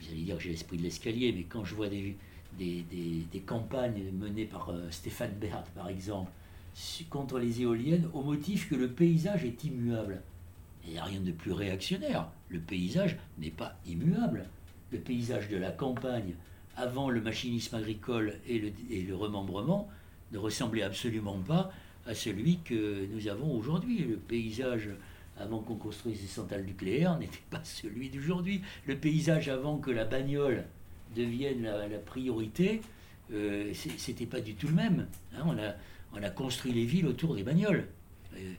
vous 0.00 0.08
allez 0.10 0.22
dire 0.22 0.36
que 0.36 0.42
j'ai 0.42 0.50
l'esprit 0.50 0.76
de 0.76 0.82
l'escalier, 0.82 1.32
mais 1.32 1.44
quand 1.44 1.64
je 1.64 1.74
vois 1.74 1.88
des, 1.88 2.16
des, 2.58 2.84
des, 2.90 3.40
campagnes 3.40 4.10
menées 4.12 4.46
par 4.46 4.72
Stéphane 4.90 5.34
Bert, 5.38 5.64
par 5.74 5.88
exemple, 5.88 6.30
contre 7.10 7.38
les 7.38 7.62
éoliennes, 7.62 8.08
au 8.12 8.22
motif 8.22 8.68
que 8.68 8.74
le 8.74 8.88
paysage 8.88 9.44
est 9.44 9.64
immuable. 9.64 10.22
Il 10.86 10.92
n'y 10.92 10.98
a 10.98 11.04
rien 11.04 11.20
de 11.20 11.32
plus 11.32 11.52
réactionnaire. 11.52 12.28
Le 12.48 12.60
paysage 12.60 13.16
n'est 13.38 13.50
pas 13.50 13.76
immuable 13.86 14.46
le 14.92 14.98
paysage 14.98 15.48
de 15.48 15.56
la 15.56 15.70
campagne 15.70 16.34
avant 16.76 17.10
le 17.10 17.20
machinisme 17.20 17.76
agricole 17.76 18.34
et 18.46 18.58
le, 18.58 19.16
remembrement 19.16 19.88
ne 20.32 20.38
ressemblait 20.38 20.82
absolument 20.82 21.38
pas 21.38 21.72
à 22.06 22.14
celui 22.14 22.58
que 22.58 23.06
nous 23.06 23.28
avons 23.28 23.56
aujourd'hui. 23.56 23.98
Le 23.98 24.16
paysage 24.16 24.90
avant 25.38 25.60
qu'on 25.60 25.76
construise 25.76 26.20
des 26.20 26.26
centrales 26.26 26.64
nucléaires 26.64 27.18
n'était 27.18 27.38
pas 27.50 27.62
celui 27.64 28.10
d'aujourd'hui. 28.10 28.62
Le 28.86 28.96
paysage 28.96 29.48
avant 29.48 29.78
que 29.78 29.90
la 29.90 30.04
bagnole 30.04 30.64
devienne 31.14 31.62
la, 31.62 31.98
priorité, 31.98 32.82
euh, 33.32 33.72
c'était 33.74 34.26
pas 34.26 34.40
du 34.40 34.54
tout 34.54 34.68
le 34.68 34.74
même. 34.74 35.06
Hein. 35.34 35.42
on, 35.46 35.58
a, 35.58 35.74
on, 36.14 36.22
a, 36.22 36.30
construit 36.30 36.72
les 36.72 36.84
villes 36.84 37.06
autour 37.06 37.34
des 37.34 37.42
bagnoles. 37.42 37.86
Euh, 38.36 38.52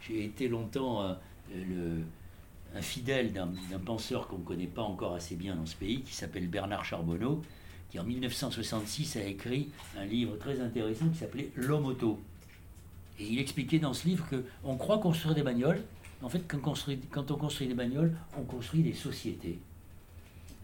j'ai 0.00 0.24
été 0.24 0.48
longtemps 0.48 1.02
euh, 1.02 1.14
le, 1.54 2.02
un 2.74 2.82
fidèle 2.82 3.32
d'un 3.32 3.50
penseur 3.84 4.28
qu'on 4.28 4.38
ne 4.38 4.44
connaît 4.44 4.66
pas 4.66 4.82
encore 4.82 5.14
assez 5.14 5.34
bien 5.34 5.56
dans 5.56 5.66
ce 5.66 5.76
pays, 5.76 6.02
qui 6.02 6.14
s'appelle 6.14 6.46
Bernard 6.46 6.84
Charbonneau, 6.84 7.42
qui 7.90 7.98
en 7.98 8.04
1966 8.04 9.16
a 9.16 9.24
écrit 9.24 9.68
un 9.98 10.04
livre 10.04 10.36
très 10.36 10.60
intéressant 10.60 11.08
qui 11.08 11.18
s'appelait 11.18 11.50
L'homme 11.56 11.86
auto. 11.86 12.20
Et 13.18 13.26
il 13.26 13.38
expliquait 13.38 13.80
dans 13.80 13.92
ce 13.92 14.06
livre 14.06 14.24
qu'on 14.62 14.76
croit 14.76 14.98
construire 14.98 15.34
des 15.34 15.42
bagnoles, 15.42 15.82
en 16.22 16.28
fait 16.28 16.46
quand, 16.46 16.58
on 17.30 17.36
construit 17.36 17.66
des 17.66 17.74
bagnoles, 17.74 18.14
on 18.38 18.44
construit 18.44 18.82
des 18.82 18.94
sociétés. 18.94 19.58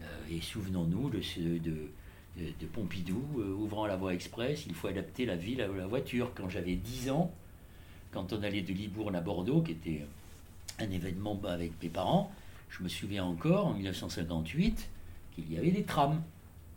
Euh, 0.01 0.05
et 0.31 0.41
souvenons-nous 0.41 1.09
de, 1.09 1.19
de, 2.37 2.65
Pompidou, 2.71 3.23
euh, 3.39 3.53
ouvrant 3.53 3.85
la 3.85 3.97
voie 3.97 4.13
express, 4.13 4.65
il 4.65 4.73
faut 4.73 4.87
adapter 4.87 5.25
la 5.25 5.35
ville 5.35 5.61
à 5.61 5.67
la 5.67 5.87
voiture. 5.87 6.31
Quand 6.35 6.49
j'avais 6.49 6.75
10 6.75 7.09
ans, 7.09 7.33
quand 8.11 8.31
on 8.33 8.41
allait 8.43 8.61
de 8.61 8.73
Libourne 8.73 9.15
à 9.15 9.21
Bordeaux, 9.21 9.61
qui 9.61 9.73
était 9.73 10.05
un 10.79 10.89
événement 10.91 11.39
avec 11.45 11.71
mes 11.81 11.89
parents. 11.89 12.31
Je 12.69 12.83
me 12.83 12.89
souviens 12.89 13.23
encore, 13.23 13.67
en 13.67 13.73
1958, 13.73 14.89
qu'il 15.33 15.51
y 15.51 15.57
avait 15.57 15.71
des 15.71 15.83
trams. 15.83 16.21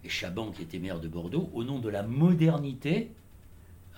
Et 0.04 0.08
Chaban, 0.08 0.50
qui 0.50 0.62
était 0.62 0.78
maire 0.78 1.00
de 1.00 1.08
Bordeaux, 1.08 1.50
au 1.52 1.64
nom 1.64 1.78
de 1.78 1.88
la 1.88 2.02
modernité, 2.02 3.10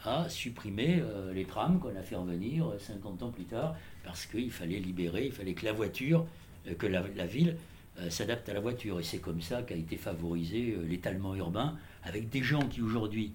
a 0.04 0.28
supprimé 0.28 1.00
euh, 1.00 1.32
les 1.32 1.44
trams 1.44 1.78
qu'on 1.78 1.94
a 1.96 2.02
fait 2.02 2.16
revenir 2.16 2.66
50 2.78 3.22
ans 3.22 3.30
plus 3.30 3.44
tard, 3.44 3.76
parce 4.04 4.26
qu'il 4.26 4.50
fallait 4.50 4.80
libérer, 4.80 5.26
il 5.26 5.32
fallait 5.32 5.54
que 5.54 5.64
la 5.64 5.72
voiture, 5.72 6.26
euh, 6.66 6.74
que 6.74 6.86
la, 6.86 7.02
ville 7.26 7.56
euh, 8.00 8.10
s'adapte 8.10 8.48
à 8.48 8.54
la 8.54 8.60
voiture. 8.60 8.98
Et 8.98 9.04
c'est 9.04 9.18
comme 9.18 9.40
ça 9.40 9.62
qu'a 9.62 9.76
été 9.76 9.96
favorisé 9.96 10.76
l'étalement 10.88 11.36
urbain, 11.36 11.76
avec 12.02 12.30
des 12.30 12.42
gens 12.42 12.66
qui 12.66 12.82
aujourd'hui 12.82 13.32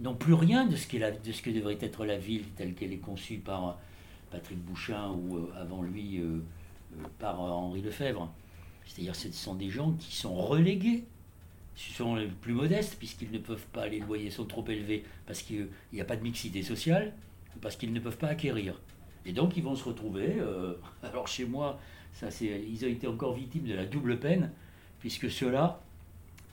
n'ont 0.00 0.16
plus 0.16 0.34
rien 0.34 0.66
de 0.66 0.74
ce 0.74 0.86
que 0.88 1.50
devrait 1.50 1.78
être 1.80 2.04
la 2.04 2.16
ville 2.16 2.44
telle 2.56 2.74
qu'elle 2.74 2.92
est 2.92 2.96
conçue 2.96 3.36
par 3.38 3.78
Patrick 4.30 4.58
Bouchin 4.58 5.10
ou 5.10 5.36
euh, 5.36 5.52
avant 5.60 5.82
lui 5.82 6.18
euh, 6.18 6.38
euh, 6.98 7.02
par 7.18 7.40
Henri 7.40 7.82
Lefebvre. 7.82 8.32
C'est-à-dire 8.86 9.14
ce 9.14 9.30
sont 9.32 9.54
des 9.54 9.70
gens 9.70 9.92
qui 9.92 10.14
sont 10.16 10.34
relégués, 10.34 11.04
ce 11.74 11.92
sont 11.92 12.16
les 12.16 12.26
plus 12.26 12.52
modestes 12.52 12.96
puisqu'ils 12.98 13.30
ne 13.30 13.38
peuvent 13.38 13.66
pas, 13.72 13.86
les 13.86 14.00
loyers 14.00 14.30
sont 14.30 14.46
trop 14.46 14.66
élevés 14.66 15.04
parce 15.26 15.42
qu'il 15.42 15.68
n'y 15.92 16.00
a 16.00 16.04
pas 16.04 16.16
de 16.16 16.22
mixité 16.22 16.62
sociale, 16.62 17.12
parce 17.60 17.76
qu'ils 17.76 17.92
ne 17.92 18.00
peuvent 18.00 18.18
pas 18.18 18.28
acquérir. 18.28 18.80
Et 19.26 19.32
donc 19.32 19.56
ils 19.56 19.62
vont 19.62 19.76
se 19.76 19.84
retrouver, 19.84 20.38
alors 21.02 21.28
chez 21.28 21.44
moi, 21.44 21.78
ils 22.40 22.84
ont 22.84 22.88
été 22.88 23.06
encore 23.06 23.34
victimes 23.34 23.64
de 23.64 23.74
la 23.74 23.86
double 23.86 24.18
peine, 24.18 24.50
puisque 24.98 25.30
ceux-là, 25.30 25.80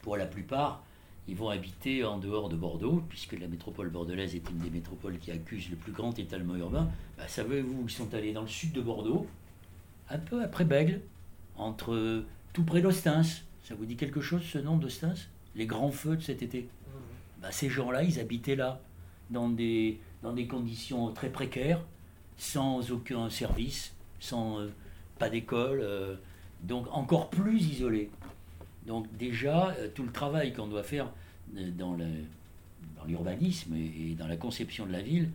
pour 0.02 0.18
la 0.18 0.26
plupart, 0.26 0.84
ils 1.28 1.36
vont 1.36 1.50
habiter 1.50 2.04
en 2.04 2.18
dehors 2.18 2.48
de 2.48 2.56
Bordeaux, 2.56 3.04
puisque 3.10 3.34
la 3.34 3.48
métropole 3.48 3.90
bordelaise 3.90 4.34
est 4.36 4.50
une 4.50 4.60
des 4.60 4.70
métropoles 4.70 5.18
qui 5.18 5.32
accuse 5.32 5.70
le 5.70 5.76
plus 5.76 5.92
grand 5.92 6.18
étalement 6.18 6.56
urbain. 6.56 6.90
Bah, 7.18 7.28
savez-vous, 7.28 7.84
ils 7.84 7.92
sont 7.92 8.14
allés 8.14 8.32
dans 8.32 8.44
le 8.44 8.48
sud 8.48 8.72
de 8.72 8.82
Bordeaux, 8.82 9.28
un 10.10 10.20
peu 10.20 10.42
après 10.42 10.64
Bègle, 10.64 11.02
entre 11.58 12.24
tout 12.54 12.64
près 12.64 12.82
d'Ostens. 12.82 13.44
Ça 13.64 13.76
vous 13.76 13.86
dit 13.86 13.98
quelque 13.98 14.22
chose 14.22 14.42
ce 14.44 14.58
nom 14.58 14.78
d'Ostens? 14.78 15.28
Les 15.56 15.66
grands 15.66 15.92
feux 15.92 16.16
de 16.16 16.22
cet 16.22 16.42
été 16.42 16.70
bah, 17.42 17.52
Ces 17.52 17.70
gens-là, 17.70 18.04
ils 18.04 18.20
habitaient 18.20 18.56
là, 18.56 18.80
dans 19.30 19.50
des, 19.50 20.00
dans 20.24 20.34
des 20.34 20.48
conditions 20.48 21.12
très 21.12 21.30
précaires, 21.30 21.82
sans 22.38 22.92
aucun 22.92 23.30
service, 23.30 23.94
sans 24.20 24.62
euh, 24.62 24.70
pas 25.20 25.30
d'école, 25.30 25.82
euh, 25.82 26.16
donc 26.64 26.88
encore 26.92 27.30
plus 27.30 27.62
isolés. 27.62 28.10
Donc 28.88 29.06
déjà, 29.18 29.72
euh, 29.72 29.90
tout 29.94 30.04
le 30.04 30.12
travail 30.12 30.54
qu'on 30.54 30.68
doit 30.68 30.82
faire 30.84 31.12
euh, 31.58 31.70
dans 31.72 31.98
l'urbanisme 33.06 33.76
et 33.76 34.16
dans 34.18 34.28
la 34.28 34.38
conception 34.38 34.88
de 34.88 34.94
la 34.94 35.02
ville, 35.02 35.30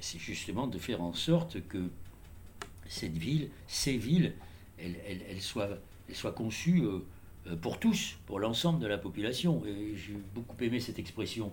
c'est 0.00 0.18
justement 0.18 0.66
de 0.66 0.78
faire 0.78 1.00
en 1.00 1.14
sorte 1.14 1.66
que 1.68 1.88
cette 2.88 3.16
ville, 3.16 3.48
ces 3.68 3.96
villes, 3.96 4.34
elles, 4.78 5.40
soient, 5.40 5.78
conçues 6.34 6.82
euh, 6.82 7.56
pour 7.56 7.78
tous, 7.78 8.18
pour 8.26 8.40
l'ensemble 8.40 8.80
de 8.80 8.86
la 8.86 8.98
population. 8.98 9.64
Et 9.64 9.94
j'ai 9.96 10.16
beaucoup 10.34 10.56
aimé 10.62 10.80
cette 10.80 10.98
expression 10.98 11.52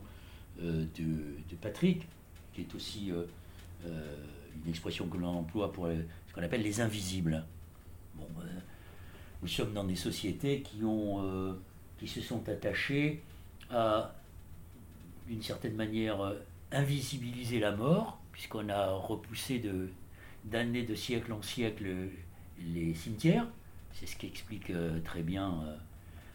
de, 0.60 1.56
Patrick, 1.62 2.06
qui 2.54 2.62
est 2.62 2.76
aussi 2.76 3.12
une 3.86 4.70
expression 4.70 5.08
que 5.08 5.16
l'on 5.18 5.30
emploie 5.30 5.72
pour 5.72 5.88
ce 5.88 6.34
qu'on 6.34 6.44
appelle 6.44 6.64
les 6.64 6.82
invisibles. 6.82 7.46
Nous 9.42 9.48
sommes 9.48 9.74
dans 9.74 9.84
des 9.84 9.96
sociétés 9.96 10.62
qui, 10.62 10.84
ont, 10.84 11.24
euh, 11.24 11.54
qui 11.98 12.08
se 12.08 12.22
sont 12.22 12.48
attachées 12.50 13.22
à, 13.70 14.14
d'une 15.28 15.42
certaine 15.42 15.76
manière, 15.76 16.22
euh, 16.22 16.36
invisibiliser 16.72 17.60
la 17.60 17.72
mort, 17.72 18.20
puisqu'on 18.32 18.70
a 18.70 18.92
repoussé 18.92 19.60
de, 19.60 19.90
d'année 20.46 20.84
de 20.84 20.96
siècle 20.96 21.32
en 21.32 21.42
siècle 21.42 21.88
les 22.60 22.94
cimetières. 22.94 23.48
C'est 23.94 24.08
ce 24.08 24.18
qu'explique 24.18 24.70
euh, 24.70 25.00
très 25.02 25.24
bien 25.24 25.78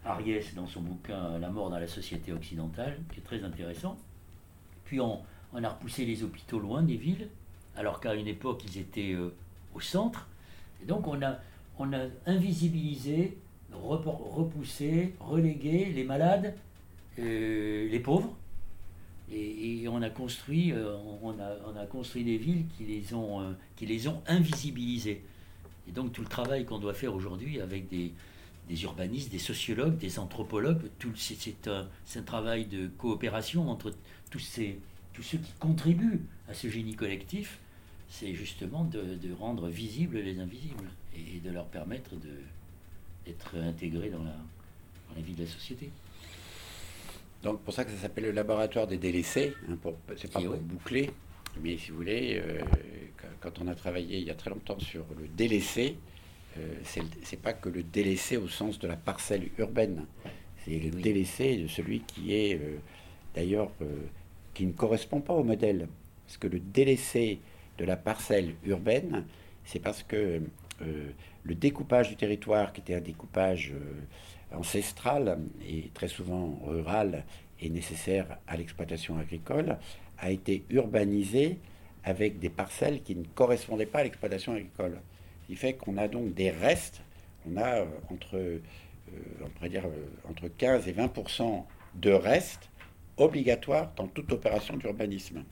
Ariès 0.04 0.54
dans 0.54 0.66
son 0.66 0.80
bouquin 0.82 1.38
La 1.38 1.50
mort 1.50 1.70
dans 1.70 1.78
la 1.78 1.86
société 1.86 2.32
occidentale, 2.32 2.98
qui 3.12 3.20
est 3.20 3.22
très 3.22 3.44
intéressant. 3.44 3.96
Puis 4.84 5.00
on, 5.00 5.20
on 5.52 5.62
a 5.62 5.68
repoussé 5.68 6.04
les 6.04 6.22
hôpitaux 6.22 6.58
loin 6.58 6.82
des 6.82 6.96
villes, 6.96 7.28
alors 7.76 8.00
qu'à 8.00 8.14
une 8.14 8.26
époque 8.26 8.64
ils 8.64 8.78
étaient 8.78 9.16
au 9.74 9.80
centre. 9.80 10.28
Et 10.82 10.86
donc 10.86 11.06
on 11.06 11.22
a, 11.22 11.38
on 11.78 11.92
a 11.92 12.06
invisibilisé, 12.26 13.36
repoussé, 13.72 15.14
relégué 15.20 15.86
les 15.86 16.04
malades, 16.04 16.54
euh, 17.18 17.88
les 17.88 18.00
pauvres. 18.00 18.36
Et, 19.32 19.86
on 19.88 20.02
a 20.02 20.10
construit, 20.10 20.72
euh, 20.72 20.96
on, 21.22 21.30
a, 21.40 21.56
on, 21.66 21.76
a, 21.76 21.86
construit 21.86 22.24
des 22.24 22.36
villes 22.36 22.66
qui 22.76 22.84
les 22.84 23.14
ont, 23.14 23.40
euh, 23.40 23.52
qui 23.76 23.86
les 23.86 24.06
ont 24.06 24.22
invisibilisées. 24.26 25.22
Et 25.88 25.92
donc 25.92 26.12
tout 26.12 26.22
le 26.22 26.28
travail 26.28 26.64
qu'on 26.64 26.78
doit 26.78 26.94
faire 26.94 27.14
aujourd'hui 27.14 27.60
avec 27.60 27.88
des, 27.88 28.12
urbanistes, 28.82 29.30
des 29.30 29.38
sociologues, 29.38 29.96
des 29.98 30.18
anthropologues, 30.18 30.82
c'est 31.16 31.68
un, 31.68 32.22
travail 32.22 32.66
de 32.66 32.88
coopération 32.98 33.68
entre 33.70 33.92
tous, 34.30 34.38
ces, 34.38 34.78
tous 35.12 35.22
ceux 35.22 35.38
qui 35.38 35.52
contribuent 35.58 36.22
à 36.48 36.54
ce 36.54 36.68
génie 36.68 36.94
collectif, 36.94 37.58
c'est 38.08 38.34
justement 38.34 38.84
de, 38.84 39.32
rendre 39.38 39.68
visibles 39.68 40.18
les 40.18 40.38
invisibles 40.38 40.88
et 41.16 41.40
de 41.40 41.50
leur 41.50 41.66
permettre 41.66 42.10
d'être 43.26 43.56
intégrés 43.56 44.10
dans 44.10 44.22
la, 44.22 44.30
dans 44.32 45.16
la 45.16 45.22
vie 45.22 45.34
de 45.34 45.42
la 45.42 45.48
société. 45.48 45.90
Donc 47.44 47.60
pour 47.60 47.74
ça 47.74 47.84
que 47.84 47.90
ça 47.90 47.98
s'appelle 47.98 48.24
le 48.24 48.32
laboratoire 48.32 48.86
des 48.86 48.96
délaissés. 48.96 49.54
Hein, 49.68 49.76
c'est 50.16 50.32
pas 50.32 50.40
pour 50.40 50.56
boucler, 50.56 51.10
mais 51.62 51.76
si 51.76 51.90
vous 51.90 51.98
voulez, 51.98 52.42
euh, 52.42 52.60
quand 53.40 53.60
on 53.60 53.68
a 53.68 53.74
travaillé 53.74 54.18
il 54.18 54.24
y 54.24 54.30
a 54.30 54.34
très 54.34 54.50
longtemps 54.50 54.78
sur 54.78 55.04
le 55.18 55.28
délaissé, 55.28 55.96
euh, 56.56 56.74
c'est 56.82 57.40
pas 57.40 57.52
que 57.52 57.68
le 57.68 57.82
délaissé 57.82 58.38
au 58.38 58.48
sens 58.48 58.78
de 58.78 58.88
la 58.88 58.96
parcelle 58.96 59.50
urbaine. 59.58 60.06
C'est 60.64 60.78
le 60.78 60.90
délaissé 60.90 61.58
de 61.58 61.68
celui 61.68 62.00
qui 62.00 62.34
est 62.34 62.54
euh, 62.54 62.78
d'ailleurs 63.34 63.70
qui 64.54 64.64
ne 64.64 64.72
correspond 64.72 65.20
pas 65.20 65.34
au 65.34 65.44
modèle. 65.44 65.88
Parce 66.24 66.38
que 66.38 66.46
le 66.46 66.60
délaissé 66.60 67.40
de 67.76 67.84
la 67.84 67.96
parcelle 67.96 68.54
urbaine, 68.64 69.26
c'est 69.64 69.80
parce 69.80 70.02
que 70.02 70.40
le 70.80 71.54
découpage 71.54 72.08
du 72.08 72.16
territoire, 72.16 72.72
qui 72.72 72.80
était 72.80 72.94
un 72.94 73.00
découpage 73.00 73.72
ancestrale 74.52 75.38
et 75.66 75.90
très 75.94 76.08
souvent 76.08 76.58
rurale 76.64 77.24
et 77.60 77.68
nécessaire 77.70 78.38
à 78.46 78.56
l'exploitation 78.56 79.18
agricole, 79.18 79.78
a 80.18 80.30
été 80.30 80.64
urbanisé 80.70 81.58
avec 82.04 82.38
des 82.38 82.50
parcelles 82.50 83.02
qui 83.02 83.16
ne 83.16 83.24
correspondaient 83.24 83.86
pas 83.86 84.00
à 84.00 84.04
l'exploitation 84.04 84.52
agricole. 84.52 85.00
Ce 85.42 85.46
qui 85.46 85.56
fait 85.56 85.74
qu'on 85.74 85.96
a 85.96 86.08
donc 86.08 86.34
des 86.34 86.50
restes, 86.50 87.02
on 87.50 87.56
a 87.56 87.80
euh, 87.80 87.84
entre, 88.10 88.36
euh, 88.36 88.58
on 89.42 89.48
pourrait 89.50 89.68
dire, 89.68 89.86
euh, 89.86 90.30
entre 90.30 90.48
15 90.48 90.88
et 90.88 90.92
20 90.92 91.12
de 91.94 92.10
restes 92.10 92.68
obligatoires 93.16 93.92
dans 93.96 94.06
toute 94.06 94.32
opération 94.32 94.76
d'urbanisme. 94.76 95.44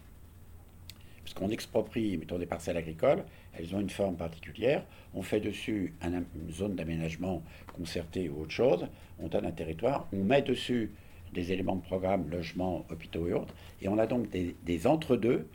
Qu'on 1.34 1.50
exproprie, 1.50 2.16
mettons, 2.16 2.38
des 2.38 2.46
parcelles 2.46 2.76
agricoles, 2.76 3.24
elles 3.54 3.74
ont 3.74 3.80
une 3.80 3.90
forme 3.90 4.16
particulière. 4.16 4.84
On 5.14 5.22
fait 5.22 5.40
dessus 5.40 5.94
une 6.02 6.52
zone 6.52 6.74
d'aménagement 6.74 7.42
concerté 7.76 8.28
ou 8.28 8.42
autre 8.42 8.50
chose. 8.50 8.86
On 9.18 9.28
donne 9.28 9.46
un 9.46 9.52
territoire. 9.52 10.08
On 10.12 10.24
met 10.24 10.42
dessus 10.42 10.92
des 11.32 11.52
éléments 11.52 11.76
de 11.76 11.82
programme, 11.82 12.28
logements, 12.30 12.84
hôpitaux 12.90 13.28
et 13.28 13.32
autres. 13.32 13.54
Et 13.80 13.88
on 13.88 13.98
a 13.98 14.06
donc 14.06 14.28
des, 14.30 14.86
entre-deux 14.86 15.46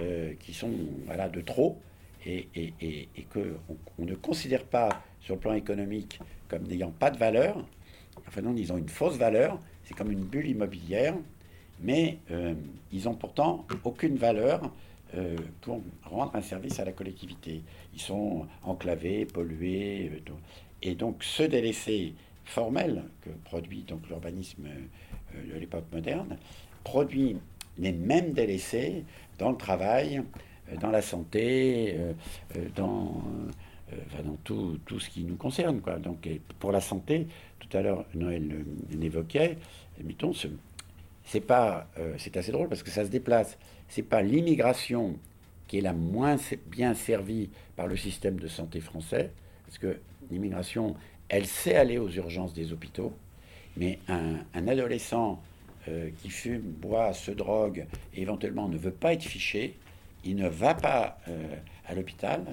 euh, 0.00 0.34
qui 0.40 0.52
sont 0.52 0.70
voilà, 1.06 1.28
de 1.28 1.40
trop 1.40 1.80
et, 2.26 2.48
qu'on 3.32 3.56
on 3.98 4.04
ne 4.04 4.14
considère 4.14 4.64
pas 4.64 5.02
sur 5.20 5.36
le 5.36 5.40
plan 5.40 5.54
économique 5.54 6.20
comme 6.48 6.64
n'ayant 6.64 6.90
pas 6.90 7.10
de 7.10 7.18
valeur. 7.18 7.64
Enfin 8.26 8.42
non, 8.42 8.54
ils 8.56 8.72
ont 8.72 8.78
une 8.78 8.88
fausse 8.88 9.16
valeur. 9.16 9.58
C'est 9.84 9.94
comme 9.94 10.10
une 10.10 10.24
bulle 10.24 10.48
immobilière. 10.48 11.14
Mais 11.82 12.18
euh, 12.30 12.54
ils 12.92 13.08
ont 13.08 13.14
pourtant 13.14 13.66
aucune 13.84 14.16
valeur 14.16 14.70
euh, 15.16 15.36
pour 15.60 15.82
rendre 16.04 16.36
un 16.36 16.40
service 16.40 16.78
à 16.78 16.84
la 16.84 16.92
collectivité. 16.92 17.62
Ils 17.94 18.00
sont 18.00 18.46
enclavés, 18.62 19.24
pollués. 19.24 20.08
Euh, 20.14 20.32
et 20.82 20.94
donc 20.94 21.24
ce 21.24 21.42
délaissé 21.42 22.14
formel 22.44 23.02
que 23.22 23.30
produit 23.44 23.82
donc 23.82 24.08
l'urbanisme 24.08 24.66
euh, 24.66 25.52
de 25.54 25.58
l'époque 25.58 25.86
moderne 25.92 26.36
produit 26.84 27.36
les 27.78 27.90
mêmes 27.92 28.32
délaissés 28.32 29.04
dans 29.38 29.50
le 29.50 29.56
travail, 29.56 30.22
dans 30.80 30.90
la 30.90 31.02
santé, 31.02 31.96
dans, 32.76 33.22
tout, 34.44 34.78
tout, 34.86 35.00
ce 35.00 35.08
qui 35.10 35.24
nous 35.24 35.36
concerne. 35.36 35.80
Quoi. 35.80 35.98
Donc, 35.98 36.28
pour 36.58 36.72
la 36.72 36.80
santé, 36.80 37.26
tout 37.58 37.74
à 37.76 37.82
l'heure, 37.82 38.04
Noël 38.14 38.64
l'évoquait, 38.90 39.58
mettons, 40.02 40.32
c'est 41.24 41.40
pas, 41.40 41.86
c'est 42.18 42.36
assez 42.36 42.52
drôle 42.52 42.68
parce 42.68 42.82
que 42.82 42.90
ça 42.90 43.04
se 43.04 43.10
déplace 43.10 43.56
c'est 43.90 44.02
pas 44.02 44.22
l'immigration 44.22 45.16
qui 45.68 45.78
est 45.78 45.82
la 45.82 45.92
moins 45.92 46.36
bien 46.66 46.94
servie 46.94 47.50
par 47.76 47.86
le 47.86 47.96
système 47.96 48.40
de 48.40 48.48
santé 48.48 48.80
français, 48.80 49.30
parce 49.66 49.78
que 49.78 49.98
l'immigration, 50.30 50.96
elle 51.28 51.46
sait 51.46 51.76
aller 51.76 51.98
aux 51.98 52.08
urgences 52.08 52.54
des 52.54 52.72
hôpitaux, 52.72 53.12
mais 53.76 53.98
un, 54.08 54.66
adolescent 54.66 55.40
euh, 55.88 56.10
qui 56.22 56.30
fume, 56.30 56.62
boit, 56.62 57.12
se 57.12 57.30
drogue, 57.30 57.86
et 58.14 58.22
éventuellement 58.22 58.68
ne 58.68 58.76
veut 58.76 58.90
pas 58.90 59.12
être 59.12 59.22
fiché, 59.22 59.76
il 60.24 60.36
ne 60.36 60.48
va 60.48 60.74
pas 60.74 61.18
euh, 61.28 61.54
à 61.86 61.94
l'hôpital, 61.94 62.44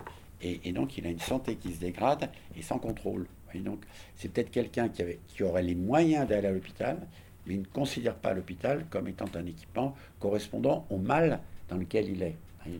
et, 0.41 0.71
donc 0.71 0.97
il 0.97 1.07
a 1.07 1.09
une 1.09 1.19
santé 1.19 1.55
qui 1.55 1.73
se 1.73 1.79
dégrade 1.79 2.29
et 2.55 2.61
sans 2.61 2.77
contrôle. 2.77 3.25
Et 3.55 3.59
donc 3.59 3.79
c'est 4.15 4.31
peut-être 4.31 4.51
quelqu'un 4.51 4.89
qui, 4.89 5.03
qui 5.27 5.41
aurait 5.41 5.63
les 5.63 5.73
moyens 5.73 6.27
d'aller 6.27 6.47
à 6.47 6.51
l'hôpital, 6.51 6.99
mais 7.47 7.55
il 7.55 7.61
ne 7.61 7.65
considère 7.65 8.15
pas 8.15 8.33
l'hôpital 8.33 8.85
comme 8.89 9.07
étant 9.07 9.29
un 9.35 9.45
équipement 9.45 9.95
correspondant 10.19 10.85
au 10.89 10.97
mal 10.97 11.39
dans 11.69 11.77
lequel 11.77 12.09
il 12.09 12.21
est. 12.21 12.35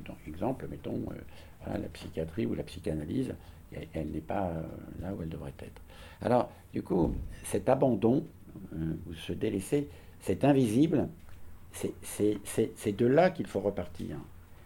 Donc, 0.06 0.18
exemple, 0.28 0.68
mettons, 0.70 1.02
euh, 1.68 1.78
la 1.78 1.88
psychiatrie 1.90 2.46
ou 2.46 2.54
la 2.56 2.64
psychanalyse, 2.64 3.34
elle, 3.94 4.12
n'est 4.12 4.20
pas 4.20 4.50
euh, 4.50 4.64
là 5.02 5.14
où 5.14 5.22
elle 5.22 5.30
devrait 5.30 5.54
être. 5.60 5.82
Alors, 6.22 6.52
du 6.74 6.82
coup, 6.82 7.16
cet 7.44 7.70
abandon, 7.70 8.26
euh, 8.74 8.94
ou 9.10 9.14
ce 9.14 9.34
délaissé, 9.34 9.88
c'est 10.20 10.44
invisible, 10.44 11.08
c'est 11.72 12.98
de 12.98 13.06
là 13.06 13.30
qu'il 13.30 13.48
faut 13.48 13.60
repartir. 13.62 14.18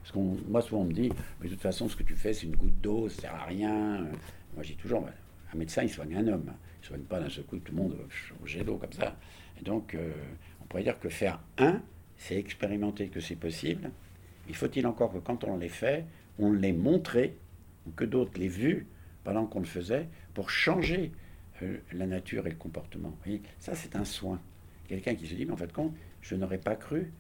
Parce 0.01 0.11
qu'on, 0.11 0.37
moi, 0.47 0.61
souvent, 0.61 0.81
on 0.81 0.85
me 0.85 0.93
dit, 0.93 1.11
mais 1.39 1.47
de 1.47 1.53
toute 1.53 1.61
façon, 1.61 1.87
ce 1.87 1.95
que 1.95 2.03
tu 2.03 2.15
fais, 2.15 2.33
c'est 2.33 2.47
une 2.47 2.55
goutte 2.55 2.81
d'eau, 2.81 3.09
ça 3.09 3.21
sert 3.21 3.35
à 3.35 3.45
rien. 3.45 4.07
Moi, 4.55 4.63
j'ai 4.63 4.75
toujours, 4.75 5.05
un 5.53 5.57
médecin, 5.57 5.83
il 5.83 5.89
soigne 5.89 6.15
un 6.15 6.27
homme. 6.27 6.45
Il 6.47 6.81
ne 6.81 6.87
soigne 6.87 7.01
pas 7.01 7.19
d'un 7.19 7.29
seul 7.29 7.43
coup 7.43 7.57
tout 7.57 7.73
le 7.73 7.77
monde 7.77 7.95
au 8.41 8.47
jet 8.47 8.63
d'eau 8.63 8.77
comme 8.77 8.93
ça 8.93 9.15
donc, 9.61 9.95
euh, 9.95 10.11
on 10.61 10.65
pourrait 10.65 10.83
dire 10.83 10.99
que 10.99 11.09
faire 11.09 11.39
un, 11.57 11.81
c'est 12.17 12.35
expérimenter 12.35 13.07
que 13.07 13.19
c'est 13.19 13.35
possible. 13.35 13.91
Il 14.47 14.55
faut-il 14.55 14.85
encore 14.87 15.13
que 15.13 15.19
quand 15.19 15.43
on 15.43 15.57
les 15.57 15.69
fait, 15.69 16.05
on 16.39 16.51
les 16.51 16.73
montrait, 16.73 17.35
ou 17.87 17.91
que 17.91 18.05
d'autres 18.05 18.39
l'aient 18.39 18.47
vu 18.47 18.87
pendant 19.23 19.45
qu'on 19.45 19.59
le 19.59 19.65
faisait, 19.65 20.07
pour 20.33 20.49
changer 20.49 21.11
euh, 21.61 21.77
la 21.93 22.07
nature 22.07 22.47
et 22.47 22.51
le 22.51 22.55
comportement? 22.55 23.15
ça, 23.59 23.75
c'est 23.75 23.95
un 23.95 24.05
soin. 24.05 24.39
Quelqu'un 24.87 25.15
qui 25.15 25.27
se 25.27 25.35
dit, 25.35 25.45
mais 25.45 25.53
en 25.53 25.57
fait, 25.57 25.71
quand 25.71 25.93
je 26.21 26.35
n'aurais 26.35 26.57
pas 26.57 26.75
cru 26.75 27.11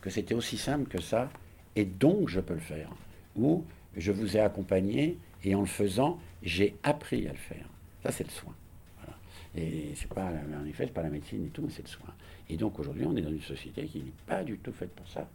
que 0.00 0.10
c'était 0.10 0.34
aussi 0.34 0.56
simple 0.56 0.88
que 0.88 1.00
ça, 1.00 1.30
et 1.74 1.84
donc 1.84 2.28
je 2.28 2.40
peux 2.40 2.54
le 2.54 2.60
faire. 2.60 2.90
Ou 3.36 3.64
je 3.96 4.12
vous 4.12 4.36
ai 4.36 4.40
accompagné, 4.40 5.18
et 5.44 5.54
en 5.54 5.60
le 5.60 5.66
faisant, 5.66 6.18
j'ai 6.42 6.76
appris 6.82 7.26
à 7.26 7.32
le 7.32 7.38
faire. 7.38 7.68
Ça, 8.02 8.12
c'est 8.12 8.24
le 8.24 8.30
soin. 8.30 8.54
Et 9.56 9.92
c'est 9.94 10.08
pas, 10.08 10.30
en 10.30 10.66
effet, 10.66 10.86
c'est 10.86 10.92
pas 10.92 11.02
la 11.02 11.10
médecine 11.10 11.46
et 11.46 11.48
tout, 11.48 11.62
mais 11.62 11.70
c'est 11.70 11.82
le 11.82 11.88
soin. 11.88 12.14
Et 12.48 12.56
donc 12.56 12.78
aujourd'hui, 12.78 13.04
on 13.06 13.16
est 13.16 13.22
dans 13.22 13.30
une 13.30 13.40
société 13.40 13.86
qui 13.86 13.98
n'est 13.98 14.12
pas 14.26 14.44
du 14.44 14.58
tout 14.58 14.72
faite 14.72 14.90
pour 14.94 15.08
ça. 15.08 15.28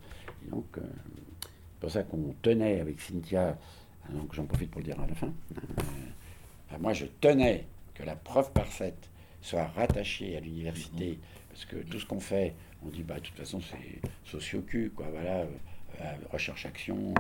Et 0.46 0.50
donc, 0.50 0.66
euh, 0.78 0.82
c'est 1.42 1.80
pour 1.80 1.92
ça 1.92 2.04
qu'on 2.04 2.34
tenait 2.42 2.80
avec 2.80 3.00
Cynthia, 3.02 3.58
hein, 4.06 4.14
donc 4.14 4.34
j'en 4.34 4.46
profite 4.46 4.72
pour 4.72 4.82
le 4.82 4.86
dire 4.86 5.00
à 5.00 5.08
la 5.08 5.16
fin. 5.16 5.34
Euh, 5.58 6.78
moi, 6.80 6.94
je 6.94 7.06
tenais 7.22 7.66
que 7.94 8.04
la 8.04 8.16
preuve 8.16 8.52
par 8.52 8.72
7 8.72 8.96
soit 9.42 9.66
rattachée 9.68 10.38
à 10.38 10.40
l'université, 10.40 11.20
parce 11.50 11.66
que 11.66 11.76
tout 11.78 12.00
ce 12.00 12.06
qu'on 12.06 12.20
fait, 12.20 12.56
on 12.84 12.90
dit, 12.90 13.04
bah, 13.04 13.16
de 13.16 13.20
toute 13.20 13.36
façon, 13.38 13.60
c'est 13.62 14.10
socio-cu, 14.24 14.92
quoi, 14.96 15.08
voilà, 15.12 15.42
euh, 16.02 16.14
recherche-action, 16.32 17.14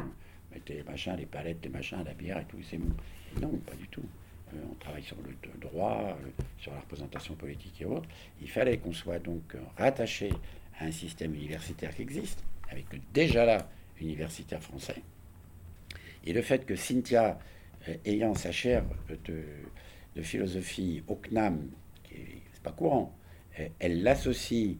mettez 0.51 0.75
les 0.75 0.83
machins, 0.83 1.15
les 1.17 1.25
palettes, 1.25 1.59
les 1.63 1.69
machins, 1.69 2.03
la 2.03 2.13
bière 2.13 2.39
et 2.39 2.45
tout, 2.45 2.57
c'est 2.69 2.77
bon. 2.77 2.93
non, 3.41 3.57
pas 3.57 3.75
du 3.75 3.87
tout. 3.89 4.05
Euh, 4.53 4.59
on 4.71 4.75
travaille 4.75 5.03
sur 5.03 5.17
le 5.17 5.59
droit, 5.59 6.17
euh, 6.19 6.43
sur 6.57 6.73
la 6.73 6.79
représentation 6.79 7.35
politique 7.35 7.81
et 7.81 7.85
autres. 7.85 8.07
Il 8.41 8.49
fallait 8.49 8.77
qu'on 8.77 8.93
soit 8.93 9.19
donc 9.19 9.55
euh, 9.55 9.59
rattaché 9.77 10.31
à 10.79 10.85
un 10.85 10.91
système 10.91 11.33
universitaire 11.35 11.95
qui 11.95 12.01
existe, 12.01 12.43
avec 12.69 12.85
déjà 13.13 13.45
là 13.45 13.69
universitaire 14.01 14.61
français. 14.61 15.01
Et 16.25 16.33
le 16.33 16.41
fait 16.41 16.65
que 16.65 16.75
Cynthia, 16.75 17.39
ayant 18.05 18.33
sa 18.33 18.51
chaire 18.51 18.83
de, 19.25 19.43
philosophie 20.21 21.03
au 21.07 21.15
CNAM, 21.15 21.69
qui 22.03 22.15
n'est 22.15 22.41
pas 22.63 22.71
courant, 22.71 23.13
elle 23.79 24.03
l'associe 24.03 24.75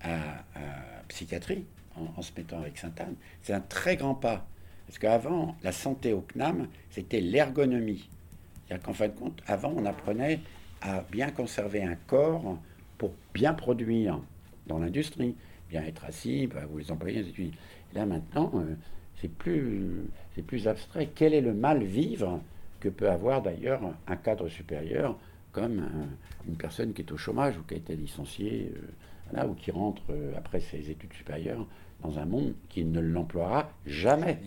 à, 0.00 0.40
à, 0.54 1.02
psychiatrie 1.08 1.64
en, 1.96 2.06
en 2.16 2.22
se 2.22 2.30
mettant 2.36 2.60
avec 2.60 2.78
Sainte-Anne, 2.78 3.16
c'est 3.42 3.54
un 3.54 3.60
très 3.60 3.96
grand 3.96 4.14
pas. 4.14 4.46
Parce 4.86 4.98
qu'avant, 4.98 5.56
la 5.62 5.72
santé 5.72 6.12
au 6.12 6.20
CNAM, 6.20 6.68
c'était 6.90 7.20
l'ergonomie. 7.20 8.08
C'est-à-dire 8.68 8.84
qu'en 8.84 8.92
fin 8.92 9.08
de 9.08 9.14
compte, 9.14 9.42
avant, 9.46 9.72
on 9.76 9.86
apprenait 9.86 10.40
à 10.82 11.04
bien 11.10 11.30
conserver 11.30 11.82
un 11.82 11.96
corps 12.06 12.58
pour 12.98 13.12
bien 13.32 13.54
produire 13.54 14.20
dans 14.66 14.78
l'industrie, 14.78 15.34
bien 15.70 15.82
être 15.84 16.04
assis, 16.04 16.46
bah, 16.46 16.66
vous 16.70 16.78
les 16.78 16.90
employés, 16.90 17.20
et 17.20 17.50
là 17.94 18.04
maintenant, 18.04 18.52
euh, 18.56 18.74
c'est 19.20 19.30
plus, 19.30 20.10
c'est 20.34 20.42
plus 20.42 20.68
abstrait. 20.68 21.10
Quel 21.14 21.34
est 21.34 21.40
le 21.40 21.54
mal 21.54 21.82
vivre 21.82 22.40
que 22.80 22.88
peut 22.88 23.10
avoir 23.10 23.42
d'ailleurs 23.42 23.80
un 24.06 24.16
cadre 24.16 24.48
supérieur 24.48 25.18
comme 25.52 25.88
une 26.46 26.56
personne 26.56 26.92
qui 26.92 27.02
est 27.02 27.10
au 27.10 27.16
chômage 27.16 27.56
ou 27.58 27.62
qui 27.62 27.74
a 27.74 27.76
été 27.78 27.96
licenciée 27.96 28.70
euh, 28.76 28.80
voilà, 29.30 29.48
ou 29.48 29.54
qui 29.54 29.70
rentre 29.70 30.02
euh, 30.10 30.32
après 30.36 30.60
ses 30.60 30.90
études 30.90 31.12
supérieures 31.14 31.66
dans 32.02 32.18
un 32.18 32.26
monde 32.26 32.54
qui 32.68 32.84
ne 32.84 33.00
l'emploiera 33.00 33.72
jamais. 33.86 34.38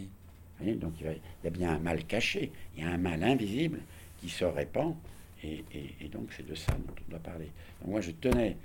donc 0.62 0.94
il, 1.02 1.08
y 1.44 1.48
a 1.48 1.50
bien 1.50 1.76
un 1.76 1.80
mal 1.80 2.06
caché, 2.06 2.52
il 2.78 2.84
y 2.84 2.86
a 2.86 2.92
un 2.92 2.98
mal 2.98 3.24
invisible 3.24 3.80
qui 4.22 4.30
se 4.30 4.46
répand, 4.46 4.96
et, 5.44 5.64
donc 6.12 6.32
c'est 6.38 6.46
de 6.46 6.54
ça 6.54 6.72
dont 6.74 6.94
on 7.08 7.12
doit 7.12 7.20
parler. 7.20 7.52
Moi 7.86 8.00
je 8.02 8.12
tenais 8.12 8.56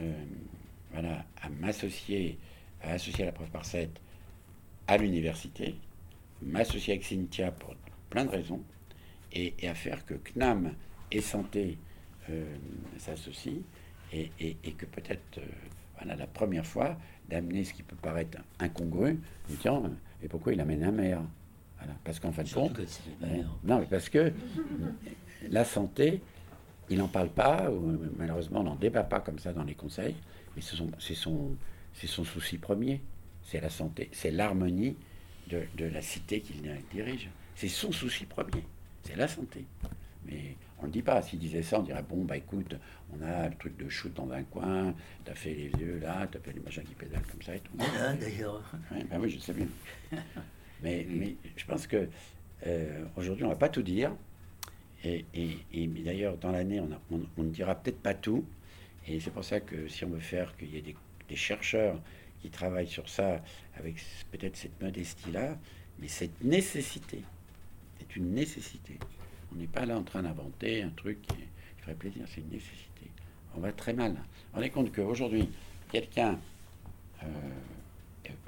euh, 0.00 0.12
voilà, 0.92 1.24
à 1.42 1.48
m'associer, 1.48 2.38
à 2.82 2.92
associer 2.92 3.24
la 3.24 3.32
prof 3.32 3.48
par 3.50 3.64
7 3.64 3.90
à 4.86 4.96
l'université, 4.96 5.74
m'associer 6.42 6.94
avec 6.94 7.04
Cynthia 7.04 7.50
pour 7.50 7.74
plein 8.10 8.24
de 8.24 8.30
raisons, 8.30 8.62
et, 9.32 9.54
à 9.66 9.74
faire 9.74 10.04
que 10.06 10.14
CNAM 10.14 10.74
et 11.10 11.20
Santé 11.20 11.76
euh, 12.30 12.56
s'associent, 12.98 13.62
et, 14.12 14.28
que 14.78 14.86
peut-être, 14.86 15.38
euh, 15.38 15.46
voilà, 15.96 16.14
la 16.14 16.28
première 16.28 16.64
fois, 16.64 16.96
d'amener 17.28 17.64
ce 17.64 17.74
qui 17.74 17.82
peut 17.82 17.96
paraître 17.96 18.38
incongru, 18.60 19.18
tiens, 19.60 19.90
et 20.22 20.28
pourquoi 20.28 20.52
il 20.52 20.60
amène 20.60 20.84
un 20.84 20.92
maire? 20.92 21.22
Voilà. 21.84 21.98
Parce 22.04 22.20
qu'en 22.20 22.32
fin 22.32 22.42
de 22.42 22.50
compte, 22.50 22.78
euh, 22.78 23.42
non, 23.64 23.80
mais 23.80 23.86
parce 23.86 24.08
que 24.08 24.32
la 25.50 25.64
santé, 25.64 26.20
il 26.88 26.98
n'en 26.98 27.08
parle 27.08 27.28
pas, 27.28 27.70
ou 27.70 27.98
malheureusement, 28.16 28.60
on 28.60 28.64
n'en 28.64 28.76
débat 28.76 29.04
pas 29.04 29.20
comme 29.20 29.38
ça 29.38 29.52
dans 29.52 29.64
les 29.64 29.74
conseils, 29.74 30.16
mais 30.56 30.62
c'est 30.62 31.14
son, 31.14 31.56
son 31.94 32.24
souci 32.24 32.58
premier, 32.58 33.00
c'est 33.42 33.60
la 33.60 33.70
santé, 33.70 34.08
c'est 34.12 34.30
l'harmonie 34.30 34.96
de, 35.48 35.62
de, 35.76 35.84
la 35.84 36.00
cité 36.00 36.40
qu'il 36.40 36.62
dirige. 36.92 37.28
C'est 37.54 37.68
son 37.68 37.92
souci 37.92 38.24
premier, 38.24 38.64
c'est 39.02 39.16
la 39.16 39.28
santé. 39.28 39.64
Mais 40.26 40.56
on 40.78 40.82
ne 40.82 40.86
le 40.86 40.92
dit 40.92 41.02
pas. 41.02 41.20
S'il 41.20 41.38
disait 41.38 41.62
ça, 41.62 41.78
on 41.78 41.82
dirait 41.82 42.02
bon, 42.02 42.24
bah 42.24 42.38
écoute, 42.38 42.74
on 43.12 43.22
a 43.22 43.48
le 43.48 43.54
truc 43.56 43.76
de 43.76 43.88
shoot 43.90 44.12
dans 44.14 44.30
un 44.32 44.42
coin, 44.44 44.94
t'as 45.24 45.34
fait 45.34 45.54
les 45.54 45.70
yeux 45.78 45.98
là, 46.02 46.26
t'as 46.30 46.38
fait 46.38 46.52
les 46.52 46.60
machins 46.60 46.82
qui 46.82 46.94
pédalent 46.94 47.26
comme 47.30 47.42
ça 47.42 47.54
et 47.54 47.60
tout. 47.60 47.72
Ah, 47.78 48.14
d'ailleurs. 48.14 48.62
ben 48.90 49.20
oui, 49.20 49.30
je 49.30 49.38
sais 49.38 49.52
bien. 49.52 49.66
mais, 50.84 51.36
je 51.56 51.64
pense 51.64 51.86
que 51.86 52.08
euh, 52.66 53.04
aujourd'hui, 53.16 53.44
on 53.44 53.48
va 53.48 53.56
pas 53.56 53.68
tout 53.68 53.82
dire. 53.82 54.12
Et, 55.02 55.24
d'ailleurs, 55.74 56.36
dans 56.38 56.50
l'année, 56.50 56.80
on, 56.80 56.88
on, 57.36 57.42
ne 57.42 57.50
dira 57.50 57.74
peut-être 57.74 58.00
pas 58.00 58.14
tout. 58.14 58.44
Et 59.06 59.20
c'est 59.20 59.30
pour 59.30 59.44
ça 59.44 59.60
que 59.60 59.88
si 59.88 60.04
on 60.04 60.08
veut 60.08 60.20
faire 60.20 60.56
qu'il 60.56 60.74
y 60.74 60.78
ait 60.78 60.82
des, 61.28 61.36
chercheurs 61.36 62.00
qui 62.40 62.48
travaillent 62.48 62.88
sur 62.88 63.08
ça 63.08 63.42
avec 63.76 63.96
peut-être 64.30 64.56
cette 64.56 64.80
modestie-là, 64.80 65.58
mais 65.98 66.08
cette 66.08 66.42
nécessité, 66.44 67.22
c'est 67.98 68.16
une 68.16 68.32
nécessité. 68.32 68.98
On 69.52 69.56
n'est 69.56 69.66
pas 69.66 69.84
là 69.84 69.98
en 69.98 70.04
train 70.04 70.22
d'inventer 70.22 70.82
un 70.82 70.90
truc 70.90 71.20
qui, 71.22 71.34
ferait 71.78 71.94
plaisir, 71.94 72.22
c'est 72.28 72.40
une 72.40 72.50
nécessité. 72.50 73.10
On 73.56 73.60
va 73.60 73.72
très 73.72 73.92
mal. 73.92 74.16
On 74.54 74.62
est 74.62 74.70
compte 74.70 74.92
qu'aujourd'hui, 74.92 75.48
quelqu'un, 75.90 76.38
euh, 77.22 77.26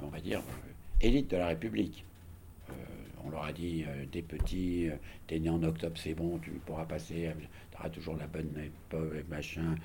on 0.01 0.07
va 0.07 0.19
dire, 0.19 0.39
euh, 0.39 0.71
élite 1.01 1.29
de 1.29 1.37
la 1.37 1.47
République, 1.47 2.03
on 3.27 3.31
leur 3.31 3.43
a 3.43 3.51
dit, 3.51 3.85
des 4.11 4.21
petits, 4.21 4.89
t'es 5.27 5.39
né 5.39 5.49
en 5.49 5.61
octobre, 5.63 5.97
c'est 5.97 6.13
bon, 6.13 6.37
tu 6.39 6.51
pourras 6.65 6.85
passer, 6.85 7.31
tu 7.71 7.77
auras 7.77 7.89
toujours 7.89 8.15
la 8.15 8.27
bonne 8.27 8.51
machin, 9.29 9.75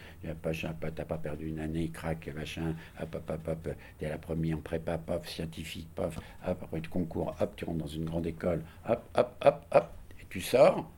machin, 0.44 0.74
t'as 0.80 1.04
pas 1.04 1.18
perdu 1.18 1.48
une 1.48 1.58
année, 1.58 1.88
crac, 1.88 2.28
machin, 2.34 2.74
hop, 3.00 3.14
hop, 3.14 3.30
hop, 3.30 3.48
hop, 3.48 3.68
t'es 3.98 4.08
la 4.08 4.18
première 4.18 4.58
en 4.58 4.60
prépa, 4.60 4.98
paf, 4.98 5.28
scientifique, 5.28 5.88
paf, 5.94 6.16
hop, 6.46 6.58
après 6.62 6.80
tu 6.80 6.88
concours, 6.88 7.34
hop, 7.40 7.56
tu 7.56 7.64
rentres 7.64 7.78
dans 7.78 7.86
une 7.86 8.04
grande 8.04 8.26
école, 8.26 8.62
hop, 8.88 9.02
hop, 9.14 9.36
hop, 9.44 9.66
hop, 9.72 9.88
et 10.20 10.26
tu 10.30 10.40
sors, 10.40 10.90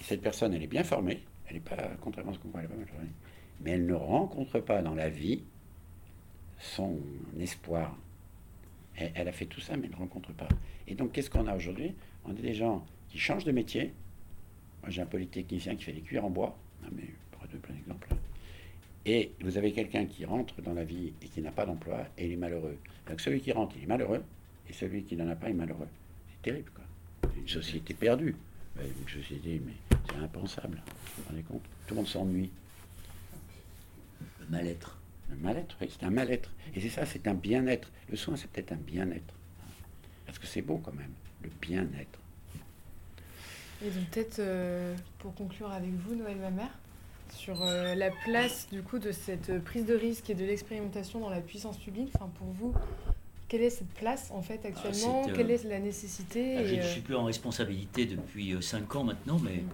cette 0.00 0.22
personne, 0.22 0.54
elle 0.54 0.62
est 0.62 0.66
bien 0.66 0.84
formée, 0.84 1.22
elle 1.48 1.54
n'est 1.54 1.60
pas, 1.60 1.76
contrairement 2.00 2.32
à 2.32 2.34
ce 2.34 2.38
qu'on 2.38 2.48
voit, 2.48 2.62
elle 2.62 2.68
pas 2.68 2.76
mal 2.76 2.86
formée, 2.86 3.10
mais 3.60 3.72
elle 3.72 3.86
ne 3.86 3.94
rencontre 3.94 4.60
pas 4.60 4.80
dans 4.82 4.94
la 4.94 5.10
vie 5.10 5.42
son 6.58 6.98
espoir. 7.38 7.96
Elle, 8.96 9.28
a 9.28 9.32
fait 9.32 9.46
tout 9.46 9.60
ça, 9.60 9.76
mais 9.76 9.84
elle 9.86 9.92
ne 9.92 9.96
rencontre 9.96 10.32
pas. 10.32 10.48
Et 10.86 10.94
donc, 10.94 11.12
qu'est-ce 11.12 11.30
qu'on 11.30 11.46
a 11.46 11.56
aujourd'hui? 11.56 11.94
On 12.24 12.30
a 12.30 12.34
des 12.34 12.54
gens 12.54 12.84
qui 13.08 13.18
changent 13.18 13.44
de 13.44 13.52
métier. 13.52 13.94
Moi, 14.82 14.90
j'ai 14.90 15.00
un 15.00 15.06
polytechnicien 15.06 15.74
qui 15.76 15.84
fait 15.84 15.92
des 15.92 16.02
cuirs 16.02 16.24
en 16.24 16.30
bois. 16.30 16.58
Non, 16.82 16.90
mais 16.92 17.04
de 17.52 17.58
plein 17.58 17.74
d'exemples. 17.74 18.08
Et 19.06 19.32
vous 19.40 19.56
avez 19.56 19.72
quelqu'un 19.72 20.06
qui 20.06 20.24
rentre 20.24 20.60
dans 20.62 20.74
la 20.74 20.84
vie 20.84 21.12
et 21.22 21.28
qui 21.28 21.40
n'a 21.40 21.50
pas 21.50 21.64
d'emploi 21.64 22.06
et 22.18 22.26
il 22.26 22.32
est 22.32 22.36
malheureux. 22.36 22.76
Donc 23.08 23.20
celui 23.20 23.40
qui 23.40 23.52
rentre, 23.52 23.74
il 23.76 23.84
est 23.84 23.86
malheureux 23.86 24.22
et 24.68 24.72
celui 24.72 25.04
qui 25.04 25.16
n'en 25.16 25.28
a 25.28 25.36
pas 25.36 25.48
est 25.48 25.54
malheureux. 25.54 25.88
C'est 26.30 26.50
terrible, 26.50 26.70
quoi. 26.74 26.84
Une 27.36 27.48
société 27.48 27.94
perdue. 27.94 28.36
Une 28.78 29.08
société, 29.08 29.60
mais 29.64 29.72
c'est 30.08 30.16
impensable. 30.16 30.82
Vous 30.86 31.22
vous 31.22 31.28
rendez 31.28 31.42
compte 31.42 31.62
Tout 31.86 31.94
le 31.94 31.96
monde 31.96 32.08
s'ennuie. 32.08 32.50
Le 34.40 34.46
mal-être. 34.48 34.99
Le 35.30 35.36
mal-être, 35.36 35.76
oui, 35.80 35.88
c'est 35.90 36.04
un 36.04 36.10
mal-être. 36.10 36.50
Et 36.74 36.80
c'est 36.80 36.88
ça, 36.88 37.06
c'est 37.06 37.26
un 37.28 37.34
bien-être. 37.34 37.90
Le 38.08 38.16
soin, 38.16 38.36
c'est 38.36 38.50
peut-être 38.50 38.72
un 38.72 38.76
bien-être. 38.76 39.34
Parce 40.26 40.38
que 40.38 40.46
c'est 40.46 40.62
beau 40.62 40.78
quand 40.78 40.94
même, 40.94 41.12
le 41.42 41.50
bien-être. 41.60 42.18
Et 43.82 43.90
donc 43.90 44.04
peut-être 44.10 44.38
euh, 44.40 44.94
pour 45.18 45.34
conclure 45.34 45.70
avec 45.70 45.90
vous, 45.90 46.14
Noël 46.14 46.36
Mamère, 46.36 46.70
sur 47.34 47.62
euh, 47.62 47.94
la 47.94 48.10
place 48.24 48.68
du 48.70 48.82
coup 48.82 48.98
de 48.98 49.10
cette 49.10 49.62
prise 49.64 49.86
de 49.86 49.94
risque 49.94 50.28
et 50.28 50.34
de 50.34 50.44
l'expérimentation 50.44 51.20
dans 51.20 51.30
la 51.30 51.40
puissance 51.40 51.78
publique. 51.78 52.10
Enfin 52.14 52.30
pour 52.38 52.48
vous, 52.48 52.74
quelle 53.50 53.62
est 53.62 53.70
cette 53.70 53.92
place 53.94 54.30
en 54.32 54.42
fait 54.42 54.64
actuellement? 54.64 55.24
Ah, 55.26 55.32
Quelle 55.34 55.50
est 55.50 55.64
la 55.64 55.80
nécessité 55.80 56.58
ah, 56.58 56.64
Je 56.64 56.74
ne 56.76 56.82
suis 56.82 57.00
plus 57.00 57.16
en 57.16 57.24
responsabilité 57.24 58.06
depuis 58.06 58.54
5 58.60 58.94
ans 58.94 59.04
maintenant, 59.04 59.40
mais 59.42 59.64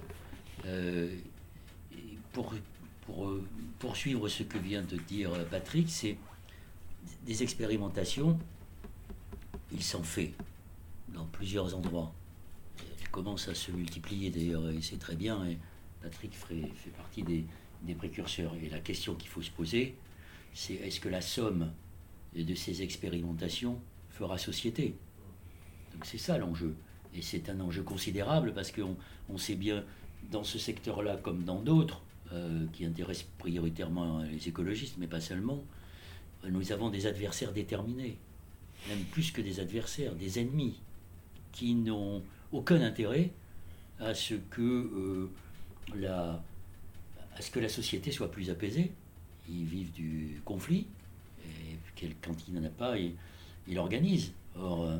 euh, 0.66 1.14
pour, 2.32 2.54
pour 3.04 3.26
euh, 3.26 3.44
poursuivre 3.78 4.28
ce 4.28 4.42
que 4.42 4.58
vient 4.58 4.82
de 4.82 4.96
dire 4.96 5.30
Patrick, 5.50 5.90
c'est 5.90 6.16
des 7.24 7.42
expérimentations, 7.42 8.38
il 9.72 9.82
s'en 9.82 10.02
fait 10.02 10.32
dans 11.08 11.26
plusieurs 11.26 11.74
endroits. 11.74 12.12
Il 13.00 13.08
commence 13.10 13.48
à 13.48 13.54
se 13.54 13.70
multiplier 13.70 14.30
d'ailleurs, 14.30 14.68
et 14.70 14.80
c'est 14.80 14.98
très 14.98 15.16
bien, 15.16 15.44
et 15.46 15.58
Patrick 16.02 16.34
fait, 16.34 16.68
fait 16.74 16.90
partie 16.90 17.22
des, 17.22 17.44
des 17.82 17.94
précurseurs. 17.94 18.54
Et 18.62 18.68
la 18.68 18.80
question 18.80 19.14
qu'il 19.14 19.28
faut 19.28 19.42
se 19.42 19.50
poser, 19.50 19.96
c'est 20.54 20.74
est-ce 20.74 21.00
que 21.00 21.08
la 21.08 21.20
somme 21.20 21.72
de 22.34 22.54
ces 22.54 22.82
expérimentations 22.82 23.80
fera 24.10 24.38
société? 24.38 24.94
Donc 25.92 26.04
c'est 26.06 26.18
ça 26.18 26.38
l'enjeu. 26.38 26.74
Et 27.14 27.22
c'est 27.22 27.48
un 27.48 27.60
enjeu 27.60 27.82
considérable 27.82 28.52
parce 28.54 28.70
qu'on 28.72 28.96
on 29.28 29.38
sait 29.38 29.54
bien, 29.54 29.84
dans 30.30 30.44
ce 30.44 30.58
secteur-là 30.58 31.16
comme 31.16 31.44
dans 31.44 31.60
d'autres, 31.60 32.02
euh, 32.32 32.66
qui 32.72 32.84
intéressent 32.84 33.28
prioritairement 33.38 34.22
les 34.22 34.48
écologistes, 34.48 34.96
mais 34.98 35.06
pas 35.06 35.20
seulement, 35.20 35.62
nous 36.48 36.72
avons 36.72 36.90
des 36.90 37.06
adversaires 37.06 37.52
déterminés, 37.52 38.16
même 38.88 39.04
plus 39.12 39.30
que 39.30 39.40
des 39.40 39.60
adversaires, 39.60 40.14
des 40.14 40.38
ennemis, 40.38 40.80
qui 41.52 41.74
n'ont 41.74 42.22
aucun 42.52 42.80
intérêt 42.82 43.30
à 43.98 44.14
ce 44.14 44.34
que, 44.34 44.60
euh, 44.60 45.30
la, 45.94 46.42
à 47.36 47.40
ce 47.40 47.50
que 47.50 47.60
la 47.60 47.68
société 47.68 48.12
soit 48.12 48.30
plus 48.30 48.50
apaisée. 48.50 48.92
Ils 49.48 49.64
vivent 49.64 49.92
du 49.92 50.40
conflit, 50.44 50.86
quand 52.22 52.34
il 52.48 52.54
n'en 52.54 52.64
a 52.64 52.70
pas, 52.70 52.98
il, 52.98 53.14
il 53.68 53.78
organise. 53.78 54.32
Or, 54.56 54.84
euh, 54.84 54.98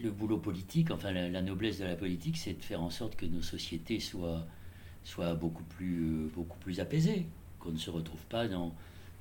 le 0.00 0.10
boulot 0.10 0.38
politique, 0.38 0.90
enfin 0.90 1.10
la, 1.12 1.42
noblesse 1.42 1.78
de 1.78 1.84
la 1.84 1.96
politique, 1.96 2.36
c'est 2.36 2.54
de 2.54 2.62
faire 2.62 2.82
en 2.82 2.90
sorte 2.90 3.16
que 3.16 3.26
nos 3.26 3.42
sociétés 3.42 3.98
soient, 3.98 4.46
soient 5.04 5.34
beaucoup, 5.34 5.62
plus, 5.64 6.02
euh, 6.02 6.30
beaucoup 6.34 6.58
plus 6.58 6.80
apaisées, 6.80 7.26
qu'on 7.58 7.72
ne 7.72 7.78
se 7.78 7.90
retrouve 7.90 8.24
pas 8.28 8.48
dans 8.48 8.74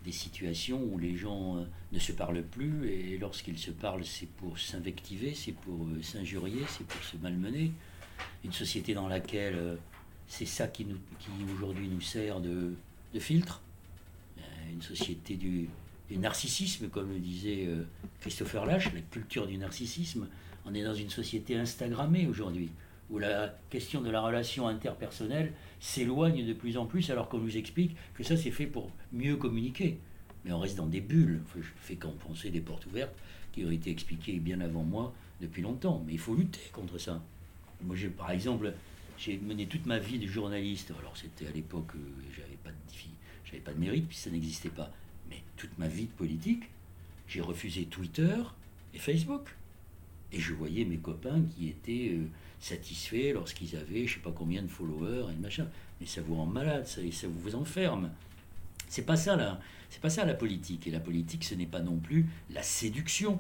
des 0.03 0.11
situations 0.11 0.81
où 0.83 0.97
les 0.97 1.15
gens 1.15 1.57
euh, 1.57 1.65
ne 1.91 1.99
se 1.99 2.11
parlent 2.11 2.43
plus 2.43 2.89
et 2.89 3.17
lorsqu'ils 3.17 3.59
se 3.59 3.71
parlent, 3.71 4.05
c'est 4.05 4.27
pour 4.27 4.59
s'invectiver, 4.59 5.33
c'est 5.33 5.53
pour 5.53 5.87
s'injurier, 6.01 6.61
c'est 6.67 6.85
pour 6.85 7.03
se 7.03 7.17
malmener. 7.17 7.71
Une 8.43 8.53
société 8.53 8.93
dans 8.93 9.07
laquelle 9.07 9.77
c'est 10.27 10.45
ça 10.45 10.67
qui, 10.67 10.85
nous, 10.85 10.97
qui 11.19 11.29
aujourd'hui 11.53 11.87
nous 11.87 12.01
sert 12.01 12.39
de, 12.39 12.73
de 13.13 13.19
filtre 13.19 13.61
une 14.73 14.81
société 14.81 15.35
du, 15.35 15.69
narcissisme, 16.11 16.89
comme 16.89 17.11
le 17.11 17.19
disait 17.19 17.65
euh, 17.65 17.85
Christopher 18.21 18.67
Lash, 18.67 18.93
la 18.93 19.01
culture 19.01 19.47
du 19.47 19.57
narcissisme. 19.57 20.27
On 20.65 20.73
est 20.75 20.83
dans 20.83 20.93
une 20.93 21.09
société 21.09 21.57
Instagrammée 21.57 22.27
aujourd'hui, 22.27 22.69
où 23.09 23.19
la 23.19 23.57
question 23.69 24.01
de 24.01 24.09
la 24.09 24.21
relation 24.21 24.67
interpersonnelle 24.67 25.53
s'éloigne 25.79 26.45
de 26.45 26.53
plus 26.53 26.77
en 26.77 26.85
plus, 26.85 27.09
alors 27.09 27.29
qu'on 27.29 27.39
nous 27.39 27.57
explique 27.57 27.95
que 28.13 28.23
ça 28.23 28.37
c'est 28.37 28.51
fait 28.51 28.67
pour 28.67 28.89
mieux 29.11 29.35
communiquer. 29.35 29.99
Mais 30.45 30.51
on 30.51 30.59
reste 30.59 30.77
dans 30.77 30.87
des 30.87 31.01
bulles. 31.01 31.41
je 31.55 31.61
fais 31.77 31.95
qu'en 31.95 32.11
penser 32.11 32.49
des 32.49 32.61
portes 32.61 32.85
ouvertes 32.85 33.15
qui 33.53 33.63
ont 33.65 33.71
été 33.71 33.91
expliquées 33.91 34.39
bien 34.39 34.59
avant 34.61 34.83
moi 34.83 35.13
depuis 35.41 35.61
longtemps. 35.61 36.03
Mais 36.05 36.13
il 36.13 36.19
faut 36.19 36.35
lutter 36.35 36.69
contre 36.73 36.97
ça. 36.97 37.21
Moi, 37.81 37.95
j'ai, 37.95 38.09
par 38.09 38.31
exemple, 38.31 38.73
j'ai 39.17 39.37
mené 39.37 39.67
toute 39.67 39.85
ma 39.85 39.99
vie 39.99 40.19
de 40.19 40.27
journaliste. 40.27 40.91
Alors, 40.99 41.15
c'était 41.15 41.47
à 41.47 41.51
l'époque, 41.51 41.91
euh, 41.95 41.99
j'avais 42.35 42.57
pas 42.63 42.71
de 42.71 42.75
n'avais 43.53 43.63
pas 43.63 43.73
de 43.73 43.79
mérite, 43.79 44.07
puis 44.07 44.17
ça 44.17 44.29
n'existait 44.29 44.69
pas. 44.69 44.91
Mais 45.29 45.41
toute 45.57 45.77
ma 45.77 45.87
vie 45.87 46.05
de 46.05 46.11
politique, 46.11 46.63
j'ai 47.27 47.41
refusé 47.41 47.85
Twitter 47.85 48.35
et 48.93 48.97
Facebook. 48.97 49.55
Et 50.31 50.39
je 50.39 50.53
voyais 50.53 50.85
mes 50.85 50.97
copains 50.97 51.41
qui 51.55 51.69
étaient 51.69 52.13
euh, 52.13 52.25
satisfaits 52.63 53.33
lorsqu'ils 53.33 53.75
avaient 53.75 54.07
je 54.07 54.15
sais 54.15 54.19
pas 54.19 54.31
combien 54.31 54.61
de 54.61 54.67
followers 54.67 55.31
et 55.31 55.35
de 55.35 55.41
machin. 55.41 55.67
Mais 55.99 56.07
ça 56.07 56.21
vous 56.21 56.35
rend 56.35 56.45
malade, 56.45 56.87
ça, 56.87 57.01
ça 57.11 57.27
vous 57.27 57.55
enferme. 57.55 58.09
C'est 58.87 59.05
pas 59.05 59.17
ça 59.17 59.35
là. 59.35 59.59
C'est 59.89 60.01
pas 60.01 60.09
ça 60.09 60.25
la 60.25 60.33
politique. 60.33 60.87
Et 60.87 60.91
la 60.91 60.99
politique, 60.99 61.43
ce 61.43 61.55
n'est 61.55 61.65
pas 61.65 61.81
non 61.81 61.97
plus 61.97 62.25
la 62.49 62.63
séduction. 62.63 63.39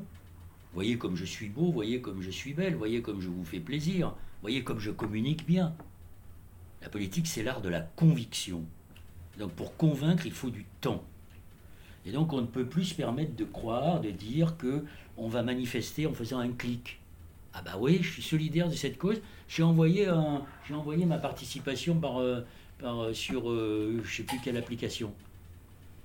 Voyez 0.73 0.97
comme 0.97 1.15
je 1.15 1.25
suis 1.25 1.49
beau, 1.49 1.71
voyez 1.71 2.01
comme 2.01 2.21
je 2.21 2.31
suis 2.31 2.53
belle, 2.53 2.75
voyez 2.75 3.01
comme 3.01 3.21
je 3.21 3.29
vous 3.29 3.45
fais 3.45 3.59
plaisir, 3.59 4.15
voyez 4.41 4.63
comme 4.63 4.79
je 4.79 4.91
communique 4.91 5.45
bien. 5.45 5.73
La 6.81 6.89
politique, 6.89 7.27
c'est 7.27 7.43
l'art 7.43 7.61
de 7.61 7.69
la 7.69 7.81
conviction. 7.81 8.65
Donc 9.37 9.51
pour 9.53 9.77
convaincre, 9.77 10.25
il 10.25 10.31
faut 10.31 10.49
du 10.49 10.65
temps. 10.81 11.03
Et 12.05 12.11
donc 12.11 12.33
on 12.33 12.41
ne 12.41 12.47
peut 12.47 12.65
plus 12.65 12.85
se 12.85 12.95
permettre 12.95 13.35
de 13.35 13.45
croire, 13.45 14.01
de 14.01 14.11
dire 14.11 14.57
que 14.57 14.83
on 15.15 15.29
va 15.29 15.43
manifester 15.43 16.07
en 16.07 16.13
faisant 16.13 16.39
un 16.39 16.51
clic. 16.51 16.99
Ah 17.53 17.61
bah 17.61 17.77
oui, 17.79 17.99
je 18.01 18.11
suis 18.11 18.21
solidaire 18.23 18.67
de 18.67 18.73
cette 18.73 18.97
cause. 18.97 19.21
J'ai 19.47 19.61
envoyé, 19.61 20.07
ma 21.05 21.17
participation 21.19 21.99
par, 21.99 22.19
euh, 22.19 22.41
euh, 22.83 23.13
sur 23.13 23.49
euh, 23.49 24.01
je 24.03 24.09
ne 24.09 24.13
sais 24.13 24.23
plus 24.23 24.39
quelle 24.43 24.57
application. 24.57 25.13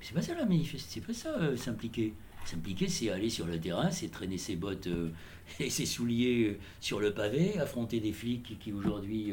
C'est 0.01 0.15
pas 0.15 0.23
ça 0.23 0.35
la 0.35 0.45
manifester, 0.45 0.87
c'est 0.89 1.01
pas 1.01 1.15
ça 1.15 1.57
s'impliquer. 1.57 2.13
S'impliquer, 2.45 2.89
c'est 2.89 3.11
aller 3.11 3.31
sur 3.31 3.47
le 3.47 3.59
terrain, 3.59 3.91
c'est 3.91 4.09
traîner 4.11 4.39
ses 4.39 4.57
bottes 4.57 4.89
et 5.61 5.71
ses 5.71 5.87
souliers 5.87 6.59
sur 6.81 7.01
le 7.01 7.13
pavé, 7.13 7.59
affronter 7.59 8.01
des 8.01 8.13
flics 8.13 8.59
qui, 8.61 8.73
aujourd'hui 8.73 9.33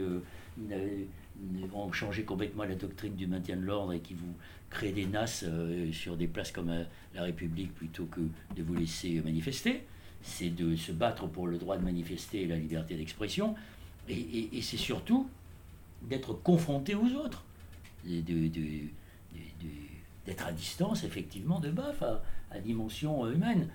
vont 1.69 1.91
changer 1.91 2.23
complètement 2.23 2.63
la 2.63 2.75
doctrine 2.75 3.15
du 3.15 3.27
maintien 3.27 3.57
de 3.57 3.61
l'ordre 3.61 3.93
et 3.93 3.99
qui 3.99 4.13
vous 4.13 4.33
créent 4.69 4.93
des 4.93 5.05
nasses 5.05 5.45
sur 5.91 6.15
des 6.15 6.27
places 6.27 6.51
comme 6.51 6.73
la 7.13 7.23
République 7.23 7.75
plutôt 7.75 8.05
que 8.05 8.21
de 8.55 8.63
vous 8.63 8.73
laisser 8.73 9.21
manifester 9.21 9.83
c'est 10.25 10.49
de 10.49 10.75
se 10.75 10.91
battre 10.91 11.27
pour 11.27 11.47
le 11.47 11.57
droit 11.57 11.77
de 11.77 11.83
manifester 11.83 12.41
et 12.41 12.47
la 12.47 12.57
liberté 12.57 12.95
d'expression, 12.95 13.55
et, 14.09 14.61
c'est 14.61 14.77
surtout 14.77 15.29
d'être 16.01 16.33
confronté 16.33 16.95
aux 16.95 17.15
autres, 17.15 17.43
d'être 18.05 18.89
à 20.45 20.51
distance 20.51 21.03
effectivement 21.03 21.59
de 21.59 21.69
BAF 21.69 22.03
à, 22.51 22.59
dimension 22.59 23.31
humaine. 23.31 23.69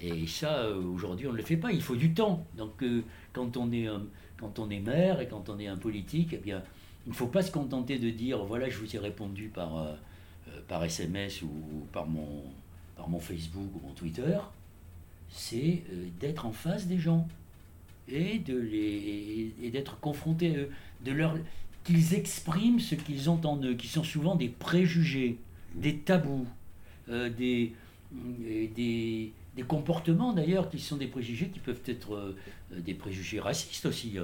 Et 0.00 0.26
ça, 0.26 0.70
aujourd'hui, 0.70 1.28
on 1.28 1.32
ne 1.32 1.36
le 1.36 1.42
fait 1.42 1.56
pas, 1.56 1.72
il 1.72 1.82
faut 1.82 1.96
du 1.96 2.14
temps. 2.14 2.44
Donc 2.56 2.82
euh, 2.82 3.02
quand, 3.32 3.56
on 3.56 3.70
est, 3.72 3.88
quand 4.38 4.58
on 4.58 4.70
est 4.70 4.80
maire 4.80 5.20
et 5.20 5.28
quand 5.28 5.48
on 5.48 5.58
est 5.58 5.68
un 5.68 5.76
politique, 5.76 6.30
eh 6.32 6.38
bien, 6.38 6.62
il 7.06 7.10
ne 7.10 7.14
faut 7.14 7.26
pas 7.26 7.42
se 7.42 7.52
contenter 7.52 7.98
de 7.98 8.10
dire, 8.10 8.44
voilà, 8.44 8.68
je 8.68 8.78
vous 8.78 8.96
ai 8.96 8.98
répondu 8.98 9.48
par, 9.48 9.76
euh, 9.76 9.94
par 10.66 10.82
SMS 10.82 11.42
ou 11.42 11.86
par 11.92 12.06
mon, 12.06 12.42
par 12.96 13.08
mon 13.08 13.20
Facebook 13.20 13.70
ou 13.76 13.86
mon 13.86 13.92
Twitter 13.92 14.38
c'est 15.32 15.82
euh, 15.90 16.06
d'être 16.20 16.46
en 16.46 16.52
face 16.52 16.86
des 16.86 16.98
gens 16.98 17.26
et 18.08 18.38
de 18.38 18.56
les 18.56 19.54
et 19.62 19.70
d'être 19.70 19.98
confronté 20.00 20.54
à 20.54 20.58
eux, 20.58 20.70
de 21.04 21.12
leur 21.12 21.36
qu'ils 21.84 22.14
expriment 22.14 22.78
ce 22.78 22.94
qu'ils 22.94 23.30
ont 23.30 23.40
en 23.44 23.60
eux, 23.62 23.74
qui 23.74 23.88
sont 23.88 24.04
souvent 24.04 24.36
des 24.36 24.48
préjugés, 24.48 25.38
des 25.74 25.98
tabous, 25.98 26.46
euh, 27.08 27.28
des, 27.28 27.72
des, 28.12 29.32
des, 29.56 29.62
comportements 29.66 30.32
d'ailleurs 30.32 30.70
qui 30.70 30.78
sont 30.78 30.96
des 30.96 31.08
préjugés 31.08 31.48
qui 31.48 31.58
peuvent 31.58 31.82
être 31.86 32.14
euh, 32.14 32.36
des 32.70 32.94
préjugés 32.94 33.40
racistes 33.40 33.86
aussi. 33.86 34.16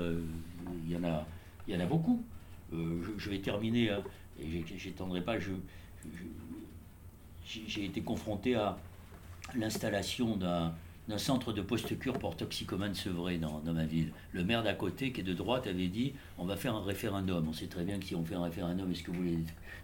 Il 0.87 0.93
y 0.93 0.97
en 0.97 1.05
a, 1.05 1.27
il 1.67 1.75
y 1.75 1.77
en 1.77 1.81
a 1.81 1.87
beaucoup. 1.87 2.23
Je, 2.71 3.31
vais 3.31 3.39
terminer, 3.39 3.91
hein, 3.91 4.03
et 4.41 4.63
j'étendrai 4.77 5.23
pas. 5.23 5.39
Je, 5.39 5.51
j'ai 7.45 7.87
été 7.87 8.03
confronté 8.03 8.55
à 8.55 8.79
l'installation 9.57 10.37
d'un 10.37 10.75
d'un 11.09 11.19
centre 11.19 11.53
de 11.53 11.63
post-cure 11.63 12.19
pour 12.19 12.37
toxicomanes 12.37 12.95
sevrés 12.95 13.39
dans, 13.39 13.61
dans 13.61 13.73
ma 13.73 13.87
ville. 13.87 14.13
Le 14.33 14.45
maire 14.45 14.63
d'à 14.63 14.75
côté, 14.75 15.11
qui 15.13 15.21
est 15.21 15.25
de 15.25 15.33
droite, 15.33 15.67
avait 15.67 15.89
dit 15.89 16.13
on 16.37 16.45
va 16.45 16.57
faire 16.57 16.75
un 16.75 16.85
référendum. 16.85 17.47
On 17.49 17.53
sait 17.53 17.67
très 17.67 17.85
bien 17.85 17.99
que 17.99 18.05
si 18.05 18.15
on 18.15 18.25
fait 18.25 18.35
un 18.35 18.43
référendum, 18.43 18.91
est-ce 18.91 19.03
que 19.03 19.11
vous 19.11 19.19
voulez 19.19 19.39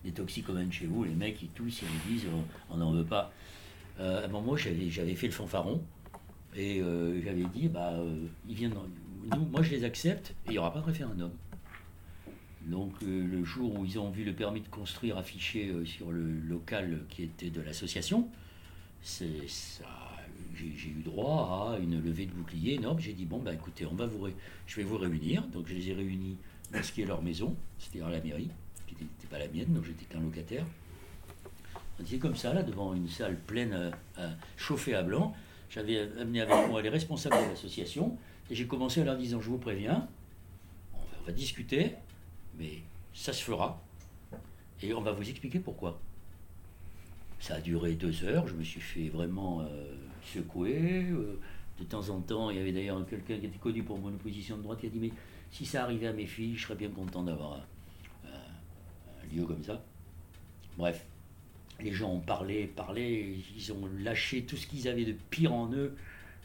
des 0.05 0.13
toxicomanes 0.13 0.71
chez 0.71 0.87
vous 0.87 1.05
Les 1.05 1.15
mecs, 1.15 1.41
ils 1.43 1.49
tous, 1.49 1.83
ils 1.83 2.13
disent 2.13 2.27
on 2.71 2.77
n'en 2.77 2.93
veut 2.93 3.05
pas. 3.05 3.33
Euh, 4.01 4.27
j'avais 4.57 5.15
fait 5.15 5.27
le 5.27 5.33
fanfaron 5.33 5.83
et 6.57 6.81
euh, 6.81 7.23
j'avais 7.23 7.45
dit 7.45 7.69
bah, 7.69 7.93
euh, 7.93 8.27
ils 8.49 8.55
viennent, 8.55 8.75
moi 9.51 9.63
je 9.63 9.71
les 9.71 9.85
accepte 9.85 10.31
et 10.47 10.49
il 10.49 10.53
n'y 10.53 10.59
aura 10.59 10.73
pas 10.73 10.81
de 10.81 10.87
référendum. 10.87 11.31
Donc 12.67 12.95
le 13.03 13.45
jour 13.45 13.79
où 13.79 13.85
ils 13.85 13.99
ont 13.99 14.11
vu 14.11 14.25
le 14.25 14.33
permis 14.33 14.63
de 14.63 14.69
construire 14.69 15.19
affiché 15.19 15.71
sur 15.85 16.11
le 16.11 16.23
local 16.23 17.05
qui 17.11 17.23
était 17.23 17.51
de 17.51 17.61
l'association, 17.61 18.29
c'est 19.03 19.47
ça 19.49 20.04
j'ai 20.55 20.89
eu 20.89 21.03
droit 21.05 21.75
à 21.75 21.79
une 21.79 22.03
levée 22.03 22.27
de 22.27 22.33
bouclier 22.33 22.75
énorme. 22.75 23.01
J'ai 23.01 23.13
dit, 23.13 23.25
bon, 23.25 23.39
bah 23.39 23.53
écoutez, 23.53 23.87
on 23.87 23.95
va 23.95 24.07
vous 24.07 24.29
je 24.67 24.77
vais 24.77 24.85
vous 24.85 24.99
réunir. 24.99 25.43
Donc 25.49 25.67
je 25.67 25.75
les 25.75 25.91
ai 25.91 25.95
réunis 25.95 26.37
dans 26.73 26.83
ce 26.83 26.93
qui 26.93 27.03
est 27.03 27.07
leur 27.07 27.23
maison, 27.23 27.57
à 28.03 28.11
la 28.11 28.21
mairie, 28.21 28.51
qui 28.87 28.95
n'était 28.95 29.27
pas 29.31 29.39
la 29.39 29.49
mienne, 29.49 29.73
donc 29.73 29.85
j'étais 29.85 30.05
qu'un 30.07 30.21
locataire. 30.21 30.65
On 31.99 32.03
était 32.03 32.19
comme 32.19 32.35
ça, 32.35 32.53
là, 32.53 32.63
devant 32.63 32.95
une 32.95 33.09
salle 33.09 33.39
pleine, 33.39 33.93
chauffée 34.57 34.95
à 34.95 35.03
blanc. 35.03 35.35
J'avais 35.71 36.01
amené 36.21 36.41
avec 36.41 36.69
moi 36.69 36.83
les 36.83 36.89
responsables 36.89 37.37
de 37.37 37.51
l'association, 37.51 38.17
et 38.51 38.55
j'ai 38.55 38.67
commencé 38.67 39.01
en 39.01 39.05
leur 39.05 39.17
disant, 39.17 39.41
je 39.41 39.49
vous 39.49 39.59
préviens, 39.59 40.09
on 40.95 41.27
va 41.27 41.33
discuter, 41.33 41.93
mais 42.59 42.83
ça 43.13 43.33
se 43.33 43.43
fera, 43.43 43.83
et 44.83 44.93
on 44.95 45.01
va 45.01 45.13
vous 45.13 45.29
expliquer 45.29 45.59
pourquoi. 45.59 46.01
Ça 47.41 47.57
a 47.57 47.61
duré 47.61 47.95
deux 47.95 48.25
heures, 48.25 48.47
je 48.47 48.55
me 48.55 48.63
suis 48.65 48.81
fait 48.81 49.09
vraiment 49.09 49.63
euh, 49.63 49.95
secouer. 50.27 51.07
Euh, 51.11 51.39
de 51.79 51.85
temps 51.85 52.09
en 52.11 52.21
temps, 52.21 52.51
il 52.51 52.57
y 52.57 52.61
avait 52.61 52.73
d'ailleurs 52.73 53.05
quelqu'un 53.07 53.37
qui 53.39 53.47
était 53.47 53.59
connu 53.59 53.83
pour 53.83 53.99
mon 53.99 54.09
opposition 54.09 54.57
de 54.57 54.63
droite 54.63 54.81
qui 54.81 54.87
a 54.87 54.91
dit 54.91 55.01
Mais 55.01 55.11
si 55.51 55.67
ça 55.67 55.83
arrivait 55.83 56.07
à 56.07 56.13
mes 56.13 56.27
filles, 56.27 56.57
je 56.57 56.63
serais 56.63 56.77
bien 56.77 56.89
content 56.91 57.23
d'avoir 57.25 57.55
un, 57.55 59.35
lieu 59.35 59.45
comme 59.45 59.63
ça. 59.65 59.83
Bref, 60.77 61.05
les 61.81 61.93
gens 61.93 62.13
ont 62.13 62.21
parlé, 62.21 62.67
parlé, 62.67 63.39
ils 63.57 63.73
ont 63.73 63.89
lâché 63.99 64.45
tout 64.45 64.57
ce 64.57 64.67
qu'ils 64.67 64.87
avaient 64.87 65.05
de 65.05 65.17
pire 65.31 65.53
en 65.53 65.73
eux 65.73 65.97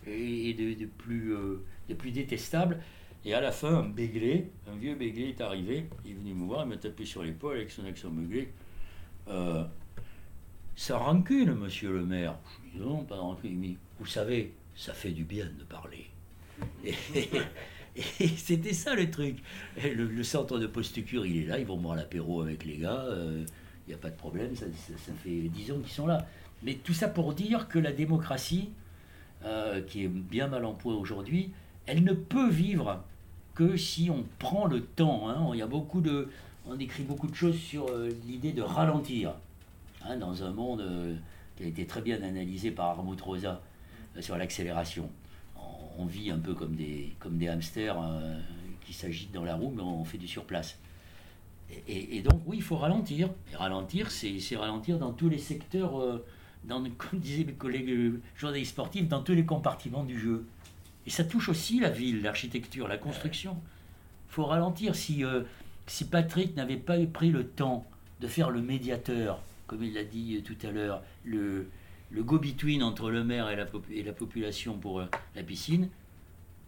et 0.07 0.53
de, 0.53 0.85
plus, 0.85 1.33
euh, 1.33 1.63
de 1.89 1.93
plus 1.93 2.11
détestable. 2.11 2.79
Et 3.25 3.33
à 3.33 3.41
la 3.41 3.51
fin, 3.51 3.79
un 3.79 3.89
béglé, 3.89 4.49
un 4.67 4.75
vieux 4.75 4.95
béglé 4.95 5.29
est 5.29 5.41
arrivé, 5.41 5.85
il 6.05 6.11
est 6.11 6.13
venu 6.15 6.33
me 6.33 6.45
voir, 6.45 6.65
il 6.65 6.69
m'a 6.69 6.77
tapé 6.77 7.05
sur 7.05 7.21
l'épaule 7.21 7.57
avec 7.57 7.69
son 7.69 7.85
accent 7.85 8.09
béglé. 8.09 8.49
Ça 10.79 10.97
rancune, 10.97 11.55
monsieur 11.55 11.91
le 11.91 12.05
maire. 12.05 12.35
Non, 12.73 13.03
pas 13.03 13.19
vous 13.99 14.05
savez, 14.05 14.53
ça 14.77 14.93
fait 14.93 15.11
du 15.11 15.25
bien 15.25 15.43
de 15.45 15.65
parler. 15.65 16.09
Et, 16.85 18.27
c'était 18.37 18.71
ça 18.71 18.95
le 18.95 19.11
truc. 19.11 19.39
Le, 19.83 20.23
centre 20.23 20.57
de 20.57 20.67
post-cure, 20.67 21.25
il 21.25 21.43
est 21.43 21.45
là, 21.47 21.59
ils 21.59 21.65
vont 21.65 21.75
boire 21.75 21.97
l'apéro 21.97 22.41
avec 22.41 22.63
les 22.63 22.77
gars, 22.77 23.03
il 23.07 23.11
euh, 23.11 23.45
n'y 23.89 23.93
a 23.93 23.97
pas 23.97 24.09
de 24.09 24.15
problème, 24.15 24.55
ça, 24.55 24.67
fait 25.21 25.49
dix 25.49 25.69
ans 25.73 25.79
qu'ils 25.79 25.91
sont 25.91 26.07
là. 26.07 26.25
Mais 26.63 26.75
tout 26.75 26.93
ça 26.93 27.09
pour 27.09 27.33
dire 27.33 27.67
que 27.67 27.77
la 27.77 27.91
démocratie, 27.91 28.69
euh, 29.43 29.81
qui 29.81 30.05
est 30.05 30.07
bien 30.07 30.47
mal 30.47 30.63
en 30.63 30.73
point 30.73 30.95
aujourd'hui, 30.95 31.51
elle 31.87 32.05
ne 32.05 32.13
peut 32.13 32.49
vivre 32.49 33.03
que 33.53 33.75
si 33.75 34.09
on 34.09 34.23
prend 34.39 34.65
le 34.65 34.79
temps. 34.85 35.27
Hein. 35.27 35.49
Il 35.51 35.59
y 35.59 35.61
a 35.61 35.67
beaucoup 35.67 35.99
de, 35.99 36.29
on 36.65 36.79
écrit 36.79 37.03
beaucoup 37.03 37.27
de 37.27 37.35
choses 37.35 37.59
sur 37.59 37.89
euh, 37.89 38.09
l'idée 38.25 38.53
de 38.53 38.61
ralentir. 38.61 39.33
Hein, 40.09 40.17
dans 40.17 40.43
un 40.43 40.49
monde 40.49 40.81
euh, 40.81 41.15
qui 41.55 41.63
a 41.63 41.67
été 41.67 41.85
très 41.85 42.01
bien 42.01 42.21
analysé 42.23 42.71
par 42.71 42.87
Armut 42.87 43.21
Rosa 43.21 43.61
euh, 44.17 44.21
sur 44.21 44.37
l'accélération. 44.37 45.07
On, 45.99 46.05
vit 46.05 46.31
un 46.31 46.39
peu 46.39 46.55
comme 46.55 46.75
des, 46.75 47.13
comme 47.19 47.37
des 47.37 47.47
hamsters 47.47 48.01
euh, 48.01 48.39
qui 48.81 48.93
s'agitent 48.93 49.33
dans 49.33 49.43
la 49.43 49.53
roue, 49.53 49.71
mais 49.75 49.83
on 49.83 50.03
fait 50.03 50.17
du 50.17 50.27
surplace. 50.27 50.79
Et, 51.87 52.21
donc, 52.21 52.41
oui, 52.47 52.57
il 52.57 52.63
faut 52.63 52.77
ralentir. 52.77 53.29
Et 53.51 53.55
ralentir, 53.55 54.09
c'est 54.09 54.55
ralentir 54.55 54.97
dans 54.97 55.11
tous 55.11 55.29
les 55.29 55.37
secteurs, 55.37 55.91
comme 56.67 57.19
disaient 57.19 57.43
mes 57.43 57.53
collègues 57.53 58.13
journalistes 58.35 58.71
sportifs, 58.71 59.07
dans 59.07 59.21
tous 59.21 59.33
les 59.33 59.45
compartiments 59.45 60.03
du 60.03 60.17
jeu. 60.17 60.47
Et 61.05 61.11
ça 61.11 61.23
touche 61.23 61.49
aussi 61.49 61.79
la 61.79 61.89
ville, 61.89 62.23
l'architecture, 62.23 62.87
la 62.87 62.97
construction. 62.97 63.57
Il 64.29 64.33
faut 64.33 64.45
ralentir. 64.45 64.95
Si, 64.95 65.23
si 65.85 66.05
Patrick 66.05 66.55
n'avait 66.55 66.77
pas 66.77 66.97
pris 67.05 67.29
le 67.29 67.45
temps 67.45 67.85
de 68.21 68.27
faire 68.27 68.49
le 68.49 68.61
médiateur 68.61 69.39
comme 69.69 69.83
il 69.83 69.93
l'a 69.93 70.03
dit 70.03 70.41
tout 70.43 70.57
à 70.63 70.71
l'heure, 70.71 71.03
le, 71.23 71.69
le 72.09 72.23
go-between 72.23 72.81
entre 72.81 73.11
le 73.11 73.23
maire 73.23 73.49
et 73.51 73.55
la, 73.55 73.67
et 73.91 74.01
la 74.01 74.13
population 74.13 74.79
pour 74.79 74.99
euh, 74.99 75.05
la 75.35 75.43
piscine, 75.43 75.89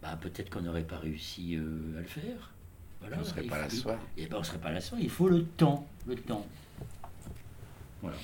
bah, 0.00 0.16
peut-être 0.20 0.50
qu'on 0.50 0.60
n'aurait 0.62 0.86
pas 0.86 0.98
réussi 0.98 1.56
euh, 1.56 1.98
à 1.98 2.00
le 2.00 2.06
faire. 2.06 2.52
Voilà, 3.00 3.16
on 3.16 3.20
ne 3.20 3.24
serait 3.24 3.42
pas 3.42 3.58
là 3.58 3.68
soir. 3.68 3.98
Et 4.16 4.26
ben, 4.26 4.36
on 4.38 4.42
serait 4.44 4.60
pas 4.60 4.70
là 4.70 4.80
soir. 4.80 5.00
Il 5.02 5.10
faut 5.10 5.28
le 5.28 5.44
temps, 5.44 5.84
le 6.06 6.14
temps. 6.14 6.46
Voilà. 8.00 8.16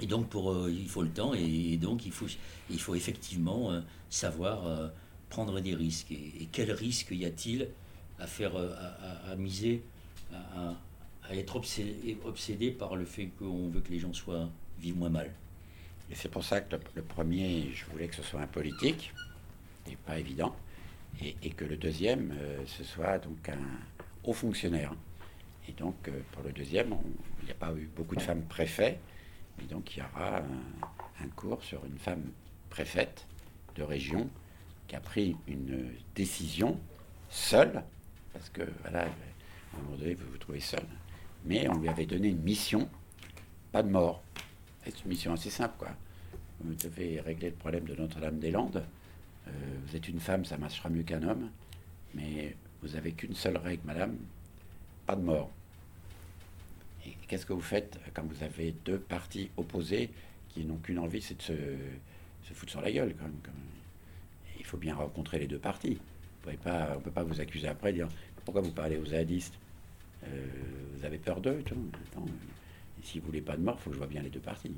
Et 0.00 0.06
donc 0.06 0.28
pour, 0.28 0.52
euh, 0.52 0.70
il 0.70 0.88
faut 0.88 1.02
le 1.02 1.08
temps 1.08 1.32
et, 1.32 1.78
donc 1.78 2.04
il 2.04 2.12
faut, 2.12 2.26
il 2.68 2.80
faut 2.80 2.94
effectivement 2.94 3.70
savoir 4.10 4.90
prendre 5.30 5.58
des 5.60 5.74
risques. 5.74 6.12
Et, 6.12 6.42
et 6.42 6.48
quels 6.52 6.72
risques 6.72 7.12
y 7.12 7.24
a-t-il 7.24 7.68
à 8.18 8.26
faire, 8.26 8.52
à, 8.56 9.30
à, 9.30 9.36
miser, 9.36 9.82
à, 10.34 10.36
à 10.36 10.76
être 11.30 11.56
obsédé, 11.56 12.70
par 12.70 12.96
le 12.96 13.04
fait 13.04 13.26
qu'on 13.38 13.68
veut 13.68 13.80
que 13.80 13.90
les 13.90 13.98
gens 13.98 14.12
soient 14.12 14.48
vivent 14.78 14.98
moins 14.98 15.10
mal. 15.10 15.30
Et 16.10 16.14
c'est 16.14 16.28
pour 16.28 16.44
ça 16.44 16.60
que 16.60 16.76
le, 16.94 17.02
premier, 17.02 17.70
je 17.72 17.84
voulais 17.86 18.08
que 18.08 18.16
ce 18.16 18.22
soit 18.22 18.40
un 18.40 18.46
politique, 18.46 19.14
et 19.90 19.96
pas 19.96 20.18
évident, 20.18 20.54
et, 21.20 21.50
que 21.50 21.64
le 21.64 21.76
deuxième, 21.76 22.34
euh, 22.36 22.62
ce 22.66 22.84
soit 22.84 23.18
donc 23.18 23.48
un 23.48 23.58
haut 24.24 24.32
fonctionnaire. 24.32 24.94
Et 25.68 25.72
donc, 25.72 26.08
euh, 26.08 26.20
pour 26.32 26.42
le 26.42 26.52
deuxième, 26.52 26.94
il 27.40 27.46
n'y 27.46 27.50
a 27.50 27.54
pas 27.54 27.72
eu 27.72 27.88
beaucoup 27.94 28.16
de 28.16 28.20
femmes 28.20 28.42
préfets. 28.42 28.98
Et 29.62 29.66
donc, 29.66 29.96
il 29.96 30.00
y 30.00 30.02
aura 30.02 30.42
un, 31.20 31.28
cours 31.36 31.62
sur 31.62 31.84
une 31.84 31.98
femme 31.98 32.32
préfète 32.68 33.26
de 33.76 33.82
région 33.82 34.28
qui 34.88 34.96
a 34.96 35.00
pris 35.00 35.36
une 35.46 35.92
décision 36.14 36.78
seule, 37.30 37.84
parce 38.32 38.50
que, 38.50 38.62
voilà, 38.82 39.02
à 39.02 39.06
un 39.78 39.82
moment 39.82 39.96
donné, 39.96 40.14
vous 40.14 40.30
vous 40.30 40.38
trouvez 40.38 40.60
seul. 40.60 40.84
Mais 41.44 41.68
on 41.68 41.78
lui 41.78 41.88
avait 41.88 42.06
donné 42.06 42.28
une 42.28 42.42
mission, 42.42 42.88
pas 43.72 43.82
de 43.82 43.90
mort. 43.90 44.22
C'est 44.84 45.02
une 45.02 45.08
mission 45.08 45.32
assez 45.32 45.50
simple, 45.50 45.74
quoi. 45.78 45.90
Vous 46.60 46.74
devez 46.74 47.20
régler 47.20 47.50
le 47.50 47.56
problème 47.56 47.84
de 47.84 47.94
Notre-Dame-des-Landes. 47.94 48.84
Euh, 49.48 49.50
vous 49.84 49.96
êtes 49.96 50.08
une 50.08 50.20
femme, 50.20 50.44
ça 50.44 50.56
marchera 50.56 50.88
mieux 50.88 51.02
qu'un 51.02 51.22
homme. 51.22 51.50
Mais 52.14 52.56
vous 52.82 52.94
avez 52.96 53.12
qu'une 53.12 53.34
seule 53.34 53.56
règle, 53.56 53.82
madame, 53.84 54.16
pas 55.06 55.16
de 55.16 55.22
mort. 55.22 55.50
Et 57.06 57.16
qu'est-ce 57.26 57.46
que 57.46 57.52
vous 57.52 57.60
faites 57.60 57.98
quand 58.14 58.24
vous 58.24 58.44
avez 58.44 58.72
deux 58.84 58.98
parties 58.98 59.50
opposées 59.56 60.10
qui 60.50 60.64
n'ont 60.64 60.76
qu'une 60.76 60.98
envie, 60.98 61.22
c'est 61.22 61.36
de 61.36 61.42
se, 61.42 62.54
foutre 62.54 62.72
sur 62.72 62.80
la 62.80 62.92
gueule 62.92 63.14
quand 63.18 63.24
même. 63.24 63.34
Il 64.58 64.64
faut 64.64 64.76
bien 64.76 64.94
rencontrer 64.94 65.38
les 65.38 65.46
deux 65.46 65.58
pas, 65.58 66.92
on 66.92 66.98
ne 66.98 67.00
peut 67.00 67.10
pas 67.10 67.24
vous 67.24 67.40
accuser 67.40 67.68
après 67.68 67.92
dire 67.92 68.08
pourquoi 68.44 68.62
vous 68.62 68.72
parlez 68.72 68.96
aux 68.96 69.06
zadistes? 69.06 69.54
Vous 70.24 71.04
avez 71.04 71.18
peur 71.18 71.40
d'eux 71.40 71.62
Si 73.02 73.18
vous 73.18 73.26
voulez 73.26 73.40
pas 73.40 73.56
de 73.56 73.62
mort, 73.62 73.76
il 73.78 73.82
faut 73.82 73.90
que 73.90 73.94
je 73.94 73.98
vois 73.98 74.08
bien 74.08 74.22
les 74.22 74.30
deux 74.30 74.40
parties. 74.40 74.72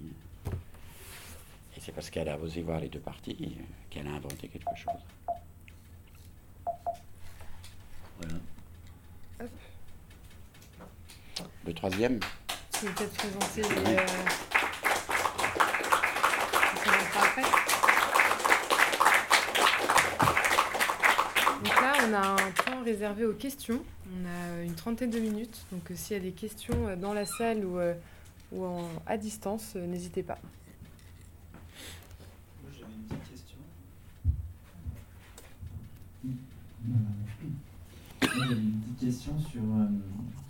Et 1.76 1.80
c'est 1.80 1.92
parce 1.92 2.10
qu'elle 2.10 2.28
a 2.28 2.38
osé 2.38 2.62
voir 2.62 2.80
les 2.80 2.88
deux 2.88 3.00
parties 3.00 3.56
qu'elle 3.90 4.06
a 4.06 4.12
inventé 4.12 4.48
quelque 4.48 4.76
chose. 4.76 5.00
Voilà. 8.18 8.38
Le 11.66 11.74
troisième 11.74 12.20
peut-être 12.86 13.12
présenter. 13.14 13.62
Euh 13.86 14.06
là, 21.80 21.93
on 22.08 22.12
a 22.12 22.20
un 22.20 22.50
temps 22.50 22.82
réservé 22.84 23.24
aux 23.24 23.32
questions. 23.34 23.80
On 24.06 24.26
a 24.26 24.62
une 24.62 24.74
trentaine 24.74 25.10
de 25.10 25.18
minutes. 25.18 25.64
Donc 25.72 25.90
euh, 25.90 25.94
s'il 25.96 26.16
y 26.16 26.20
a 26.20 26.22
des 26.22 26.32
questions 26.32 26.88
euh, 26.88 26.96
dans 26.96 27.14
la 27.14 27.26
salle 27.26 27.64
ou, 27.64 27.78
euh, 27.78 27.94
ou 28.52 28.64
en, 28.64 28.88
à 29.06 29.16
distance, 29.16 29.74
n'hésitez 29.76 30.22
pas. 30.22 30.38
Moi, 32.62 32.72
j'avais 32.78 32.92
une 32.92 33.04
petite 33.04 33.30
question. 33.30 33.58
Moi, 36.84 36.98
j'avais 38.20 38.54
une 38.54 38.80
petite 38.80 38.98
question 39.00 39.38
sur, 39.40 39.62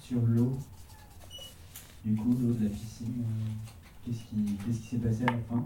sur 0.01 0.21
l'eau. 0.27 0.59
Du 2.05 2.17
coup, 2.17 2.37
l'eau 2.41 2.53
de 2.53 2.65
la 2.65 2.71
piscine, 2.71 3.25
euh, 3.25 4.05
qu'est-ce 4.05 4.25
qui 4.25 4.57
qu'est-ce 4.67 4.79
qui 4.81 4.89
s'est 4.89 4.97
passé 4.99 5.23
à 5.23 5.33
la 5.33 5.39
fin? 5.49 5.65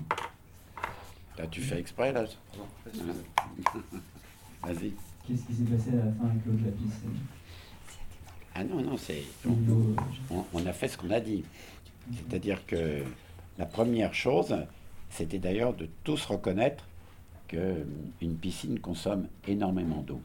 Là, 1.38 1.46
tu 1.46 1.60
fais 1.62 1.78
exprès, 1.78 2.12
là 2.12 2.24
Vas-y. 4.62 4.92
Qu'est-ce 5.28 5.44
qui 5.44 5.54
s'est 5.54 5.64
passé 5.64 5.90
à 5.90 6.06
la 6.06 6.12
fin 6.12 6.24
avec 6.24 6.46
l'eau 6.46 6.54
de 6.54 6.64
la 6.64 6.70
piscine 6.70 7.18
Ah 8.54 8.64
non, 8.64 8.82
non, 8.82 8.96
c'est. 8.96 9.22
On, 10.54 10.66
a 10.66 10.72
fait 10.72 10.88
ce 10.88 10.96
qu'on 10.96 11.10
a 11.10 11.20
dit. 11.20 11.44
C'est-à-dire 12.12 12.64
que 12.66 13.02
la 13.58 13.66
première 13.66 14.14
chose, 14.14 14.56
c'était 15.10 15.38
d'ailleurs 15.38 15.74
de 15.74 15.88
tous 16.02 16.24
reconnaître 16.24 16.88
qu'une 17.46 18.36
piscine 18.40 18.80
consomme 18.80 19.28
énormément 19.46 20.02
d'eau. 20.02 20.20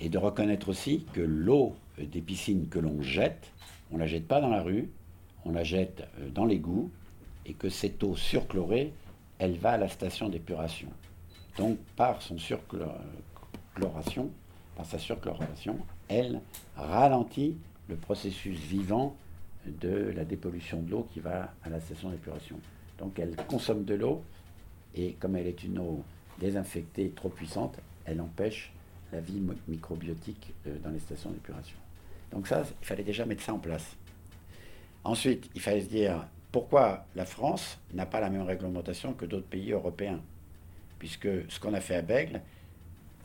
Et 0.00 0.10
de 0.10 0.18
reconnaître 0.18 0.68
aussi 0.68 1.06
que 1.14 1.22
l'eau 1.22 1.74
des 1.98 2.20
piscines 2.20 2.68
que 2.68 2.78
l'on 2.78 3.02
jette 3.02 3.50
on 3.90 3.94
ne 3.94 4.00
la 4.00 4.06
jette 4.06 4.26
pas 4.26 4.40
dans 4.40 4.50
la 4.50 4.62
rue, 4.62 4.90
on 5.44 5.52
la 5.52 5.64
jette 5.64 6.06
euh, 6.20 6.28
dans 6.30 6.44
l'égout, 6.44 6.90
et 7.46 7.54
que 7.54 7.68
cette 7.68 8.02
eau 8.02 8.16
surchlorée, 8.16 8.92
elle 9.38 9.56
va 9.56 9.72
à 9.72 9.76
la 9.78 9.88
station 9.88 10.28
d'épuration. 10.28 10.88
Donc, 11.56 11.78
par 11.96 12.20
son 12.20 12.38
surchloration, 13.78 14.30
par 14.76 14.86
sa 14.86 14.98
surchloration, 14.98 15.78
elle 16.08 16.40
ralentit 16.76 17.56
le 17.88 17.96
processus 17.96 18.58
vivant 18.58 19.16
de 19.66 20.12
la 20.14 20.24
dépollution 20.24 20.80
de 20.82 20.90
l'eau 20.90 21.06
qui 21.12 21.20
va 21.20 21.52
à 21.62 21.68
la 21.68 21.80
station 21.80 22.10
d'épuration. 22.10 22.56
Donc, 22.98 23.18
elle 23.18 23.36
consomme 23.48 23.84
de 23.84 23.94
l'eau, 23.94 24.22
et 24.94 25.12
comme 25.14 25.36
elle 25.36 25.46
est 25.46 25.62
une 25.62 25.78
eau 25.78 26.02
désinfectée 26.38 27.10
trop 27.10 27.28
puissante, 27.28 27.78
elle 28.04 28.20
empêche 28.20 28.72
la 29.12 29.20
vie 29.20 29.42
microbiotique 29.68 30.54
euh, 30.66 30.76
dans 30.82 30.90
les 30.90 30.98
stations 30.98 31.30
d'épuration. 31.30 31.76
Donc 32.30 32.46
ça, 32.46 32.62
il 32.80 32.86
fallait 32.86 33.04
déjà 33.04 33.24
mettre 33.24 33.42
ça 33.42 33.54
en 33.54 33.58
place. 33.58 33.96
Ensuite, 35.02 35.50
il 35.54 35.60
fallait 35.60 35.80
se 35.80 35.88
dire 35.88 36.26
pourquoi 36.52 37.06
la 37.16 37.24
France 37.24 37.78
n'a 37.94 38.04
pas 38.04 38.20
la 38.20 38.28
même 38.28 38.42
réglementation 38.42 39.14
que 39.14 39.24
d'autres 39.24 39.46
pays 39.46 39.72
européens, 39.72 40.20
puisque 40.98 41.28
ce 41.48 41.58
qu'on 41.58 41.72
a 41.72 41.80
fait 41.80 41.96
à 41.96 42.02
Bègle 42.02 42.42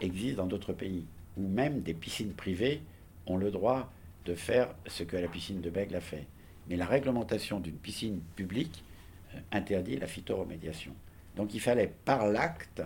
existe 0.02 0.36
dans 0.36 0.45
d'autres 0.45 0.74
pays, 0.74 1.06
où 1.38 1.48
même 1.48 1.82
des 1.82 1.94
piscines 1.94 2.34
privées 2.34 2.82
ont 3.26 3.38
le 3.38 3.52
droit 3.52 3.91
de 4.26 4.36
faire 4.36 4.74
ce 4.88 5.03
que 5.03 5.18
la 5.18 5.28
piscine 5.28 5.61
de 5.61 5.70
Bègle 5.70 5.95
a 5.95 6.02
fait. 6.02 6.26
Mais 6.70 6.76
la 6.76 6.86
réglementation 6.86 7.60
d'une 7.60 7.76
piscine 7.76 8.22
publique 8.36 8.84
euh, 9.34 9.40
interdit 9.52 9.98
la 9.98 10.07
phytoremédiation. 10.07 10.94
Donc 11.36 11.53
il 11.53 11.60
fallait 11.60 11.91
par 12.06 12.28
l'acte 12.28 12.82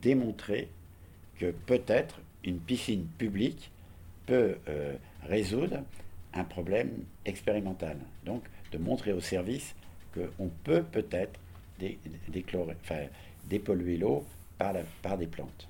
démontrer 0.00 0.68
que 1.38 1.50
peut-être 1.50 2.20
une 2.44 2.58
piscine 2.58 3.06
publique 3.18 3.70
peut 4.26 4.56
euh, 4.68 4.94
résoudre 5.24 5.82
un 6.34 6.44
problème 6.44 6.90
expérimental. 7.24 7.96
Donc, 8.24 8.44
de 8.72 8.78
montrer 8.78 9.12
au 9.12 9.20
service 9.20 9.74
qu'on 10.14 10.48
peut 10.64 10.82
peut-être 10.82 11.38
dépolluer 13.48 13.96
l'eau 13.96 14.24
par, 14.58 14.74
par 15.02 15.18
des 15.18 15.26
plantes. 15.26 15.69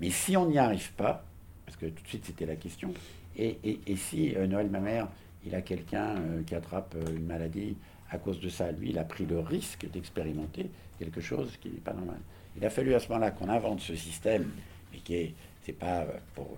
Mais 0.00 0.10
si 0.10 0.36
on 0.36 0.46
n'y 0.46 0.58
arrive 0.58 0.92
pas, 0.92 1.24
parce 1.66 1.76
que 1.76 1.86
tout 1.86 2.02
de 2.02 2.08
suite 2.08 2.24
c'était 2.26 2.46
la 2.46 2.56
question, 2.56 2.92
et, 3.36 3.80
si 3.96 4.34
euh, 4.34 4.46
Noël, 4.46 4.68
ma 4.68 4.80
mère, 4.80 5.08
il 5.46 5.54
a 5.54 5.62
quelqu'un 5.62 6.16
euh, 6.16 6.42
qui 6.42 6.54
attrape 6.54 6.94
euh, 6.96 7.16
une 7.16 7.26
maladie 7.26 7.76
à 8.10 8.18
cause 8.18 8.40
de 8.40 8.48
ça, 8.48 8.72
lui, 8.72 8.90
il 8.90 8.98
a 8.98 9.04
pris 9.04 9.24
le 9.24 9.38
risque 9.38 9.88
d'expérimenter 9.90 10.68
quelque 10.98 11.20
chose 11.20 11.56
qui 11.60 11.70
n'est 11.70 11.78
pas 11.78 11.92
normal. 11.92 12.18
Il 12.56 12.64
a 12.64 12.70
fallu 12.70 12.92
à 12.94 12.98
ce 12.98 13.08
moment-là 13.08 13.30
qu'on 13.30 13.48
invente 13.48 13.80
ce 13.80 13.94
système, 13.94 14.50
mais 14.92 14.98
qui 14.98 15.14
est, 15.14 15.34
pas 15.78 16.04
pour 16.34 16.56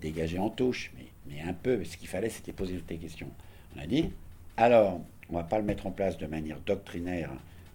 dégager 0.00 0.36
en 0.40 0.50
touche, 0.50 0.90
mais 1.28 1.40
un 1.40 1.52
peu, 1.52 1.84
ce 1.84 1.96
qu'il 1.96 2.08
fallait, 2.08 2.30
c'était 2.30 2.52
poser 2.52 2.74
toutes 2.78 2.90
les 2.90 2.96
questions. 2.96 3.28
On 3.76 3.80
a 3.80 3.86
dit, 3.86 4.10
alors, 4.56 5.00
on 5.28 5.34
ne 5.34 5.38
va 5.38 5.44
pas 5.44 5.58
le 5.58 5.64
mettre 5.64 5.86
en 5.86 5.92
place 5.92 6.18
de 6.18 6.26
manière 6.26 6.58
doctrinaire 6.66 7.30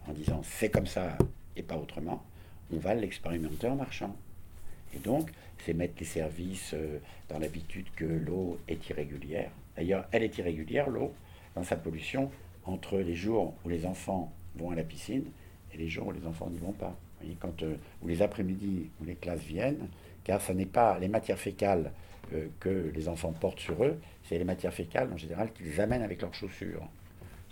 en 0.06 0.12
disant 0.12 0.42
c'est 0.44 0.70
comme 0.70 0.86
ça 0.86 1.18
et 1.56 1.64
pas 1.64 1.78
autrement, 1.78 2.24
on 2.74 2.78
va 2.78 2.94
l'expérimenter 2.94 3.68
en 3.68 3.76
marchant. 3.76 4.14
Donc, 5.04 5.30
c'est 5.66 5.74
mettre 5.74 5.96
les 6.00 6.06
services 6.06 6.72
euh, 6.74 7.00
dans 7.30 7.40
l'habitude 7.40 7.88
que 7.96 8.06
l'eau 8.06 8.60
est 8.68 8.90
irrégulière. 8.90 9.52
D'ailleurs, 9.76 10.06
elle 10.12 10.24
est 10.24 10.38
irrégulière, 10.38 10.90
l'eau, 10.90 11.14
dans 11.56 11.64
sa 11.64 11.76
pollution, 11.76 12.32
entre 12.66 12.98
les 13.00 13.16
jours 13.16 13.54
où 13.64 13.70
les 13.70 13.86
enfants 13.86 14.32
vont 14.56 14.72
à 14.72 14.76
la 14.76 14.84
piscine 14.84 15.26
et 15.74 15.78
les 15.78 15.88
jours 15.88 16.08
où 16.08 16.12
les 16.12 16.26
enfants 16.26 16.50
n'y 16.50 16.58
vont 16.58 16.72
pas. 16.72 16.90
Vous 16.90 17.26
voyez, 17.26 17.38
quand, 17.40 17.64
euh, 17.64 17.76
ou 18.02 18.08
les 18.08 18.22
après-midi 18.22 18.90
où 19.02 19.06
les 19.06 19.16
classes 19.16 19.42
viennent, 19.44 19.88
car 20.24 20.42
ce 20.42 20.52
n'est 20.52 20.66
pas 20.66 20.98
les 21.00 21.08
matières 21.08 21.40
fécales 21.40 21.92
euh, 22.34 22.48
que 22.60 22.92
les 22.94 23.08
enfants 23.08 23.34
portent 23.34 23.60
sur 23.60 23.84
eux, 23.84 24.00
c'est 24.24 24.38
les 24.38 24.44
matières 24.44 24.74
fécales 24.74 25.12
en 25.14 25.18
général 25.18 25.52
qu'ils 25.54 25.80
amènent 25.80 26.04
avec 26.04 26.22
leurs 26.22 26.34
chaussures. 26.34 26.88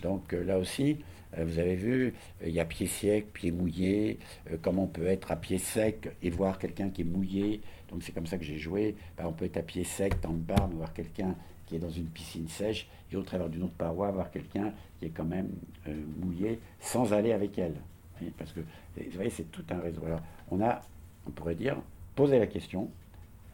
Donc 0.02 0.34
là 0.34 0.58
aussi, 0.58 0.98
vous 1.38 1.60
avez 1.60 1.76
vu, 1.76 2.14
il 2.46 2.52
y 2.52 2.60
a 2.60 2.66
pied 2.66 2.88
sec, 2.88 3.34
pied 3.34 3.52
mouillé, 3.52 4.20
comment 4.62 4.84
on 4.84 4.88
peut 4.88 5.08
être 5.08 5.32
à 5.32 5.36
pied 5.36 5.58
sec 5.58 6.10
et 6.22 6.30
voir 6.30 6.60
quelqu'un 6.60 6.90
qui 6.90 7.02
est 7.02 7.06
mouillé. 7.06 7.62
Donc 7.90 8.04
c'est 8.04 8.12
comme 8.12 8.28
ça 8.28 8.38
que 8.38 8.44
j'ai 8.44 8.58
joué. 8.58 8.96
on 9.20 9.32
peut 9.32 9.46
être 9.46 9.58
à 9.58 9.62
pied 9.62 9.84
sec 9.84 10.22
dans 10.22 10.32
le 10.32 10.38
bar, 10.38 10.68
voir 10.70 10.94
quelqu'un 10.94 11.36
qui 11.66 11.76
est 11.76 11.80
dans 11.80 11.90
une 11.90 12.08
piscine 12.08 12.48
sèche, 12.48 12.88
et 13.12 13.16
au 13.16 13.24
travers 13.24 13.50
d'une 13.50 13.64
autre 13.64 13.74
paroi, 13.74 14.12
voir 14.12 14.30
quelqu'un 14.32 14.74
qui 15.00 15.06
est 15.06 15.10
quand 15.10 15.26
même 15.26 15.50
mouillé, 16.18 16.60
sans 16.80 17.14
aller 17.14 17.32
avec 17.32 17.58
elle. 17.58 17.76
Parce 18.38 18.52
que, 18.52 18.60
vous 18.60 19.04
voyez, 19.14 19.30
c'est 19.30 19.52
tout 19.52 19.66
un 19.70 19.80
réseau. 19.80 20.02
Alors, 20.06 20.22
on 20.52 20.62
a, 20.62 20.82
on 21.28 21.32
pourrait 21.32 21.56
dire, 21.56 21.78
posé 22.16 22.40
la 22.40 22.48
question, 22.48 22.90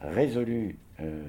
résolu 0.02 0.78
euh, 1.00 1.24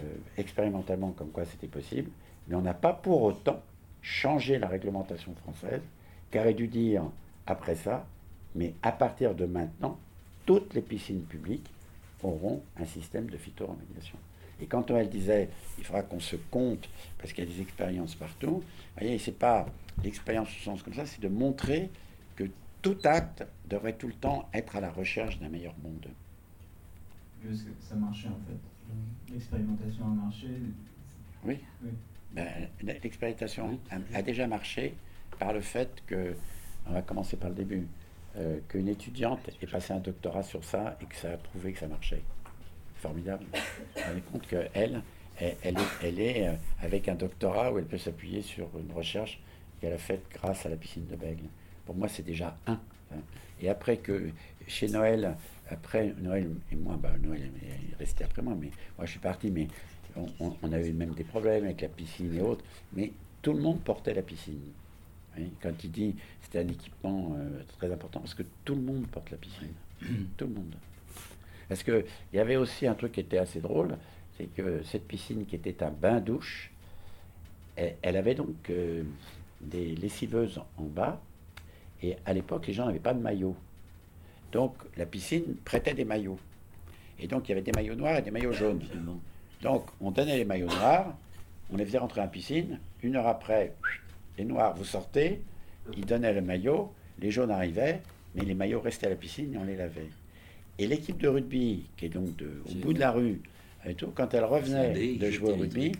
euh, 0.00 0.02
expérimentalement 0.36 1.12
comme 1.12 1.30
quoi 1.30 1.44
c'était 1.44 1.66
possible, 1.66 2.10
mais 2.48 2.54
on 2.54 2.62
n'a 2.62 2.74
pas 2.74 2.92
pour 2.92 3.22
autant 3.22 3.62
changé 4.06 4.58
la 4.58 4.68
réglementation 4.68 5.34
française, 5.34 5.82
car 6.30 6.44
aurait 6.44 6.54
dû 6.54 6.68
dire 6.68 7.02
après 7.44 7.74
ça, 7.74 8.06
mais 8.54 8.72
à 8.82 8.92
partir 8.92 9.34
de 9.34 9.46
maintenant, 9.46 9.98
toutes 10.46 10.74
les 10.74 10.80
piscines 10.80 11.22
publiques 11.22 11.68
auront 12.22 12.62
un 12.78 12.84
système 12.84 13.28
de 13.28 13.36
phytoremédiation. 13.36 14.16
Et 14.60 14.66
quand 14.66 14.90
elle 14.90 15.10
disait, 15.10 15.50
il 15.76 15.84
faudra 15.84 16.02
qu'on 16.02 16.20
se 16.20 16.36
compte, 16.36 16.88
parce 17.18 17.32
qu'il 17.32 17.44
y 17.44 17.46
a 17.46 17.50
des 17.50 17.60
expériences 17.60 18.14
partout, 18.14 18.62
vous 18.62 18.64
voyez, 18.96 19.18
c'est 19.18 19.38
pas 19.38 19.66
l'expérience 20.04 20.48
au 20.48 20.62
sens 20.62 20.82
comme 20.82 20.94
ça, 20.94 21.04
c'est 21.04 21.20
de 21.20 21.28
montrer 21.28 21.90
que 22.36 22.44
tout 22.82 22.96
acte 23.04 23.44
devrait 23.68 23.94
tout 23.94 24.06
le 24.06 24.14
temps 24.14 24.48
être 24.54 24.76
à 24.76 24.80
la 24.80 24.90
recherche 24.90 25.40
d'un 25.40 25.48
meilleur 25.48 25.74
monde. 25.82 26.06
Que 27.42 27.48
ça 27.80 27.96
marchait 27.96 28.28
en 28.28 28.40
fait 28.46 29.32
l'expérimentation 29.32 30.04
a 30.04 30.14
marché. 30.24 30.48
Oui. 31.44 31.58
Ben, 32.32 32.46
l'expérimentation 32.82 33.78
a, 34.12 34.22
déjà 34.22 34.46
marché 34.46 34.94
par 35.38 35.52
le 35.52 35.60
fait 35.60 36.02
que, 36.06 36.34
on 36.88 36.92
va 36.92 37.02
commencer 37.02 37.36
par 37.36 37.50
le 37.50 37.56
début, 37.56 37.86
euh, 38.36 38.58
qu'une 38.68 38.88
étudiante 38.88 39.40
ait 39.62 39.66
passé 39.66 39.92
un 39.92 39.98
doctorat 39.98 40.42
sur 40.42 40.62
ça 40.62 40.98
et 41.00 41.06
que 41.06 41.16
ça 41.16 41.32
a 41.32 41.36
prouvé 41.36 41.72
que 41.72 41.78
ça 41.78 41.86
marchait. 41.86 42.22
Formidable. 42.96 43.44
Vous 43.52 43.60
vous 43.96 44.08
rendez 44.08 44.20
compte 44.20 44.46
qu'elle, 44.46 44.70
elle, 44.74 45.02
elle, 45.38 45.78
est, 45.78 45.80
elle 46.02 46.20
est 46.20 46.48
euh, 46.48 46.54
avec 46.82 47.08
un 47.08 47.14
doctorat 47.14 47.72
où 47.72 47.78
elle 47.78 47.86
peut 47.86 47.98
s'appuyer 47.98 48.42
sur 48.42 48.68
une 48.78 48.92
recherche 48.92 49.40
qu'elle 49.80 49.92
a 49.92 49.98
faite 49.98 50.24
grâce 50.32 50.66
à 50.66 50.68
la 50.68 50.76
piscine 50.76 51.06
de 51.06 51.16
Bègle. 51.16 51.44
Pour 51.84 51.94
moi, 51.94 52.08
c'est 52.08 52.24
déjà 52.24 52.56
un. 52.66 52.80
Hein. 53.14 53.20
Et 53.60 53.68
après 53.68 53.98
que 53.98 54.30
chez 54.66 54.88
Noël, 54.88 55.36
après 55.70 56.14
Noël 56.18 56.50
et 56.70 56.76
moi, 56.76 56.98
bah, 57.00 57.12
Noël 57.20 57.50
est 57.62 57.96
resté 57.96 58.24
après 58.24 58.42
moi, 58.42 58.54
mais 58.58 58.70
moi 58.96 59.06
je 59.06 59.12
suis 59.12 59.20
parti, 59.20 59.50
mais 59.50 59.68
on, 60.40 60.56
on, 60.62 60.72
avait 60.72 60.92
même 60.92 61.14
des 61.14 61.24
problèmes 61.24 61.64
avec 61.64 61.80
la 61.80 61.88
piscine 61.88 62.34
et 62.34 62.40
autres, 62.40 62.64
mais 62.92 63.12
tout 63.42 63.52
le 63.52 63.60
monde 63.60 63.80
portait 63.80 64.14
la 64.14 64.22
piscine. 64.22 64.60
Quand 65.60 65.84
il 65.84 65.90
dit 65.90 66.14
c'était 66.42 66.60
un 66.60 66.68
équipement 66.68 67.36
euh, 67.38 67.62
très 67.78 67.92
important, 67.92 68.20
parce 68.20 68.34
que 68.34 68.44
tout 68.64 68.74
le 68.74 68.80
monde 68.80 69.06
porte 69.08 69.30
la 69.30 69.36
piscine. 69.36 69.72
tout 70.36 70.46
le 70.46 70.54
monde. 70.54 70.74
Parce 71.68 71.82
qu'il 71.82 72.04
y 72.32 72.38
avait 72.38 72.56
aussi 72.56 72.86
un 72.86 72.94
truc 72.94 73.12
qui 73.12 73.20
était 73.20 73.38
assez 73.38 73.60
drôle, 73.60 73.98
c'est 74.36 74.46
que 74.46 74.82
cette 74.84 75.06
piscine 75.06 75.44
qui 75.46 75.56
était 75.56 75.82
un 75.82 75.90
bain-douche, 75.90 76.70
elle, 77.76 78.16
avait 78.16 78.34
donc 78.34 78.70
euh, 78.70 79.02
des 79.60 79.94
lessiveuses 79.96 80.60
en 80.78 80.84
bas, 80.84 81.20
et 82.02 82.16
à 82.24 82.32
l'époque, 82.32 82.66
les 82.66 82.72
gens 82.72 82.86
n'avaient 82.86 82.98
pas 82.98 83.14
de 83.14 83.20
maillot. 83.20 83.56
Donc 84.52 84.74
la 84.96 85.06
piscine 85.06 85.56
prêtait 85.64 85.94
des 85.94 86.04
maillots. 86.04 86.38
Et 87.18 87.26
donc 87.26 87.48
il 87.48 87.50
y 87.50 87.52
avait 87.52 87.62
des 87.62 87.72
maillots 87.72 87.94
noirs 87.94 88.18
et 88.18 88.22
des 88.22 88.30
maillots 88.30 88.52
jaunes. 88.52 88.82
Donc 89.66 89.86
on 90.00 90.12
donnait 90.12 90.36
les 90.36 90.44
maillots 90.44 90.68
noirs, 90.68 91.12
on 91.72 91.76
les 91.76 91.84
faisait 91.84 91.98
rentrer 91.98 92.20
en 92.20 92.28
piscine. 92.28 92.78
Une 93.02 93.16
heure 93.16 93.26
après, 93.26 93.74
les 94.38 94.44
noirs, 94.44 94.76
vous 94.76 94.84
sortez, 94.84 95.42
ils 95.96 96.06
donnaient 96.06 96.32
le 96.32 96.40
maillot, 96.40 96.92
les 97.18 97.32
jaunes 97.32 97.50
arrivaient, 97.50 98.00
mais 98.36 98.44
les 98.44 98.54
maillots 98.54 98.80
restaient 98.80 99.08
à 99.08 99.10
la 99.10 99.16
piscine 99.16 99.54
et 99.54 99.58
on 99.58 99.64
les 99.64 99.74
lavait. 99.74 100.06
Et 100.78 100.86
l'équipe 100.86 101.18
de 101.18 101.26
rugby, 101.26 101.86
qui 101.96 102.06
est 102.06 102.10
donc 102.10 102.28
au 102.40 102.74
bout 102.76 102.92
de 102.92 103.00
la 103.00 103.10
rue, 103.10 103.40
et 103.84 103.94
tout, 103.94 104.12
quand 104.14 104.34
elle 104.34 104.44
revenait 104.44 105.16
de 105.16 105.30
jouer 105.32 105.50
au 105.50 105.56
rugby, 105.56 105.90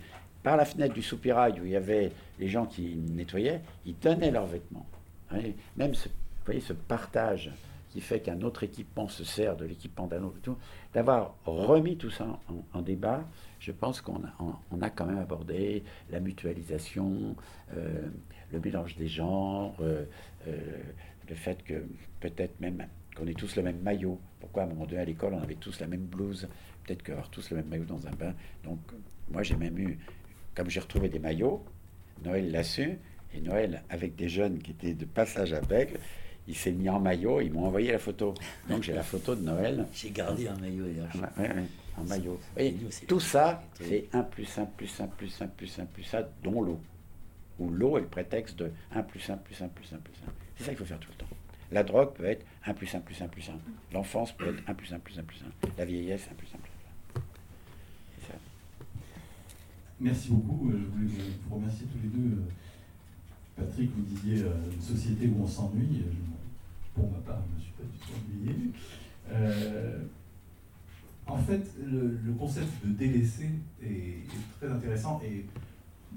par 0.45 0.57
la 0.57 0.65
fenêtre 0.65 0.95
du 0.95 1.03
soupirail 1.03 1.61
où 1.61 1.65
il 1.65 1.73
y 1.73 1.77
avait 1.77 2.13
les 2.39 2.47
gens 2.47 2.67
qui 2.67 2.95
nettoyaient, 3.17 3.63
ils 3.85 3.99
donnaient 3.99 4.31
leurs 4.31 4.47
vêtements. 4.47 4.87
Même 5.77 5.95
ce, 5.95 6.07
vous 6.07 6.15
voyez, 6.45 6.61
ce 6.61 6.73
partage 6.73 7.51
qui 7.97 8.03
fait 8.03 8.21
qu'un 8.21 8.43
autre 8.43 8.63
équipement 8.63 9.09
se 9.09 9.25
sert 9.25 9.57
de 9.57 9.65
l'équipement 9.65 10.07
d'un 10.07 10.23
autre, 10.23 10.39
d'avoir 10.93 11.35
remis 11.47 11.97
tout 11.97 12.11
ça 12.11 12.27
en, 12.75 12.83
débat, 12.83 13.25
je 13.61 13.73
pense 13.73 14.01
qu'on 14.01 14.23
a, 14.25 14.55
on, 14.71 14.83
a, 14.83 14.91
quand 14.91 15.07
même 15.07 15.19
abordé 15.19 15.83
la 16.11 16.21
mutualisation, 16.21 17.37
euh, 17.77 18.09
le 18.53 18.61
mélange 18.61 18.97
des 18.97 19.09
genres, 19.09 19.75
euh, 19.81 20.05
euh, 20.47 20.57
le 21.29 21.35
fait 21.35 21.63
que 21.65 21.85
peut-être 22.21 22.61
même 22.61 22.87
qu'on 23.17 23.27
ait 23.27 23.35
tous 23.35 23.57
le 23.57 23.63
même 23.63 23.81
maillot. 23.81 24.21
Pourquoi 24.41 24.63
à 24.63 24.67
un 24.67 24.69
moment 24.69 24.87
donné 24.87 25.01
à 25.01 25.05
l'école 25.05 25.35
on 25.35 25.43
avait 25.43 25.55
tous 25.55 25.81
la 25.81 25.87
même 25.87 26.05
blouse? 26.05 26.49
Peut-être 26.85 27.03
qu'avoir 27.03 27.31
tous 27.31 27.51
le 27.51 27.57
même 27.57 27.67
maillot 27.67 27.85
dans 27.85 28.07
un 28.07 28.13
bain. 28.13 28.35
Donc 28.63 28.79
moi 29.31 29.43
j'ai 29.43 29.57
même 29.57 29.79
eu, 29.79 29.99
comme 30.55 30.71
j'ai 30.71 30.81
retrouvé 30.81 31.09
des 31.09 31.19
maillots, 31.19 31.65
Noël 32.25 32.51
l'a 32.51 32.63
su, 32.63 32.99
et 33.35 33.41
Noël, 33.41 33.83
avec 33.91 34.17
des 34.17 34.29
jeunes 34.29 34.59
qui 34.59 34.71
étaient 34.71 34.95
de 34.95 35.05
passage 35.05 35.53
à 35.53 35.61
Bègle, 35.61 35.99
il 36.49 36.55
s'est 36.55 36.73
mis 36.73 36.89
en 36.89 37.01
maillot, 37.01 37.41
ils 37.41 37.53
m'ont 37.53 37.67
envoyé 37.67 37.93
la 37.93 37.99
photo. 37.99 38.35
Donc 38.69 38.83
j'ai 38.83 38.93
la 38.93 39.03
photo 39.03 39.35
de 39.35 39.43
Noël. 39.43 39.87
J'ai 39.93 40.11
gardé 40.11 40.47
un 40.47 40.57
maillot 40.57 40.85
d'ailleurs. 40.85 41.09
Ouais, 41.39 41.65
en 41.97 42.05
maillot. 42.05 42.39
tout 43.07 43.21
ça, 43.21 43.63
c'est 43.81 44.09
1 44.13 44.23
plus 44.23 44.59
1 44.59 44.67
plus 44.67 45.01
1 45.01 45.07
plus 45.07 45.43
1 45.43 45.47
plus 45.49 45.79
1 45.79 45.87
plus 45.87 46.15
1, 46.15 46.25
dont 46.43 46.63
l'eau. 46.63 46.81
Où 47.59 47.71
l'eau 47.71 47.97
est 47.97 48.03
le 48.03 48.07
prétexte 48.07 48.59
de 48.59 48.71
1 48.95 49.03
plus 49.03 49.31
1 49.31 49.37
plus 49.39 49.63
1 49.63 49.69
plus 49.69 49.93
1 49.93 49.97
plus 49.99 50.15
1. 50.27 50.31
C'est 50.57 50.65
ça 50.65 50.71
qu'il 50.71 50.79
faut 50.79 50.85
faire 50.85 51.01
tout 51.01 51.11
le 51.11 51.17
temps. 51.17 51.37
La 51.73 51.83
drogue 51.83 52.13
peut 52.13 52.27
être 52.27 52.45
1 52.65 52.75
plus 52.75 52.95
1 52.95 53.01
plus 53.01 53.21
1 53.21 53.29
plus 53.29 53.49
1. 53.49 53.53
L'enfance 53.93 54.33
peut 54.33 54.49
être 54.49 54.63
1 54.69 54.75
plus 54.75 54.93
1 54.93 54.99
plus 54.99 55.19
1 55.19 55.23
plus 55.23 55.43
1. 55.65 55.69
La 55.79 55.85
vieillesse, 55.85 56.29
1 56.31 56.35
plus 56.35 56.49
1 56.55 56.59
plus 56.59 56.73
1. 57.17 57.23
C'est 58.21 58.33
ça. 58.33 58.39
Merci 59.99 60.31
beaucoup. 60.31 60.71
Je 60.71 60.77
voulais 60.77 61.11
vous 61.49 61.55
remercier 61.57 61.87
tous 61.87 61.99
les 62.03 62.09
deux. 62.09 62.43
Patrick, 63.57 63.91
vous 63.97 64.03
disiez 64.03 64.45
euh, 64.45 64.53
une 64.71 64.83
société 64.83 65.29
où 65.29 65.43
on 65.43 65.47
s'ennuie. 65.47 66.05
Pour 66.95 67.11
ma 67.11 67.19
part, 67.19 67.41
je 67.47 67.53
ne 67.53 67.57
me 67.57 67.61
suis 67.63 67.73
pas 67.73 67.85
du 67.85 67.99
tout 67.99 68.13
ennuyé. 68.15 68.71
Euh, 69.33 70.03
en 71.27 71.39
fait, 71.39 71.67
le, 71.85 72.33
concept 72.39 72.85
de 72.85 72.93
délaisser 72.93 73.51
est, 73.83 74.25
très 74.59 74.69
intéressant 74.71 75.21
et 75.25 75.45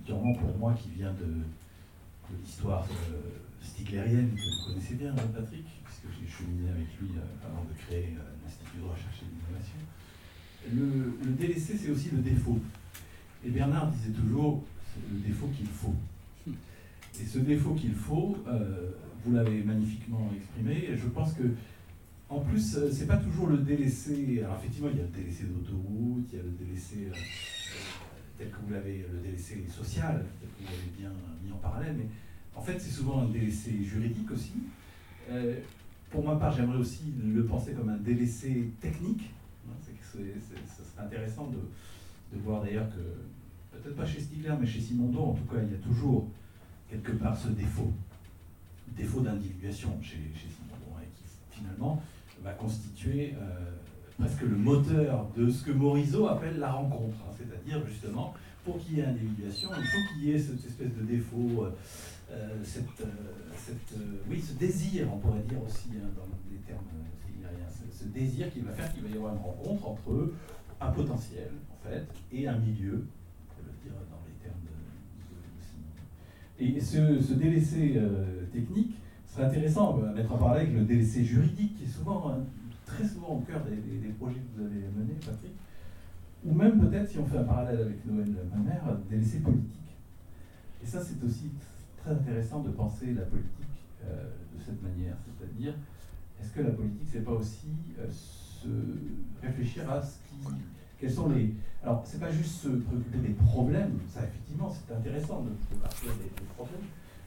sûrement 0.05 0.33
pour 0.35 0.57
moi 0.57 0.73
qui 0.73 0.89
viens 0.95 1.13
de, 1.13 1.41
l'histoire 2.43 2.87
euh, 3.11 3.15
stiglérienne 3.63 4.29
que 4.35 4.41
vous 4.41 4.73
connaissez 4.73 4.93
bien, 4.93 5.11
hein, 5.13 5.27
Patrick, 5.33 5.65
puisque 5.83 6.05
j'ai 6.13 6.29
cheminé 6.29 6.69
avec 6.69 6.87
lui 7.01 7.09
avant 7.43 7.63
de 7.63 7.73
créer 7.75 8.15
l'Institut 8.43 8.77
de 8.77 8.83
recherche 8.83 9.23
et 9.23 9.25
d'innovation. 9.25 9.79
Le, 10.71 11.27
le 11.27 11.35
délaisser, 11.35 11.75
c'est 11.75 11.89
aussi 11.89 12.11
le 12.11 12.19
défaut. 12.19 12.59
Et 13.43 13.49
Bernard 13.49 13.89
disait 13.91 14.11
toujours, 14.11 14.63
c'est 14.93 15.11
le 15.11 15.19
défaut 15.21 15.47
qu'il 15.47 15.67
faut. 15.67 15.95
Et 16.47 17.25
ce 17.25 17.39
défaut 17.39 17.73
qu'il 17.73 17.93
faut, 17.93 18.37
euh, 18.47 18.91
vous 19.23 19.33
l'avez 19.33 19.63
magnifiquement 19.63 20.29
exprimé. 20.35 20.89
je 20.95 21.07
pense 21.07 21.33
que, 21.33 21.43
en 22.29 22.39
plus, 22.41 22.77
euh, 22.77 22.91
c'est 22.91 23.07
pas 23.07 23.17
toujours 23.17 23.47
le 23.47 23.57
délaissé. 23.57 24.41
Alors 24.43 24.57
effectivement, 24.57 24.89
il 24.91 24.97
y 24.97 25.01
a 25.01 25.03
le 25.03 25.09
délaissé 25.09 25.45
d'autoroute, 25.45 26.25
il 26.31 26.37
y 26.37 26.39
a 26.39 26.43
le 26.43 26.51
délaissé 26.51 27.07
euh, 27.07 27.15
tel 28.37 28.49
que 28.49 28.57
vous 28.63 28.71
l'avez, 28.71 29.05
le 29.11 29.19
délaissé 29.19 29.65
social, 29.67 30.23
tel 30.39 30.49
que 30.49 30.63
vous 30.63 30.77
l'avez 30.77 30.97
bien 30.97 31.11
mis 31.43 31.51
en 31.51 31.57
parallèle. 31.57 31.95
Mais 31.97 32.07
en 32.55 32.61
fait, 32.61 32.79
c'est 32.79 32.91
souvent 32.91 33.23
un 33.23 33.29
délaissé 33.29 33.83
juridique 33.83 34.29
aussi. 34.31 34.53
pour 36.11 36.23
ma 36.23 36.35
part, 36.35 36.51
j'aimerais 36.55 36.77
aussi 36.77 37.13
le 37.23 37.45
penser 37.45 37.73
comme 37.73 37.89
un 37.89 37.97
délaissé 37.97 38.71
technique. 38.79 39.31
Hein, 39.67 39.73
ce 39.83 40.83
serait 40.83 41.03
intéressant 41.03 41.47
de, 41.47 42.39
voir 42.39 42.61
d'ailleurs 42.61 42.89
que, 42.89 43.77
peut-être 43.77 43.95
pas 43.95 44.05
chez 44.05 44.19
Stigler, 44.19 44.53
mais 44.59 44.67
chez 44.67 44.81
Simondon, 44.81 45.31
en 45.31 45.33
tout 45.33 45.45
cas, 45.45 45.61
il 45.63 45.71
y 45.71 45.75
a 45.75 45.77
toujours 45.77 46.27
quelque 46.89 47.11
part 47.13 47.37
ce 47.37 47.49
défaut, 47.49 47.91
défaut 48.95 49.21
d'individuation 49.21 49.97
chez, 50.01 50.17
chez 50.33 50.47
Simon 50.49 50.99
et 51.01 51.07
qui 51.15 51.59
finalement 51.59 52.01
va 52.43 52.51
constituer 52.51 53.33
euh, 53.33 53.71
presque 54.17 54.41
le 54.41 54.55
moteur 54.55 55.27
de 55.35 55.49
ce 55.49 55.63
que 55.63 55.71
Morisot 55.71 56.27
appelle 56.27 56.59
la 56.59 56.71
rencontre. 56.71 57.15
Hein. 57.25 57.33
C'est-à-dire 57.37 57.85
justement, 57.87 58.33
pour 58.63 58.79
qu'il 58.79 58.97
y 58.97 58.99
ait 58.99 59.05
individuation, 59.05 59.69
il 59.77 59.83
faut 59.85 60.13
qu'il 60.13 60.29
y 60.29 60.31
ait 60.31 60.39
cette 60.39 60.65
espèce 60.65 60.93
de 60.95 61.03
défaut, 61.03 61.63
euh, 61.63 61.71
euh, 62.31 62.59
cette, 62.63 62.83
cette 63.55 63.97
oui, 64.29 64.41
ce 64.41 64.53
désir, 64.53 65.07
on 65.13 65.17
pourrait 65.17 65.43
dire 65.47 65.63
aussi 65.63 65.89
hein, 65.95 66.09
dans 66.15 66.27
les 66.51 66.57
termes 66.59 66.83
ce, 67.91 68.05
désir 68.05 68.51
qui 68.51 68.59
va 68.61 68.71
faire 68.71 68.93
qu'il 68.93 69.03
va 69.03 69.09
y 69.09 69.17
avoir 69.17 69.33
une 69.33 69.41
rencontre 69.41 69.87
entre 69.87 70.31
un 70.79 70.91
potentiel, 70.91 71.49
en 71.71 71.89
fait, 71.89 72.05
et 72.31 72.47
un 72.47 72.57
milieu, 72.57 73.05
Et 76.61 76.81
ce, 76.81 77.33
délaissé 77.33 77.97
technique 78.51 78.97
serait 79.39 79.47
intéressant 79.47 80.01
à 80.03 80.11
mettre 80.11 80.31
en 80.33 80.37
parallèle 80.37 80.67
avec 80.67 80.77
le 80.77 80.85
délaissé 80.85 81.23
juridique, 81.23 81.77
qui 81.77 81.83
est 81.83 81.87
souvent, 81.87 82.29
hein, 82.29 82.39
très 82.85 83.07
souvent 83.07 83.35
au 83.35 83.39
cœur 83.39 83.61
des, 83.63 84.09
projets 84.09 84.35
que 84.39 84.57
vous 84.57 84.65
avez 84.65 84.81
menés, 84.95 85.17
Patrick. 85.25 85.53
Ou 86.45 86.53
même 86.53 86.79
peut-être, 86.79 87.09
si 87.09 87.17
on 87.19 87.25
fait 87.25 87.37
un 87.37 87.43
parallèle 87.43 87.81
avec 87.81 88.05
Noël 88.05 88.27
mère, 88.63 88.97
délaissé 89.09 89.39
politique. 89.39 89.97
Et 90.81 90.85
ça, 90.85 91.01
c'est 91.01 91.23
aussi 91.23 91.51
très 91.97 92.11
intéressant 92.11 92.61
de 92.61 92.69
penser 92.71 93.13
la 93.13 93.23
politique 93.23 93.51
euh, 94.05 94.29
de 94.55 94.63
cette 94.63 94.81
manière. 94.81 95.15
C'est-à-dire, 95.25 95.73
est-ce 96.41 96.53
que 96.53 96.61
la 96.61 96.71
politique, 96.71 97.07
c'est 97.11 97.23
pas 97.23 97.33
aussi 97.33 97.67
euh, 97.99 98.07
se 98.09 98.67
réfléchir 99.41 99.89
à 99.89 100.01
ce 100.01 100.17
qui 100.29 100.53
quels 100.99 101.11
sont 101.11 101.29
les. 101.29 101.53
Alors, 101.81 102.03
c'est 102.05 102.19
pas 102.19 102.29
juste 102.29 102.61
se 102.61 102.67
préoccuper 102.67 103.19
des 103.19 103.33
problèmes, 103.33 103.99
ça 104.05 104.21
effectivement 104.21 104.69
c'est 104.69 104.93
intéressant 104.93 105.43
de, 105.43 105.75
partir 105.77 106.09
des, 106.21 106.43
problèmes, 106.57 106.81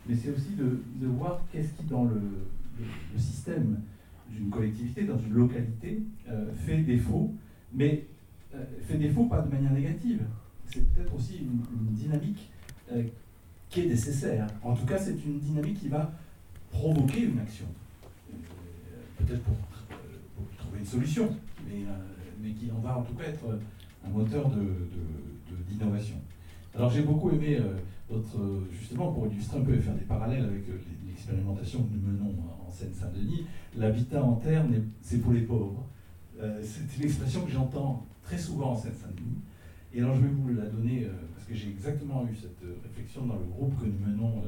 mais 0.07 0.15
c'est 0.15 0.31
aussi 0.31 0.55
de, 0.57 1.07
voir 1.07 1.41
qu'est-ce 1.53 1.73
qui 1.75 1.85
dans 1.85 2.05
le, 2.05 2.21
système 3.17 3.81
d'une 4.31 4.49
collectivité, 4.51 5.05
dans 5.05 5.19
une 5.19 5.35
localité, 5.35 6.03
euh, 6.29 6.51
fait 6.57 6.79
défaut, 6.79 7.33
mais 7.73 8.07
euh, 8.55 8.65
fait 8.87 8.97
défaut 8.97 9.27
pas 9.27 9.43
de 9.43 9.51
manière 9.51 9.73
négative. 9.73 10.23
C'est 10.67 10.83
peut-être 10.93 11.15
aussi 11.15 11.39
une, 11.39 11.95
dynamique 11.95 12.51
euh, 12.91 13.05
qui 13.69 13.83
est 13.83 13.87
nécessaire. 13.87 14.47
En 14.63 14.75
tout 14.75 14.87
cas, 14.87 14.99
c'est 14.99 15.23
une 15.25 15.39
dynamique 15.39 15.81
qui 15.81 15.89
va 15.89 16.11
provoquer 16.71 17.25
une 17.25 17.39
action. 17.39 17.67
peut-être 19.19 19.43
pour, 19.43 19.55
trouver 20.57 20.81
une 20.81 20.87
solution, 20.87 21.37
mais 21.69 22.51
qui 22.53 22.71
en 22.71 22.81
va 22.81 22.99
en 22.99 23.03
tout 23.03 23.15
cas 23.15 23.25
être 23.25 23.45
un 24.05 24.09
moteur 24.09 24.51
d'innovation. 25.69 26.17
Alors 26.75 26.91
j'ai 26.91 27.03
beaucoup 27.03 27.31
aimé 27.31 27.59
euh, 28.15 28.61
justement 28.71 29.13
pour 29.13 29.27
illustrer 29.27 29.59
un 29.59 29.63
peu 29.63 29.75
et 29.75 29.81
faire 29.81 29.95
des 29.95 30.05
parallèles 30.05 30.45
avec 30.45 30.69
euh, 30.69 30.79
l'expérimentation 31.07 31.81
que 31.81 31.95
nous 31.95 32.13
menons 32.13 32.35
en 32.67 32.71
Seine-Saint-Denis, 32.71 33.47
l'habitat 33.77 34.23
en 34.23 34.35
terre, 34.35 34.65
c'est 35.01 35.19
pour 35.19 35.33
les 35.33 35.43
pauvres. 35.43 35.87
Euh, 36.41 36.61
c'est 36.63 36.99
une 36.99 37.05
expression 37.05 37.45
que 37.45 37.51
j'entends 37.51 38.07
très 38.23 38.39
souvent 38.39 38.73
en 38.73 38.77
Seine-Saint-Denis. 38.77 39.41
Et 39.95 40.01
alors 40.01 40.15
je 40.17 40.23
vais 40.23 40.29
vous 40.29 40.49
la 40.55 40.67
donner, 40.67 41.07
parce 41.35 41.47
que 41.47 41.55
j'ai 41.55 41.69
exactement 41.69 42.27
eu 42.27 42.35
cette 42.35 42.65
réflexion 42.83 43.27
dans 43.27 43.37
le 43.37 43.45
groupe 43.45 43.79
que 43.79 43.85
nous 43.85 44.07
menons 44.07 44.43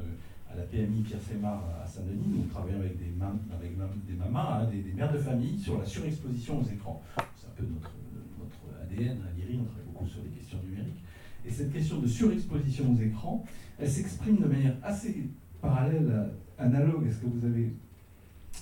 à 0.51 0.55
la 0.55 0.63
PMI 0.63 1.01
Pierre 1.01 1.21
Sémar 1.21 1.63
à 1.83 1.85
Saint-Denis. 1.85 2.37
Nous 2.37 2.49
travaillons 2.49 2.79
avec 2.79 2.97
des, 2.97 3.13
avec 3.53 3.71
des 4.07 4.13
mamans, 4.13 4.53
hein, 4.53 4.65
des, 4.65 4.91
mères 4.93 5.13
de 5.13 5.19
famille 5.19 5.59
sur 5.59 5.77
la 5.77 5.85
surexposition 5.85 6.61
aux 6.61 6.65
écrans. 6.65 7.03
C'est 7.37 7.45
un 7.45 7.55
peu 7.55 7.63
notre, 7.63 7.91
notre 8.39 8.81
ADN 8.81 9.17
à 9.21 9.37
l'IRI, 9.37 9.59
on 9.61 9.65
travaille 9.65 9.85
beaucoup 9.93 10.07
sur 10.07 10.23
les 10.23 10.29
questions 10.29 10.57
numériques. 10.67 11.04
Et 11.47 11.51
cette 11.51 11.71
question 11.71 11.99
de 11.99 12.07
surexposition 12.07 12.93
aux 12.93 13.01
écrans, 13.01 13.45
elle 13.79 13.89
s'exprime 13.89 14.37
de 14.37 14.45
manière 14.45 14.75
assez 14.83 15.27
parallèle, 15.61 16.29
analogue 16.57 17.07
à 17.07 17.11
ce 17.11 17.17
que 17.17 17.27
vous 17.27 17.45
avez 17.45 17.71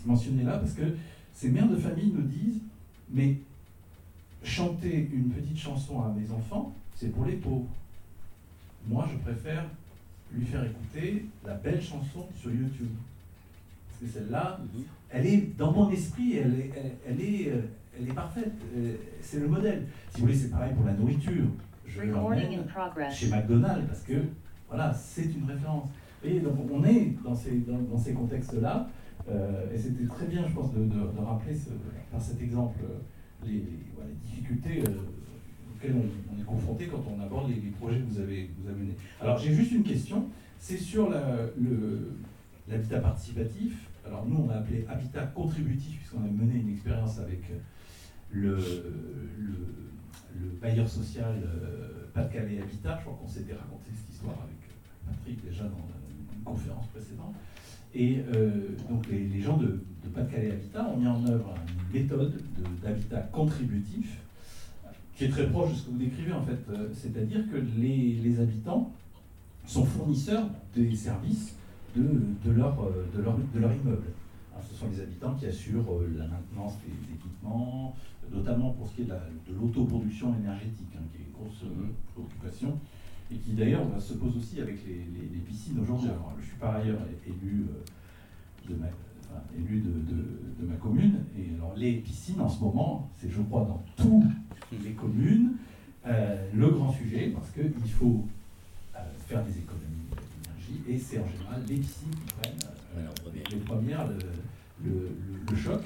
mentionné 0.05 0.43
là, 0.43 0.57
parce 0.57 0.73
que 0.73 0.83
ces 1.33 1.49
mères 1.49 1.69
de 1.69 1.77
famille 1.77 2.11
nous 2.11 2.23
disent, 2.23 2.61
mais 3.09 3.37
chanter 4.43 5.09
une 5.13 5.29
petite 5.29 5.57
chanson 5.57 6.01
à 6.01 6.09
mes 6.09 6.29
enfants, 6.31 6.73
c'est 6.95 7.09
pour 7.09 7.25
les 7.25 7.35
pauvres. 7.35 7.67
Moi, 8.87 9.07
je 9.11 9.17
préfère 9.19 9.65
lui 10.33 10.45
faire 10.45 10.63
écouter 10.63 11.25
la 11.45 11.53
belle 11.53 11.81
chanson 11.81 12.27
sur 12.39 12.51
YouTube. 12.51 12.89
Parce 13.87 14.01
que 14.01 14.19
celle-là, 14.19 14.59
mhm. 14.61 14.83
elle 15.09 15.25
est 15.25 15.57
dans 15.57 15.71
mon 15.71 15.89
esprit, 15.89 16.37
elle 16.37 16.53
est, 16.59 16.71
elle, 17.07 17.21
est, 17.21 17.49
euh, 17.49 17.61
elle 17.97 18.09
est 18.09 18.13
parfaite. 18.13 18.51
Euh, 18.75 18.95
c'est 19.21 19.39
le 19.39 19.47
modèle. 19.47 19.85
Si 20.09 20.19
vous 20.19 20.27
voulez, 20.27 20.37
c'est 20.37 20.49
pareil 20.49 20.73
pour 20.73 20.85
la 20.85 20.93
nourriture. 20.93 21.45
Je 21.95 22.01
l'emmène 22.01 22.65
chez 23.11 23.29
McDonald's 23.29 23.87
parce 23.87 24.01
que 24.01 24.13
voilà, 24.67 24.93
c'est 24.93 25.25
une 25.25 25.45
référence. 25.45 25.89
Et 26.23 26.39
donc 26.39 26.55
on 26.71 26.83
est 26.83 27.13
dans 27.23 27.35
ces, 27.35 27.57
dans, 27.59 27.97
ces 27.97 28.13
contextes-là, 28.13 28.87
euh, 29.29 29.73
et 29.73 29.77
c'était 29.77 30.07
très 30.07 30.25
bien, 30.25 30.45
je 30.47 30.53
pense, 30.53 30.73
de, 30.73 30.83
de, 30.83 31.19
rappeler 31.23 31.55
par 32.11 32.21
cet 32.21 32.41
exemple 32.41 32.79
les, 33.45 33.51
les 33.51 34.15
difficultés 34.25 34.81
auxquelles 35.73 35.95
on, 35.95 36.39
est 36.39 36.45
confronté 36.45 36.87
quand 36.87 37.03
on 37.07 37.21
aborde 37.21 37.49
les, 37.49 37.71
projets 37.71 37.99
que 37.99 38.05
vous 38.05 38.19
avez, 38.19 38.49
vous 38.57 38.69
avez 38.69 38.79
menés. 38.79 38.95
Alors 39.21 39.37
j'ai 39.37 39.53
juste 39.53 39.73
une 39.73 39.83
question, 39.83 40.25
c'est 40.57 40.77
sur 40.77 41.09
l'habitat 42.67 42.99
participatif. 42.99 43.89
Alors 44.05 44.25
nous, 44.25 44.45
on 44.47 44.49
a 44.49 44.55
appelé 44.55 44.85
habitat 44.89 45.25
contributif, 45.27 45.97
puisqu'on 45.97 46.23
a 46.23 46.27
mené 46.27 46.59
une 46.59 46.69
expérience 46.69 47.19
avec 47.19 47.41
le, 48.31 48.57
le, 48.57 49.63
le 50.39 50.59
bailleur 50.59 50.87
social 50.87 51.41
euh, 51.43 52.07
Pas-de-Calais 52.13 52.59
Habitat. 52.61 52.97
Je 52.99 53.05
crois 53.05 53.17
qu'on 53.21 53.27
s'était 53.27 53.53
raconté 53.53 53.91
cette 53.95 54.13
histoire 54.13 54.35
avec 54.43 54.55
Patrick 55.05 55.43
déjà 55.45 55.63
dans 55.63 55.77
une 56.37 56.43
conférence 56.43 56.87
précédente. 56.87 57.35
Et 57.95 58.23
euh, 58.33 58.69
donc 58.89 59.07
les, 59.07 59.41
gens 59.41 59.57
de, 59.57 59.83
Pas-de-Calais 60.13 60.51
Habitat 60.51 60.87
ont 60.87 60.97
mis 60.97 61.07
en 61.07 61.25
œuvre 61.27 61.53
une 61.93 62.01
méthode 62.01 62.33
d'habitat 62.81 63.21
contributif 63.31 64.19
qui 65.15 65.25
est 65.25 65.29
très 65.29 65.47
proche 65.47 65.71
de 65.71 65.75
ce 65.75 65.83
que 65.83 65.91
vous 65.91 65.97
décrivez 65.97 66.33
en 66.33 66.43
fait. 66.43 66.57
Euh, 66.69 66.89
c'est-à-dire 66.93 67.49
que 67.51 67.57
les, 67.77 68.39
habitants 68.39 68.91
sont 69.65 69.85
fournisseurs 69.85 70.47
des 70.75 70.95
services 70.95 71.55
de, 71.95 72.01
de, 72.01 72.09
de, 72.45 72.51
de 72.53 73.59
leur 73.59 73.73
immeuble. 73.73 74.07
ce 74.67 74.75
sont 74.75 74.87
les 74.89 74.99
habitants 74.99 75.35
qui 75.35 75.45
assurent 75.45 76.01
la 76.17 76.27
maintenance 76.27 76.73
des 76.79 77.13
équipements, 77.13 77.95
notamment 78.31 78.71
pour 78.71 78.87
ce 78.87 78.95
qui 78.95 79.01
est 79.03 79.05
de 79.05 79.53
l'autoproduction 79.59 80.35
énergétique, 80.35 80.87
hein, 80.95 81.03
qui 81.11 81.21
est 81.21 81.25
une 81.25 81.33
grosse 81.33 81.63
euh, 81.63 81.91
préoccupation, 82.13 82.79
et 83.31 83.35
qui 83.35 83.53
d'ailleurs 83.53 83.85
se 83.99 84.13
pose 84.13 84.37
aussi 84.37 84.61
avec 84.61 84.79
les, 84.85 85.39
piscines 85.39 85.79
aujourd'hui. 85.79 86.09
je 86.39 86.45
suis 86.45 86.57
par 86.57 86.75
ailleurs 86.75 86.99
élu, 87.25 87.65
euh, 87.69 88.69
de, 88.69 88.75
ma, 88.75 88.87
élu 89.57 89.81
de, 89.81 90.65
ma 90.65 90.75
commune, 90.75 91.19
et 91.37 91.55
alors 91.55 91.73
les 91.75 91.95
piscines 91.95 92.41
en 92.41 92.49
ce 92.49 92.59
moment, 92.59 93.09
c'est 93.17 93.29
je 93.29 93.41
crois 93.41 93.65
dans 93.65 93.83
toutes 93.95 94.83
les 94.83 94.91
communes, 94.91 95.53
euh, 96.05 96.49
le 96.53 96.69
grand 96.69 96.91
sujet, 96.91 97.29
parce 97.29 97.51
qu'il 97.51 97.91
faut 97.91 98.25
faire 99.27 99.43
des 99.43 99.57
économies 99.57 100.07
d'énergie, 100.11 100.81
et 100.87 100.97
c'est 100.97 101.19
en 101.19 101.27
général 101.27 101.61
les 101.67 101.77
piscines 101.77 102.11
qui 102.11 102.33
prennent 102.35 103.49
les 103.51 103.57
premières, 103.57 104.07
le 104.83 105.55
choc 105.55 105.81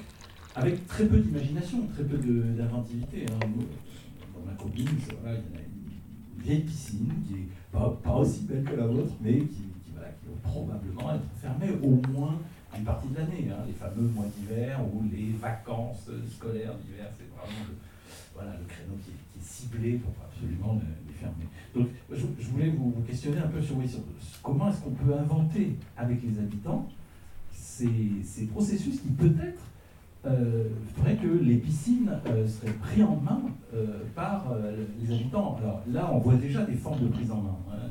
avec 0.57 0.87
très 0.87 1.05
peu 1.05 1.19
d'imagination, 1.19 1.85
très 1.93 2.03
peu 2.03 2.17
d'inventivité. 2.17 3.25
Hein. 3.29 3.47
Dans 4.33 4.43
ma 4.43 4.53
copine, 4.53 4.87
il 4.89 5.29
y 5.29 5.29
a 5.29 5.35
une 5.35 6.43
vieille 6.43 6.61
piscine 6.61 7.13
qui 7.27 7.33
n'est 7.33 7.47
pas, 7.71 8.15
aussi 8.15 8.41
belle 8.45 8.63
que 8.63 8.75
la 8.75 8.87
vôtre, 8.87 9.13
mais 9.21 9.37
qui, 9.37 9.65
va 9.95 10.01
probablement 10.43 11.13
être 11.13 11.23
fermée 11.39 11.71
au 11.83 12.01
moins 12.11 12.39
une 12.75 12.83
partie 12.83 13.07
de 13.09 13.17
l'année. 13.17 13.47
Hein. 13.51 13.63
Les 13.67 13.73
fameux 13.73 14.07
mois 14.09 14.25
d'hiver 14.35 14.79
ou 14.81 15.03
les 15.11 15.33
vacances 15.39 16.09
scolaires 16.35 16.73
d'hiver, 16.75 17.05
c'est 17.17 17.29
vraiment 17.29 17.65
le, 17.69 17.75
voilà, 18.33 18.53
le 18.57 18.65
créneau 18.65 18.97
qui 19.03 19.11
est, 19.11 19.13
ciblé 19.39 19.93
pour 19.93 20.11
absolument 20.25 20.79
les 21.07 21.13
fermer. 21.13 21.47
Donc, 21.73 21.87
je, 22.11 22.47
voulais 22.49 22.69
vous 22.69 22.91
questionner 23.07 23.37
un 23.37 23.47
peu 23.47 23.61
sur, 23.61 23.75
sur 23.87 24.01
comment 24.43 24.69
est-ce 24.69 24.81
qu'on 24.81 24.91
peut 24.91 25.13
inventer 25.17 25.75
avec 25.95 26.21
les 26.21 26.37
habitants 26.37 26.87
ces, 27.53 28.21
ces 28.23 28.45
processus 28.47 28.99
qui 28.99 29.09
peut-être 29.09 29.61
ferait 30.95 31.15
que 31.15 31.27
les 31.27 31.57
piscines 31.57 32.11
euh, 32.27 32.47
seraient 32.47 32.73
prises 32.73 33.03
en 33.03 33.15
main 33.17 33.41
euh, 33.73 33.99
par 34.15 34.53
les 34.99 35.13
habitants. 35.13 35.57
Alors 35.61 35.81
là, 35.91 36.09
on 36.13 36.19
voit 36.19 36.35
déjà 36.35 36.63
des 36.63 36.75
formes 36.75 37.03
de 37.03 37.07
prise 37.07 37.31
en 37.31 37.41
main, 37.41 37.57
hein, 37.71 37.89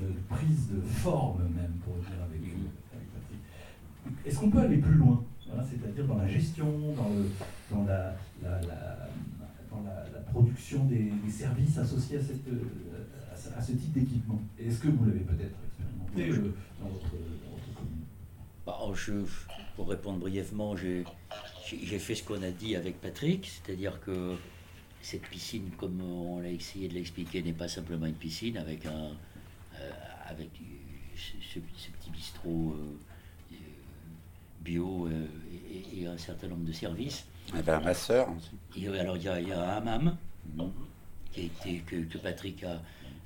de 0.00 0.06
prise 0.28 0.68
de 0.70 0.80
forme 0.80 1.42
même, 1.54 1.72
pour 1.84 1.94
dire 1.94 2.22
avec, 2.28 2.40
Patrick. 2.42 4.26
Est-ce 4.26 4.38
qu'on 4.38 4.50
peut 4.50 4.60
aller 4.60 4.78
plus 4.78 4.94
loin 4.94 5.24
hein, 5.52 5.62
C'est-à-dire 5.68 6.06
dans 6.06 6.18
la 6.18 6.28
gestion, 6.28 6.66
dans, 6.66 7.10
le, 7.10 7.30
dans, 7.70 7.84
la, 7.84 8.14
la, 8.42 8.60
dans 9.70 9.82
la, 9.84 10.20
production 10.32 10.84
des, 10.84 11.10
services 11.28 11.76
associés 11.78 12.18
à, 12.18 12.22
cette, 12.22 13.56
à, 13.56 13.60
ce 13.60 13.72
type 13.72 13.92
d'équipement? 13.92 14.40
Est-ce 14.58 14.78
que 14.80 14.88
vous 14.88 15.04
l'avez 15.04 15.20
peut-être 15.20 15.56
expérimenté 15.66 16.52
dans 16.80 16.88
votre, 16.88 17.10
commune? 17.74 18.04
Bah, 18.64 18.76
je, 18.94 19.12
Pour 19.80 19.88
répondre 19.88 20.18
brièvement, 20.18 20.76
j'ai 20.76 21.98
fait 21.98 22.14
ce 22.14 22.22
qu'on 22.22 22.42
a 22.42 22.50
dit 22.50 22.76
avec 22.76 23.00
Patrick, 23.00 23.46
c'est-à-dire 23.46 23.98
que 24.02 24.36
cette 25.00 25.22
piscine, 25.22 25.70
comme 25.78 26.02
on 26.02 26.38
l'a 26.38 26.50
essayé 26.50 26.86
de 26.86 26.92
l'expliquer, 26.92 27.42
n'est 27.42 27.54
pas 27.54 27.66
simplement 27.66 28.04
une 28.04 28.12
piscine 28.12 28.58
avec 28.58 28.84
un 28.84 29.12
euh, 29.80 29.90
avec 30.26 30.50
ce, 31.16 31.60
petit 31.60 32.10
bistrot 32.10 32.76
euh, 32.76 33.56
bio 34.60 35.06
euh, 35.06 35.24
et, 35.94 36.06
un 36.06 36.18
certain 36.18 36.48
nombre 36.48 36.66
de 36.66 36.72
services. 36.72 37.24
Et 37.58 37.62
ben, 37.62 37.80
ma 37.80 37.94
soeur. 37.94 38.28
alors 38.98 39.16
il 39.16 39.22
y, 39.22 39.28
a, 39.28 39.62
un 39.62 39.78
hammam 39.78 40.16
qui 41.32 41.40
a 41.40 41.44
été 41.44 41.78
que, 41.86 42.18
Patrick 42.18 42.64
a, 42.64 42.82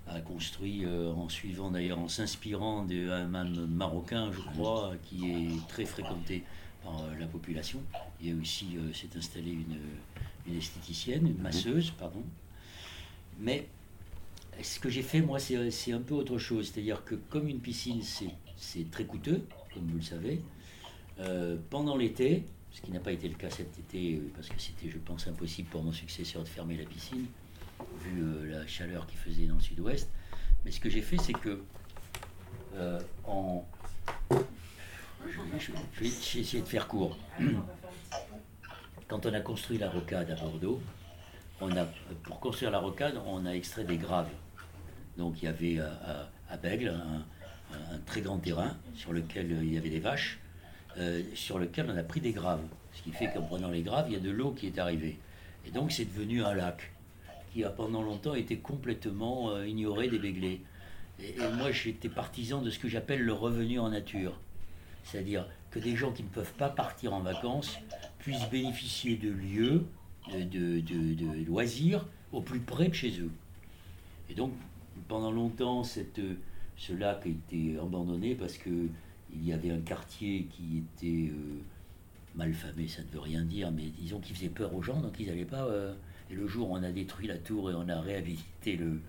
a 0.06 0.20
construit 0.20 0.84
en 0.86 1.28
suivant 1.28 1.70
d'ailleurs 1.70 1.98
en 1.98 2.08
s'inspirant 2.08 2.84
d'un 2.84 3.10
hammam 3.10 3.66
marocain, 3.66 4.30
je 4.32 4.40
crois, 4.40 4.92
qui 5.02 5.30
est 5.30 5.68
très 5.68 5.84
fréquenté 5.84 6.44
euh, 6.86 7.18
la 7.18 7.26
population. 7.26 7.80
Il 8.20 8.28
y 8.28 8.32
a 8.32 8.36
aussi, 8.38 8.76
euh, 8.76 8.92
s'est 8.92 9.16
installée 9.16 9.52
une, 9.52 9.78
une, 10.46 10.58
esthéticienne, 10.58 11.26
une 11.26 11.40
masseuse, 11.40 11.90
pardon. 11.92 12.22
Mais 13.40 13.66
ce 14.62 14.78
que 14.78 14.90
j'ai 14.90 15.00
fait, 15.00 15.22
moi, 15.22 15.38
c'est 15.38 15.92
un 15.92 16.00
peu 16.00 16.14
autre 16.14 16.36
chose. 16.36 16.70
C'est-à-dire 16.70 17.02
que 17.04 17.14
comme 17.14 17.48
une 17.48 17.60
piscine, 17.60 18.02
c'est 18.02 18.90
très 18.90 19.04
coûteux, 19.04 19.46
comme 19.72 19.86
vous 19.86 19.96
le 19.96 20.02
savez, 20.02 20.42
euh, 21.20 21.56
pendant 21.70 21.96
l'été, 21.96 22.44
ce 22.70 22.82
qui 22.82 22.90
n'a 22.90 23.00
pas 23.00 23.12
été 23.12 23.28
le 23.28 23.34
cas 23.34 23.48
cet 23.48 23.78
été, 23.78 24.20
parce 24.34 24.48
que 24.50 24.60
c'était, 24.60 24.90
je 24.90 24.98
pense, 24.98 25.26
impossible 25.26 25.70
pour 25.70 25.82
mon 25.82 25.92
successeur 25.92 26.42
de 26.42 26.48
fermer 26.48 26.76
la 26.76 26.84
piscine, 26.84 27.24
vu 28.00 28.50
la 28.50 28.66
chaleur 28.66 29.06
qu'il 29.06 29.18
faisait 29.18 29.46
dans 29.46 29.56
le 29.56 29.60
sud-ouest. 29.60 30.10
Mais 30.64 30.70
ce 30.70 30.80
que 30.80 30.90
j'ai 30.90 31.02
fait, 31.02 31.18
c'est 31.18 31.32
que 31.32 31.62
en 33.24 33.64
je, 35.58 35.72
vais 36.00 36.06
essayer 36.06 36.62
de 36.62 36.68
faire 36.68 36.86
court. 36.88 37.16
Quand 39.08 39.26
on 39.26 39.34
a 39.34 39.40
construit 39.40 39.78
la 39.78 39.90
rocade 39.90 40.30
à 40.30 40.34
Bordeaux, 40.34 40.80
on 41.60 41.74
a, 41.76 41.84
pour 42.24 42.40
construire 42.40 42.70
la 42.70 42.78
rocade, 42.78 43.20
on 43.26 43.46
a 43.46 43.50
extrait 43.50 43.84
des 43.84 43.96
graves. 43.96 44.30
Donc 45.16 45.42
il 45.42 45.46
y 45.46 45.48
avait 45.48 45.78
euh, 45.78 46.24
à, 46.48 46.56
Bègle 46.56 46.88
un, 46.88 47.24
très 48.06 48.20
grand 48.20 48.38
terrain 48.38 48.76
sur 48.94 49.12
lequel 49.12 49.50
il 49.62 49.72
y 49.72 49.78
avait 49.78 49.90
des 49.90 50.00
vaches, 50.00 50.38
euh, 50.98 51.22
sur 51.34 51.58
lequel 51.58 51.90
on 51.90 51.96
a 51.96 52.02
pris 52.02 52.20
des 52.20 52.32
graves. 52.32 52.62
Ce 52.92 53.02
qui 53.02 53.12
fait 53.12 53.32
qu'en 53.32 53.42
prenant 53.42 53.70
les 53.70 53.82
graves, 53.82 54.06
il 54.08 54.14
y 54.14 54.16
a 54.16 54.20
de 54.20 54.30
l'eau 54.30 54.52
qui 54.52 54.66
est 54.66 54.78
arrivée. 54.78 55.18
Et 55.66 55.70
donc 55.70 55.92
c'est 55.92 56.04
devenu 56.04 56.44
un 56.44 56.54
lac 56.54 56.92
qui 57.54 57.62
a 57.62 57.70
pendant 57.70 58.02
longtemps 58.02 58.34
été 58.34 58.58
complètement 58.58 59.50
euh, 59.50 59.66
ignoré 59.66 60.08
des 60.08 60.60
et 61.20 61.36
moi 61.56 61.70
j'étais 61.70 62.08
partisan 62.08 62.60
de 62.60 62.70
ce 62.70 62.80
que 62.80 62.88
j'appelle 62.88 63.22
le 63.22 63.32
revenu 63.32 63.78
en 63.78 63.90
nature. 63.90 64.40
C'est-à-dire 65.04 65.46
que 65.70 65.78
des 65.78 65.94
gens 65.94 66.10
qui 66.10 66.24
ne 66.24 66.28
peuvent 66.28 66.54
pas 66.54 66.68
partir 66.68 67.14
en 67.14 67.20
vacances 67.20 67.78
puissent 68.18 68.50
bénéficier 68.50 69.16
de 69.16 69.30
lieux, 69.30 69.86
de, 70.32 71.44
loisirs 71.46 72.04
au 72.32 72.40
plus 72.40 72.58
près 72.58 72.88
de 72.88 72.94
chez 72.94 73.20
eux. 73.20 73.30
Et 74.28 74.34
donc, 74.34 74.52
pendant 75.06 75.30
longtemps, 75.30 75.84
ce 75.84 76.92
lac 76.92 77.24
a 77.24 77.28
été 77.28 77.78
abandonné 77.78 78.34
parce 78.34 78.58
qu'il 78.58 78.88
y 79.44 79.52
avait 79.52 79.70
un 79.70 79.80
quartier 79.80 80.48
qui 80.50 80.78
était 80.78 81.30
euh, 81.30 81.60
mal 82.34 82.52
famé, 82.52 82.88
ça 82.88 83.02
ne 83.02 83.08
veut 83.08 83.20
rien 83.20 83.42
dire, 83.42 83.70
mais 83.70 83.90
disons 84.00 84.18
qu'il 84.18 84.34
faisait 84.34 84.48
peur 84.48 84.74
aux 84.74 84.82
gens, 84.82 85.00
donc 85.00 85.14
ils 85.20 85.28
n'allaient 85.28 85.44
pas, 85.44 85.66
euh, 85.66 85.94
Et 86.30 86.34
le 86.34 86.46
jour 86.46 86.70
où 86.70 86.74
on 86.74 86.82
a 86.82 86.90
détruit 86.90 87.26
la 87.26 87.38
tour 87.38 87.70
et 87.70 87.74
on 87.74 87.88
a 87.88 88.00
réhabilité 88.00 88.76
le, 88.76 89.00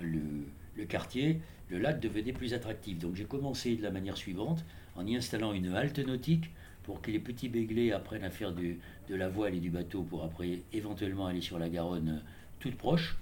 le, 0.00 0.84
quartier, 0.84 1.40
le 1.68 1.78
lac 1.78 2.00
devenait 2.00 2.32
plus 2.32 2.54
attractif. 2.54 2.98
Donc 2.98 3.14
j'ai 3.16 3.24
commencé 3.24 3.76
de 3.76 3.82
la 3.82 3.90
manière 3.90 4.16
suivante, 4.16 4.64
en 4.96 5.06
y 5.06 5.16
installant 5.16 5.52
une 5.52 5.74
halte 5.74 5.98
nautique 5.98 6.50
pour 6.82 7.02
que 7.02 7.10
les 7.10 7.18
petits 7.18 7.48
béglés 7.48 7.92
apprennent 7.92 8.24
à 8.24 8.30
faire 8.30 8.52
du, 8.52 8.78
de 9.08 9.14
la 9.14 9.28
voile 9.28 9.54
et 9.54 9.60
du 9.60 9.70
bateau 9.70 10.02
pour 10.02 10.24
après 10.24 10.60
éventuellement 10.72 11.26
aller 11.26 11.42
sur 11.42 11.58
la 11.58 11.68
Garonne 11.68 12.08
euh, 12.08 12.28
toute 12.60 12.76
proche. 12.76 13.18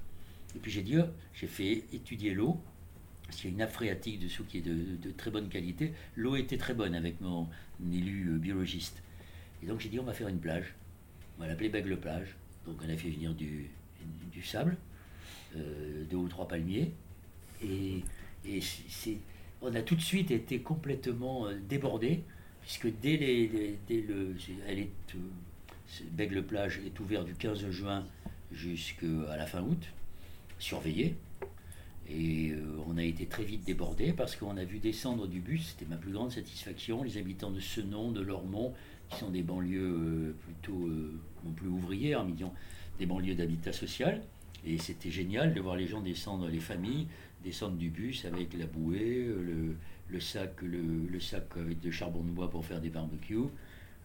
Et 0.54 0.58
puis 0.58 0.70
j'ai 0.70 0.82
dit, 0.82 0.96
j'ai 1.34 1.48
fait 1.48 1.84
étudier 1.92 2.32
l'eau, 2.32 2.60
parce 3.24 3.38
qu'il 3.38 3.46
y 3.46 3.48
a 3.48 3.52
une 3.52 3.58
nappe 3.58 3.76
dessous 4.20 4.44
qui 4.44 4.58
est 4.58 4.62
de, 4.62 4.96
de 5.02 5.10
très 5.10 5.30
bonne 5.30 5.48
qualité. 5.48 5.92
L'eau 6.14 6.36
était 6.36 6.56
très 6.56 6.74
bonne 6.74 6.94
avec 6.94 7.20
mon 7.20 7.48
élu 7.92 8.28
euh, 8.30 8.38
biologiste. 8.38 9.02
Et 9.62 9.66
donc 9.66 9.80
j'ai 9.80 9.88
dit, 9.88 9.98
on 9.98 10.04
va 10.04 10.12
faire 10.12 10.28
une 10.28 10.38
plage. 10.38 10.74
On 11.36 11.42
va 11.42 11.48
l'appeler 11.48 11.68
Bègle 11.68 11.98
Plage. 11.98 12.36
Donc 12.66 12.76
on 12.84 12.88
a 12.88 12.96
fait 12.96 13.10
venir 13.10 13.32
du, 13.34 13.70
sable, 14.42 14.76
euh, 15.56 16.04
deux 16.10 16.16
ou 16.16 16.28
trois 16.28 16.48
palmiers. 16.48 16.92
Et, 17.62 18.02
on 19.62 19.74
a 19.74 19.82
tout 19.82 19.96
de 19.96 20.00
suite 20.00 20.30
été 20.30 20.60
complètement 20.60 21.46
euh, 21.46 21.54
débordé, 21.68 22.22
puisque 22.62 22.88
dès, 23.00 23.16
le. 23.16 23.76
Euh, 23.90 24.84
Bègle 26.10 26.42
Plage 26.42 26.80
est 26.84 26.98
ouvert 26.98 27.24
du 27.24 27.34
15 27.34 27.70
juin 27.70 28.04
jusqu'à 28.52 29.36
la 29.36 29.46
fin 29.46 29.62
août, 29.62 29.82
surveillé. 30.58 31.14
Et 32.10 32.52
on 32.88 32.98
a 32.98 33.04
été 33.04 33.26
très 33.26 33.44
vite 33.44 33.64
débordé 33.64 34.12
parce 34.12 34.34
qu'on 34.34 34.56
a 34.56 34.64
vu 34.64 34.78
descendre 34.78 35.28
du 35.28 35.40
bus, 35.40 35.74
c'était 35.76 35.88
ma 35.88 35.96
plus 35.96 36.12
grande 36.12 36.32
satisfaction, 36.32 37.04
les 37.04 37.18
habitants 37.18 37.52
de 37.52 37.60
Senon, 37.60 38.10
de 38.10 38.20
Lormont, 38.20 38.74
qui 39.08 39.18
sont 39.18 39.30
des 39.30 39.42
banlieues 39.42 39.80
euh, 39.80 40.34
plutôt 40.44 40.86
euh, 40.86 41.18
non 41.44 41.52
plus 41.52 41.68
ouvrières, 41.68 42.24
mais 42.24 42.32
disons, 42.32 42.52
des 42.98 43.06
banlieues 43.06 43.34
d'habitat 43.34 43.72
social. 43.72 44.22
Et 44.64 44.78
c'était 44.78 45.10
génial 45.10 45.54
de 45.54 45.60
voir 45.60 45.76
les 45.76 45.86
gens 45.86 46.00
descendre, 46.00 46.48
les 46.48 46.60
familles, 46.60 47.06
descendre 47.44 47.76
du 47.76 47.90
bus 47.90 48.24
avec 48.24 48.54
la 48.54 48.66
bouée, 48.66 49.26
euh, 49.26 49.74
le, 50.08 50.20
sac, 50.20 50.62
le, 50.62 50.80
le 51.08 51.20
sac 51.20 51.44
avec 51.56 51.80
de 51.80 51.90
charbon 51.90 52.22
de 52.22 52.30
bois 52.30 52.50
pour 52.50 52.64
faire 52.64 52.80
des 52.80 52.90
barbecues. 52.90 53.48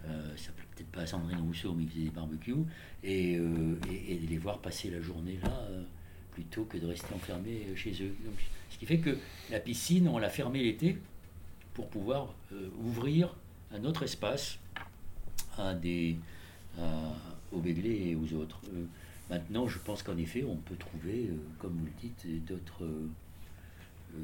Euh, 0.06 0.36
ça 0.36 0.52
plaît 0.52 0.66
peut-être 0.76 0.92
pas 0.92 1.02
à 1.02 1.08
Sandrine 1.08 1.40
Rousseau, 1.40 1.74
mais 1.74 1.84
ils 1.84 1.90
faisaient 1.90 2.04
des 2.06 2.10
barbecues. 2.10 2.56
Et, 3.04 3.38
euh, 3.38 3.76
de 3.76 4.28
les 4.28 4.38
voir 4.38 4.60
passer 4.60 4.90
la 4.90 5.02
journée 5.02 5.40
là, 5.44 5.52
euh, 5.70 5.84
plutôt 6.32 6.66
que 6.66 6.78
de 6.78 6.88
rester 6.88 7.14
enfermés 7.14 7.68
euh, 7.70 7.76
chez 7.76 7.92
eux. 8.04 8.16
Ce 8.70 8.78
qui 8.78 8.86
fait 8.86 9.00
que 9.00 9.18
la 9.52 9.60
piscine, 9.60 10.08
on 10.08 10.18
l'a 10.18 10.30
fermée 10.30 10.64
l'été 10.64 10.98
pour 11.74 11.90
pouvoir 11.90 12.34
euh, 12.52 12.70
ouvrir 12.84 13.36
un 13.72 13.84
autre 13.86 14.04
espace 14.04 14.60
à 15.58 15.74
des, 15.74 16.18
à- 16.80 17.14
aux 17.52 17.60
Béglés 17.60 18.10
et 18.12 18.16
aux 18.16 18.34
autres. 18.34 18.62
Euh, 18.74 18.86
maintenant, 19.30 19.68
je 19.68 19.78
pense 19.80 20.04
qu'en 20.04 20.18
effet, 20.18 20.44
on 20.44 20.56
peut 20.58 20.76
trouver, 20.76 21.28
euh, 21.30 21.36
comme 21.60 21.74
vous 21.78 21.86
le 21.86 21.92
dites, 22.02 22.46
d'autres 22.46 22.84
euh, 22.86 23.08
euh, 24.16 24.18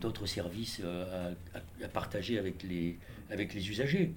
d'autres 0.00 0.26
services 0.26 0.80
euh, 0.84 1.34
à, 1.54 1.88
partager 1.88 2.38
avec 2.38 2.62
les, 2.62 2.96
avec 3.30 3.52
les 3.54 3.68
usagers. 3.68 4.12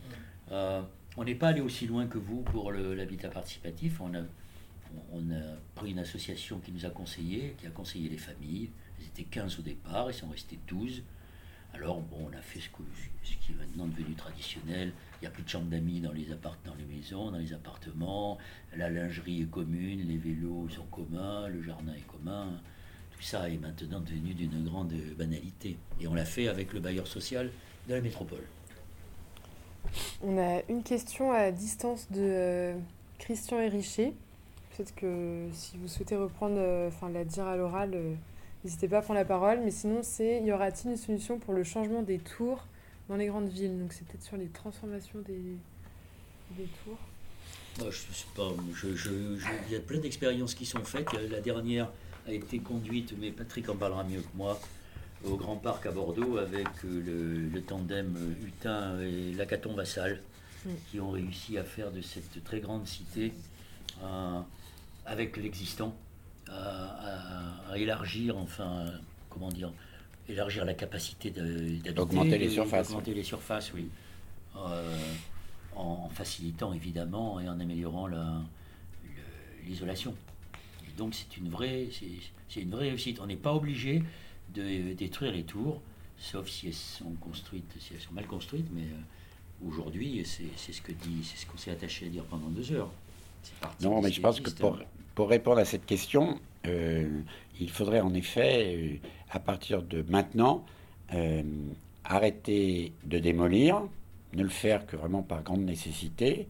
Euh, 0.51 0.81
on 1.17 1.23
n'est 1.23 1.35
pas 1.35 1.49
allé 1.49 1.61
aussi 1.61 1.87
loin 1.87 2.05
que 2.07 2.17
vous 2.19 2.41
pour 2.41 2.71
l'habitat 2.71 3.29
participatif. 3.29 3.99
On 3.99 4.13
a, 4.13 4.21
on 5.11 5.31
a 5.31 5.41
pris 5.75 5.91
une 5.91 5.99
association 5.99 6.59
qui 6.59 6.71
nous 6.71 6.85
a 6.85 6.89
conseillé, 6.89 7.55
qui 7.59 7.65
a 7.65 7.71
conseillé 7.71 8.09
les 8.09 8.17
familles. 8.17 8.69
Ils 8.99 9.07
étaient 9.07 9.23
15 9.23 9.59
au 9.59 9.61
départ, 9.63 10.11
ils 10.11 10.13
sont 10.13 10.29
restés 10.29 10.59
12. 10.67 11.01
Alors, 11.73 11.99
bon, 12.01 12.29
on 12.31 12.37
a 12.37 12.41
fait 12.41 12.59
ce 12.59 12.69
qui 12.69 13.51
est 13.51 13.55
maintenant 13.55 13.87
devenu 13.87 14.13
traditionnel. 14.13 14.93
Il 15.21 15.25
n'y 15.25 15.27
a 15.27 15.31
plus 15.31 15.43
de 15.43 15.49
chambres 15.49 15.69
d'amis 15.69 15.99
dans 15.99 16.13
les 16.13 16.31
appart 16.31 16.57
dans 16.65 16.73
les 16.73 16.85
maisons, 16.85 17.29
dans 17.29 17.37
les 17.37 17.53
appartements. 17.53 18.39
La 18.75 18.89
lingerie 18.89 19.43
est 19.43 19.51
commune, 19.51 20.07
les 20.07 20.17
vélos 20.17 20.67
sont 20.69 20.85
communs, 20.85 21.47
le 21.47 21.61
jardin 21.61 21.93
est 21.93 22.07
commun. 22.07 22.59
Tout 23.15 23.21
ça 23.21 23.47
est 23.47 23.57
maintenant 23.57 23.99
devenu 23.99 24.33
d'une 24.33 24.65
grande 24.65 24.91
banalité. 25.15 25.77
Et 25.99 26.07
on 26.07 26.15
l'a 26.15 26.25
fait 26.25 26.47
avec 26.47 26.73
le 26.73 26.79
bailleur 26.79 27.05
social 27.05 27.51
de 27.87 27.93
la 27.93 28.01
métropole. 28.01 28.43
On 30.23 30.39
a 30.39 30.63
une 30.69 30.81
question 30.81 31.31
à 31.31 31.51
distance 31.51 32.07
de 32.09 32.21
euh, 32.21 32.73
Christian 33.19 33.59
Hérichet. 33.59 34.13
Peut-être 34.75 34.95
que 34.95 35.49
si 35.53 35.77
vous 35.77 35.87
souhaitez 35.87 36.15
reprendre, 36.15 36.55
euh, 36.57 36.87
enfin 36.87 37.09
la 37.09 37.25
dire 37.25 37.45
à 37.45 37.57
l'oral, 37.57 37.91
euh, 37.93 38.15
n'hésitez 38.63 38.87
pas 38.87 38.97
à 38.97 39.01
prendre 39.03 39.19
la 39.19 39.25
parole. 39.25 39.59
Mais 39.63 39.71
sinon, 39.71 39.99
c'est 40.01 40.41
y 40.41 40.51
aura-t-il 40.51 40.89
une 40.89 40.97
solution 40.97 41.37
pour 41.37 41.53
le 41.53 41.63
changement 41.63 42.01
des 42.01 42.17
tours 42.17 42.65
dans 43.11 43.17
les 43.17 43.27
grandes 43.27 43.49
villes 43.49 43.77
Donc 43.77 43.91
c'est 43.91 44.07
peut-être 44.07 44.23
sur 44.23 44.37
les 44.37 44.47
transformations 44.47 45.19
des, 45.27 45.41
des 46.57 46.67
tours. 46.83 46.97
Moi, 47.79 47.89
je 47.91 47.97
sais 47.97 48.25
pas. 48.35 48.49
je- 48.73 48.95
je- 48.95 49.37
je- 49.37 49.45
Il 49.67 49.73
y 49.73 49.75
a 49.75 49.79
plein 49.81 49.99
d'expériences 49.99 50.53
qui 50.55 50.65
sont 50.65 50.83
faites. 50.85 51.11
La 51.29 51.41
dernière 51.41 51.89
a 52.25 52.31
été 52.31 52.59
conduite, 52.59 53.13
mais 53.19 53.31
Patrick 53.31 53.67
en 53.69 53.75
parlera 53.75 54.03
mieux 54.05 54.21
que 54.21 54.35
moi, 54.35 54.59
au 55.25 55.35
Grand 55.35 55.57
Parc 55.57 55.85
à 55.87 55.91
Bordeaux 55.91 56.37
avec 56.37 56.67
le, 56.83 57.47
le 57.49 57.61
tandem 57.61 58.15
Hutin 58.45 58.99
et 59.01 59.33
Lacaton 59.33 59.73
Vassal, 59.73 60.21
qui 60.89 60.99
ont 61.01 61.11
réussi 61.11 61.57
à 61.57 61.63
faire 61.65 61.91
de 61.91 62.01
cette 62.01 62.43
très 62.45 62.59
grande 62.61 62.87
cité, 62.87 63.33
avec 65.05 65.35
l'existant, 65.37 65.95
à, 66.47 66.53
à- 66.53 67.71
à 67.73 67.77
élargir, 67.77 68.37
enfin, 68.37 68.85
comment 69.29 69.49
dire, 69.49 69.71
élargir 70.29 70.65
la 70.65 70.73
capacité 70.73 71.29
d'habiter. 71.29 71.99
Augmenter 71.99 72.37
les 72.37 72.49
surfaces. 72.49 72.89
Augmenter 72.89 73.13
les 73.13 73.23
surfaces, 73.23 73.71
oui. 73.73 73.87
Euh, 74.55 74.97
en 75.75 76.09
facilitant 76.09 76.73
évidemment 76.73 77.39
et 77.39 77.47
en 77.47 77.59
améliorant 77.59 78.07
l'isolation. 79.65 80.13
Donc 80.97 81.15
c'est 81.15 81.37
une 81.37 81.49
vraie, 81.49 81.87
une 82.57 82.69
vraie 82.69 82.89
réussite. 82.89 83.19
On 83.21 83.27
n'est 83.27 83.37
pas 83.37 83.53
obligé 83.53 84.03
de 84.53 84.93
détruire 84.93 85.31
les 85.31 85.43
tours, 85.43 85.81
sauf 86.17 86.47
si 86.49 86.67
elles 86.67 86.73
sont 86.73 87.13
construites, 87.21 87.73
si 87.79 87.93
elles 87.93 88.01
sont 88.01 88.13
mal 88.13 88.27
construites. 88.27 88.67
Mais 88.73 88.83
euh, 88.83 89.67
aujourd'hui, 89.67 90.23
c'est 90.25 90.73
ce 90.73 90.81
que 90.81 90.91
dit, 90.91 91.23
c'est 91.23 91.37
ce 91.37 91.45
qu'on 91.45 91.57
s'est 91.57 91.71
attaché 91.71 92.07
à 92.07 92.09
dire 92.09 92.23
pendant 92.25 92.47
deux 92.47 92.71
heures. 92.73 92.91
Non, 93.81 94.01
mais 94.01 94.11
je 94.11 94.21
pense 94.21 94.39
que 94.39 94.51
pour, 94.51 94.77
pour 95.15 95.29
répondre 95.29 95.59
à 95.59 95.65
cette 95.65 95.85
question, 95.85 96.39
euh, 96.67 97.21
il 97.59 97.69
faudrait 97.69 98.01
en 98.01 98.13
effet, 98.13 98.99
à 99.31 99.39
partir 99.39 99.81
de 99.81 100.03
maintenant, 100.09 100.65
euh, 101.13 101.41
arrêter 102.03 102.93
de 103.03 103.19
démolir, 103.19 103.81
ne 104.33 104.43
le 104.43 104.49
faire 104.49 104.85
que 104.85 104.95
vraiment 104.95 105.23
par 105.23 105.43
grande 105.43 105.61
nécessité, 105.61 106.47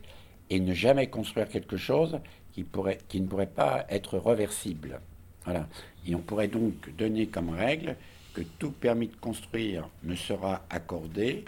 et 0.50 0.60
ne 0.60 0.74
jamais 0.74 1.08
construire 1.08 1.48
quelque 1.48 1.78
chose 1.78 2.20
qui, 2.52 2.64
pourrait, 2.64 3.00
qui 3.08 3.22
ne 3.22 3.28
pourrait 3.28 3.48
pas 3.48 3.86
être 3.90 4.18
reversible. 4.18 5.00
Voilà. 5.46 5.68
Et 6.06 6.14
on 6.16 6.20
pourrait 6.20 6.48
donc 6.48 6.74
donner 6.98 7.28
comme 7.28 7.50
règle 7.50 7.96
que 8.34 8.42
tout 8.60 8.72
permis 8.72 9.08
de 9.08 9.16
construire 9.16 9.88
ne 10.04 10.16
sera 10.16 10.62
accordé 10.70 11.46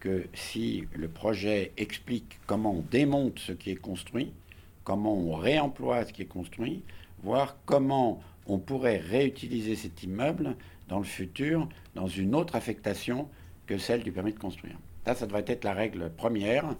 que 0.00 0.26
si 0.34 0.84
le 0.94 1.08
projet 1.08 1.72
explique 1.76 2.38
comment 2.46 2.72
on 2.72 2.84
démonte 2.90 3.38
ce 3.38 3.52
qui 3.52 3.70
est 3.70 3.76
construit, 3.76 4.32
comment 4.84 5.14
on 5.14 5.34
réemploie 5.34 6.04
ce 6.04 6.12
qui 6.12 6.22
est 6.22 6.26
construit, 6.26 6.82
voir 7.22 7.56
comment 7.64 8.22
on 8.46 8.58
pourrait 8.58 8.98
réutiliser 8.98 9.76
cet 9.76 10.02
immeuble 10.02 10.56
dans 10.88 10.98
le 10.98 11.04
futur 11.04 11.68
dans 11.94 12.06
une 12.06 12.34
autre 12.34 12.56
affectation 12.56 13.28
que 13.66 13.78
celle 13.78 14.02
du 14.02 14.12
permis 14.12 14.32
de 14.32 14.38
construire. 14.38 14.76
Ça, 15.06 15.14
ça 15.14 15.26
devrait 15.26 15.44
être 15.46 15.64
la 15.64 15.74
règle 15.74 16.10
première. 16.10 16.74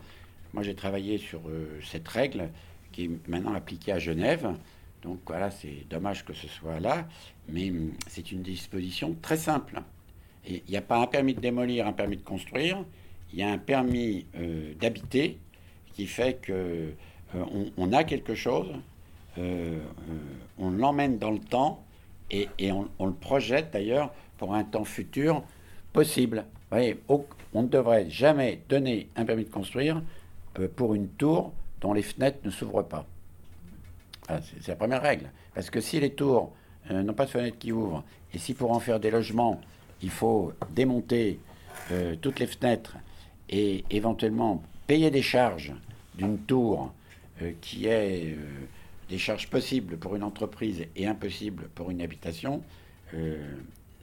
Moi, 0.52 0.62
j'ai 0.62 0.74
travaillé 0.74 1.18
sur 1.18 1.40
euh, 1.48 1.80
cette 1.82 2.06
règle 2.08 2.50
qui 2.92 3.04
est 3.04 3.28
maintenant 3.28 3.54
appliquée 3.54 3.92
à 3.92 3.98
Genève. 3.98 4.54
Donc 5.02 5.18
voilà, 5.26 5.50
c'est 5.50 5.86
dommage 5.90 6.24
que 6.24 6.32
ce 6.32 6.48
soit 6.48 6.80
là, 6.80 7.06
mais 7.48 7.70
hum, 7.70 7.92
c'est 8.08 8.32
une 8.32 8.42
disposition 8.42 9.16
très 9.20 9.36
simple. 9.36 9.82
Il 10.46 10.62
n'y 10.68 10.76
a 10.76 10.82
pas 10.82 10.98
un 10.98 11.06
permis 11.06 11.34
de 11.34 11.40
démolir, 11.40 11.86
un 11.86 11.92
permis 11.92 12.16
de 12.16 12.22
construire. 12.22 12.84
Il 13.32 13.38
y 13.38 13.42
a 13.42 13.50
un 13.50 13.58
permis 13.58 14.26
euh, 14.36 14.74
d'habiter 14.78 15.38
qui 15.94 16.06
fait 16.06 16.40
que 16.40 16.52
euh, 16.52 16.92
on, 17.34 17.70
on 17.76 17.92
a 17.92 18.04
quelque 18.04 18.34
chose, 18.34 18.68
euh, 19.38 19.78
euh, 20.10 20.18
on 20.58 20.70
l'emmène 20.70 21.18
dans 21.18 21.30
le 21.30 21.40
temps 21.40 21.84
et, 22.30 22.48
on, 22.72 23.06
le 23.06 23.12
projette 23.12 23.72
d'ailleurs 23.72 24.12
pour 24.38 24.54
un 24.54 24.64
temps 24.64 24.84
futur 24.84 25.42
possible. 25.92 26.44
Vous 26.70 27.24
on 27.52 27.62
ne 27.62 27.68
devrait 27.68 28.10
jamais 28.10 28.60
donner 28.68 29.08
un 29.14 29.24
permis 29.24 29.44
de 29.44 29.50
construire 29.50 30.02
euh, 30.58 30.66
pour 30.74 30.94
une 30.94 31.08
tour 31.08 31.52
dont 31.80 31.92
les 31.92 32.02
fenêtres 32.02 32.38
ne 32.44 32.50
s'ouvrent 32.50 32.82
pas. 32.82 33.06
C'est 34.28 34.68
la 34.68 34.76
première 34.76 35.02
règle. 35.02 35.30
Parce 35.54 35.70
que 35.70 35.80
si 35.80 36.00
les 36.00 36.10
tours 36.10 36.52
n'ont 36.90 37.12
pas 37.12 37.26
de 37.26 37.30
fenêtres 37.30 37.58
qui 37.58 37.72
ouvrent, 37.72 38.02
et 38.32 38.38
si 38.38 38.54
pour 38.54 38.72
en 38.72 38.80
faire 38.80 38.98
des 38.98 39.10
logements, 39.10 39.60
il 40.02 40.08
faut 40.10 40.52
démonter 40.70 41.38
toutes 42.22 42.40
les 42.40 42.46
fenêtres 42.46 42.96
et 43.50 43.84
éventuellement 43.90 44.62
payer 44.86 45.10
des 45.10 45.20
charges 45.20 45.74
d'une 46.14 46.38
tour 46.38 46.94
qui 47.60 47.86
est 47.86 48.34
des 49.08 49.18
charges 49.18 49.48
possibles 49.48 49.96
pour 49.96 50.16
une 50.16 50.22
entreprise 50.22 50.86
et 50.96 51.06
impossibles 51.06 51.68
pour 51.74 51.90
une 51.90 52.00
habitation, 52.00 52.62
euh, 53.14 53.56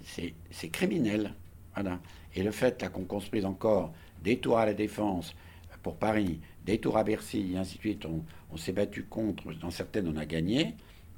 c'est 0.06 0.70
criminel. 0.70 1.34
Voilà. 1.74 2.00
Et 2.36 2.44
le 2.44 2.52
fait 2.52 2.88
qu'on 2.92 3.04
construise 3.04 3.46
encore 3.46 3.94
des 4.24 4.38
tours 4.38 4.58
à 4.58 4.66
la 4.66 4.74
défense 4.74 5.36
pour 5.84 5.96
Paris, 5.96 6.40
des 6.66 6.78
tours 6.78 6.98
à 6.98 7.04
Bercy, 7.04 7.54
et 7.54 7.58
ainsi 7.58 7.76
de 7.76 7.80
suite, 7.80 8.06
on, 8.06 8.58
s'est 8.58 8.74
battu 8.74 9.04
contre, 9.04 9.52
dans 9.54 9.72
certaines 9.72 10.08
on 10.08 10.18
a 10.18 10.26
gagné, 10.26 10.76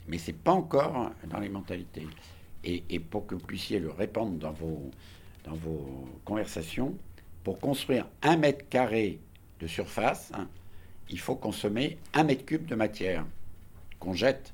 mais 0.07 0.17
c'est 0.17 0.33
pas 0.33 0.51
encore 0.51 1.11
dans 1.29 1.39
les 1.39 1.49
mentalités. 1.49 2.07
Et, 2.63 2.83
et, 2.89 2.99
pour 2.99 3.25
que 3.25 3.35
vous 3.35 3.45
puissiez 3.45 3.79
le 3.79 3.91
répandre 3.91 4.37
dans 4.37 4.53
vos, 4.53 4.91
dans 5.43 5.55
vos 5.55 6.07
conversations, 6.23 6.95
pour 7.43 7.59
construire 7.59 8.07
un 8.21 8.37
mètre 8.37 8.69
carré 8.69 9.19
de 9.59 9.67
surface, 9.67 10.31
hein, 10.33 10.47
il 11.09 11.19
faut 11.19 11.35
consommer 11.35 11.97
un 12.13 12.23
mètre 12.23 12.45
cube 12.45 12.65
de 12.65 12.75
matière 12.75 13.25
qu'on 14.03 14.13
jette. 14.13 14.53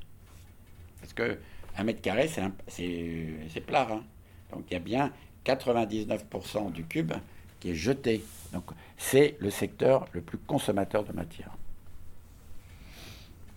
Parce 1.01 1.13
que 1.13 1.37
un 1.77 1.83
mètre 1.83 2.01
carré, 2.01 2.29
c'est 2.67 3.61
plat. 3.65 3.87
Hein. 3.91 4.03
Donc 4.51 4.65
il 4.69 4.73
y 4.73 4.77
a 4.77 4.79
bien 4.79 5.11
99% 5.45 6.71
du 6.71 6.85
cube 6.85 7.13
qui 7.59 7.71
est 7.71 7.75
jeté. 7.75 8.23
Donc 8.53 8.65
c'est 8.97 9.37
le 9.39 9.49
secteur 9.49 10.07
le 10.13 10.21
plus 10.21 10.37
consommateur 10.37 11.03
de 11.03 11.13
matière. 11.13 11.51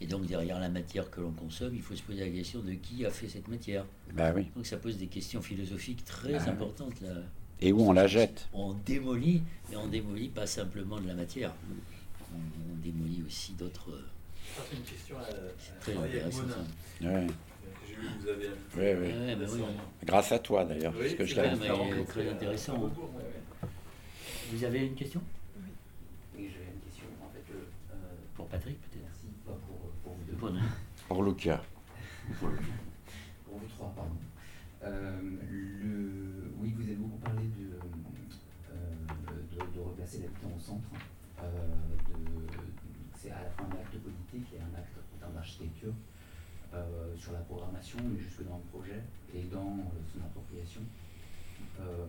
Et 0.01 0.07
donc 0.07 0.27
derrière 0.27 0.59
la 0.59 0.69
matière 0.69 1.11
que 1.11 1.21
l'on 1.21 1.31
consomme, 1.31 1.75
il 1.75 1.83
faut 1.83 1.95
se 1.95 2.03
poser 2.03 2.25
la 2.25 2.31
question 2.31 2.61
de 2.61 2.73
qui 2.73 3.07
a 3.07 3.11
fait 3.11 3.29
cette 3.29 3.47
matière. 3.47 3.85
Ben 4.13 4.33
oui. 4.35 4.49
Donc 4.57 4.67
ça 4.67 4.77
pose 4.77 4.99
des 4.99 5.07
questions 5.07 5.41
philosophiques 5.41 6.05
très 6.05 6.33
ben 6.33 6.49
importantes. 6.49 7.01
Là. 7.01 7.11
Et 7.61 7.73
où 7.73 7.89
on 7.89 7.93
la 7.93 8.09
jette? 8.09 8.49
On 8.53 8.73
démolit, 8.73 9.43
mais 9.71 9.77
on 9.77 9.87
démolit 9.87 10.29
pas 10.29 10.49
simplement 10.49 11.01
de 11.01 11.07
la 11.07 11.15
matière. 11.15 11.55
On, 12.35 12.83
démolit 12.83 13.23
aussi 13.25 13.53
d'autres. 13.53 13.91
Une 14.73 14.83
question 14.83 15.17
à, 15.19 15.25
très 15.81 15.97
intéressant. 15.97 16.43
Ouais. 17.01 17.27
Vous 18.21 18.29
avez 18.29 18.49
oui, 18.49 18.55
oui. 18.77 19.13
Ouais, 19.13 19.37
ben 19.37 19.49
oui. 19.51 19.63
Grâce 20.05 20.33
à 20.33 20.39
toi 20.39 20.65
d'ailleurs, 20.65 20.93
oui, 20.97 21.03
parce 21.03 21.15
que 21.15 21.25
je 21.25 21.41
l'ai 21.41 22.05
très 22.07 22.29
intéressant. 22.29 22.91
Vous 24.51 24.65
avez 24.65 24.87
une 24.87 24.95
question? 24.95 25.23
Oui, 26.37 26.51
j'avais 26.53 26.73
une 26.75 26.81
question 26.81 27.07
en 27.23 27.29
fait 27.31 27.53
euh, 27.53 27.95
pour 28.35 28.47
Patrick 28.49 28.79
peut-être. 28.83 29.05
Merci, 29.05 29.27
pas 29.47 29.53
pour, 29.67 29.79
pour 30.03 30.15
vous 30.15 30.25
deux. 30.25 30.33
Pour, 30.37 30.51
pour 31.09 31.23
Lucia. 31.23 31.63
pour, 32.41 32.49
vous 32.49 33.67
trois, 33.77 33.93
pardon. 33.95 34.11
Euh, 34.85 35.21
le, 35.51 36.53
oui, 36.59 36.75
vous 36.77 36.83
avez 36.83 36.95
beaucoup 36.97 37.19
parlé 37.19 37.43
de, 37.43 37.71
euh, 38.73 38.77
de, 39.53 39.77
de 39.77 39.81
replacer 39.81 40.19
l'habitant 40.19 40.51
au 40.57 40.61
centre. 40.61 40.89
c'est 43.17 43.31
à 43.31 43.43
la 43.45 43.51
fois 43.51 43.67
un 43.71 43.81
acte 43.81 43.97
politique 43.99 44.53
et 44.55 44.59
un 44.61 44.77
acte 44.79 44.97
en 45.15 45.19
termes 45.21 45.35
d'architecture. 45.35 45.93
Euh, 45.93 46.62
sur 47.17 47.33
la 47.33 47.41
programmation, 47.41 47.99
mais 48.03 48.19
jusque 48.19 48.45
dans 48.49 48.57
le 48.57 48.67
projet 48.73 49.01
et 49.35 49.43
dans 49.53 49.79
euh, 49.79 50.03
son 50.11 50.21
appropriation. 50.25 50.81
Euh, 51.81 52.07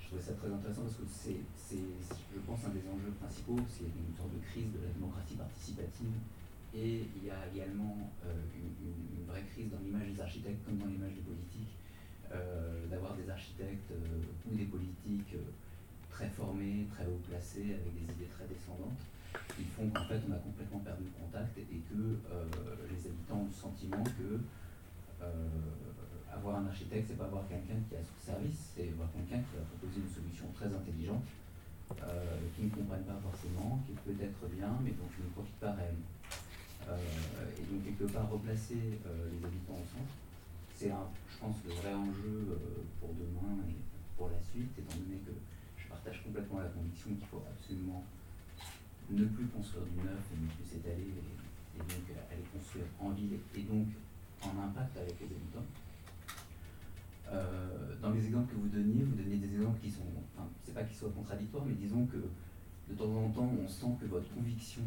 je 0.00 0.06
trouvais 0.06 0.22
ça 0.22 0.32
très 0.34 0.50
intéressant 0.50 0.82
parce 0.82 0.96
que 0.96 1.06
c'est, 1.06 1.38
je 1.70 2.40
pense, 2.42 2.58
un 2.66 2.74
des 2.74 2.82
enjeux 2.90 3.14
principaux, 3.20 3.60
c'est 3.68 3.86
une 3.86 4.16
sorte 4.16 4.34
de 4.34 4.42
crise 4.42 4.72
de 4.74 4.82
la 4.82 4.90
démocratie 4.90 5.36
participative 5.36 6.16
et 6.74 7.06
il 7.14 7.22
y 7.24 7.30
a 7.30 7.46
également 7.54 8.10
une, 8.26 9.26
vraie 9.26 9.46
crise 9.54 9.70
dans 9.70 9.78
l'image 9.78 10.10
des 10.10 10.20
architectes 10.20 10.64
comme 10.66 10.78
dans 10.78 10.90
l'image 10.90 11.14
des 11.14 11.22
politiques, 11.22 11.74
d'avoir 12.90 13.14
des 13.14 13.30
architectes 13.30 13.90
ou 14.50 14.54
des 14.54 14.66
politiques 14.66 15.34
très 16.10 16.28
formés, 16.28 16.86
très 16.90 17.06
haut 17.06 17.20
placés, 17.28 17.78
avec 17.78 17.94
des 17.94 18.12
idées 18.14 18.30
très 18.34 18.46
descendantes, 18.50 19.06
qui 19.56 19.64
font 19.64 19.88
qu'en 19.90 20.04
fait 20.04 20.20
on 20.28 20.32
a 20.32 20.40
complètement 20.40 20.80
perdu 20.80 21.04
le 21.04 21.14
contact 21.14 21.56
et 21.58 21.80
que 21.86 22.00
euh, 22.00 22.44
les 22.90 23.00
habitants 23.06 23.46
ont 23.46 23.50
le 23.50 23.54
sentiment 23.54 24.04
que 24.04 24.40
euh, 25.22 25.48
avoir 26.32 26.56
un 26.56 26.66
architecte, 26.66 27.10
c'est 27.10 27.18
pas 27.18 27.26
avoir 27.26 27.46
quelqu'un 27.48 27.78
qui 27.88 27.94
a 27.96 28.02
son 28.02 28.18
service, 28.32 28.72
c'est 28.74 28.88
avoir 28.88 29.10
quelqu'un 29.12 29.42
qui 29.44 29.52
va 29.58 29.64
proposer 29.66 30.00
une 30.00 30.12
solution 30.12 30.46
très 30.54 30.70
intelligente, 30.70 31.26
euh, 31.90 32.38
qui 32.56 32.64
ne 32.64 32.70
comprennent 32.70 33.04
pas 33.04 33.18
forcément, 33.18 33.82
qui 33.84 33.92
peut 33.98 34.16
être 34.16 34.42
bien, 34.54 34.70
mais 34.82 34.94
dont 34.94 35.10
je 35.10 35.26
ne 35.26 35.30
profite 35.34 35.58
pas 35.58 35.74
réellement. 35.74 36.10
et 36.88 37.64
donc 37.68 37.84
quelque 37.84 38.08
part 38.10 38.30
replacer 38.30 38.98
les 39.04 39.40
habitants 39.44 39.78
au 39.78 39.86
centre, 39.90 40.14
c'est 40.74 40.88
je 40.88 41.36
pense, 41.38 41.56
le 41.66 41.74
vrai 41.82 41.92
enjeu 41.92 42.56
pour 43.00 43.12
demain 43.14 43.60
et 43.68 43.76
pour 44.16 44.30
la 44.30 44.40
suite, 44.40 44.72
étant 44.78 44.96
donné 44.96 45.20
que 45.20 45.34
je 45.76 45.88
partage 45.88 46.22
complètement 46.24 46.60
la 46.60 46.72
conviction 46.72 47.10
qu'il 47.10 47.26
faut 47.26 47.42
absolument 47.44 48.04
ne 49.10 49.24
plus 49.24 49.46
construire 49.46 49.84
du 49.86 49.96
neuf 50.04 50.22
et 50.32 50.40
ne 50.40 50.48
plus 50.48 50.64
s'étaler 50.64 51.10
et, 51.10 51.78
donc 51.78 52.16
aller 52.30 52.44
construire 52.52 52.84
en 53.00 53.10
ville 53.10 53.38
et 53.54 53.62
donc 53.62 53.88
en 54.42 54.62
impact 54.62 54.96
avec 54.96 55.14
les 55.20 55.26
habitants. 55.26 55.64
Euh, 57.32 57.94
dans 58.02 58.10
les 58.10 58.26
exemples 58.26 58.52
que 58.52 58.60
vous 58.60 58.68
donniez, 58.68 59.04
vous 59.04 59.14
donniez 59.14 59.36
des 59.36 59.54
exemples 59.54 59.78
qui 59.80 59.90
sont, 59.90 60.02
enfin, 60.36 60.48
c'est 60.64 60.74
pas 60.74 60.82
qu'ils 60.82 60.96
soient 60.96 61.10
contradictoires, 61.10 61.64
mais 61.64 61.74
disons 61.74 62.04
que 62.06 62.16
de 62.16 62.94
temps 62.94 63.10
en 63.10 63.28
temps, 63.30 63.50
on 63.62 63.68
sent 63.68 63.96
que 64.00 64.06
votre 64.06 64.28
conviction 64.34 64.82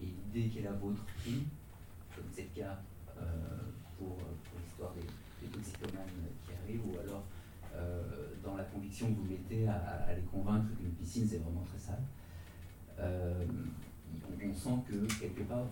et 0.00 0.06
l'idée 0.06 0.48
qui 0.48 0.58
est 0.60 0.62
la 0.62 0.72
vôtre 0.72 1.04
comme 1.24 2.24
c'est 2.32 2.48
le 2.54 2.62
cas 2.62 2.78
euh, 3.18 3.22
pour, 3.98 4.16
l'histoire 4.56 4.92
des, 4.94 5.46
des, 5.46 5.52
toxicomanes 5.52 6.06
qui 6.46 6.52
arrivent, 6.52 6.86
ou 6.86 6.98
alors 6.98 7.24
euh, 7.74 8.34
dans 8.42 8.56
la 8.56 8.64
conviction 8.64 9.12
que 9.12 9.18
vous 9.20 9.26
mettez 9.26 9.66
à, 9.68 9.76
à 10.08 10.14
les 10.14 10.22
convaincre 10.22 10.66
qu'une 10.76 10.90
piscine 10.92 11.26
c'est 11.28 11.38
vraiment 11.38 11.64
très 11.68 11.78
sale. 11.78 12.02
Euh, 13.00 13.44
on, 14.42 14.54
sent 14.54 14.82
que 14.88 15.20
quelque 15.20 15.42
part, 15.42 15.64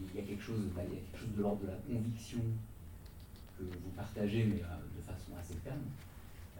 il, 0.00 0.18
y 0.18 0.22
a 0.22 0.26
quelque 0.26 0.42
chose, 0.42 0.60
bah, 0.74 0.82
il 0.86 0.94
y 0.94 0.96
a 0.96 1.00
quelque 1.00 1.18
chose 1.18 1.36
de 1.36 1.42
l'ordre 1.42 1.62
de 1.62 1.66
la 1.68 1.76
conviction 1.76 2.40
que 3.58 3.64
vous 3.64 3.90
partagez, 3.94 4.44
mais 4.44 4.62
euh, 4.62 4.76
de 4.96 5.02
façon 5.02 5.32
assez 5.38 5.54
ferme. 5.62 5.86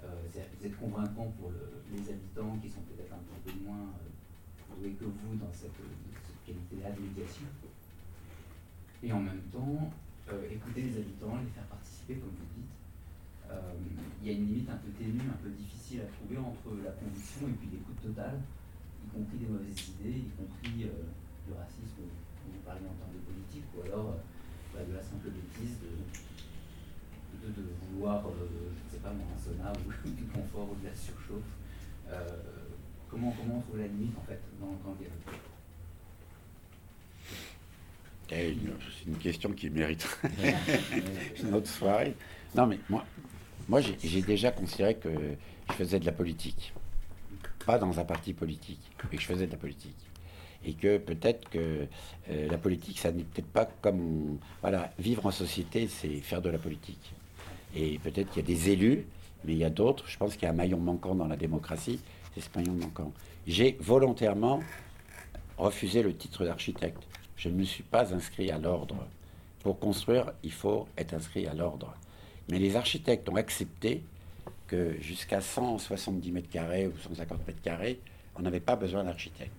Euh, 0.05 0.09
vous 0.31 0.66
êtes 0.66 0.78
convaincant 0.78 1.32
pour 1.39 1.52
les 1.93 2.01
habitants 2.10 2.56
qui 2.62 2.68
sont 2.68 2.81
peut-être 2.82 3.12
un 3.12 3.22
peu 3.44 3.52
moins 3.64 3.93
doués 4.78 4.93
que 4.93 5.05
vous 5.05 5.35
dans 5.36 5.52
cette, 5.52 5.77
qualité-là 6.47 6.90
de 6.93 7.01
médiation. 7.01 7.47
Et 9.02 9.12
en 9.12 9.20
même 9.20 9.43
temps, 9.52 9.90
écouter 10.51 10.82
les 10.82 10.97
habitants, 10.97 11.36
les 11.39 11.51
faire 11.52 11.64
participer, 11.64 12.14
comme 12.14 12.31
vous 12.31 12.52
dites. 12.56 12.74
Il 14.22 14.27
y 14.27 14.31
a 14.31 14.39
une 14.39 14.47
limite 14.47 14.70
un 14.70 14.77
peu 14.77 14.90
ténue, 14.90 15.28
un 15.28 15.43
peu 15.43 15.51
difficile 15.51 16.02
à 16.02 16.06
trouver 16.06 16.39
entre 16.39 16.77
la 16.85 16.93
conviction 16.93 17.48
et 17.48 17.52
puis 17.52 17.68
l'écoute 17.72 18.01
totale 18.02 18.39
y 19.05 19.09
compris 19.09 19.39
des 19.39 19.47
mauvaises 19.47 19.89
idées, 19.97 20.18
y 20.18 20.31
compris 20.36 20.85
euh, 20.85 21.09
du 21.47 21.52
racisme 21.52 22.06
vous 22.51 22.59
parlez 22.66 22.81
en 22.81 22.97
termes 22.98 23.14
de 23.14 23.22
politique, 23.22 23.64
ou 23.77 23.82
alors 23.86 24.10
euh, 24.10 24.74
bah, 24.74 24.81
de 24.86 24.94
la 24.94 25.02
simple 25.02 25.31
bêtise 25.31 25.77
de, 25.78 27.47
de, 27.47 27.62
vouloir, 27.93 28.27
euh, 28.27 28.32
je 28.74 28.85
ne 28.85 28.90
sais 28.90 28.98
pas, 28.98 29.10
un 29.10 29.39
sauna 29.39 29.72
ou 29.72 30.09
du 30.10 30.24
confort 30.24 30.68
ou 30.70 30.77
de 30.82 30.86
la 30.89 30.94
surchauffe. 30.94 31.52
comment, 33.09 33.32
comment 33.39 33.59
on 33.59 33.60
trouve 33.60 33.78
la 33.78 33.86
limite 33.86 34.16
en 34.18 34.24
fait 34.24 34.40
dans, 34.60 34.66
dans 34.85 34.97
le 34.98 35.06
c'est 38.31 39.09
une 39.09 39.16
question 39.16 39.51
qui 39.52 39.68
mérite 39.70 40.06
une 41.43 41.52
autre 41.52 41.66
soirée. 41.66 42.14
Non, 42.55 42.64
mais 42.64 42.78
moi, 42.89 43.05
moi 43.68 43.81
j'ai 43.81 44.22
déjà 44.22 44.52
considéré 44.52 44.94
que 44.94 45.09
je 45.68 45.72
faisais 45.72 45.98
de 45.98 46.06
la 46.06 46.12
politique 46.12 46.72
dans 47.78 47.98
un 47.98 48.05
parti 48.05 48.32
politique, 48.32 48.80
mais 49.10 49.16
que 49.16 49.22
je 49.22 49.26
faisais 49.26 49.47
de 49.47 49.52
la 49.52 49.59
politique. 49.59 49.97
Et 50.64 50.74
que 50.74 50.98
peut-être 50.98 51.48
que 51.48 51.86
euh, 52.30 52.48
la 52.48 52.59
politique, 52.59 52.98
ça 52.98 53.12
n'est 53.12 53.24
peut-être 53.24 53.48
pas 53.48 53.66
comme... 53.80 54.38
Voilà, 54.60 54.92
vivre 54.98 55.26
en 55.26 55.30
société, 55.30 55.88
c'est 55.88 56.20
faire 56.20 56.42
de 56.42 56.51
la 56.51 56.59
politique. 56.59 57.12
Et 57.74 57.98
peut-être 57.98 58.30
qu'il 58.30 58.42
y 58.42 58.44
a 58.44 58.48
des 58.48 58.70
élus, 58.70 59.06
mais 59.44 59.52
il 59.52 59.59
y 59.59 59.64
a 59.64 59.70
d'autres. 59.70 60.06
Je 60.09 60.18
pense 60.18 60.34
qu'il 60.34 60.42
y 60.42 60.47
a 60.47 60.51
un 60.51 60.55
maillon 60.55 60.78
manquant 60.78 61.14
dans 61.14 61.26
la 61.26 61.36
démocratie, 61.36 62.01
c'est 62.34 62.40
ce 62.40 62.48
maillon 62.55 62.74
manquant. 62.74 63.12
J'ai 63.47 63.78
volontairement 63.80 64.60
refusé 65.56 66.02
le 66.02 66.14
titre 66.14 66.44
d'architecte. 66.44 67.02
Je 67.36 67.48
ne 67.48 67.55
me 67.55 67.64
suis 67.64 67.82
pas 67.82 68.12
inscrit 68.14 68.51
à 68.51 68.59
l'ordre. 68.59 68.97
Pour 69.62 69.78
construire, 69.78 70.32
il 70.42 70.52
faut 70.52 70.88
être 70.97 71.14
inscrit 71.14 71.47
à 71.47 71.55
l'ordre. 71.55 71.94
Mais 72.51 72.59
les 72.59 72.76
architectes 72.76 73.28
ont 73.28 73.36
accepté 73.36 74.02
que 74.70 74.94
jusqu'à 75.01 75.40
170 75.40 76.30
mètres 76.30 76.48
carrés 76.48 76.86
ou 76.86 76.97
150 76.97 77.44
mètres 77.44 77.60
carrés, 77.60 77.98
on 78.36 78.42
n'avait 78.42 78.60
pas 78.60 78.76
besoin 78.76 79.02
d'architecte. 79.02 79.51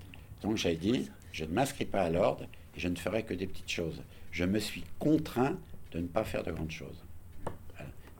Donc 0.41 0.55
j'ai 0.55 0.75
dit, 0.75 1.09
je 1.33 1.43
ne 1.43 1.51
m'inscris 1.51 1.83
pas 1.83 2.03
à 2.03 2.09
l'ordre 2.09 2.45
et 2.75 2.79
je 2.79 2.87
ne 2.87 2.95
ferai 2.95 3.23
que 3.23 3.33
des 3.33 3.45
petites 3.45 3.69
choses. 3.69 4.01
Je 4.31 4.45
me 4.45 4.57
suis 4.57 4.85
contraint 4.99 5.59
de 5.91 5.99
ne 5.99 6.07
pas 6.07 6.23
faire 6.23 6.43
de 6.43 6.51
grandes 6.51 6.71
choses. 6.71 7.03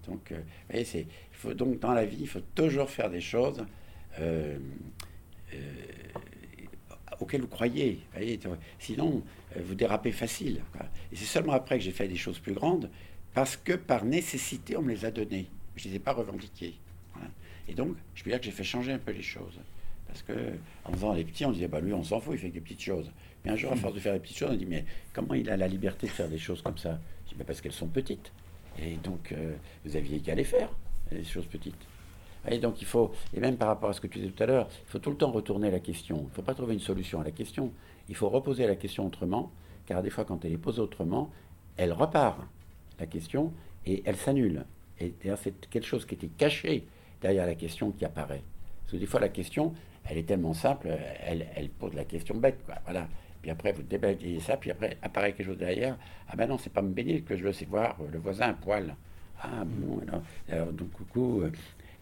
Donc, 0.05 0.31
euh, 0.31 0.35
vous 0.35 0.41
voyez, 0.72 0.88
il 0.95 1.07
faut, 1.31 1.53
donc 1.53 1.80
dans 1.80 1.93
la 1.93 2.05
vie, 2.05 2.18
il 2.19 2.27
faut 2.27 2.41
toujours 2.55 2.89
faire 2.89 3.09
des 3.09 3.22
choses 3.22 3.63
euh, 4.19 4.57
euh, 5.53 5.57
auxquelles 7.22 7.41
vous 7.41 7.47
croyez. 7.47 8.01
Sinon, 8.80 9.23
vous 9.55 9.76
dérapez 9.76 10.11
facile. 10.11 10.61
Et 11.13 11.15
c'est 11.15 11.26
seulement 11.26 11.53
après 11.53 11.77
que 11.77 11.84
j'ai 11.85 11.91
fait 11.91 12.09
des 12.09 12.18
choses 12.18 12.39
plus 12.39 12.53
grandes, 12.53 12.89
parce 13.34 13.55
que 13.55 13.73
par 13.73 14.03
nécessité, 14.03 14.76
on 14.76 14.81
me 14.81 14.91
les 14.91 15.05
a 15.05 15.11
données 15.11 15.47
je 15.82 15.88
ne 15.88 15.94
les 15.94 15.98
ai 15.98 15.99
pas 15.99 16.14
revendiqués. 16.14 16.76
Et 17.68 17.74
donc, 17.74 17.95
je 18.16 18.24
peux 18.24 18.30
dire 18.30 18.40
que 18.40 18.45
j'ai 18.45 18.52
fait 18.52 18.64
changer 18.64 18.91
un 18.91 18.99
peu 18.99 19.12
les 19.12 19.22
choses. 19.22 19.60
Parce 20.08 20.22
que 20.24 20.34
en 20.86 20.91
faisant 20.91 21.14
les 21.14 21.24
petits, 21.24 21.45
on 21.45 21.52
disait, 21.52 21.68
bah 21.68 21.80
lui, 21.80 21.94
on 21.94 22.03
s'en 22.03 22.20
fout, 22.20 22.34
il 22.36 22.40
fait 22.40 22.49
des 22.49 22.60
petites 22.60 22.82
choses. 22.82 23.10
Mais 23.44 23.52
un 23.52 23.56
jour, 23.56 23.72
à 23.72 23.76
force 23.76 23.94
de 23.94 23.99
faire 23.99 24.14
des 24.14 24.20
petites 24.20 24.38
choses, 24.38 24.52
on 24.52 24.56
dit, 24.56 24.66
mais 24.66 24.86
comment 25.14 25.34
il 25.34 25.49
a 25.49 25.58
la 25.58 25.68
liberté 25.68 26.08
de 26.08 26.12
faire 26.12 26.28
des 26.28 26.38
choses 26.38 26.62
comme 26.62 26.78
ça? 26.78 26.99
Je 27.30 27.36
bah 27.36 27.44
parce 27.48 27.62
qu'elles 27.62 27.72
sont 27.72 27.88
petites. 27.88 28.32
Et 28.80 28.95
donc, 28.98 29.32
euh, 29.32 29.56
vous 29.86 29.95
aviez 29.95 30.20
qu'à 30.20 30.36
les 30.36 30.44
faire, 30.44 30.70
les 31.12 31.24
choses 31.24 31.45
petites. 31.45 31.88
Et 32.49 32.58
donc 32.58 32.82
il 32.82 32.88
faut, 32.88 33.12
et 33.34 33.40
même 33.40 33.56
par 33.56 33.68
rapport 33.68 33.90
à 33.90 33.94
ce 33.94 34.02
que 34.02 34.08
tu 34.08 34.18
disais 34.20 34.32
tout 34.32 34.44
à 34.44 34.48
l'heure, 34.48 34.68
il 34.88 34.91
faut 34.91 34.99
tout 34.99 35.12
le 35.12 35.18
temps 35.18 35.32
retourner 35.32 35.70
la 35.70 35.80
question. 35.80 36.18
Il 36.18 36.26
ne 36.26 36.30
faut 36.30 36.41
pas 36.41 36.56
trouver 36.56 36.74
une 36.74 36.80
solution 36.80 37.22
à 37.22 37.24
la 37.24 37.32
question. 37.32 37.72
Il 38.10 38.16
faut 38.16 38.30
reposer 38.30 38.66
la 38.66 38.76
question 38.76 39.06
autrement, 39.06 39.52
car 39.86 40.02
des 40.02 40.10
fois, 40.10 40.26
quand 40.26 40.44
elle 40.44 40.53
est 40.53 40.58
posée 40.58 40.82
autrement, 40.82 41.32
elle 41.78 41.94
repart, 41.94 42.40
la 42.99 43.06
question, 43.06 43.53
et 43.86 44.02
elle 44.06 44.18
s'annule. 44.18 44.66
Et 45.02 45.14
c'est 45.38 45.69
quelque 45.69 45.86
chose 45.86 46.06
qui 46.06 46.15
était 46.15 46.28
caché 46.28 46.86
derrière 47.22 47.45
la 47.45 47.56
question 47.56 47.91
qui 47.91 48.06
apparaît. 48.06 48.44
Parce 48.84 48.94
que 48.94 48.98
des 48.98 49.06
fois, 49.06 49.19
la 49.19 49.30
question, 49.30 49.73
elle 50.06 50.18
est 50.18 50.28
tellement 50.28 50.53
simple, 50.53 50.90
elle, 51.26 51.48
elle 51.56 51.69
pose 51.69 51.94
la 51.94 52.06
question 52.06 52.36
bête, 52.36 52.64
quoi. 52.65 52.76
Voilà. 52.86 53.07
Puis 53.41 53.49
après, 53.49 53.72
vous 53.72 53.82
débattez 53.82 54.40
ça, 54.40 54.57
puis 54.57 54.72
après, 54.72 54.98
apparaît 55.02 55.34
quelque 55.34 55.48
chose 55.48 55.57
derrière. 55.57 55.98
Ah 56.30 56.36
ben 56.36 56.48
non, 56.48 56.57
c'est 56.57 56.72
pas 56.72 56.82
me 56.82 56.94
baigner 56.94 57.22
que 57.22 57.36
je 57.36 57.44
veux, 57.44 57.53
c'est 57.53 57.68
voir 57.68 57.98
le 58.11 58.19
voisin 58.19 58.49
à 58.49 58.53
poil. 58.53 58.95
Ah 59.41 59.64
bon, 59.65 59.99
alors, 60.07 60.22
alors 60.52 60.73
donc 60.73 60.91
coucou, 60.91 61.41
euh, 61.41 61.52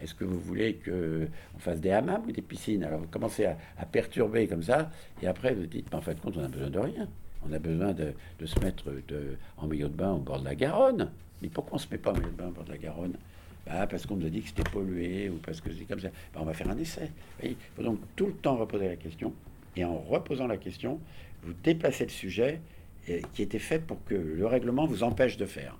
est-ce 0.02 0.14
que 0.14 0.26
vous 0.26 0.40
voulez 0.40 0.76
qu'on 0.76 1.60
fasse 1.60 1.80
des 1.80 1.92
hammams 1.92 2.24
ou 2.28 2.32
des 2.32 2.42
piscines? 2.42 2.84
Alors 2.84 3.00
vous 3.00 3.08
commencez 3.08 3.46
à, 3.46 3.86
perturber 3.86 4.48
comme 4.48 4.64
ça, 4.64 4.90
et 5.22 5.28
après 5.28 5.54
vous 5.54 5.66
dites, 5.66 5.94
en 5.94 6.02
fait, 6.02 6.20
compte, 6.20 6.36
on 6.38 6.44
a 6.44 6.50
besoin 6.50 6.70
de 6.70 6.80
rien. 6.80 7.08
On 7.48 7.54
a 7.54 7.60
besoin 7.60 7.94
de, 7.94 8.14
se 8.46 8.60
mettre 8.60 8.92
de, 9.08 9.38
en 9.56 9.68
milieu 9.68 9.88
de 9.88 9.96
bain 9.96 10.12
au 10.12 10.20
bord 10.20 10.40
de 10.40 10.46
la 10.46 10.56
Garonne. 10.56 11.10
Mais 11.42 11.50
pourquoi 11.50 11.74
on 11.74 11.78
ne 11.78 11.82
se 11.82 11.88
met 11.92 11.98
pas 11.98 12.12
en 12.12 12.14
milieu 12.14 12.28
de 12.32 12.36
bain 12.36 12.48
au 12.48 12.52
bord 12.52 12.64
de 12.66 12.72
la 12.72 12.78
Garonne? 12.78 13.16
Bah, 13.66 13.88
Parce 13.88 14.06
qu'on 14.06 14.16
nous 14.16 14.26
a 14.28 14.30
dit 14.30 14.42
que 14.42 14.50
c'était 14.50 14.70
pollué 14.70 15.30
ou 15.30 15.38
parce 15.38 15.62
que 15.62 15.70
c'est 15.72 15.86
comme 15.86 16.00
ça. 16.00 16.10
Bah, 16.34 16.40
on 16.42 16.46
va 16.46 16.54
faire 16.54 16.70
un 16.70 16.78
essai. 16.78 17.12
Il 17.44 17.56
faut 17.76 17.84
donc 17.84 18.00
tout 18.16 18.28
le 18.28 18.34
temps 18.34 18.58
reposer 18.58 18.88
la 18.88 18.96
question. 18.96 19.34
Et 19.76 19.84
en 19.86 19.98
reposant 19.98 20.48
la 20.48 20.58
question, 20.58 21.00
vous 21.44 21.54
déplacez 21.64 22.04
le 22.06 22.10
sujet 22.10 22.62
qui 23.34 23.42
était 23.42 23.60
fait 23.60 23.80
pour 23.80 24.04
que 24.04 24.14
le 24.16 24.46
règlement 24.46 24.86
vous 24.86 25.04
empêche 25.04 25.38
de 25.38 25.46
faire. 25.46 25.76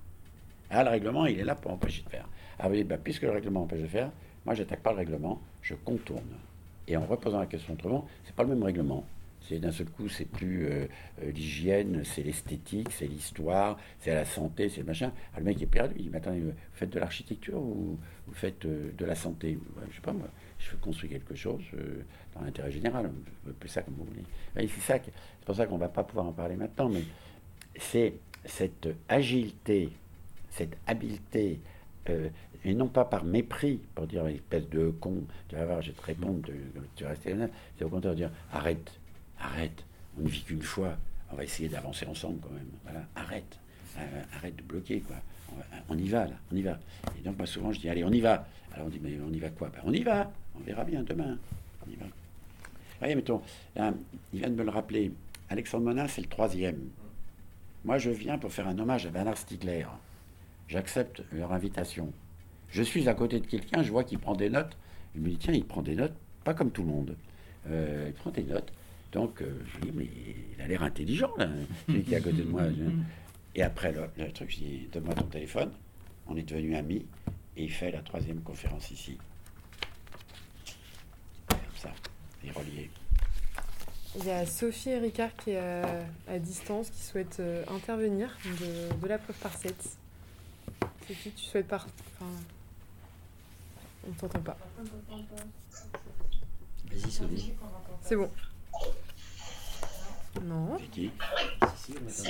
Ah, 0.70 0.84
le 0.84 0.90
règlement, 0.90 1.26
il 1.26 1.38
est 1.38 1.44
là 1.44 1.54
pour 1.54 1.72
empêcher 1.72 2.02
de 2.02 2.08
faire. 2.08 2.28
Ah 2.58 2.68
oui, 2.68 2.84
bah, 2.84 2.96
puisque 3.02 3.22
le 3.22 3.30
règlement 3.30 3.62
empêche 3.62 3.80
de 3.80 3.86
faire, 3.86 4.10
moi, 4.46 4.54
j'attaque 4.54 4.80
pas 4.80 4.92
le 4.92 4.98
règlement, 4.98 5.40
je 5.62 5.74
contourne. 5.74 6.22
Et 6.88 6.96
en 6.96 7.04
reposant 7.04 7.38
la 7.40 7.46
question 7.46 7.74
autrement, 7.74 8.06
c'est 8.24 8.34
pas 8.34 8.42
le 8.42 8.50
même 8.50 8.62
règlement. 8.62 9.04
D'un 9.58 9.72
seul 9.72 9.88
coup, 9.88 10.08
c'est 10.08 10.24
plus 10.24 10.66
euh, 10.66 10.86
euh, 11.22 11.30
l'hygiène, 11.32 12.02
c'est 12.04 12.22
l'esthétique, 12.22 12.90
c'est 12.92 13.06
l'histoire, 13.06 13.78
c'est 13.98 14.14
la 14.14 14.24
santé, 14.24 14.68
c'est 14.68 14.80
le 14.80 14.86
machin. 14.86 15.12
Ah, 15.34 15.38
le 15.38 15.44
mec 15.44 15.60
est 15.60 15.66
perdu. 15.66 15.94
Il 15.98 16.10
dit, 16.10 16.16
attendez, 16.16 16.40
vous 16.40 16.52
faites 16.72 16.90
de 16.90 16.98
l'architecture 16.98 17.58
ou 17.58 17.98
vous 18.26 18.34
faites 18.34 18.64
euh, 18.64 18.92
de 18.96 19.04
la 19.04 19.14
santé? 19.14 19.58
Je 19.90 19.96
sais 19.96 20.02
pas 20.02 20.12
moi. 20.12 20.28
Je 20.58 20.76
construis 20.76 21.08
quelque 21.08 21.34
chose 21.34 21.62
dans 22.34 22.42
l'intérêt 22.42 22.70
général. 22.70 23.10
Peux 23.58 23.66
ça 23.68 23.82
comme 23.82 23.94
vous 23.94 24.04
voulez. 24.04 24.68
C'est 24.68 24.80
ça. 24.80 24.98
C'est 25.02 25.46
pour 25.46 25.56
ça 25.56 25.66
qu'on 25.66 25.78
va 25.78 25.88
pas 25.88 26.04
pouvoir 26.04 26.26
en 26.26 26.32
parler 26.32 26.56
maintenant, 26.56 26.90
mais 26.90 27.02
c'est 27.76 28.14
cette 28.44 28.88
agilité, 29.08 29.88
cette 30.50 30.76
habileté 30.86 31.60
et 32.64 32.74
non 32.74 32.88
pas 32.88 33.04
par 33.04 33.24
mépris, 33.24 33.80
pour 33.94 34.06
dire 34.06 34.26
espèce 34.26 34.68
de 34.68 34.90
con, 34.90 35.22
tu 35.48 35.56
vas 35.56 35.64
voir, 35.64 35.82
je 35.82 35.90
vais 35.90 35.96
te 35.96 36.02
répondre, 36.02 36.48
tu, 36.96 37.04
vas 37.04 37.10
rester 37.10 37.34
c'est 37.78 37.84
au 37.84 37.88
contraire 37.88 38.12
de 38.12 38.18
dire 38.18 38.30
arrête, 38.52 38.99
arrête, 39.40 39.84
on 40.18 40.22
ne 40.22 40.28
vit 40.28 40.42
qu'une 40.42 40.62
fois, 40.62 40.96
on 41.32 41.36
va 41.36 41.44
essayer 41.44 41.68
d'avancer 41.68 42.06
ensemble 42.06 42.40
quand 42.40 42.52
même, 42.52 43.04
arrête, 43.16 43.58
euh, 43.98 44.22
arrête 44.36 44.56
de 44.56 44.62
bloquer, 44.62 45.00
quoi. 45.00 45.16
On, 45.88 45.98
y 45.98 46.08
va, 46.08 46.26
là, 46.26 46.34
on 46.52 46.56
y 46.56 46.62
va. 46.62 46.78
Et 47.18 47.22
donc, 47.22 47.36
moi, 47.36 47.46
souvent, 47.46 47.72
je 47.72 47.80
dis, 47.80 47.88
allez, 47.88 48.04
on 48.04 48.12
y 48.12 48.20
va. 48.20 48.46
Alors, 48.72 48.86
on 48.86 48.90
dit, 48.90 49.00
mais 49.02 49.18
on 49.26 49.32
y 49.32 49.40
va 49.40 49.50
quoi? 49.50 49.68
Ben, 49.68 49.80
On 49.84 49.92
y 49.92 50.02
va, 50.02 50.30
on 50.56 50.60
verra 50.60 50.84
bien 50.84 51.02
demain, 51.02 51.36
on 51.86 51.90
y 51.90 51.96
va. 51.96 52.06
Voyez, 53.00 53.14
mettons, 53.14 53.42
il 53.76 54.38
vient 54.38 54.50
de 54.50 54.54
me 54.54 54.62
le 54.62 54.70
rappeler, 54.70 55.12
Alexandre 55.48 55.84
Monin, 55.84 56.06
c'est 56.06 56.20
le 56.20 56.28
troisième. 56.28 56.78
Moi, 57.84 57.98
je 57.98 58.10
viens 58.10 58.38
pour 58.38 58.52
faire 58.52 58.68
un 58.68 58.78
hommage 58.78 59.06
à 59.06 59.10
Bernard 59.10 59.38
Stiegler. 59.38 59.86
J'accepte 60.68 61.24
leur 61.32 61.52
invitation. 61.52 62.12
Je 62.68 62.82
suis 62.82 63.08
à 63.08 63.14
côté 63.14 63.40
de 63.40 63.46
quelqu'un, 63.46 63.82
je 63.82 63.90
vois 63.90 64.04
qu'il 64.04 64.18
prend 64.18 64.34
des 64.34 64.50
notes. 64.50 64.76
Il 65.14 65.22
me 65.22 65.30
dit, 65.30 65.38
tiens, 65.38 65.54
il 65.54 65.64
prend 65.64 65.82
des 65.82 65.96
notes, 65.96 66.14
pas 66.44 66.54
comme 66.54 66.70
tout 66.70 66.82
le 66.82 66.88
monde. 66.88 67.16
Euh, 67.68 68.06
il 68.08 68.12
prend 68.12 68.30
des 68.30 68.44
notes. 68.44 68.72
Donc, 69.12 69.42
euh, 69.42 69.60
je 69.66 69.80
dis, 69.80 69.92
mais 69.92 70.08
il 70.56 70.62
a 70.62 70.68
l'air 70.68 70.82
intelligent, 70.82 71.32
là, 71.36 71.48
celui 71.86 72.04
qui 72.04 72.14
est 72.14 72.18
à 72.18 72.20
côté 72.20 72.38
de 72.38 72.44
moi. 72.44 72.62
Et 73.56 73.62
après, 73.62 73.92
le, 73.92 74.32
truc, 74.32 74.50
je 74.50 74.58
dis, 74.58 74.88
donne-moi 74.92 75.14
ton 75.14 75.26
téléphone. 75.26 75.72
On 76.28 76.36
est 76.36 76.42
devenus 76.42 76.76
amis. 76.76 77.04
Et 77.56 77.64
il 77.64 77.72
fait 77.72 77.90
la 77.90 78.00
troisième 78.00 78.40
conférence 78.42 78.92
ici. 78.92 79.18
Comme 81.48 81.58
ça, 81.74 81.90
est 82.46 82.52
relié. 82.52 82.88
Il 84.16 84.24
y 84.24 84.30
a 84.30 84.46
Sophie 84.46 84.90
et 84.90 84.98
Ricard 84.98 85.34
qui 85.36 85.50
est 85.50 85.58
à, 86.28 86.38
distance, 86.38 86.90
qui 86.90 87.00
souhaitent 87.02 87.40
euh, 87.40 87.64
intervenir 87.68 88.36
de, 88.44 89.06
la 89.08 89.18
preuve 89.18 89.36
par 89.36 89.56
7. 89.56 89.74
Sophie, 91.08 91.32
tu 91.32 91.44
souhaites 91.44 91.66
par... 91.66 91.88
On 94.06 94.08
ne 94.08 94.14
t'entend 94.14 94.40
pas. 94.40 94.56
Vas-y, 96.90 97.10
Sophie. 97.10 97.52
C'est 98.02 98.16
bon. 98.16 98.30
Non. 100.42 100.78
C'est 100.78 100.90
qui 100.90 101.10
Si, 101.76 101.94
si, 102.08 102.28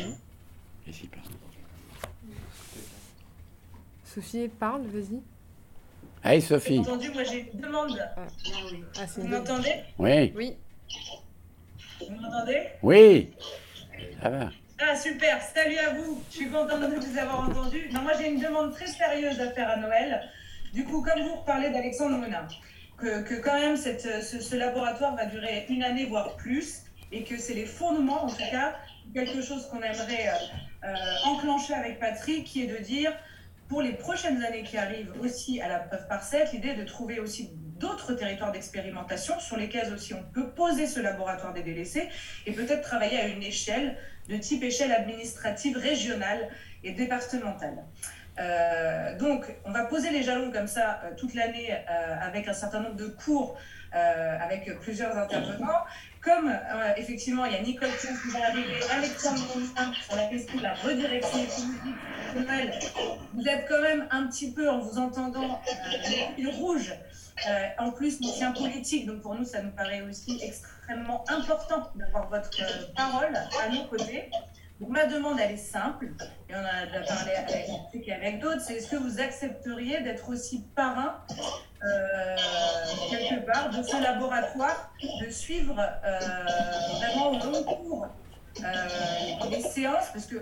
Et 0.87 0.93
si, 0.93 1.07
pardon. 1.07 1.29
Sophie, 4.05 4.49
parle, 4.49 4.83
vas-y. 4.87 5.21
Hey 6.23 6.43
Sophie. 6.43 6.79
Vous 6.79 6.83
entendu, 6.83 7.11
moi 7.11 7.23
j'ai 7.25 7.51
une 7.53 7.61
demande. 7.61 7.99
Ah, 8.17 8.27
ah 8.99 9.07
vous 9.17 9.27
m'entendez? 9.27 9.75
Oui. 9.99 10.33
Oui. 10.37 10.57
Vous 12.01 12.15
m'entendez? 12.17 12.67
Oui. 12.83 13.31
Ça 14.21 14.29
va. 14.31 14.51
Ah 14.81 14.97
super, 14.97 15.41
salut 15.43 15.79
à 15.79 15.95
vous. 15.95 16.23
Je 16.31 16.37
suis 16.37 16.51
contente 16.51 16.81
de 16.81 16.87
vous 16.87 17.19
avoir 17.19 17.49
entendu. 17.49 17.89
Non, 17.93 18.03
moi 18.03 18.13
j'ai 18.19 18.29
une 18.29 18.41
demande 18.41 18.73
très 18.73 18.87
sérieuse 18.87 19.41
à 19.41 19.51
faire 19.53 19.71
à 19.71 19.77
Noël. 19.77 20.29
Du 20.73 20.85
coup, 20.85 21.03
comme 21.03 21.23
vous 21.23 21.37
reparlez 21.37 21.71
d'Alexandre 21.71 22.17
Monin, 22.17 22.47
que, 22.97 23.23
que, 23.23 23.35
quand 23.35 23.59
même 23.59 23.77
cette, 23.77 24.23
ce, 24.23 24.57
laboratoire 24.57 25.17
va 25.17 25.27
durer 25.27 25.67
une 25.69 25.83
année, 25.83 26.07
voire 26.07 26.37
plus, 26.37 26.83
et 27.13 27.25
que 27.25 27.37
c'est 27.37 27.55
les 27.55 27.67
fondements, 27.67 28.25
en 28.25 28.29
tout 28.29 28.37
cas, 28.51 28.75
quelque 29.15 29.43
chose 29.43 29.67
qu'on 29.69 29.83
aimerait 29.83 30.29
euh, 30.29 30.89
euh, 30.89 30.95
enclencher 31.25 31.75
avec 31.75 31.99
Patrick, 31.99 32.45
qui 32.45 32.63
est 32.63 32.67
de 32.67 32.83
dire, 32.83 33.13
pour 33.69 33.83
les 33.83 33.93
prochaines 33.93 34.43
années 34.43 34.63
qui 34.63 34.77
arrivent 34.77 35.13
aussi 35.21 35.61
à 35.61 35.69
la 35.69 35.79
preuve 35.81 36.07
par 36.09 36.23
7, 36.23 36.53
l'idée 36.53 36.75
de 36.75 36.85
trouver 36.85 37.21
aussi 37.21 37.51
d'autres 37.55 38.15
territoires 38.15 38.53
d'expérimentation 38.53 39.39
sur 39.41 39.57
lesquels 39.57 39.93
aussi 39.93 40.13
on 40.13 40.23
peut 40.35 40.51
poser 40.51 40.87
ce 40.87 41.01
laboratoire 41.01 41.53
des 41.53 41.63
délaissés 41.63 42.09
et 42.47 42.53
peut-être 42.53 42.83
travailler 42.83 43.19
à 43.19 43.29
une 43.29 43.43
échelle 43.43 43.97
de 44.29 44.37
type 44.37 44.63
échelle 44.63 44.93
administrative 44.93 45.77
régionale 45.79 46.49
et 46.85 46.93
départementale. 46.93 47.85
Euh, 48.39 49.17
donc, 49.19 49.47
on 49.65 49.73
va 49.73 49.85
poser 49.85 50.11
les 50.11 50.23
jalons 50.23 50.51
comme 50.51 50.67
ça 50.67 51.01
toute 51.17 51.35
l'année 51.35 51.73
avec 52.21 52.49
un 52.49 52.53
certain 52.53 52.81
nombre 52.81 52.97
de 52.97 53.07
cours 53.07 53.57
avec 53.93 54.79
plusieurs 54.81 55.17
intervenants. 55.17 55.85
Comme 56.23 56.55
effectivement, 56.97 57.47
il 57.47 57.53
y 57.53 57.57
a 57.57 57.63
Nicole 57.63 57.89
qui 57.99 58.31
va 58.31 58.47
arriver, 58.49 58.79
Alexandre 58.91 59.41
Monin 59.55 59.93
sur 60.07 60.17
la 60.17 60.27
question 60.27 60.59
de 60.59 60.63
la 60.63 60.75
redirection 60.75 61.39
économique. 61.39 62.93
Vous 63.33 63.49
êtes 63.49 63.67
quand 63.69 63.81
même 63.81 64.07
un 64.11 64.27
petit 64.27 64.53
peu, 64.53 64.69
en 64.69 64.81
vous 64.81 64.99
entendant, 64.99 65.61
une 66.37 66.49
rouge. 66.49 66.93
en 67.79 67.91
plus, 67.91 68.21
nous 68.21 68.33
tient 68.33 68.53
politique, 68.53 69.07
donc 69.07 69.23
pour 69.23 69.35
nous, 69.35 69.45
ça 69.45 69.63
nous 69.63 69.73
paraît 69.73 70.03
aussi 70.03 70.39
extrêmement 70.43 71.25
important 71.29 71.91
d'avoir 71.95 72.29
votre 72.29 72.51
parole 72.95 73.35
à 73.63 73.69
nos 73.71 73.85
côtés. 73.85 74.31
Donc 74.81 74.91
ma 74.91 75.05
demande, 75.05 75.39
elle 75.39 75.53
est 75.53 75.57
simple, 75.59 76.09
et 76.49 76.55
on 76.55 76.59
a 76.59 76.87
déjà 76.87 77.03
parlé 77.03 77.33
avec 77.33 78.09
avec 78.09 78.41
d'autres, 78.41 78.63
c'est 78.63 78.77
est-ce 78.77 78.91
que 78.91 78.97
vous 78.97 79.21
accepteriez 79.21 80.01
d'être 80.01 80.31
aussi 80.31 80.65
parrain, 80.75 81.23
euh, 81.85 82.37
quelque 83.09 83.47
part, 83.47 83.71
de 83.71 83.83
ce 83.83 84.03
laboratoire, 84.03 84.93
de 85.25 85.31
suivre 85.31 85.77
euh, 85.79 86.19
vraiment 86.99 87.31
au 87.31 87.39
long 87.39 87.63
cours 87.65 88.09
euh, 88.59 89.49
les 89.51 89.63
séances, 89.63 90.09
parce 90.13 90.27
que 90.27 90.37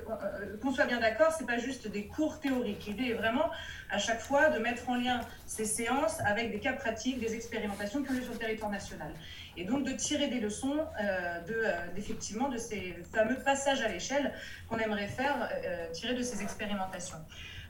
qu'on 0.63 0.73
soit 0.73 0.87
bien 0.87 0.99
d'accord, 0.99 1.33
c'est 1.37 1.47
pas 1.47 1.59
juste 1.59 1.89
des 1.89 2.07
cours 2.07 2.41
théoriques. 2.41 2.87
L'idée 2.87 3.11
est 3.11 3.15
vraiment 3.15 3.51
à 3.91 3.99
chaque 3.99 4.21
fois 4.21 4.49
de 4.49 4.59
mettre 4.59 4.89
en 4.89 4.97
lien 4.97 5.21
ces 5.47 5.65
séances 5.65 6.19
avec 6.27 6.51
des 6.51 6.59
cas 6.59 6.73
pratiques, 6.73 7.21
des 7.21 7.35
expérimentations 7.35 8.03
qui 8.03 8.11
ont 8.11 8.15
lieu 8.15 8.23
sur 8.23 8.33
le 8.33 8.39
territoire 8.39 8.71
national 8.71 9.13
et 9.59 9.65
donc 9.65 9.85
de 9.85 9.93
tirer 9.93 10.29
des 10.29 10.41
leçons 10.41 10.79
euh, 11.01 11.41
de, 11.43 11.55
euh, 11.55 11.73
effectivement 11.97 12.49
de 12.49 12.57
ces 12.57 12.97
fameux 13.13 13.37
passages 13.37 13.83
à 13.83 13.89
l'échelle 13.89 14.33
qu'on 14.69 14.79
aimerait 14.79 15.09
faire 15.09 15.49
euh, 15.53 15.91
tirer 15.91 16.15
de 16.15 16.23
ces 16.23 16.43
expérimentations. 16.43 17.19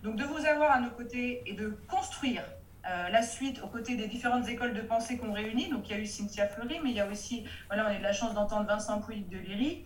Donc 0.03 0.17
de 0.17 0.25
vous 0.25 0.45
avoir 0.45 0.71
à 0.71 0.81
nos 0.81 0.91
côtés 0.91 1.43
et 1.47 1.55
de 1.55 1.77
construire 1.91 2.43
la 3.11 3.23
suite 3.23 3.61
aux 3.63 3.69
côtés 3.69 3.97
des 3.97 4.07
différentes 4.07 4.49
écoles 4.49 4.75
de 4.75 4.81
pensée 4.81 5.17
qu'on 5.19 5.33
réunit. 5.33 5.69
Donc 5.69 5.89
il 5.89 5.93
y 5.93 5.95
a 5.95 5.99
eu 5.99 6.07
Cynthia 6.07 6.47
Fleury, 6.47 6.81
mais 6.83 6.91
il 6.91 6.97
y 6.97 7.01
a 7.01 7.07
aussi, 7.07 7.45
voilà, 7.69 7.85
on 7.85 7.89
a 7.89 7.99
eu 7.99 8.03
la 8.03 8.13
chance 8.13 8.35
d'entendre 8.35 8.67
Vincent 8.67 9.01
Pouilly 9.01 9.23
de 9.23 9.39
Léry. 9.39 9.85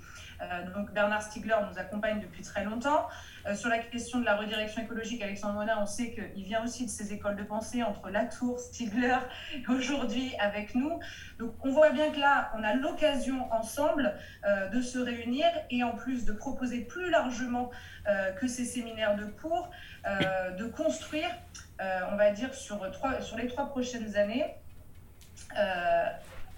Donc 0.74 0.92
Bernard 0.92 1.22
Stiegler 1.22 1.56
nous 1.70 1.78
accompagne 1.78 2.20
depuis 2.20 2.42
très 2.42 2.64
longtemps. 2.64 3.08
Euh, 3.46 3.54
sur 3.54 3.68
la 3.68 3.78
question 3.78 4.20
de 4.20 4.24
la 4.24 4.36
redirection 4.36 4.82
écologique, 4.82 5.22
Alexandre 5.22 5.54
Monin, 5.54 5.78
on 5.80 5.86
sait 5.86 6.12
qu'il 6.12 6.44
vient 6.44 6.62
aussi 6.64 6.84
de 6.84 6.90
ces 6.90 7.12
écoles 7.12 7.36
de 7.36 7.42
pensée 7.42 7.82
entre 7.82 8.08
Latour, 8.08 8.58
Stigler, 8.58 9.16
aujourd'hui 9.68 10.32
avec 10.38 10.74
nous. 10.74 11.00
Donc 11.38 11.54
on 11.64 11.70
voit 11.70 11.90
bien 11.90 12.10
que 12.10 12.20
là, 12.20 12.52
on 12.56 12.62
a 12.62 12.74
l'occasion 12.74 13.52
ensemble 13.52 14.14
euh, 14.46 14.68
de 14.68 14.80
se 14.80 14.98
réunir 14.98 15.46
et 15.70 15.82
en 15.82 15.92
plus 15.92 16.24
de 16.24 16.32
proposer 16.32 16.82
plus 16.82 17.10
largement 17.10 17.70
euh, 18.08 18.32
que 18.32 18.46
ces 18.46 18.64
séminaires 18.64 19.16
de 19.16 19.24
cours, 19.24 19.70
de 20.58 20.66
construire 20.66 21.28
on 22.10 22.16
va 22.16 22.30
dire, 22.30 22.54
sur 22.54 22.84
les 23.36 23.46
trois 23.48 23.66
prochaines 23.66 24.16
années, 24.16 24.44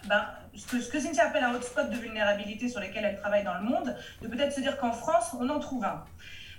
ben, 0.07 0.27
ce, 0.55 0.67
que, 0.67 0.81
ce 0.81 0.91
que 0.91 1.01
Cynthia 1.01 1.27
appelle 1.27 1.45
un 1.45 1.55
hotspot 1.55 1.89
de 1.91 1.97
vulnérabilité 1.97 2.69
sur 2.69 2.81
lesquels 2.81 3.05
elle 3.05 3.19
travaille 3.19 3.45
dans 3.45 3.55
le 3.55 3.65
monde, 3.65 3.97
de 4.23 4.29
peut-être 4.29 4.53
se 4.53 4.61
dire 4.61 4.79
qu'en 4.79 4.93
France, 4.93 5.35
on 5.39 5.49
en 5.49 5.59
trouve 5.59 5.85
un. 5.85 6.05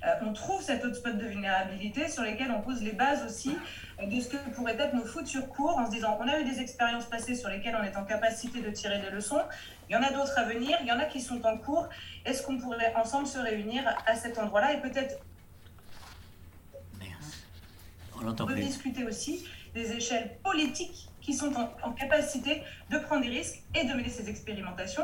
Euh, 0.05 0.09
on 0.21 0.33
trouve 0.33 0.61
cet 0.61 0.83
hotspot 0.83 1.17
de 1.17 1.25
vulnérabilité 1.25 2.09
sur 2.09 2.21
lesquels 2.23 2.51
on 2.51 2.61
pose 2.61 2.83
les 2.83 2.91
bases 2.91 3.23
aussi 3.23 3.57
euh, 3.99 4.05
de 4.05 4.19
ce 4.19 4.29
que 4.29 4.37
pourraient 4.53 4.77
être 4.77 4.93
nos 4.93 5.05
futurs 5.05 5.47
cours 5.47 5.77
en 5.77 5.85
se 5.87 5.91
disant 5.91 6.17
on 6.19 6.27
a 6.27 6.39
eu 6.39 6.43
des 6.43 6.59
expériences 6.59 7.05
passées 7.05 7.33
sur 7.33 7.49
lesquelles 7.49 7.75
on 7.79 7.83
est 7.83 7.95
en 7.95 8.03
capacité 8.03 8.61
de 8.61 8.69
tirer 8.69 8.99
des 8.99 9.09
leçons, 9.09 9.41
il 9.89 9.93
y 9.93 9.95
en 9.95 10.03
a 10.03 10.11
d'autres 10.11 10.37
à 10.37 10.43
venir, 10.43 10.77
il 10.81 10.87
y 10.87 10.91
en 10.91 10.99
a 10.99 11.05
qui 11.05 11.21
sont 11.21 11.43
en 11.45 11.57
cours. 11.57 11.87
Est-ce 12.25 12.43
qu'on 12.43 12.57
pourrait 12.57 12.93
ensemble 12.95 13.25
se 13.25 13.39
réunir 13.39 13.83
à 14.05 14.15
cet 14.15 14.37
endroit-là 14.37 14.73
et 14.73 14.81
peut-être 14.81 15.15
on 18.39 18.45
discuter 18.55 19.03
aussi 19.03 19.45
des 19.75 19.91
échelles 19.91 20.37
politiques 20.43 21.09
qui 21.21 21.33
sont 21.33 21.53
en, 21.83 21.91
capacité 21.91 22.63
de 22.89 22.97
prendre 22.97 23.23
des 23.23 23.29
risques 23.29 23.61
et 23.75 23.85
de 23.85 23.93
mener 23.93 24.09
ces 24.09 24.29
expérimentations. 24.29 25.03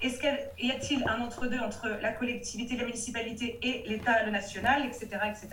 Est-ce 0.00 0.20
qu'il 0.20 0.68
y 0.68 0.70
a-t-il 0.70 1.06
un 1.08 1.20
entre-deux 1.20 1.58
entre 1.58 1.88
la 2.00 2.12
collectivité, 2.12 2.76
la 2.76 2.84
municipalité 2.84 3.58
et 3.62 3.84
l'État, 3.88 4.24
le 4.24 4.30
national, 4.30 4.86
etc., 4.86 5.08
etc. 5.28 5.48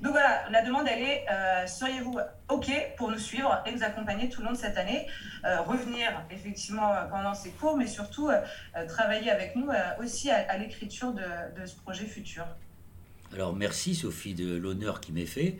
Donc 0.00 0.12
voilà, 0.12 0.48
la 0.50 0.62
demande, 0.62 0.86
elle 0.88 1.02
est, 1.02 1.24
euh, 1.30 1.66
seriez-vous 1.66 2.18
OK 2.48 2.70
pour 2.96 3.10
nous 3.10 3.18
suivre 3.18 3.60
et 3.66 3.72
nous 3.72 3.82
accompagner 3.82 4.28
tout 4.28 4.40
le 4.40 4.46
long 4.46 4.52
de 4.52 4.56
cette 4.56 4.78
année, 4.78 5.06
euh, 5.44 5.60
revenir 5.62 6.08
effectivement 6.30 6.92
pendant 7.10 7.34
ces 7.34 7.50
cours, 7.50 7.76
mais 7.76 7.88
surtout 7.88 8.30
euh, 8.30 8.40
travailler 8.86 9.30
avec 9.30 9.56
nous 9.56 9.68
aussi 10.00 10.30
à, 10.30 10.56
l'écriture 10.56 11.12
de, 11.12 11.22
de, 11.60 11.66
ce 11.66 11.76
projet 11.76 12.06
futur 12.06 12.44
Alors 13.32 13.54
merci 13.54 13.94
Sophie 13.94 14.34
de 14.34 14.56
l'honneur 14.56 15.00
qui 15.00 15.12
m'est 15.12 15.26
fait. 15.26 15.58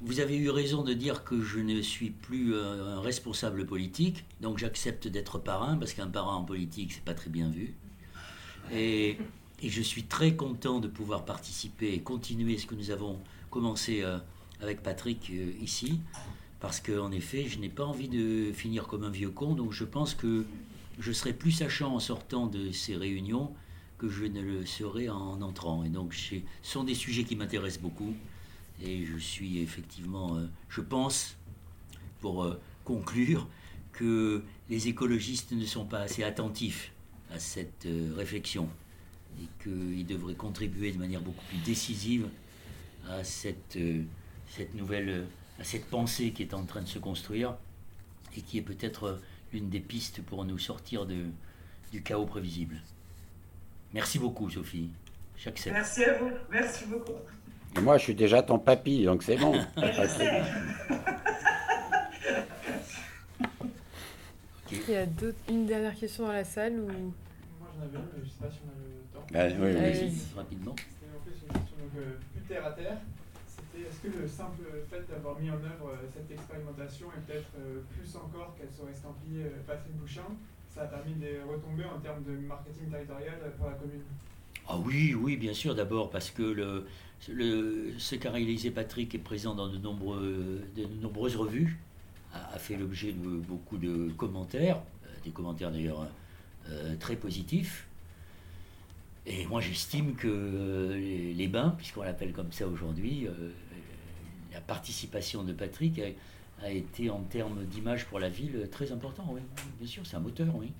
Vous 0.00 0.20
avez 0.20 0.36
eu 0.36 0.50
raison 0.50 0.84
de 0.84 0.94
dire 0.94 1.24
que 1.24 1.42
je 1.42 1.58
ne 1.58 1.82
suis 1.82 2.10
plus 2.10 2.54
un 2.54 3.00
responsable 3.00 3.66
politique, 3.66 4.24
donc 4.40 4.58
j'accepte 4.58 5.08
d'être 5.08 5.38
parrain, 5.38 5.76
parce 5.76 5.92
qu'un 5.92 6.06
parrain 6.06 6.36
en 6.36 6.44
politique, 6.44 6.92
c'est 6.92 7.04
pas 7.04 7.14
très 7.14 7.30
bien 7.30 7.50
vu. 7.50 7.74
Et, 8.72 9.18
je 9.60 9.82
suis 9.82 10.04
très 10.04 10.36
content 10.36 10.78
de 10.78 10.86
pouvoir 10.86 11.24
participer 11.24 11.92
et 11.92 12.00
continuer 12.00 12.58
ce 12.58 12.66
que 12.66 12.76
nous 12.76 12.92
avons 12.92 13.18
commencé 13.50 14.02
euh, 14.02 14.18
avec 14.60 14.84
Patrick 14.84 15.30
euh, 15.30 15.50
ici, 15.60 15.98
parce 16.60 16.78
qu'en 16.80 17.10
effet, 17.10 17.46
je 17.48 17.58
n'ai 17.58 17.68
pas 17.68 17.84
envie 17.84 18.08
de 18.08 18.52
finir 18.52 18.86
comme 18.86 19.02
un 19.02 19.10
vieux 19.10 19.30
con, 19.30 19.54
donc 19.54 19.72
je 19.72 19.82
pense 19.82 20.14
que 20.14 20.46
je 21.00 21.10
serai 21.10 21.32
plus 21.32 21.50
sachant 21.50 21.92
en 21.92 21.98
sortant 21.98 22.46
de 22.46 22.70
ces 22.70 22.94
réunions 22.94 23.52
que 23.98 24.08
je 24.08 24.26
ne 24.26 24.40
le 24.40 24.64
serai 24.64 25.08
en 25.08 25.42
entrant. 25.42 25.82
Et 25.82 25.88
donc, 25.88 26.14
ce 26.14 26.36
sont 26.62 26.84
des 26.84 26.94
sujets 26.94 27.24
qui 27.24 27.34
m'intéressent 27.34 27.82
beaucoup. 27.82 28.14
Et 28.82 29.04
je 29.04 29.16
suis 29.16 29.60
effectivement, 29.60 30.36
euh, 30.36 30.46
je 30.68 30.80
pense, 30.80 31.36
pour 32.20 32.44
euh, 32.44 32.60
conclure, 32.84 33.48
que 33.92 34.44
les 34.68 34.88
écologistes 34.88 35.52
ne 35.52 35.64
sont 35.64 35.84
pas 35.84 36.00
assez 36.00 36.22
attentifs 36.22 36.92
à 37.32 37.38
cette 37.38 37.86
euh, 37.86 38.12
réflexion 38.16 38.68
et 39.40 39.46
qu'ils 39.62 40.06
devraient 40.06 40.34
contribuer 40.34 40.92
de 40.92 40.98
manière 40.98 41.20
beaucoup 41.20 41.44
plus 41.48 41.58
décisive 41.58 42.28
à 43.08 43.24
cette, 43.24 43.78
nouvelle, 44.74 45.26
à 45.58 45.64
cette 45.64 45.86
pensée 45.86 46.32
qui 46.32 46.42
est 46.42 46.54
en 46.54 46.64
train 46.64 46.82
de 46.82 46.88
se 46.88 46.98
construire 46.98 47.56
et 48.36 48.42
qui 48.42 48.58
est 48.58 48.62
peut-être 48.62 49.20
l'une 49.52 49.68
des 49.68 49.80
pistes 49.80 50.22
pour 50.22 50.44
nous 50.44 50.58
sortir 50.58 51.06
du 51.06 52.02
chaos 52.02 52.26
prévisible. 52.26 52.82
Merci 53.94 54.18
beaucoup, 54.18 54.50
Sophie. 54.50 54.90
J'accepte. 55.36 55.74
Merci 55.74 56.04
à 56.04 56.18
vous. 56.18 56.30
Merci 56.50 56.84
beaucoup 56.86 57.14
moi, 57.80 57.98
je 57.98 58.02
suis 58.04 58.14
déjà 58.14 58.42
ton 58.42 58.58
papy, 58.58 59.04
donc 59.04 59.22
c'est 59.22 59.36
bon. 59.36 59.54
Il 64.70 64.94
y 64.94 64.96
a 64.96 65.06
une 65.48 65.66
dernière 65.66 65.94
question 65.94 66.26
dans 66.26 66.32
la 66.32 66.44
salle 66.44 66.80
ou... 66.80 66.86
Moi 66.88 67.68
j'en 67.76 67.84
avais 67.84 67.96
une, 67.96 68.08
mais 68.12 68.20
je 68.20 68.24
ne 68.24 68.28
sais 68.28 68.40
pas 68.40 68.48
si 68.48 68.60
on 68.64 68.72
a 68.72 68.76
le 68.80 69.04
temps. 69.12 69.26
Ben, 69.32 69.52
oui, 69.60 69.70
oui, 69.76 70.12
rapidement. 70.36 70.76
C'était 70.76 71.12
en 71.12 71.20
fait 71.24 71.36
une 71.36 71.52
question 71.52 71.76
donc, 71.76 71.92
euh, 71.96 72.16
plus 72.32 72.42
terre 72.48 72.66
à 72.66 72.72
terre. 72.72 72.96
C'était 73.48 73.88
est-ce 73.88 74.00
que 74.00 74.08
le 74.16 74.28
simple 74.28 74.64
fait 74.88 75.04
d'avoir 75.08 75.38
mis 75.40 75.50
en 75.50 75.60
œuvre 75.60 75.92
euh, 75.92 76.08
cette 76.12 76.30
expérimentation 76.30 77.08
et 77.12 77.20
peut-être 77.20 77.52
euh, 77.60 77.80
plus 77.92 78.16
encore 78.16 78.56
qu'elle 78.56 78.72
serait 78.72 78.92
estampillée 78.92 79.44
Patrick 79.66 79.92
Bouchin, 79.96 80.28
ça 80.68 80.82
a 80.82 80.86
permis 80.86 81.14
des 81.14 81.40
retombées 81.44 81.84
en 81.84 82.00
termes 82.00 82.24
de 82.24 82.32
marketing 82.48 82.88
territorial 82.88 83.36
pour 83.56 83.68
la 83.68 83.76
commune? 83.76 84.04
Ah 84.70 84.76
oui, 84.84 85.14
oui, 85.14 85.36
bien 85.36 85.54
sûr, 85.54 85.74
d'abord 85.74 86.10
parce 86.10 86.30
que 86.30 86.42
le, 86.42 86.86
ce 87.98 88.14
qu'a 88.16 88.30
réalisé 88.30 88.70
Patrick 88.70 89.14
est 89.14 89.18
présent 89.18 89.54
dans 89.54 89.68
de, 89.68 89.78
nombreuses 89.78 91.36
revues, 91.36 91.78
a, 92.34 92.58
fait 92.58 92.76
l'objet 92.76 93.12
de 93.12 93.16
beaucoup 93.16 93.78
de 93.78 94.10
commentaires, 94.18 94.76
euh, 95.06 95.08
des 95.24 95.30
commentaires 95.30 95.70
d'ailleurs 95.70 96.06
euh, 96.68 96.96
très 96.96 97.16
positifs. 97.16 97.86
Et 99.24 99.46
moi 99.46 99.62
j'estime 99.62 100.14
que 100.14 100.92
les, 101.34 101.48
bains, 101.48 101.74
puisqu'on 101.78 102.02
l'appelle 102.02 102.34
comme 102.34 102.52
ça 102.52 102.68
aujourd'hui, 102.68 103.26
euh, 103.26 103.50
la 104.52 104.60
participation 104.60 105.44
de 105.44 105.54
Patrick 105.54 105.98
a, 106.62 106.70
été 106.70 107.08
en 107.08 107.20
termes 107.20 107.64
d'image 107.64 108.04
pour 108.04 108.18
la 108.18 108.28
ville 108.28 108.68
très 108.70 108.92
important, 108.92 109.26
oui. 109.30 109.40
Bien 109.78 109.88
sûr, 109.88 110.06
c'est 110.06 110.16
un 110.16 110.20
moteur, 110.20 110.54
oui. 110.56 110.72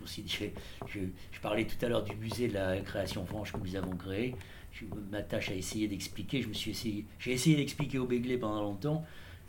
Je, 0.00 0.46
je, 0.86 1.00
je, 1.30 1.40
parlais 1.40 1.66
tout 1.66 1.84
à 1.84 1.88
l'heure 1.88 2.04
du 2.04 2.16
musée 2.16 2.48
de 2.48 2.54
la 2.54 2.80
création 2.80 3.24
franche 3.26 3.52
que 3.52 3.58
nous 3.58 3.76
avons 3.76 3.96
créé. 3.96 4.34
Je 4.72 4.84
m'attache 5.10 5.50
à 5.50 5.54
essayer 5.54 5.88
d'expliquer. 5.88 6.42
Je 6.42 6.48
me 6.48 6.54
suis 6.54 6.70
essayé, 6.70 7.04
j'ai 7.18 7.32
essayé 7.32 7.56
d'expliquer 7.56 7.98
au 7.98 8.06
Béglé 8.06 8.38
pendant 8.38 8.62
longtemps 8.62 9.04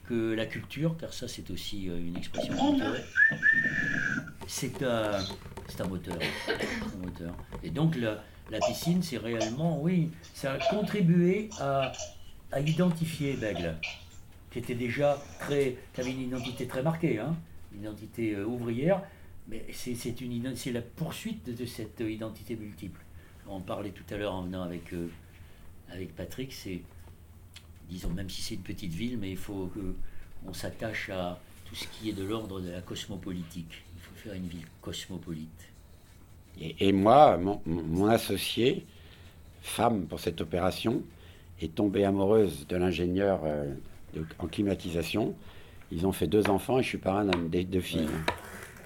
que 0.07 0.33
la 0.33 0.45
culture, 0.45 0.97
car 0.97 1.13
ça 1.13 1.27
c'est 1.27 1.49
aussi 1.49 1.89
euh, 1.89 1.97
une 1.97 2.17
expression 2.17 2.53
culturelle, 2.53 3.05
c'est 4.47 4.83
un, 4.83 5.19
c'est 5.69 5.81
un 5.81 5.87
moteur, 5.87 6.17
un 6.49 7.05
moteur. 7.05 7.33
Et 7.63 7.69
donc 7.69 7.95
la, 7.95 8.21
la 8.51 8.59
piscine, 8.59 9.01
c'est 9.01 9.17
réellement, 9.17 9.81
oui, 9.81 10.11
ça 10.33 10.53
a 10.53 10.57
contribué 10.69 11.49
à, 11.59 11.93
à 12.51 12.59
identifier 12.59 13.33
Bègle, 13.35 13.75
qui 14.51 14.59
était 14.59 14.75
déjà 14.75 15.17
très, 15.39 15.77
qui 15.93 16.01
avait 16.01 16.11
une 16.11 16.21
identité 16.21 16.67
très 16.67 16.83
marquée, 16.83 17.19
hein, 17.19 17.35
une 17.73 17.83
identité 17.83 18.35
euh, 18.35 18.45
ouvrière, 18.45 19.01
mais 19.47 19.65
c'est 19.73 20.71
la 20.71 20.81
poursuite 20.81 21.55
de, 21.55 21.65
cette 21.65 21.99
identité 21.99 22.55
multiple. 22.55 23.01
On 23.47 23.59
parlait 23.59 23.91
tout 23.91 24.05
à 24.13 24.17
l'heure 24.17 24.33
en 24.33 24.43
venant 24.43 24.63
avec, 24.63 24.93
euh, 24.93 25.07
avec 25.89 26.15
Patrick, 26.15 26.53
c'est, 26.53 26.81
disons, 27.89 28.09
même 28.09 28.29
si 28.29 28.41
c'est 28.41 28.55
une 28.55 28.61
petite 28.61 28.93
ville, 28.93 29.17
mais 29.17 29.31
il 29.31 29.37
faut 29.37 29.69
qu'on 30.43 30.53
s'attache 30.53 31.09
à 31.09 31.39
tout 31.65 31.75
ce 31.75 31.87
qui 31.87 32.09
est 32.09 32.13
de 32.13 32.23
l'ordre 32.23 32.61
de 32.61 32.69
la 32.69 32.81
cosmopolitique. 32.81 33.83
Il 33.95 34.01
faut 34.01 34.15
faire 34.15 34.33
une 34.33 34.47
ville 34.47 34.65
cosmopolite. 34.81 35.69
Et, 36.59 36.93
moi, 36.93 37.37
mon, 37.37 38.07
associé, 38.07 38.85
femme 39.61 40.05
pour 40.05 40.19
cette 40.19 40.39
opération, 40.39 41.01
est 41.61 41.73
tombée 41.73 42.05
amoureuse 42.05 42.67
de 42.67 42.77
l'ingénieur 42.77 43.41
euh, 43.43 43.73
en 44.39 44.47
climatisation. 44.47 45.35
Ils 45.91 46.05
ont 46.05 46.11
fait 46.11 46.27
deux 46.27 46.49
enfants 46.49 46.79
et 46.79 46.83
je 46.83 46.89
suis 46.89 46.97
parrain 46.97 47.25
des 47.25 47.63
deux 47.63 47.81
filles. 47.81 48.07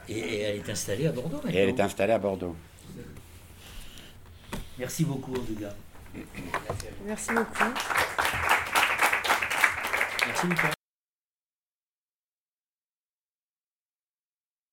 Et, 0.09 0.39
elle 0.41 0.55
est 0.57 0.69
installée 0.69 1.07
à 1.07 1.11
Bordeaux 1.11 1.41
Et 1.49 1.57
elle 1.57 1.69
est 1.69 1.79
installée 1.79 2.13
à 2.13 2.19
Bordeaux. 2.19 2.55
Merci 4.79 5.05
beaucoup, 5.05 5.31
en 5.31 5.39
tout 5.39 5.55
Merci 7.05 7.31
beaucoup. 7.33 7.73
Merci, 10.27 10.47
Lucas. 10.47 10.76